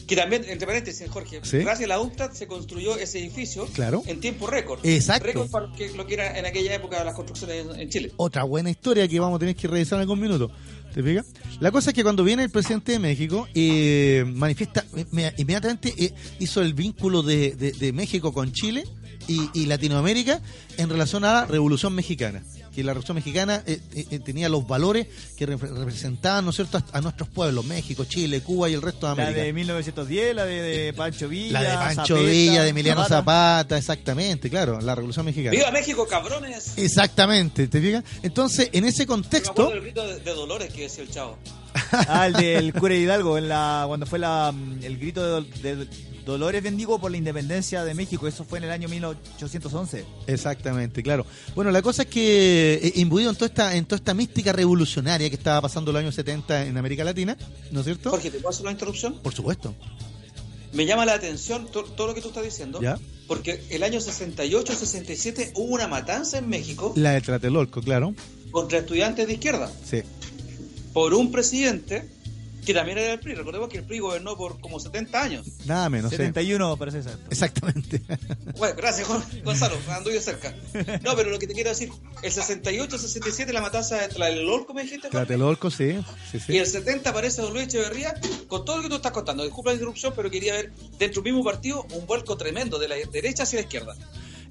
Que 0.06 0.16
también, 0.16 0.44
entre 0.46 0.66
paréntesis, 0.66 1.08
Jorge, 1.08 1.40
Sí. 1.42 1.58
gracias 1.58 1.84
a 1.86 1.88
la 1.88 2.00
UNTAD 2.00 2.32
se 2.32 2.46
construyó 2.46 2.96
ese 2.96 3.18
edificio 3.18 3.66
Claro. 3.68 4.02
en 4.06 4.20
tiempo 4.20 4.46
récord. 4.46 4.78
Exacto. 4.84 5.26
Récord 5.26 5.50
para 5.50 5.72
que 5.72 5.90
lo 5.94 6.06
que 6.06 6.14
era 6.14 6.38
en 6.38 6.44
aquella 6.46 6.74
época 6.74 7.02
las 7.02 7.14
construcciones 7.14 7.66
en, 7.78 7.88
Chile. 7.88 8.12
Otra 8.18 8.44
buena 8.44 8.70
historia 8.70 9.08
que 9.08 9.18
vamos 9.18 9.36
a 9.36 9.38
tener 9.40 9.56
que 9.56 9.66
revisar 9.66 9.96
en 9.96 10.02
algún 10.02 10.20
minuto. 10.20 10.50
¿Te 10.94 11.02
fijas? 11.02 11.26
La 11.58 11.72
cosa 11.72 11.90
es 11.90 11.94
que 11.94 12.02
cuando 12.04 12.22
viene 12.22 12.44
el 12.44 12.50
presidente 12.50 12.92
de 12.92 12.98
México, 13.00 13.48
eh, 13.54 14.24
manifiesta, 14.28 14.84
me- 15.10 15.32
inmediatamente 15.38 15.92
eh, 15.96 16.12
hizo 16.38 16.60
el 16.60 16.74
vínculo 16.74 17.22
de, 17.22 17.56
de- 17.56 17.72
de 17.72 17.92
México 17.92 18.32
con 18.32 18.52
Chile 18.52 18.84
y, 19.28 19.50
y 19.54 19.66
Latinoamérica 19.66 20.40
en 20.76 20.88
relación 20.88 21.24
a 21.24 21.32
la 21.32 21.46
Revolución 21.46 21.94
Mexicana. 21.94 22.42
Que 22.74 22.82
la 22.82 22.92
Revolución 22.92 23.14
Mexicana 23.14 23.62
eh, 23.66 23.80
eh, 23.94 24.06
eh, 24.10 24.18
tenía 24.18 24.48
los 24.48 24.66
valores 24.66 25.06
que 25.36 25.46
repre- 25.46 25.72
representaban, 25.72 26.44
¿no 26.44 26.50
es 26.50 26.56
cierto?, 26.56 26.78
a, 26.78 26.84
a 26.98 27.00
nuestros 27.00 27.28
pueblos, 27.28 27.64
México, 27.64 28.04
Chile, 28.04 28.40
Cuba 28.40 28.68
y 28.68 28.74
el 28.74 28.82
resto 28.82 29.08
de 29.08 29.14
La 29.16 29.22
América. 29.22 29.44
de 29.44 29.52
1910, 29.52 30.34
la 30.34 30.44
de, 30.44 30.60
de 30.62 30.92
Pancho 30.92 31.28
Villa. 31.28 31.60
La 31.60 31.62
de 31.70 31.76
Pancho 31.94 32.16
Zapeta, 32.16 32.30
Villa, 32.30 32.62
de 32.64 32.68
Emiliano 32.70 33.02
Zapata. 33.02 33.18
Zapata, 33.20 33.78
exactamente, 33.78 34.50
claro, 34.50 34.80
la 34.80 34.94
Revolución 34.96 35.24
Mexicana. 35.24 35.52
¡Viva 35.56 35.70
México, 35.70 36.04
cabrones! 36.08 36.72
Exactamente, 36.76 37.68
¿te 37.68 37.80
fijas? 37.80 38.02
Entonces, 38.24 38.70
en 38.72 38.84
ese 38.86 39.02
me 39.02 39.06
contexto, 39.06 39.52
acuerdo 39.52 39.70
del 39.70 39.80
grito 39.82 40.06
de, 40.08 40.18
de 40.18 40.34
Dolores 40.34 40.72
que 40.72 40.82
decía 40.82 41.04
el 41.04 41.10
chavo. 41.10 41.38
Ah, 42.08 42.26
el 42.26 42.32
del 42.34 42.72
cura 42.72 42.94
Hidalgo, 42.94 43.36
en 43.38 43.48
la, 43.48 43.84
cuando 43.86 44.06
fue 44.06 44.18
la, 44.18 44.52
mm, 44.52 44.84
el 44.84 44.98
grito 44.98 45.22
de, 45.22 45.46
Dol- 45.46 45.60
de 45.60 45.88
Dolores 46.24 46.62
Bendigo 46.62 46.98
por 47.00 47.10
la 47.10 47.16
independencia 47.18 47.84
de 47.84 47.92
México. 47.94 48.26
Eso 48.26 48.44
fue 48.44 48.58
en 48.58 48.64
el 48.64 48.70
año 48.70 48.88
1811. 48.88 50.04
Exactamente, 50.26 51.02
claro. 51.02 51.26
Bueno, 51.54 51.70
la 51.70 51.82
cosa 51.82 52.02
es 52.02 52.08
que 52.08 52.74
eh, 52.82 52.92
imbuido 52.96 53.30
en 53.30 53.36
toda 53.36 53.46
esta 53.48 53.74
en 53.76 53.84
toda 53.84 53.96
esta 53.96 54.14
mística 54.14 54.52
revolucionaria 54.52 55.28
que 55.28 55.36
estaba 55.36 55.60
pasando 55.60 55.90
en 55.90 55.94
los 55.94 56.00
años 56.02 56.14
70 56.14 56.66
en 56.66 56.76
América 56.78 57.04
Latina, 57.04 57.36
¿no 57.72 57.80
es 57.80 57.86
cierto? 57.86 58.10
Jorge, 58.10 58.30
¿te 58.30 58.38
puedo 58.38 58.50
hacer 58.50 58.62
una 58.62 58.72
interrupción? 58.72 59.18
Por 59.20 59.34
supuesto. 59.34 59.74
Me 60.72 60.86
llama 60.86 61.04
la 61.06 61.12
atención 61.14 61.66
to- 61.70 61.84
todo 61.84 62.08
lo 62.08 62.14
que 62.14 62.20
tú 62.22 62.28
estás 62.28 62.42
diciendo. 62.42 62.80
¿Ya? 62.80 62.98
Porque 63.28 63.62
el 63.70 63.82
año 63.82 64.00
68-67 64.00 65.52
hubo 65.54 65.74
una 65.74 65.86
matanza 65.88 66.38
en 66.38 66.48
México 66.48 66.92
La 66.96 67.12
de 67.12 67.20
Tlatelolco, 67.20 67.80
claro. 67.80 68.14
contra 68.50 68.78
estudiantes 68.78 69.26
de 69.26 69.34
izquierda. 69.34 69.70
Sí. 69.88 70.02
Por 70.94 71.12
un 71.12 71.30
presidente 71.30 72.08
que 72.64 72.72
también 72.72 72.96
era 72.96 73.08
del 73.10 73.20
PRI. 73.20 73.34
Recordemos 73.34 73.68
que 73.68 73.76
el 73.76 73.84
PRI 73.84 73.98
gobernó 73.98 74.38
por 74.38 74.58
como 74.58 74.80
70 74.80 75.22
años. 75.22 75.46
Nada 75.66 75.90
menos. 75.90 76.08
sí. 76.10 76.16
71, 76.16 76.76
parece 76.78 76.96
exacto. 76.98 77.26
Exactamente. 77.30 78.00
Bueno, 78.56 78.76
gracias, 78.76 79.06
Gon- 79.08 79.24
Gonzalo, 79.44 79.76
anduve 79.88 80.20
cerca. 80.20 80.54
No, 81.02 81.16
pero 81.16 81.28
lo 81.28 81.38
que 81.40 81.46
te 81.48 81.54
quiero 81.54 81.70
decir, 81.70 81.90
el 82.22 82.32
68-67 82.32 83.50
la 83.52 83.60
matanza 83.60 83.96
de 84.00 84.08
Tlatelolco, 84.08 84.72
me 84.72 84.82
dijiste? 84.84 85.08
Tlatelolco, 85.10 85.70
sí. 85.70 85.98
Sí, 86.30 86.36
Y 86.36 86.40
sí. 86.40 86.56
el 86.58 86.66
70 86.66 87.10
aparece 87.10 87.42
Don 87.42 87.52
Luis 87.52 87.66
Echeverría 87.66 88.14
con 88.46 88.64
todo 88.64 88.76
lo 88.76 88.82
que 88.84 88.88
tú 88.90 88.94
estás 88.94 89.10
contando. 89.12 89.42
Disculpa 89.42 89.70
la 89.70 89.74
interrupción, 89.74 90.12
pero 90.16 90.30
quería 90.30 90.54
ver 90.54 90.72
dentro 90.98 91.20
del 91.20 91.32
mismo 91.32 91.44
partido 91.44 91.84
un 91.94 92.06
vuelco 92.06 92.36
tremendo 92.36 92.78
de 92.78 92.88
la 92.88 92.94
derecha 93.12 93.42
hacia 93.42 93.58
la 93.58 93.62
izquierda. 93.64 93.94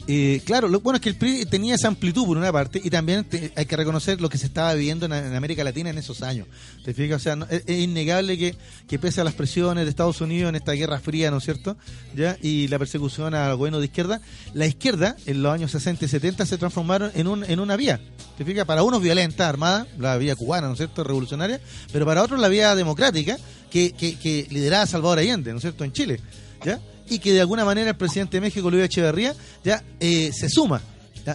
Eh, 0.06 0.42
claro, 0.46 0.68
lo 0.68 0.82
bueno 0.82 0.98
es 0.98 1.02
que 1.02 1.10
el 1.10 1.16
PRI 1.16 1.46
tenía 1.46 1.76
esa 1.76 1.88
amplitud 1.88 2.26
por 2.26 2.38
una 2.38 2.52
parte 2.52 2.82
y 2.84 2.90
también 2.90 3.26
hay 3.56 3.66
que 3.66 3.76
reconocer 3.78 4.20
lo 4.20 4.28
que 4.28 4.38
se 4.38 4.48
estaba 4.48 4.74
viviendo 4.74 5.06
en, 5.06 5.14
América 5.14 5.64
Latina 5.64 5.90
en 5.90 5.98
esos 5.98 6.22
años. 6.22 6.48
¿Te 6.84 6.94
fijas? 6.94 7.22
O 7.22 7.24
sea, 7.24 7.38
es 7.50 7.70
innegable 7.70 8.38
que, 8.38 8.56
que 8.88 9.00
pese 9.00 9.22
a 9.22 9.24
las 9.24 9.34
presiones 9.34 9.86
de 9.86 9.90
Estados 9.90 10.20
Unidos 10.20 10.50
en 10.50 10.56
esta 10.56 10.74
guerra 10.74 11.00
fría, 11.00 11.32
¿no 11.32 11.38
es 11.38 11.46
cierto? 11.46 11.78
¿Ya? 12.16 12.38
Y 12.42 12.68
la 12.68 12.80
persecución 12.80 13.34
al 13.34 13.56
gobierno 13.56 13.80
de 13.80 13.86
izquierda, 13.86 14.20
la 14.54 14.66
izquierda 14.66 15.16
en 15.26 15.42
los 15.42 15.54
años 15.54 15.72
60 15.72 16.04
y 16.04 16.08
70 16.10 16.46
se 16.46 16.58
transformaron 16.58 17.12
en, 17.16 17.28
un, 17.28 17.46
en 17.46 17.62
una 17.62 17.78
vía. 17.78 18.02
¿Te 18.38 18.44
fijas? 18.44 18.66
Para 18.66 18.84
unos 18.84 19.02
violenta, 19.02 19.48
armada, 19.48 19.88
la 19.98 20.18
vía 20.18 20.36
cubana, 20.36 20.68
¿no 20.68 20.74
es 20.74 20.80
cierto? 20.80 21.06
Revolucionaria, 21.06 21.62
pero 21.94 22.06
para 22.06 22.24
otros 22.24 22.42
la 22.42 22.50
vía 22.50 22.76
democrática 22.76 23.38
que, 23.72 23.94
que, 23.94 24.18
que 24.18 24.48
lideraba 24.50 24.86
Salvador 24.86 25.20
Allende, 25.20 25.52
¿no 25.52 25.58
es 25.58 25.62
cierto? 25.62 25.86
En 25.86 25.94
Chile. 25.94 26.20
¿Ya? 26.66 26.80
Y 27.10 27.20
que 27.20 27.34
de 27.34 27.42
alguna 27.42 27.66
manera 27.66 27.90
el 27.90 27.96
presidente 27.98 28.38
de 28.38 28.42
México, 28.42 28.70
Luis 28.72 28.84
Echeverría, 28.84 29.36
ya 29.64 29.84
eh, 30.00 30.32
se 30.34 30.50
suma. 30.50 30.82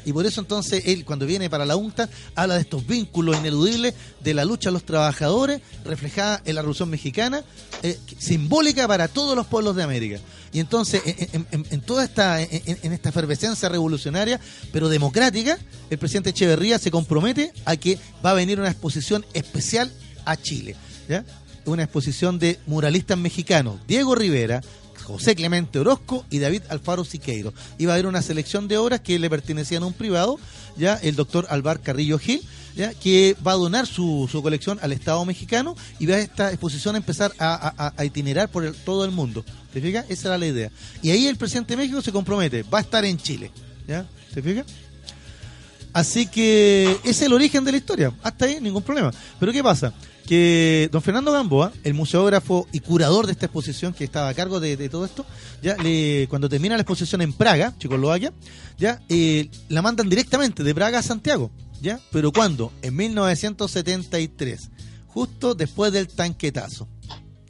Y 0.05 0.12
por 0.12 0.27
eso 0.27 0.43
entonces 0.43 0.82
él, 0.85 1.07
cuando 1.07 1.24
viene 1.24 1.49
para 1.49 1.65
la 1.65 1.74
UNTA, 1.74 2.11
habla 2.35 2.57
de 2.57 2.61
estos 2.61 2.86
vínculos 2.86 3.39
ineludibles 3.39 3.95
de 4.23 4.35
la 4.35 4.45
lucha 4.45 4.69
de 4.69 4.74
los 4.74 4.85
trabajadores, 4.85 5.62
reflejada 5.82 6.43
en 6.45 6.57
la 6.57 6.61
Revolución 6.61 6.90
Mexicana, 6.90 7.43
eh, 7.82 7.99
simbólica 8.19 8.86
para 8.86 9.09
todos 9.09 9.35
los 9.35 9.47
pueblos 9.47 9.77
de 9.77 9.82
América. 9.85 10.20
Y 10.53 10.61
entonces, 10.61 11.01
en, 11.07 11.28
en- 11.32 11.47
en- 11.53 11.66
en 11.70 11.81
toda 11.81 12.05
esta, 12.05 12.43
en, 12.43 12.51
en 12.82 12.93
esta 12.93 13.09
efervescencia 13.09 13.70
revolucionaria, 13.70 14.39
pero 14.73 14.90
democrática, 14.90 15.59
el 15.89 15.97
presidente 15.97 16.31
Echeverría 16.31 16.78
se 16.78 16.90
compromete 16.90 17.53
a 17.65 17.77
que 17.77 17.99
va 18.23 18.32
a 18.32 18.35
venir 18.35 18.61
una 18.61 18.69
exposición 18.70 19.24
especial 19.32 19.90
a 20.27 20.36
Chile. 20.36 20.77
¿ya? 21.09 21.24
Una 21.65 21.85
exposición 21.85 22.39
de 22.39 22.59
muralistas 22.66 23.16
mexicanos, 23.16 23.81
Diego 23.89 24.15
Rivera, 24.15 24.61
José 25.09 25.35
Clemente 25.35 25.78
Orozco 25.78 26.26
y 26.30 26.39
David 26.39 26.62
Alfaro 26.68 27.02
Siqueiro. 27.02 27.55
Iba 27.78 27.93
a 27.93 27.94
haber 27.94 28.06
una 28.06 28.20
selección 28.20 28.68
de 28.68 28.76
obras 28.76 29.01
que 29.01 29.18
le 29.18 29.30
pertenecían 29.30 29.82
a 29.82 29.86
un 29.86 29.94
privado, 29.94 30.39
ya 30.76 30.97
el 30.97 31.16
doctor 31.16 31.47
Alvar 31.48 31.80
Carrillo 31.80 32.18
Gil, 32.18 32.43
ya 32.76 32.93
que 32.93 33.35
va 33.44 33.52
a 33.52 33.56
donar 33.56 33.86
su, 33.86 34.28
su 34.30 34.43
colección 34.43 34.78
al 34.82 34.93
Estado 34.93 35.24
mexicano 35.24 35.76
y 35.98 36.05
va 36.05 36.16
a 36.16 36.20
esta 36.20 36.51
exposición 36.51 36.94
a 36.94 36.98
empezar 36.98 37.32
a, 37.39 37.94
itinerar 38.05 38.51
por 38.51 38.70
todo 38.85 39.06
el 39.06 39.10
mundo. 39.10 39.47
¿Te 39.72 39.80
fijas? 39.80 40.05
Esa 40.10 40.28
era 40.28 40.39
la 40.39 40.47
idea. 40.47 40.70
Y 41.02 41.10
ahí 41.10 41.26
el 41.26 41.36
presidente 41.36 41.72
de 41.72 41.78
México 41.78 42.02
se 42.02 42.12
compromete, 42.12 42.62
va 42.62 42.78
a 42.78 42.82
estar 42.82 43.02
en 43.06 43.16
Chile. 43.16 43.51
¿Ya? 43.86 44.06
¿Te 44.35 44.43
fijas? 44.43 44.66
Así 45.94 46.26
que 46.26 46.98
ese 47.02 47.10
es 47.10 47.22
el 47.22 47.32
origen 47.32 47.64
de 47.64 47.72
la 47.72 47.78
historia. 47.78 48.12
Hasta 48.22 48.44
ahí 48.44 48.60
ningún 48.60 48.82
problema. 48.82 49.10
Pero 49.40 49.52
¿qué 49.52 49.62
pasa? 49.62 49.94
Que 50.29 50.91
don 50.93 51.01
Fernando 51.01 51.33
Gamboa, 51.33 51.73
el 51.85 51.95
museógrafo 51.95 52.69
y 52.71 52.81
curador 52.81 53.25
de 53.25 53.33
esta 53.33 53.47
exposición 53.47 53.95
que 53.95 54.05
estaba 54.05 54.29
a 54.29 54.35
cargo 54.35 54.61
de, 54.61 54.77
de 54.77 54.91
todo 54.91 55.07
esto, 55.07 55.25
ya 55.63 55.75
le, 55.79 56.27
cuando 56.29 56.51
termina 56.51 56.77
la 56.77 56.83
exposición 56.83 57.23
en 57.23 57.33
Praga, 57.33 57.73
Checoslovaquia, 57.79 58.35
ya 58.77 59.01
eh, 59.09 59.49
la 59.71 59.81
mandan 59.81 60.11
directamente 60.11 60.63
de 60.63 60.75
Praga 60.75 60.99
a 60.99 61.03
Santiago. 61.03 61.51
¿Ya? 61.81 61.99
Pero 62.13 62.31
¿cuándo? 62.31 62.73
En 62.83 62.95
1973, 62.97 64.69
justo 65.07 65.55
después 65.55 65.93
del 65.93 66.09
tanquetazo. 66.09 66.89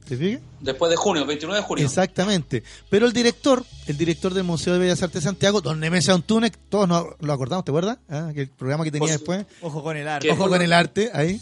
¿Te 0.09 0.17
fijas? 0.17 0.41
Después 0.61 0.91
de 0.91 0.97
junio, 0.97 1.27
29 1.27 1.61
de 1.61 1.67
junio. 1.67 1.85
Exactamente. 1.85 2.63
Pero 2.89 3.07
el 3.07 3.13
director, 3.13 3.65
el 3.87 3.99
director 3.99 4.33
del 4.33 4.45
Museo 4.45 4.73
de 4.75 4.79
Bellas 4.79 5.03
Artes 5.03 5.23
de 5.23 5.29
Santiago, 5.29 5.61
don 5.61 5.81
Nemesio 5.81 6.15
Antúnez, 6.15 6.53
todos 6.69 6.87
nos 6.87 7.07
lo 7.19 7.33
acordamos, 7.33 7.65
¿te 7.65 7.73
acuerdas? 7.73 7.99
Ah, 8.09 8.31
que 8.33 8.43
el 8.43 8.49
programa 8.49 8.85
que 8.85 8.93
tenía 8.93 9.13
después. 9.13 9.47
Ojo 9.63 9.83
con 9.83 9.97
el 9.97 10.07
arte. 10.07 10.31
Ojo 10.31 10.49
con 10.49 10.63
el 10.63 10.73
arte, 10.73 11.11
ahí. 11.13 11.41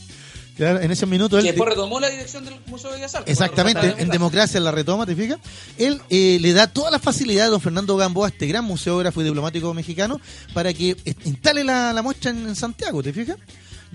Claro, 0.56 0.80
en 0.80 0.90
ese 0.90 1.04
minuto 1.04 1.36
él. 1.36 1.44
Que 1.44 1.52
después 1.52 1.68
retomó 1.68 2.00
la 2.00 2.08
dirección 2.08 2.44
del 2.44 2.54
Museo 2.66 2.90
de 2.90 2.96
Bellas 2.96 3.14
Artes. 3.14 3.30
Exactamente, 3.30 3.94
en 3.98 4.08
democracia 4.08 4.58
la 4.58 4.70
retoma, 4.70 5.04
¿te 5.04 5.14
fijas? 5.14 5.38
Él 5.76 6.00
eh, 6.08 6.38
le 6.40 6.52
da 6.54 6.66
todas 6.66 6.90
las 6.90 7.02
facilidades 7.02 7.48
a 7.48 7.50
don 7.50 7.60
Fernando 7.60 7.96
Gamboa, 7.96 8.28
este 8.28 8.46
gran 8.46 8.64
museógrafo 8.64 9.20
y 9.20 9.24
diplomático 9.24 9.72
mexicano, 9.74 10.18
para 10.54 10.72
que 10.72 10.96
instale 11.24 11.62
la, 11.62 11.92
la 11.92 12.02
muestra 12.02 12.30
en, 12.30 12.48
en 12.48 12.56
Santiago, 12.56 13.02
¿te 13.02 13.12
fijas? 13.12 13.36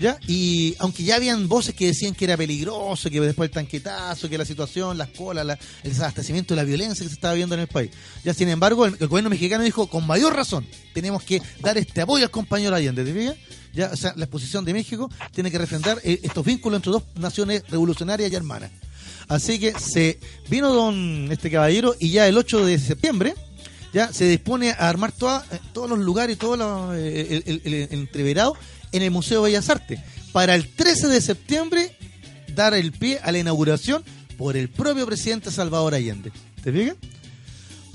¿Ya? 0.02 0.18
Y 0.26 0.74
aunque 0.80 1.04
ya 1.04 1.14
habían 1.14 1.46
voces 1.48 1.76
que 1.76 1.86
decían 1.86 2.12
que 2.12 2.24
era 2.24 2.36
peligroso, 2.36 3.08
que 3.08 3.20
después 3.20 3.48
el 3.50 3.54
tanquetazo, 3.54 4.28
que 4.28 4.36
la 4.36 4.44
situación, 4.44 4.98
las 4.98 5.10
colas, 5.10 5.46
la- 5.46 5.56
el 5.84 5.90
desabastecimiento, 5.90 6.56
la 6.56 6.64
violencia 6.64 7.04
que 7.04 7.08
se 7.08 7.14
estaba 7.14 7.34
viendo 7.34 7.54
en 7.54 7.60
el 7.60 7.68
país. 7.68 7.92
Ya, 8.24 8.34
sin 8.34 8.48
embargo, 8.48 8.84
el, 8.84 8.96
gobierno 8.96 9.30
mexicano 9.30 9.62
dijo, 9.62 9.86
con 9.86 10.04
mayor 10.04 10.34
razón, 10.34 10.66
tenemos 10.92 11.22
que 11.22 11.40
dar 11.60 11.78
este 11.78 12.00
apoyo 12.00 12.24
al 12.24 12.32
compañero 12.32 12.74
Allende, 12.74 13.04
¿te 13.04 13.14
fijas? 13.14 13.36
Ya, 13.74 13.90
o 13.92 13.96
sea, 13.96 14.12
la 14.16 14.24
exposición 14.24 14.64
de 14.64 14.72
México 14.72 15.08
tiene 15.32 15.52
que 15.52 15.58
refrendar 15.58 16.00
eh, 16.02 16.18
estos 16.24 16.44
vínculos 16.44 16.78
entre 16.78 16.90
dos 16.90 17.04
naciones 17.14 17.62
revolucionarias 17.70 18.32
y 18.32 18.34
hermanas. 18.34 18.72
Así 19.28 19.60
que 19.60 19.72
se 19.78 20.18
vino 20.50 20.72
don 20.74 21.30
este 21.30 21.48
caballero 21.48 21.94
y 22.00 22.10
ya 22.10 22.26
el 22.26 22.36
8 22.36 22.66
de 22.66 22.76
septiembre 22.80 23.34
ya 23.94 24.12
se 24.12 24.24
dispone 24.24 24.70
a 24.72 24.88
armar 24.88 25.12
toda- 25.12 25.46
eh, 25.52 25.60
todos 25.72 25.88
los 25.88 26.00
lugares 26.00 26.38
todo 26.38 26.56
los, 26.56 26.96
eh, 26.96 27.40
el- 27.46 27.62
el 27.64 27.74
entreverado 27.92 28.54
en 28.92 29.02
el 29.02 29.10
Museo 29.10 29.42
de 29.42 29.50
Bellas 29.50 29.70
Artes 29.70 30.00
para 30.32 30.54
el 30.54 30.68
13 30.68 31.08
de 31.08 31.20
septiembre 31.20 31.96
dar 32.54 32.74
el 32.74 32.92
pie 32.92 33.20
a 33.22 33.32
la 33.32 33.38
inauguración 33.38 34.04
por 34.36 34.56
el 34.56 34.68
propio 34.68 35.06
presidente 35.06 35.50
Salvador 35.50 35.94
Allende. 35.94 36.32
¿Te 36.62 36.72
fijas? 36.72 36.96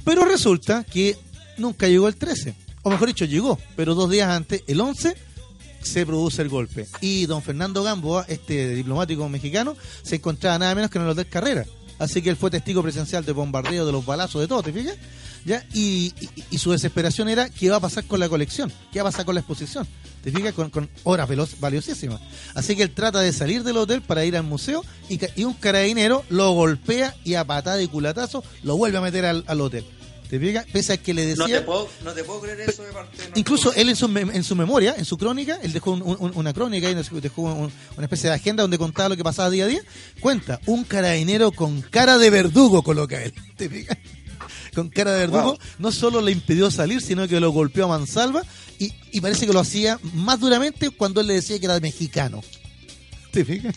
Pero 0.03 0.25
resulta 0.25 0.83
que 0.83 1.17
nunca 1.57 1.87
llegó 1.87 2.07
el 2.07 2.15
13. 2.15 2.55
O 2.83 2.89
mejor 2.89 3.07
dicho, 3.07 3.25
llegó, 3.25 3.59
pero 3.75 3.95
dos 3.95 4.09
días 4.09 4.29
antes, 4.29 4.63
el 4.67 4.79
11, 4.79 5.15
se 5.81 6.05
produce 6.05 6.41
el 6.41 6.49
golpe. 6.49 6.87
Y 7.01 7.25
don 7.25 7.41
Fernando 7.41 7.83
Gamboa, 7.83 8.25
este 8.27 8.75
diplomático 8.75 9.27
mexicano, 9.27 9.75
se 10.03 10.15
encontraba 10.15 10.59
nada 10.59 10.75
menos 10.75 10.89
que 10.89 10.97
en 10.97 11.03
el 11.03 11.09
Hotel 11.09 11.27
Carrera. 11.27 11.65
Así 11.99 12.21
que 12.21 12.29
él 12.29 12.37
fue 12.37 12.51
testigo 12.51 12.83
presencial 12.83 13.25
del 13.25 13.33
bombardeo, 13.33 13.85
de 13.85 13.91
los 13.91 14.05
balazos, 14.05 14.41
de 14.41 14.47
todo, 14.47 14.61
¿te 14.61 14.71
fijas? 14.71 14.95
¿Ya? 15.45 15.65
Y, 15.73 16.13
su 16.57 16.71
desesperación 16.71 17.29
era 17.29 17.49
qué 17.49 17.69
va 17.69 17.77
a 17.77 17.79
pasar 17.79 18.05
con 18.05 18.19
la 18.19 18.29
colección, 18.29 18.71
qué 18.91 19.01
va 19.01 19.09
a 19.09 19.11
pasar 19.11 19.25
con 19.25 19.35
la 19.35 19.41
exposición. 19.41 19.87
¿Te 20.27 20.33
fijas, 20.33 20.53
con, 20.53 20.69
con 20.69 20.89
horas 21.05 21.29
velo- 21.29 21.47
valiosísimas. 21.61 22.19
Así 22.53 22.75
que 22.75 22.83
él 22.83 22.91
trata 22.91 23.21
de 23.21 23.31
salir 23.31 23.63
del 23.63 23.77
hotel 23.77 24.01
para 24.01 24.25
ir 24.25 24.35
al 24.35 24.43
museo 24.43 24.83
y, 25.07 25.19
un 25.45 25.53
carabinero 25.53 26.25
lo 26.27 26.51
golpea 26.51 27.15
y 27.23 27.35
a 27.35 27.45
patada 27.45 27.81
y 27.81 27.87
culatazo 27.87 28.43
lo 28.63 28.75
vuelve 28.75 28.97
a 28.97 29.01
meter 29.01 29.23
al, 29.23 29.45
al 29.47 29.61
hotel. 29.61 29.85
¿Te 30.29 30.37
fijas? 30.37 30.65
Pese 30.73 30.91
a 30.91 30.97
que 30.97 31.13
le 31.13 31.33
No 31.37 31.45
decía... 31.45 31.59
te, 31.61 31.65
puedo, 31.65 31.87
no 32.03 32.11
te 32.11 32.25
puedo 32.25 32.41
creer 32.41 32.59
eso 32.69 32.83
de 32.83 32.91
parte 32.91 33.17
de 33.21 33.39
Incluso 33.39 33.73
él 33.73 33.87
en 33.87 33.95
su, 33.95 34.09
mem- 34.09 34.35
en 34.35 34.43
su 34.43 34.57
memoria, 34.57 34.95
en 34.97 35.05
su 35.05 35.17
crónica, 35.17 35.57
él 35.63 35.71
dejó 35.71 35.91
un- 35.91 36.01
un- 36.01 36.31
una 36.35 36.51
crónica 36.51 36.89
y 36.91 36.93
dejó 37.21 37.43
un- 37.43 37.71
una 37.95 38.03
especie 38.05 38.29
de 38.29 38.35
agenda 38.35 38.63
donde 38.63 38.77
contaba 38.77 39.07
lo 39.07 39.15
que 39.15 39.23
pasaba 39.23 39.49
día 39.49 39.63
a 39.63 39.67
día. 39.67 39.81
Cuenta, 40.19 40.59
un 40.65 40.83
carabinero 40.83 41.53
con 41.53 41.81
cara 41.83 42.17
de 42.17 42.29
verdugo 42.29 42.83
coloca 42.83 43.23
él. 43.23 43.33
¿Te 43.55 43.69
fijas? 43.69 43.97
Con 44.75 44.89
cara 44.89 45.13
de 45.13 45.19
verdugo, 45.19 45.43
Wow. 45.51 45.57
no 45.79 45.91
solo 45.93 46.19
le 46.19 46.33
impidió 46.33 46.69
salir, 46.69 47.01
sino 47.01 47.25
que 47.29 47.39
lo 47.39 47.51
golpeó 47.51 47.85
a 47.85 47.87
mansalva 47.87 48.43
y, 48.79 48.93
y 49.11 49.21
parece 49.21 49.47
que 49.47 49.53
lo 49.53 49.59
hacía 49.59 49.99
más 50.13 50.39
duramente 50.39 50.89
cuando 50.89 51.21
él 51.21 51.27
le 51.27 51.35
decía 51.35 51.59
que 51.59 51.65
era 51.65 51.79
mexicano. 51.79 52.43
¿Te 53.31 53.43
fijas? 53.45 53.75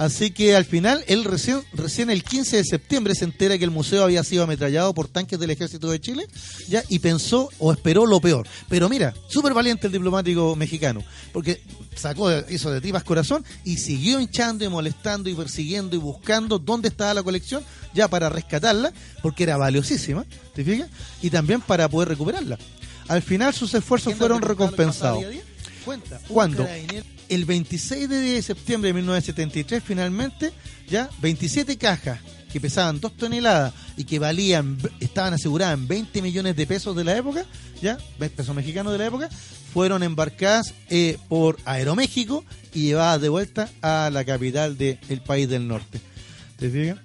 Así 0.00 0.30
que 0.30 0.56
al 0.56 0.64
final, 0.64 1.04
él 1.08 1.24
recién, 1.24 1.60
recién 1.74 2.08
el 2.08 2.24
15 2.24 2.56
de 2.56 2.64
septiembre 2.64 3.14
se 3.14 3.26
entera 3.26 3.58
que 3.58 3.64
el 3.64 3.70
museo 3.70 4.02
había 4.02 4.24
sido 4.24 4.44
ametrallado 4.44 4.94
por 4.94 5.08
tanques 5.08 5.38
del 5.38 5.50
ejército 5.50 5.90
de 5.90 6.00
Chile, 6.00 6.26
ya, 6.68 6.82
y 6.88 7.00
pensó 7.00 7.50
o 7.58 7.70
esperó 7.70 8.06
lo 8.06 8.18
peor. 8.18 8.48
Pero 8.70 8.88
mira, 8.88 9.12
súper 9.28 9.52
valiente 9.52 9.88
el 9.88 9.92
diplomático 9.92 10.56
mexicano, 10.56 11.04
porque 11.34 11.60
sacó, 11.96 12.30
hizo 12.48 12.70
de 12.70 12.80
tripas 12.80 13.04
corazón 13.04 13.44
y 13.62 13.76
siguió 13.76 14.20
hinchando 14.20 14.64
y 14.64 14.70
molestando 14.70 15.28
y 15.28 15.34
persiguiendo 15.34 15.96
y 15.96 15.98
buscando 15.98 16.58
dónde 16.58 16.88
estaba 16.88 17.12
la 17.12 17.22
colección, 17.22 17.62
ya 17.92 18.08
para 18.08 18.30
rescatarla, 18.30 18.94
porque 19.20 19.42
era 19.42 19.58
valiosísima, 19.58 20.24
¿te 20.54 20.64
fijas? 20.64 20.88
Y 21.20 21.28
también 21.28 21.60
para 21.60 21.90
poder 21.90 22.08
recuperarla. 22.08 22.58
Al 23.10 23.22
final 23.22 23.52
sus 23.52 23.74
esfuerzos 23.74 24.14
fueron 24.14 24.40
recompensados. 24.40 25.24
¿Cuándo? 26.28 26.64
El 27.28 27.44
26 27.44 28.08
de 28.08 28.40
septiembre 28.40 28.90
de 28.90 28.94
1973, 28.94 29.82
finalmente, 29.84 30.52
ya 30.88 31.10
27 31.20 31.76
cajas 31.76 32.20
que 32.52 32.60
pesaban 32.60 33.00
2 33.00 33.16
toneladas 33.16 33.74
y 33.96 34.04
que 34.04 34.20
valían, 34.20 34.78
estaban 35.00 35.34
aseguradas 35.34 35.74
en 35.74 35.88
20 35.88 36.22
millones 36.22 36.54
de 36.54 36.68
pesos 36.68 36.94
de 36.94 37.02
la 37.02 37.16
época, 37.16 37.44
ya, 37.82 37.98
pesos 38.18 38.54
mexicanos 38.54 38.92
de 38.92 38.98
la 38.98 39.06
época, 39.06 39.28
fueron 39.72 40.04
embarcadas 40.04 40.72
eh, 40.88 41.18
por 41.28 41.58
Aeroméxico 41.64 42.44
y 42.72 42.82
llevadas 42.82 43.20
de 43.20 43.28
vuelta 43.28 43.68
a 43.82 44.10
la 44.12 44.24
capital 44.24 44.78
del 44.78 45.20
país 45.26 45.48
del 45.48 45.66
norte. 45.66 46.00
¿Te 46.58 46.70
fijas? 46.70 46.98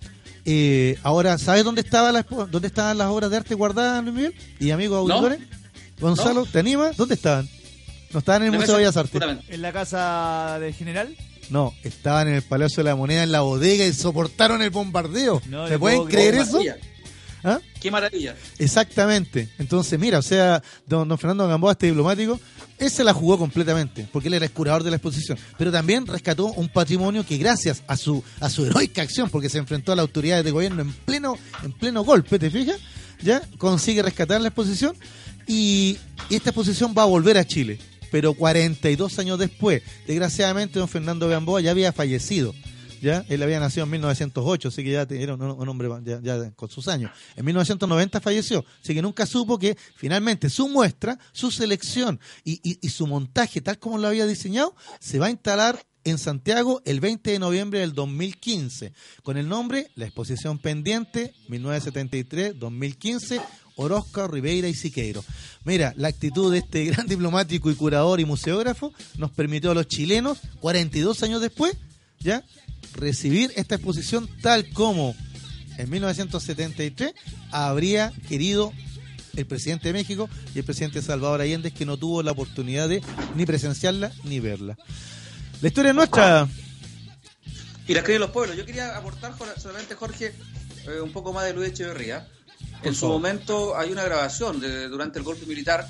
Eh, 0.45 0.99
ahora, 1.01 1.39
¿sabes 1.39 1.63
dónde, 1.63 1.81
estaba 1.81 2.11
la, 2.11 2.23
dónde 2.51 2.67
estaban 2.67 2.99
las 2.99 3.07
obras 3.07 3.31
de 3.31 3.37
arte 3.37 3.55
guardadas, 3.55 4.03
Luis 4.03 4.15
Miguel? 4.15 4.35
Y 4.59 4.69
amigos 4.69 5.07
No. 5.07 5.64
Gonzalo, 5.99 6.45
¿te 6.45 6.59
animas? 6.59 6.97
¿Dónde 6.97 7.15
estaban? 7.15 7.47
¿No 8.11 8.19
estaban 8.19 8.43
en 8.43 8.53
el 8.53 8.59
Museo 8.59 8.75
de 8.75 8.81
Bellas 8.81 8.97
Artes? 8.97 9.21
En 9.49 9.61
la 9.61 9.73
casa 9.73 10.57
del 10.59 10.73
general. 10.73 11.15
No, 11.49 11.73
estaban 11.83 12.27
en 12.27 12.35
el 12.35 12.41
Palacio 12.41 12.83
de 12.83 12.89
la 12.89 12.95
Moneda 12.95 13.23
en 13.23 13.31
la 13.31 13.41
bodega 13.41 13.85
y 13.85 13.93
soportaron 13.93 14.61
el 14.61 14.69
bombardeo. 14.69 15.41
No 15.47 15.67
¿Se 15.67 15.77
pueden 15.77 16.05
creer 16.05 16.35
¡Qué 16.35 16.41
eso? 16.41 16.59
¿Ah? 17.43 17.59
¡Qué 17.79 17.91
maravilla! 17.91 18.35
Exactamente. 18.57 19.49
Entonces, 19.59 19.99
mira, 19.99 20.17
o 20.17 20.23
sea, 20.23 20.63
don, 20.87 21.07
don 21.07 21.17
Fernando 21.17 21.47
Gamboa, 21.47 21.73
este 21.73 21.85
diplomático, 21.85 22.39
él 22.79 22.89
se 22.89 23.03
la 23.03 23.13
jugó 23.13 23.37
completamente, 23.37 24.07
porque 24.11 24.29
él 24.29 24.33
era 24.33 24.45
el 24.45 24.51
curador 24.51 24.83
de 24.83 24.89
la 24.89 24.95
exposición. 24.95 25.37
Pero 25.57 25.71
también 25.71 26.07
rescató 26.07 26.47
un 26.47 26.69
patrimonio 26.69 27.23
que 27.23 27.37
gracias 27.37 27.83
a 27.85 27.97
su 27.97 28.23
a 28.39 28.49
su 28.49 28.65
heroica 28.65 29.03
acción, 29.03 29.29
porque 29.29 29.49
se 29.49 29.59
enfrentó 29.59 29.91
a 29.91 29.95
las 29.95 30.03
autoridades 30.03 30.43
de 30.43 30.51
gobierno 30.51 30.81
en 30.81 30.91
pleno 30.91 31.37
en 31.63 31.71
pleno 31.73 32.03
golpe, 32.03 32.39
¿te 32.39 32.49
fijas? 32.49 32.77
Ya 33.21 33.41
consigue 33.57 34.01
rescatar 34.01 34.41
la 34.41 34.47
exposición 34.47 34.95
y, 35.47 35.97
esta 36.29 36.49
exposición 36.49 36.93
va 36.97 37.03
a 37.03 37.05
volver 37.05 37.37
a 37.37 37.45
Chile. 37.45 37.77
Pero 38.11 38.33
42 38.33 39.19
años 39.19 39.37
después, 39.39 39.81
desgraciadamente, 40.07 40.79
don 40.79 40.87
Fernando 40.87 41.27
Gamboa 41.27 41.59
ya 41.61 41.71
había 41.71 41.91
fallecido. 41.91 42.53
¿ya? 43.01 43.25
Él 43.29 43.43
había 43.43 43.59
nacido 43.59 43.83
en 43.83 43.91
1908, 43.91 44.69
así 44.69 44.83
que 44.83 44.91
ya 44.91 45.01
era 45.09 45.33
un, 45.35 45.41
un 45.41 45.69
hombre 45.69 45.89
ya 46.23 46.51
con 46.51 46.69
sus 46.69 46.87
años. 46.87 47.11
En 47.35 47.43
1990 47.45 48.21
falleció, 48.21 48.63
así 48.81 48.93
que 48.95 49.01
nunca 49.01 49.25
supo 49.25 49.59
que 49.59 49.77
finalmente 49.95 50.49
su 50.49 50.69
muestra, 50.69 51.19
su 51.33 51.51
selección 51.51 52.19
y, 52.43 52.53
y- 52.63 52.79
y 52.81 52.89
su 52.89 53.05
montaje, 53.05 53.59
tal 53.61 53.77
como 53.79 53.97
lo 53.97 54.07
había 54.07 54.25
diseñado, 54.25 54.75
se 54.99 55.19
va 55.19 55.27
a 55.27 55.31
instalar 55.31 55.85
en 56.05 56.17
Santiago 56.19 56.81
el 56.85 56.99
20 56.99 57.31
de 57.31 57.39
noviembre 57.39 57.79
del 57.79 57.93
2015, 57.93 58.93
con 59.23 59.37
el 59.37 59.49
nombre 59.49 59.89
La 59.95 60.05
Exposición 60.05 60.57
Pendiente 60.59 61.33
1973-2015, 61.49 63.41
Orozco, 63.75 64.27
Ribeira 64.27 64.67
y 64.67 64.73
Siqueiro. 64.73 65.23
Mira, 65.63 65.93
la 65.97 66.07
actitud 66.07 66.51
de 66.51 66.59
este 66.59 66.85
gran 66.91 67.07
diplomático 67.07 67.69
y 67.69 67.75
curador 67.75 68.19
y 68.19 68.25
museógrafo 68.25 68.93
nos 69.17 69.31
permitió 69.31 69.71
a 69.71 69.75
los 69.75 69.87
chilenos, 69.87 70.39
42 70.59 71.23
años 71.23 71.41
después, 71.41 71.75
ya 72.19 72.43
recibir 72.95 73.51
esta 73.55 73.75
exposición 73.75 74.29
tal 74.41 74.69
como 74.71 75.15
en 75.77 75.89
1973 75.89 77.13
habría 77.51 78.13
querido 78.27 78.71
el 79.35 79.45
presidente 79.45 79.89
de 79.89 79.93
México 79.93 80.29
y 80.53 80.59
el 80.59 80.65
presidente 80.65 81.01
Salvador 81.01 81.41
Allende, 81.41 81.71
que 81.71 81.85
no 81.85 81.97
tuvo 81.97 82.23
la 82.23 82.31
oportunidad 82.31 82.87
de 82.87 83.01
ni 83.35 83.45
presenciarla 83.45 84.11
ni 84.23 84.39
verla. 84.39 84.77
La 85.61 85.67
historia 85.67 85.89
es 85.89 85.95
nuestra. 85.95 86.47
Y 87.87 87.93
la 87.93 87.99
escriben 87.99 88.21
los 88.21 88.31
pueblos. 88.31 88.57
Yo 88.57 88.65
quería 88.65 88.97
aportar 88.97 89.35
solamente, 89.57 89.95
Jorge, 89.95 90.33
eh, 90.87 91.01
un 91.01 91.11
poco 91.11 91.33
más 91.33 91.45
de 91.45 91.53
Luis 91.53 91.69
Echeverría. 91.69 92.27
En 92.85 92.95
su 92.95 93.07
momento 93.07 93.75
hay 93.77 93.91
una 93.91 94.03
grabación 94.03 94.59
de, 94.59 94.87
durante 94.87 95.19
el 95.19 95.25
golpe 95.25 95.45
militar, 95.45 95.87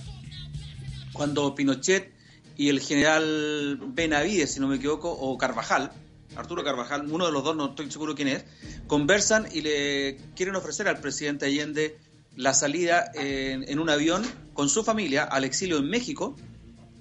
cuando 1.14 1.54
Pinochet 1.54 2.14
y 2.58 2.70
el 2.70 2.80
general 2.80 3.80
Benavides, 3.88 4.54
si 4.54 4.60
no 4.60 4.68
me 4.68 4.78
equivoco, 4.78 5.12
o 5.12 5.38
Carvajal, 5.38 5.92
Arturo 6.36 6.64
Carvajal, 6.64 7.06
uno 7.12 7.26
de 7.26 7.32
los 7.32 7.44
dos, 7.44 7.56
no 7.56 7.70
estoy 7.70 7.92
seguro 7.92 8.16
quién 8.16 8.30
es, 8.30 8.46
conversan 8.88 9.48
y 9.52 9.62
le 9.62 10.18
quieren 10.36 10.56
ofrecer 10.56 10.88
al 10.88 11.00
presidente 11.00 11.46
Allende 11.46 11.98
la 12.36 12.54
salida 12.54 13.12
en, 13.14 13.70
en 13.70 13.80
un 13.80 13.90
avión 13.90 14.24
con 14.54 14.70
su 14.70 14.84
familia 14.84 15.24
al 15.24 15.44
exilio 15.44 15.78
en 15.78 15.90
México, 15.90 16.36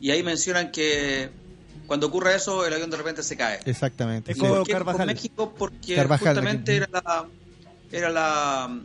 y 0.01 0.11
ahí 0.11 0.23
mencionan 0.23 0.73
que 0.73 1.31
cuando 1.87 2.09
ocurre 2.09 2.35
eso, 2.35 2.67
el 2.67 2.73
avión 2.73 2.91
de 2.91 2.97
repente 2.97 3.23
se 3.23 3.37
cae. 3.37 3.61
Exactamente. 3.65 4.33
Es 4.33 4.39
¿Y 4.39 4.41
como 4.41 4.57
por 4.57 4.67
qué 4.67 4.73
Carvajal. 4.73 5.07
por 5.07 5.07
México? 5.07 5.55
Porque 5.57 5.95
Carvajal, 5.95 6.35
justamente 6.35 6.77
aquí. 6.77 6.85
era 6.93 7.03
la, 7.03 7.29
era 7.93 8.11
la 8.11 8.81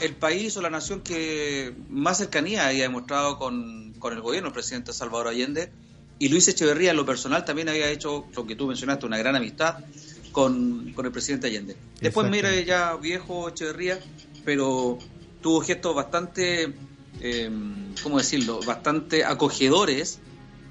el 0.00 0.14
país 0.14 0.56
o 0.56 0.62
la 0.62 0.70
nación 0.70 1.00
que 1.00 1.74
más 1.88 2.18
cercanía 2.18 2.66
había 2.66 2.82
demostrado 2.82 3.38
con, 3.38 3.94
con 3.98 4.12
el 4.12 4.20
gobierno, 4.20 4.48
el 4.48 4.54
presidente 4.54 4.92
Salvador 4.92 5.28
Allende. 5.28 5.70
Y 6.18 6.28
Luis 6.28 6.46
Echeverría, 6.48 6.92
en 6.92 6.96
lo 6.96 7.06
personal, 7.06 7.44
también 7.44 7.68
había 7.68 7.90
hecho 7.90 8.26
lo 8.34 8.46
que 8.46 8.54
tú 8.56 8.66
mencionaste, 8.66 9.06
una 9.06 9.18
gran 9.18 9.34
amistad 9.36 9.84
con, 10.32 10.92
con 10.94 11.06
el 11.06 11.12
presidente 11.12 11.48
Allende. 11.48 11.76
Después, 12.00 12.30
mire, 12.30 12.64
ya 12.64 12.94
viejo 12.96 13.48
Echeverría, 13.48 13.98
pero 14.44 14.98
tuvo 15.40 15.60
gestos 15.60 15.94
bastante, 15.94 16.72
eh, 17.20 17.50
¿cómo 18.02 18.18
decirlo?, 18.18 18.60
bastante 18.64 19.24
acogedores 19.24 20.20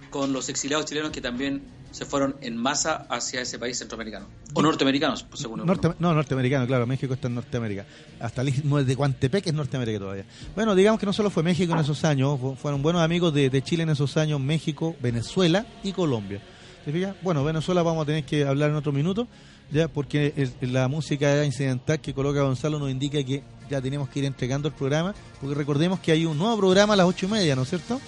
con 0.10 0.32
los 0.32 0.50
exiliados 0.50 0.86
chilenos 0.86 1.12
que 1.12 1.22
también 1.22 1.64
se 1.94 2.06
fueron 2.06 2.36
en 2.42 2.58
masa 2.58 3.06
hacia 3.10 3.40
ese 3.42 3.58
país 3.60 3.78
centroamericano. 3.78 4.26
O 4.54 4.62
norteamericanos, 4.62 5.24
pues, 5.24 5.40
según. 5.42 5.66
Norte- 5.66 5.94
no, 6.00 6.14
norteamericano, 6.14 6.68
claro, 6.68 6.86
México 6.86 7.14
está 7.14 7.28
en 7.30 7.36
Norteamérica. 7.36 7.86
Hasta 8.20 8.42
el 8.42 8.50
istmo 8.50 8.84
de 8.84 8.96
Coantepec 8.96 9.48
es 9.48 9.54
Norteamérica 9.54 10.00
todavía. 10.00 10.26
Bueno, 10.56 10.76
digamos 10.76 11.00
que 11.00 11.06
no 11.06 11.14
solo 11.14 11.30
fue 11.30 11.44
México 11.44 11.72
en 11.74 11.80
esos 11.80 12.04
años, 12.04 12.40
fu- 12.40 12.56
fueron 12.56 12.82
buenos 12.82 13.02
amigos 13.02 13.34
de, 13.34 13.50
de 13.50 13.62
Chile 13.62 13.84
en 13.84 13.90
esos 13.92 14.18
años, 14.18 14.42
México, 14.42 14.96
Venezuela 15.02 15.66
y 15.84 15.94
Colombia. 15.94 16.42
¿Te 16.84 16.92
fijas? 16.92 17.16
Bueno, 17.22 17.44
Venezuela 17.46 17.82
vamos 17.84 18.04
a 18.04 18.06
tener 18.08 18.26
que 18.26 18.44
hablar 18.46 18.72
en 18.72 18.76
otro 18.76 18.92
minuto, 18.92 19.28
ya 19.72 19.88
porque 19.88 20.34
el- 20.62 20.74
la 20.74 20.88
música 20.88 21.46
incidental 21.46 22.02
que 22.02 22.14
coloca 22.14 22.42
Gonzalo 22.42 22.80
nos 22.80 22.90
indica 22.92 23.24
que 23.24 23.44
ya 23.70 23.80
tenemos 23.82 24.10
que 24.10 24.20
ir 24.20 24.26
entregando 24.26 24.68
el 24.68 24.74
programa, 24.74 25.14
porque 25.40 25.56
recordemos 25.56 26.00
que 26.00 26.12
hay 26.12 26.26
un 26.26 26.38
nuevo 26.38 26.58
programa 26.58 26.94
a 26.94 26.98
las 26.98 27.06
ocho 27.08 27.28
y 27.28 27.30
media, 27.30 27.56
¿no 27.56 27.62
es 27.62 27.70
cierto? 27.70 28.02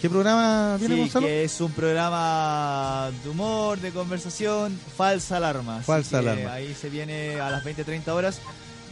¿Qué 0.00 0.08
programa 0.08 0.76
viene, 0.78 0.94
Sí, 0.94 1.00
Gonzalo? 1.02 1.26
que 1.26 1.44
es 1.44 1.60
un 1.60 1.72
programa 1.72 3.10
de 3.22 3.28
humor, 3.28 3.78
de 3.80 3.90
conversación, 3.90 4.78
falsa 4.96 5.36
alarma. 5.36 5.82
Falsa 5.82 6.20
alarma. 6.20 6.54
Ahí 6.54 6.74
se 6.74 6.88
viene 6.88 7.38
a 7.40 7.50
las 7.50 7.62
20-30 7.64 8.08
horas. 8.14 8.40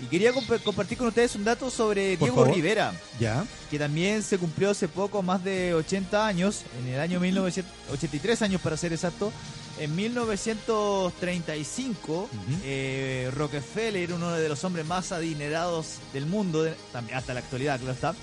Y 0.03 0.07
quería 0.07 0.33
comp- 0.33 0.63
compartir 0.63 0.97
con 0.99 1.07
ustedes 1.09 1.35
un 1.35 1.43
dato 1.45 1.71
sobre 1.71 2.17
Por 2.19 2.29
Diego 2.29 2.43
favor. 2.43 2.55
Rivera, 2.55 2.93
Ya, 3.19 3.45
que 3.71 3.79
también 3.81 4.23
se 4.23 4.37
cumplió 4.39 4.71
hace 4.71 4.87
poco, 4.87 5.23
más 5.23 5.43
de 5.43 5.73
80 5.75 6.25
años, 6.27 6.63
en 6.81 6.87
el 6.93 7.01
año 7.01 7.19
1983 7.19 8.43
años 8.43 8.61
para 8.61 8.77
ser 8.77 8.93
exacto. 8.93 9.33
En 9.81 9.95
1935, 9.97 12.13
Ujú. 12.13 12.29
eh, 12.65 13.31
Rockefeller, 13.35 14.13
uno 14.13 14.31
de 14.33 14.49
los 14.49 14.63
hombres 14.65 14.85
más 14.87 15.11
adinerados 15.13 15.95
del 16.13 16.27
mundo, 16.27 16.63
de- 16.65 16.75
hasta 17.15 17.33
la 17.35 17.41
actualidad, 17.41 17.79
claro 17.79 17.93
está, 17.95 18.15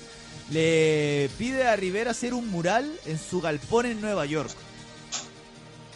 le 0.52 1.30
pide 1.38 1.68
a 1.68 1.76
Rivera 1.76 2.12
hacer 2.12 2.34
un 2.34 2.50
mural 2.50 2.92
en 3.06 3.18
su 3.18 3.42
galpón 3.42 3.86
en 3.86 4.02
Nueva 4.02 4.26
York. 4.26 4.52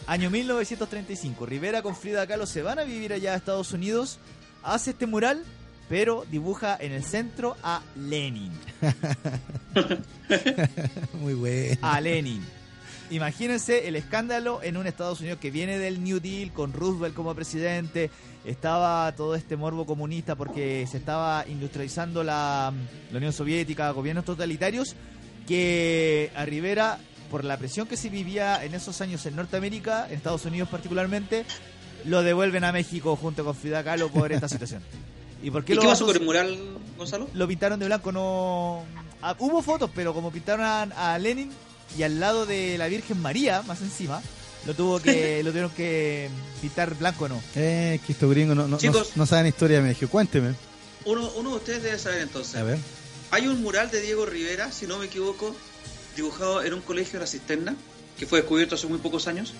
Año 0.06 0.30
1935. 0.30 1.46
Rivera 1.46 1.82
con 1.82 1.94
Frida 1.94 2.26
Kahlo 2.26 2.46
se 2.46 2.62
van 2.62 2.78
a 2.78 2.84
vivir 2.84 3.12
allá 3.12 3.34
a 3.34 3.36
Estados 3.36 3.72
Unidos. 3.72 4.18
Hace 4.62 4.90
este 4.90 5.06
mural, 5.06 5.44
pero 5.88 6.24
dibuja 6.30 6.76
en 6.80 6.92
el 6.92 7.04
centro 7.04 7.56
a 7.62 7.82
Lenin. 7.96 8.52
muy 11.14 11.34
bueno. 11.34 11.78
A 11.82 12.00
Lenin. 12.00 12.59
Imagínense 13.10 13.88
el 13.88 13.96
escándalo 13.96 14.60
en 14.62 14.76
un 14.76 14.86
Estados 14.86 15.20
Unidos 15.20 15.38
que 15.40 15.50
viene 15.50 15.78
del 15.78 16.02
New 16.02 16.20
Deal 16.20 16.52
con 16.52 16.72
Roosevelt 16.72 17.14
como 17.14 17.34
presidente. 17.34 18.10
Estaba 18.44 19.12
todo 19.16 19.34
este 19.34 19.56
morbo 19.56 19.84
comunista 19.84 20.34
porque 20.36 20.86
se 20.90 20.96
estaba 20.96 21.44
industrializando 21.46 22.24
la, 22.24 22.72
la 23.10 23.16
Unión 23.16 23.32
Soviética, 23.32 23.90
gobiernos 23.90 24.24
totalitarios, 24.24 24.94
que 25.46 26.30
a 26.34 26.44
Rivera, 26.44 26.98
por 27.30 27.44
la 27.44 27.58
presión 27.58 27.86
que 27.86 27.96
se 27.96 28.08
vivía 28.08 28.64
en 28.64 28.74
esos 28.74 29.00
años 29.00 29.26
en 29.26 29.36
Norteamérica, 29.36 30.06
en 30.08 30.14
Estados 30.14 30.44
Unidos 30.44 30.68
particularmente, 30.68 31.44
lo 32.04 32.22
devuelven 32.22 32.64
a 32.64 32.72
México 32.72 33.16
junto 33.16 33.44
con 33.44 33.54
Kahlo 33.54 34.08
por 34.08 34.32
esta 34.32 34.48
situación. 34.48 34.82
¿Y 35.42 35.50
por 35.50 35.64
qué, 35.64 35.72
¿Y 35.72 35.76
lo 35.76 35.82
qué 35.82 35.88
pasó 35.88 36.06
con 36.06 36.16
el 36.16 36.22
mural, 36.22 36.58
Gonzalo? 36.96 37.28
lo 37.34 37.48
pintaron 37.48 37.78
de 37.78 37.86
blanco, 37.86 38.12
no... 38.12 38.84
Ah, 39.22 39.36
hubo 39.38 39.60
fotos, 39.60 39.90
pero 39.94 40.14
como 40.14 40.30
pintaron 40.30 40.64
a, 40.64 41.12
a 41.14 41.18
Lenin 41.18 41.50
y 41.98 42.02
al 42.02 42.20
lado 42.20 42.46
de 42.46 42.78
la 42.78 42.86
Virgen 42.88 43.20
María, 43.20 43.62
más 43.62 43.80
encima, 43.80 44.22
lo 44.66 44.74
tuvo 44.74 45.00
que 45.00 45.42
lo 45.44 45.50
tuvieron 45.50 45.70
que 45.72 46.28
pintar 46.60 46.94
blanco, 46.96 47.28
¿no? 47.28 47.42
Eh, 47.56 48.00
que 48.06 48.12
estos 48.12 48.30
gringos 48.30 48.56
no, 48.56 48.62
no, 48.62 48.68
no- 48.68 48.78
Chicos. 48.78 49.10
no 49.16 49.26
saben 49.26 49.46
historia 49.46 49.78
de 49.80 49.88
México. 49.88 50.10
Cuénteme. 50.10 50.54
Uno, 51.04 51.30
uno 51.36 51.50
de 51.50 51.56
ustedes 51.56 51.82
debe 51.82 51.98
saber 51.98 52.20
entonces. 52.22 52.56
A 52.56 52.62
ver. 52.62 52.78
Hay 53.30 53.46
un 53.46 53.62
mural 53.62 53.90
de 53.90 54.00
Diego 54.02 54.26
Rivera, 54.26 54.70
si 54.72 54.86
no 54.86 54.98
me 54.98 55.06
equivoco, 55.06 55.54
dibujado 56.16 56.62
en 56.62 56.74
un 56.74 56.80
colegio 56.80 57.14
de 57.14 57.20
la 57.20 57.26
Cisterna, 57.26 57.76
que 58.18 58.26
fue 58.26 58.40
descubierto 58.40 58.74
hace 58.74 58.86
muy 58.86 58.98
pocos 58.98 59.26
años. 59.28 59.54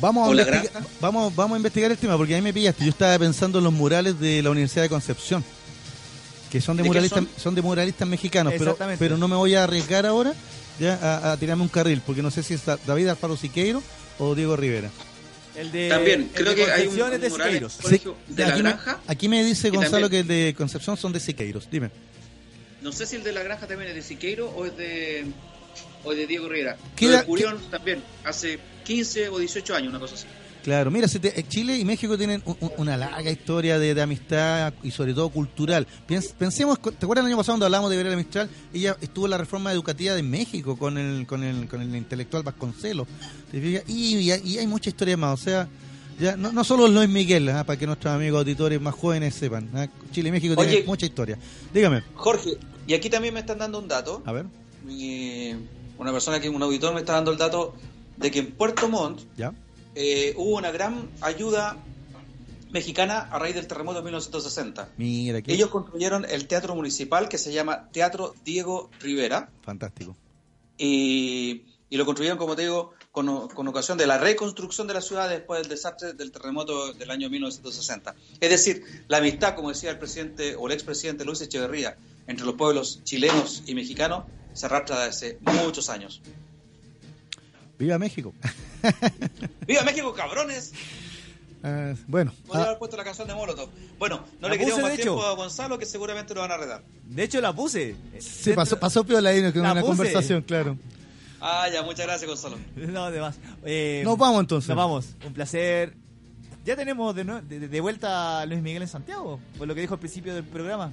Vamos 0.00 0.26
a, 0.26 0.30
¿O 0.30 0.34
la 0.34 0.42
investigar, 0.42 0.82
vamos, 1.00 1.34
vamos 1.34 1.54
a 1.54 1.58
investigar 1.58 1.90
el 1.90 1.96
tema 1.98 2.16
porque 2.16 2.34
ahí 2.34 2.42
me 2.42 2.52
pillaste. 2.52 2.84
Yo 2.84 2.90
estaba 2.90 3.18
pensando 3.18 3.58
en 3.58 3.64
los 3.64 3.72
murales 3.72 4.20
de 4.20 4.42
la 4.42 4.50
Universidad 4.50 4.82
de 4.82 4.88
Concepción, 4.90 5.42
que 6.50 6.60
son 6.60 6.76
de, 6.76 6.82
¿De 6.82 6.84
qué 6.84 6.90
muralistas, 6.90 7.18
son? 7.20 7.28
son 7.36 7.54
de 7.54 7.62
muralistas 7.62 8.06
mexicanos, 8.06 8.54
pero 8.98 9.16
no 9.16 9.26
me 9.26 9.36
voy 9.36 9.54
a 9.54 9.64
arriesgar 9.64 10.04
ahora 10.06 10.34
ya 10.78 10.94
a, 11.00 11.32
a 11.32 11.36
tirarme 11.36 11.62
un 11.62 11.68
carril, 11.68 12.02
porque 12.04 12.22
no 12.22 12.30
sé 12.30 12.42
si 12.42 12.54
es 12.54 12.62
David 12.86 13.08
Alfaro 13.08 13.36
Siqueiro 13.36 13.82
o 14.18 14.34
Diego 14.34 14.56
Rivera. 14.56 14.90
El 15.56 15.72
de 15.72 15.88
También, 15.88 16.22
el 16.22 16.28
creo 16.42 16.50
de 16.50 16.54
que 16.56 16.70
hay 16.70 16.86
un, 16.86 16.98
Concepción 16.98 17.08
es 17.08 17.14
un 17.14 17.20
de 17.20 17.30
Siqueiros. 17.30 17.78
de 18.28 18.42
la 18.46 18.54
me, 18.56 18.58
granja. 18.62 19.00
aquí 19.06 19.28
me 19.28 19.42
dice 19.44 19.70
Gonzalo 19.70 20.08
también- 20.08 20.10
que 20.10 20.18
el 20.34 20.46
de 20.46 20.54
Concepción 20.54 20.96
son 20.98 21.12
de 21.12 21.20
Siqueiros. 21.20 21.68
Dime. 21.70 21.90
No 22.82 22.92
sé 22.92 23.06
si 23.06 23.16
el 23.16 23.24
de 23.24 23.32
la 23.32 23.42
granja 23.42 23.66
también 23.66 23.88
es 23.90 23.96
de 23.96 24.02
Siqueiro 24.02 24.50
o 24.50 24.66
es 24.66 24.76
de, 24.76 25.24
o 26.04 26.12
es 26.12 26.18
de 26.18 26.26
Diego 26.26 26.48
Rivera. 26.48 26.76
¿Qué 26.94 27.06
Lo 27.06 27.12
edad- 27.12 27.18
descubrieron 27.20 27.70
también 27.70 28.02
hace 28.24 28.58
15 28.84 29.28
o 29.30 29.38
18 29.38 29.74
años, 29.74 29.88
una 29.90 29.98
cosa 29.98 30.14
así. 30.14 30.26
Claro, 30.66 30.90
mira, 30.90 31.06
eh, 31.06 31.44
Chile 31.48 31.78
y 31.78 31.84
México 31.84 32.18
tienen 32.18 32.42
un- 32.44 32.56
un- 32.60 32.72
una 32.78 32.96
larga 32.96 33.30
historia 33.30 33.78
de, 33.78 33.94
de 33.94 34.02
amistad 34.02 34.74
y 34.82 34.90
sobre 34.90 35.14
todo 35.14 35.28
cultural. 35.28 35.86
Piens- 36.08 36.34
pensemos, 36.36 36.80
¿te 36.82 36.88
acuerdas 37.06 37.24
el 37.24 37.28
año 37.30 37.36
pasado 37.36 37.52
cuando 37.52 37.66
hablamos 37.66 37.88
de 37.88 37.94
Gabriela 37.94 38.16
Mistral? 38.16 38.50
Ella 38.74 38.96
estuvo 39.00 39.26
en 39.26 39.30
la 39.30 39.38
reforma 39.38 39.70
educativa 39.70 40.14
de 40.16 40.24
México 40.24 40.76
con 40.76 40.98
el 40.98 41.24
con 41.24 41.44
el, 41.44 41.68
con 41.68 41.82
el 41.82 41.94
intelectual 41.94 42.42
Vasconcelos. 42.42 43.06
Y, 43.52 43.76
y 43.92 44.30
hay- 44.32 44.42
y 44.44 44.58
hay 44.58 44.66
mucha 44.66 44.90
historia 44.90 45.16
más, 45.16 45.40
o 45.40 45.44
sea, 45.44 45.68
ya 46.18 46.36
no, 46.36 46.50
no 46.50 46.64
solo 46.64 46.88
Luis 46.88 47.08
Miguel, 47.08 47.48
ah, 47.50 47.62
para 47.62 47.78
que 47.78 47.86
nuestros 47.86 48.12
amigos 48.12 48.40
auditores 48.40 48.80
más 48.80 48.96
jóvenes 48.96 49.36
sepan. 49.36 49.70
ah, 49.72 49.86
Chile 50.10 50.30
y 50.30 50.32
México 50.32 50.56
tienen 50.56 50.84
mucha 50.84 51.06
historia. 51.06 51.38
Dígame, 51.72 52.02
Jorge, 52.16 52.58
y 52.88 52.94
aquí 52.94 53.08
también 53.08 53.32
me 53.34 53.38
están 53.38 53.58
dando 53.58 53.78
un 53.78 53.86
dato. 53.86 54.20
a 54.26 54.32
ver, 54.32 54.46
una 55.96 56.10
persona 56.12 56.40
que 56.40 56.48
un 56.48 56.60
auditor 56.60 56.92
me 56.92 57.00
está 57.00 57.12
dando 57.12 57.30
el 57.30 57.38
dato 57.38 57.72
de 58.16 58.30
que 58.32 58.40
en 58.40 58.50
Puerto 58.50 58.88
Montt 58.88 59.20
¿ya? 59.36 59.52
Eh, 59.96 60.34
hubo 60.36 60.56
una 60.56 60.70
gran 60.70 61.08
ayuda 61.22 61.78
mexicana 62.70 63.20
a 63.30 63.38
raíz 63.38 63.54
del 63.54 63.66
terremoto 63.66 63.98
de 63.98 64.04
1960. 64.04 64.90
Mira, 64.98 65.40
qué 65.40 65.54
Ellos 65.54 65.70
construyeron 65.70 66.26
el 66.26 66.46
teatro 66.46 66.74
municipal 66.74 67.30
que 67.30 67.38
se 67.38 67.50
llama 67.50 67.88
Teatro 67.92 68.34
Diego 68.44 68.90
Rivera 69.00 69.48
fantástico. 69.62 70.14
y, 70.76 71.62
y 71.88 71.96
lo 71.96 72.04
construyeron, 72.04 72.36
como 72.36 72.54
te 72.56 72.62
digo, 72.62 72.92
con, 73.10 73.48
con 73.48 73.68
ocasión 73.68 73.96
de 73.96 74.06
la 74.06 74.18
reconstrucción 74.18 74.86
de 74.86 74.92
la 74.92 75.00
ciudad 75.00 75.30
después 75.30 75.62
del 75.62 75.70
desastre 75.70 76.12
del 76.12 76.30
terremoto 76.30 76.92
del 76.92 77.10
año 77.10 77.30
1960. 77.30 78.14
Es 78.40 78.50
decir, 78.50 78.84
la 79.08 79.16
amistad, 79.16 79.54
como 79.54 79.70
decía 79.70 79.90
el 79.90 79.98
presidente 79.98 80.56
o 80.56 80.66
el 80.66 80.72
expresidente 80.72 81.24
Luis 81.24 81.40
Echeverría, 81.40 81.96
entre 82.26 82.44
los 82.44 82.56
pueblos 82.56 83.00
chilenos 83.04 83.62
y 83.66 83.74
mexicanos 83.74 84.24
se 84.52 84.66
arrastra 84.66 85.06
desde 85.06 85.38
hace 85.38 85.38
muchos 85.64 85.88
años. 85.88 86.20
Viva 87.78 87.98
México. 87.98 88.34
¡Viva 89.66 89.82
México, 89.82 90.12
cabrones! 90.14 90.72
Ah, 91.62 91.94
bueno, 92.06 92.32
Podría 92.46 92.64
ah, 92.64 92.66
haber 92.68 92.78
puesto 92.78 92.96
la 92.96 93.02
canción 93.04 93.26
de 93.26 93.34
Molotov. 93.34 93.68
Bueno, 93.98 94.24
no 94.40 94.48
La 94.48 94.54
le 94.54 94.58
queremos 94.58 94.82
más 94.82 94.94
tiempo 94.94 95.14
hecho. 95.18 95.26
a 95.26 95.32
Gonzalo, 95.34 95.78
que 95.78 95.86
seguramente 95.86 96.34
lo 96.34 96.42
van 96.42 96.52
a 96.52 96.56
redar. 96.56 96.82
De 97.04 97.22
hecho 97.24 97.40
la 97.40 97.52
puse. 97.54 97.96
sí, 98.20 98.52
pasó, 98.52 98.78
pasó 98.78 99.04
piola 99.04 99.30
ahí 99.30 99.40
con 99.52 99.62
La 99.62 99.72
una 99.72 99.80
puse. 99.80 99.96
conversación, 99.96 100.42
claro. 100.42 100.76
Ah, 101.40 101.66
ya, 101.72 101.82
muchas 101.82 102.06
gracias, 102.06 102.28
Gonzalo. 102.28 102.56
No, 102.76 103.10
de 103.10 103.20
más. 103.20 103.36
Eh, 103.64 104.02
Nos 104.04 104.16
vamos 104.16 104.40
entonces. 104.40 104.68
Nos 104.68 104.76
vamos. 104.76 105.06
Un 105.26 105.32
placer. 105.32 105.94
Ya 106.64 106.76
tenemos 106.76 107.14
de, 107.14 107.24
nue- 107.24 107.42
de, 107.42 107.68
de 107.68 107.80
vuelta 107.80 108.40
a 108.40 108.46
Luis 108.46 108.60
Miguel 108.62 108.82
en 108.82 108.88
Santiago, 108.88 109.40
por 109.58 109.66
lo 109.68 109.74
que 109.74 109.80
dijo 109.80 109.94
al 109.94 110.00
principio 110.00 110.34
del 110.34 110.44
programa. 110.44 110.92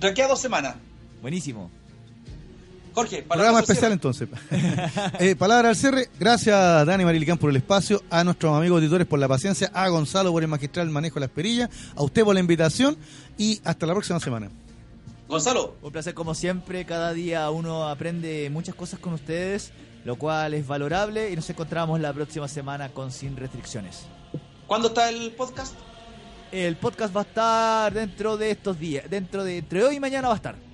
De 0.00 0.08
aquí 0.08 0.20
a 0.20 0.28
dos 0.28 0.40
semanas. 0.40 0.76
Buenísimo. 1.20 1.70
Jorge, 2.94 3.22
para 3.22 3.38
Programa 3.38 3.60
especial 3.60 3.92
entonces. 3.92 4.28
Eh, 5.18 5.36
palabra 5.36 5.70
al 5.70 5.76
cierre. 5.76 6.08
Gracias 6.18 6.54
a 6.54 6.84
Dani 6.84 7.04
Marilicán 7.04 7.38
por 7.38 7.50
el 7.50 7.56
espacio, 7.56 8.02
a 8.10 8.24
nuestros 8.24 8.56
amigos 8.56 8.76
auditores 8.78 9.06
por 9.06 9.18
la 9.18 9.28
paciencia, 9.28 9.70
a 9.72 9.88
Gonzalo 9.88 10.32
por 10.32 10.42
el 10.42 10.48
magistral 10.48 10.88
manejo 10.90 11.14
de 11.14 11.20
las 11.20 11.30
perillas, 11.30 11.70
a 11.94 12.02
usted 12.02 12.24
por 12.24 12.34
la 12.34 12.40
invitación 12.40 12.96
y 13.38 13.60
hasta 13.64 13.86
la 13.86 13.92
próxima 13.94 14.20
semana. 14.20 14.50
Gonzalo, 15.28 15.76
Un 15.82 15.92
placer 15.92 16.14
como 16.14 16.34
siempre. 16.34 16.84
Cada 16.84 17.12
día 17.12 17.48
uno 17.50 17.88
aprende 17.88 18.50
muchas 18.50 18.74
cosas 18.74 19.00
con 19.00 19.14
ustedes, 19.14 19.72
lo 20.04 20.16
cual 20.16 20.54
es 20.54 20.66
valorable 20.66 21.30
y 21.30 21.36
nos 21.36 21.48
encontramos 21.48 22.00
la 22.00 22.12
próxima 22.12 22.48
semana 22.48 22.90
con 22.90 23.10
Sin 23.10 23.36
Restricciones. 23.36 24.06
¿cuándo 24.66 24.88
está 24.88 25.10
el 25.10 25.32
podcast? 25.32 25.74
El 26.50 26.76
podcast 26.76 27.14
va 27.14 27.20
a 27.20 27.24
estar 27.24 27.92
dentro 27.92 28.36
de 28.36 28.50
estos 28.50 28.78
días, 28.78 29.04
dentro 29.08 29.44
de 29.44 29.58
entre 29.58 29.84
hoy 29.84 29.96
y 29.96 30.00
mañana 30.00 30.28
va 30.28 30.34
a 30.34 30.36
estar. 30.36 30.71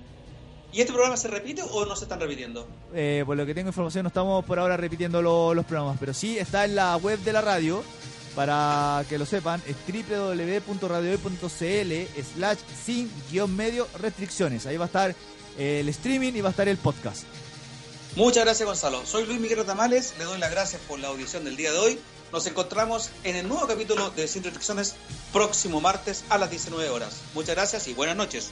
¿Y 0.71 0.81
este 0.81 0.93
programa 0.93 1.17
se 1.17 1.27
repite 1.27 1.63
o 1.63 1.85
no 1.85 1.95
se 1.95 2.05
están 2.05 2.19
repitiendo? 2.19 2.67
Eh, 2.93 3.23
por 3.25 3.35
lo 3.37 3.45
que 3.45 3.53
tengo 3.55 3.69
información, 3.69 4.03
no 4.03 4.09
estamos 4.09 4.45
por 4.45 4.59
ahora 4.59 4.77
repitiendo 4.77 5.21
lo- 5.21 5.53
los 5.53 5.65
programas, 5.65 5.97
pero 5.99 6.13
sí 6.13 6.37
está 6.37 6.65
en 6.65 6.75
la 6.75 6.95
web 6.97 7.19
de 7.19 7.33
la 7.33 7.41
radio. 7.41 7.83
Para 8.35 9.03
que 9.09 9.17
lo 9.17 9.25
sepan, 9.25 9.61
es 9.67 9.75
www.radiohoy.cl 9.87 12.21
slash 12.35 12.57
sin 12.85 13.11
guion 13.31 13.53
medio 13.55 13.87
restricciones. 13.99 14.65
Ahí 14.65 14.77
va 14.77 14.85
a 14.85 14.87
estar 14.87 15.15
eh, 15.57 15.79
el 15.81 15.89
streaming 15.89 16.33
y 16.33 16.41
va 16.41 16.49
a 16.49 16.51
estar 16.51 16.67
el 16.67 16.77
podcast. 16.77 17.23
Muchas 18.15 18.43
gracias, 18.45 18.65
Gonzalo. 18.67 19.05
Soy 19.05 19.25
Luis 19.25 19.39
Miguel 19.39 19.65
Tamales, 19.65 20.13
le 20.17 20.25
doy 20.25 20.39
las 20.39 20.51
gracias 20.51 20.81
por 20.87 20.99
la 20.99 21.09
audición 21.09 21.43
del 21.43 21.55
día 21.57 21.71
de 21.71 21.79
hoy. 21.79 21.99
Nos 22.31 22.45
encontramos 22.47 23.09
en 23.23 23.35
el 23.35 23.47
nuevo 23.47 23.67
capítulo 23.67 24.09
de 24.11 24.27
Sin 24.27 24.43
Restricciones 24.43 24.95
próximo 25.33 25.81
martes 25.81 26.23
a 26.29 26.37
las 26.37 26.49
19 26.51 26.89
horas. 26.89 27.17
Muchas 27.33 27.55
gracias 27.55 27.87
y 27.87 27.93
buenas 27.93 28.15
noches. 28.15 28.51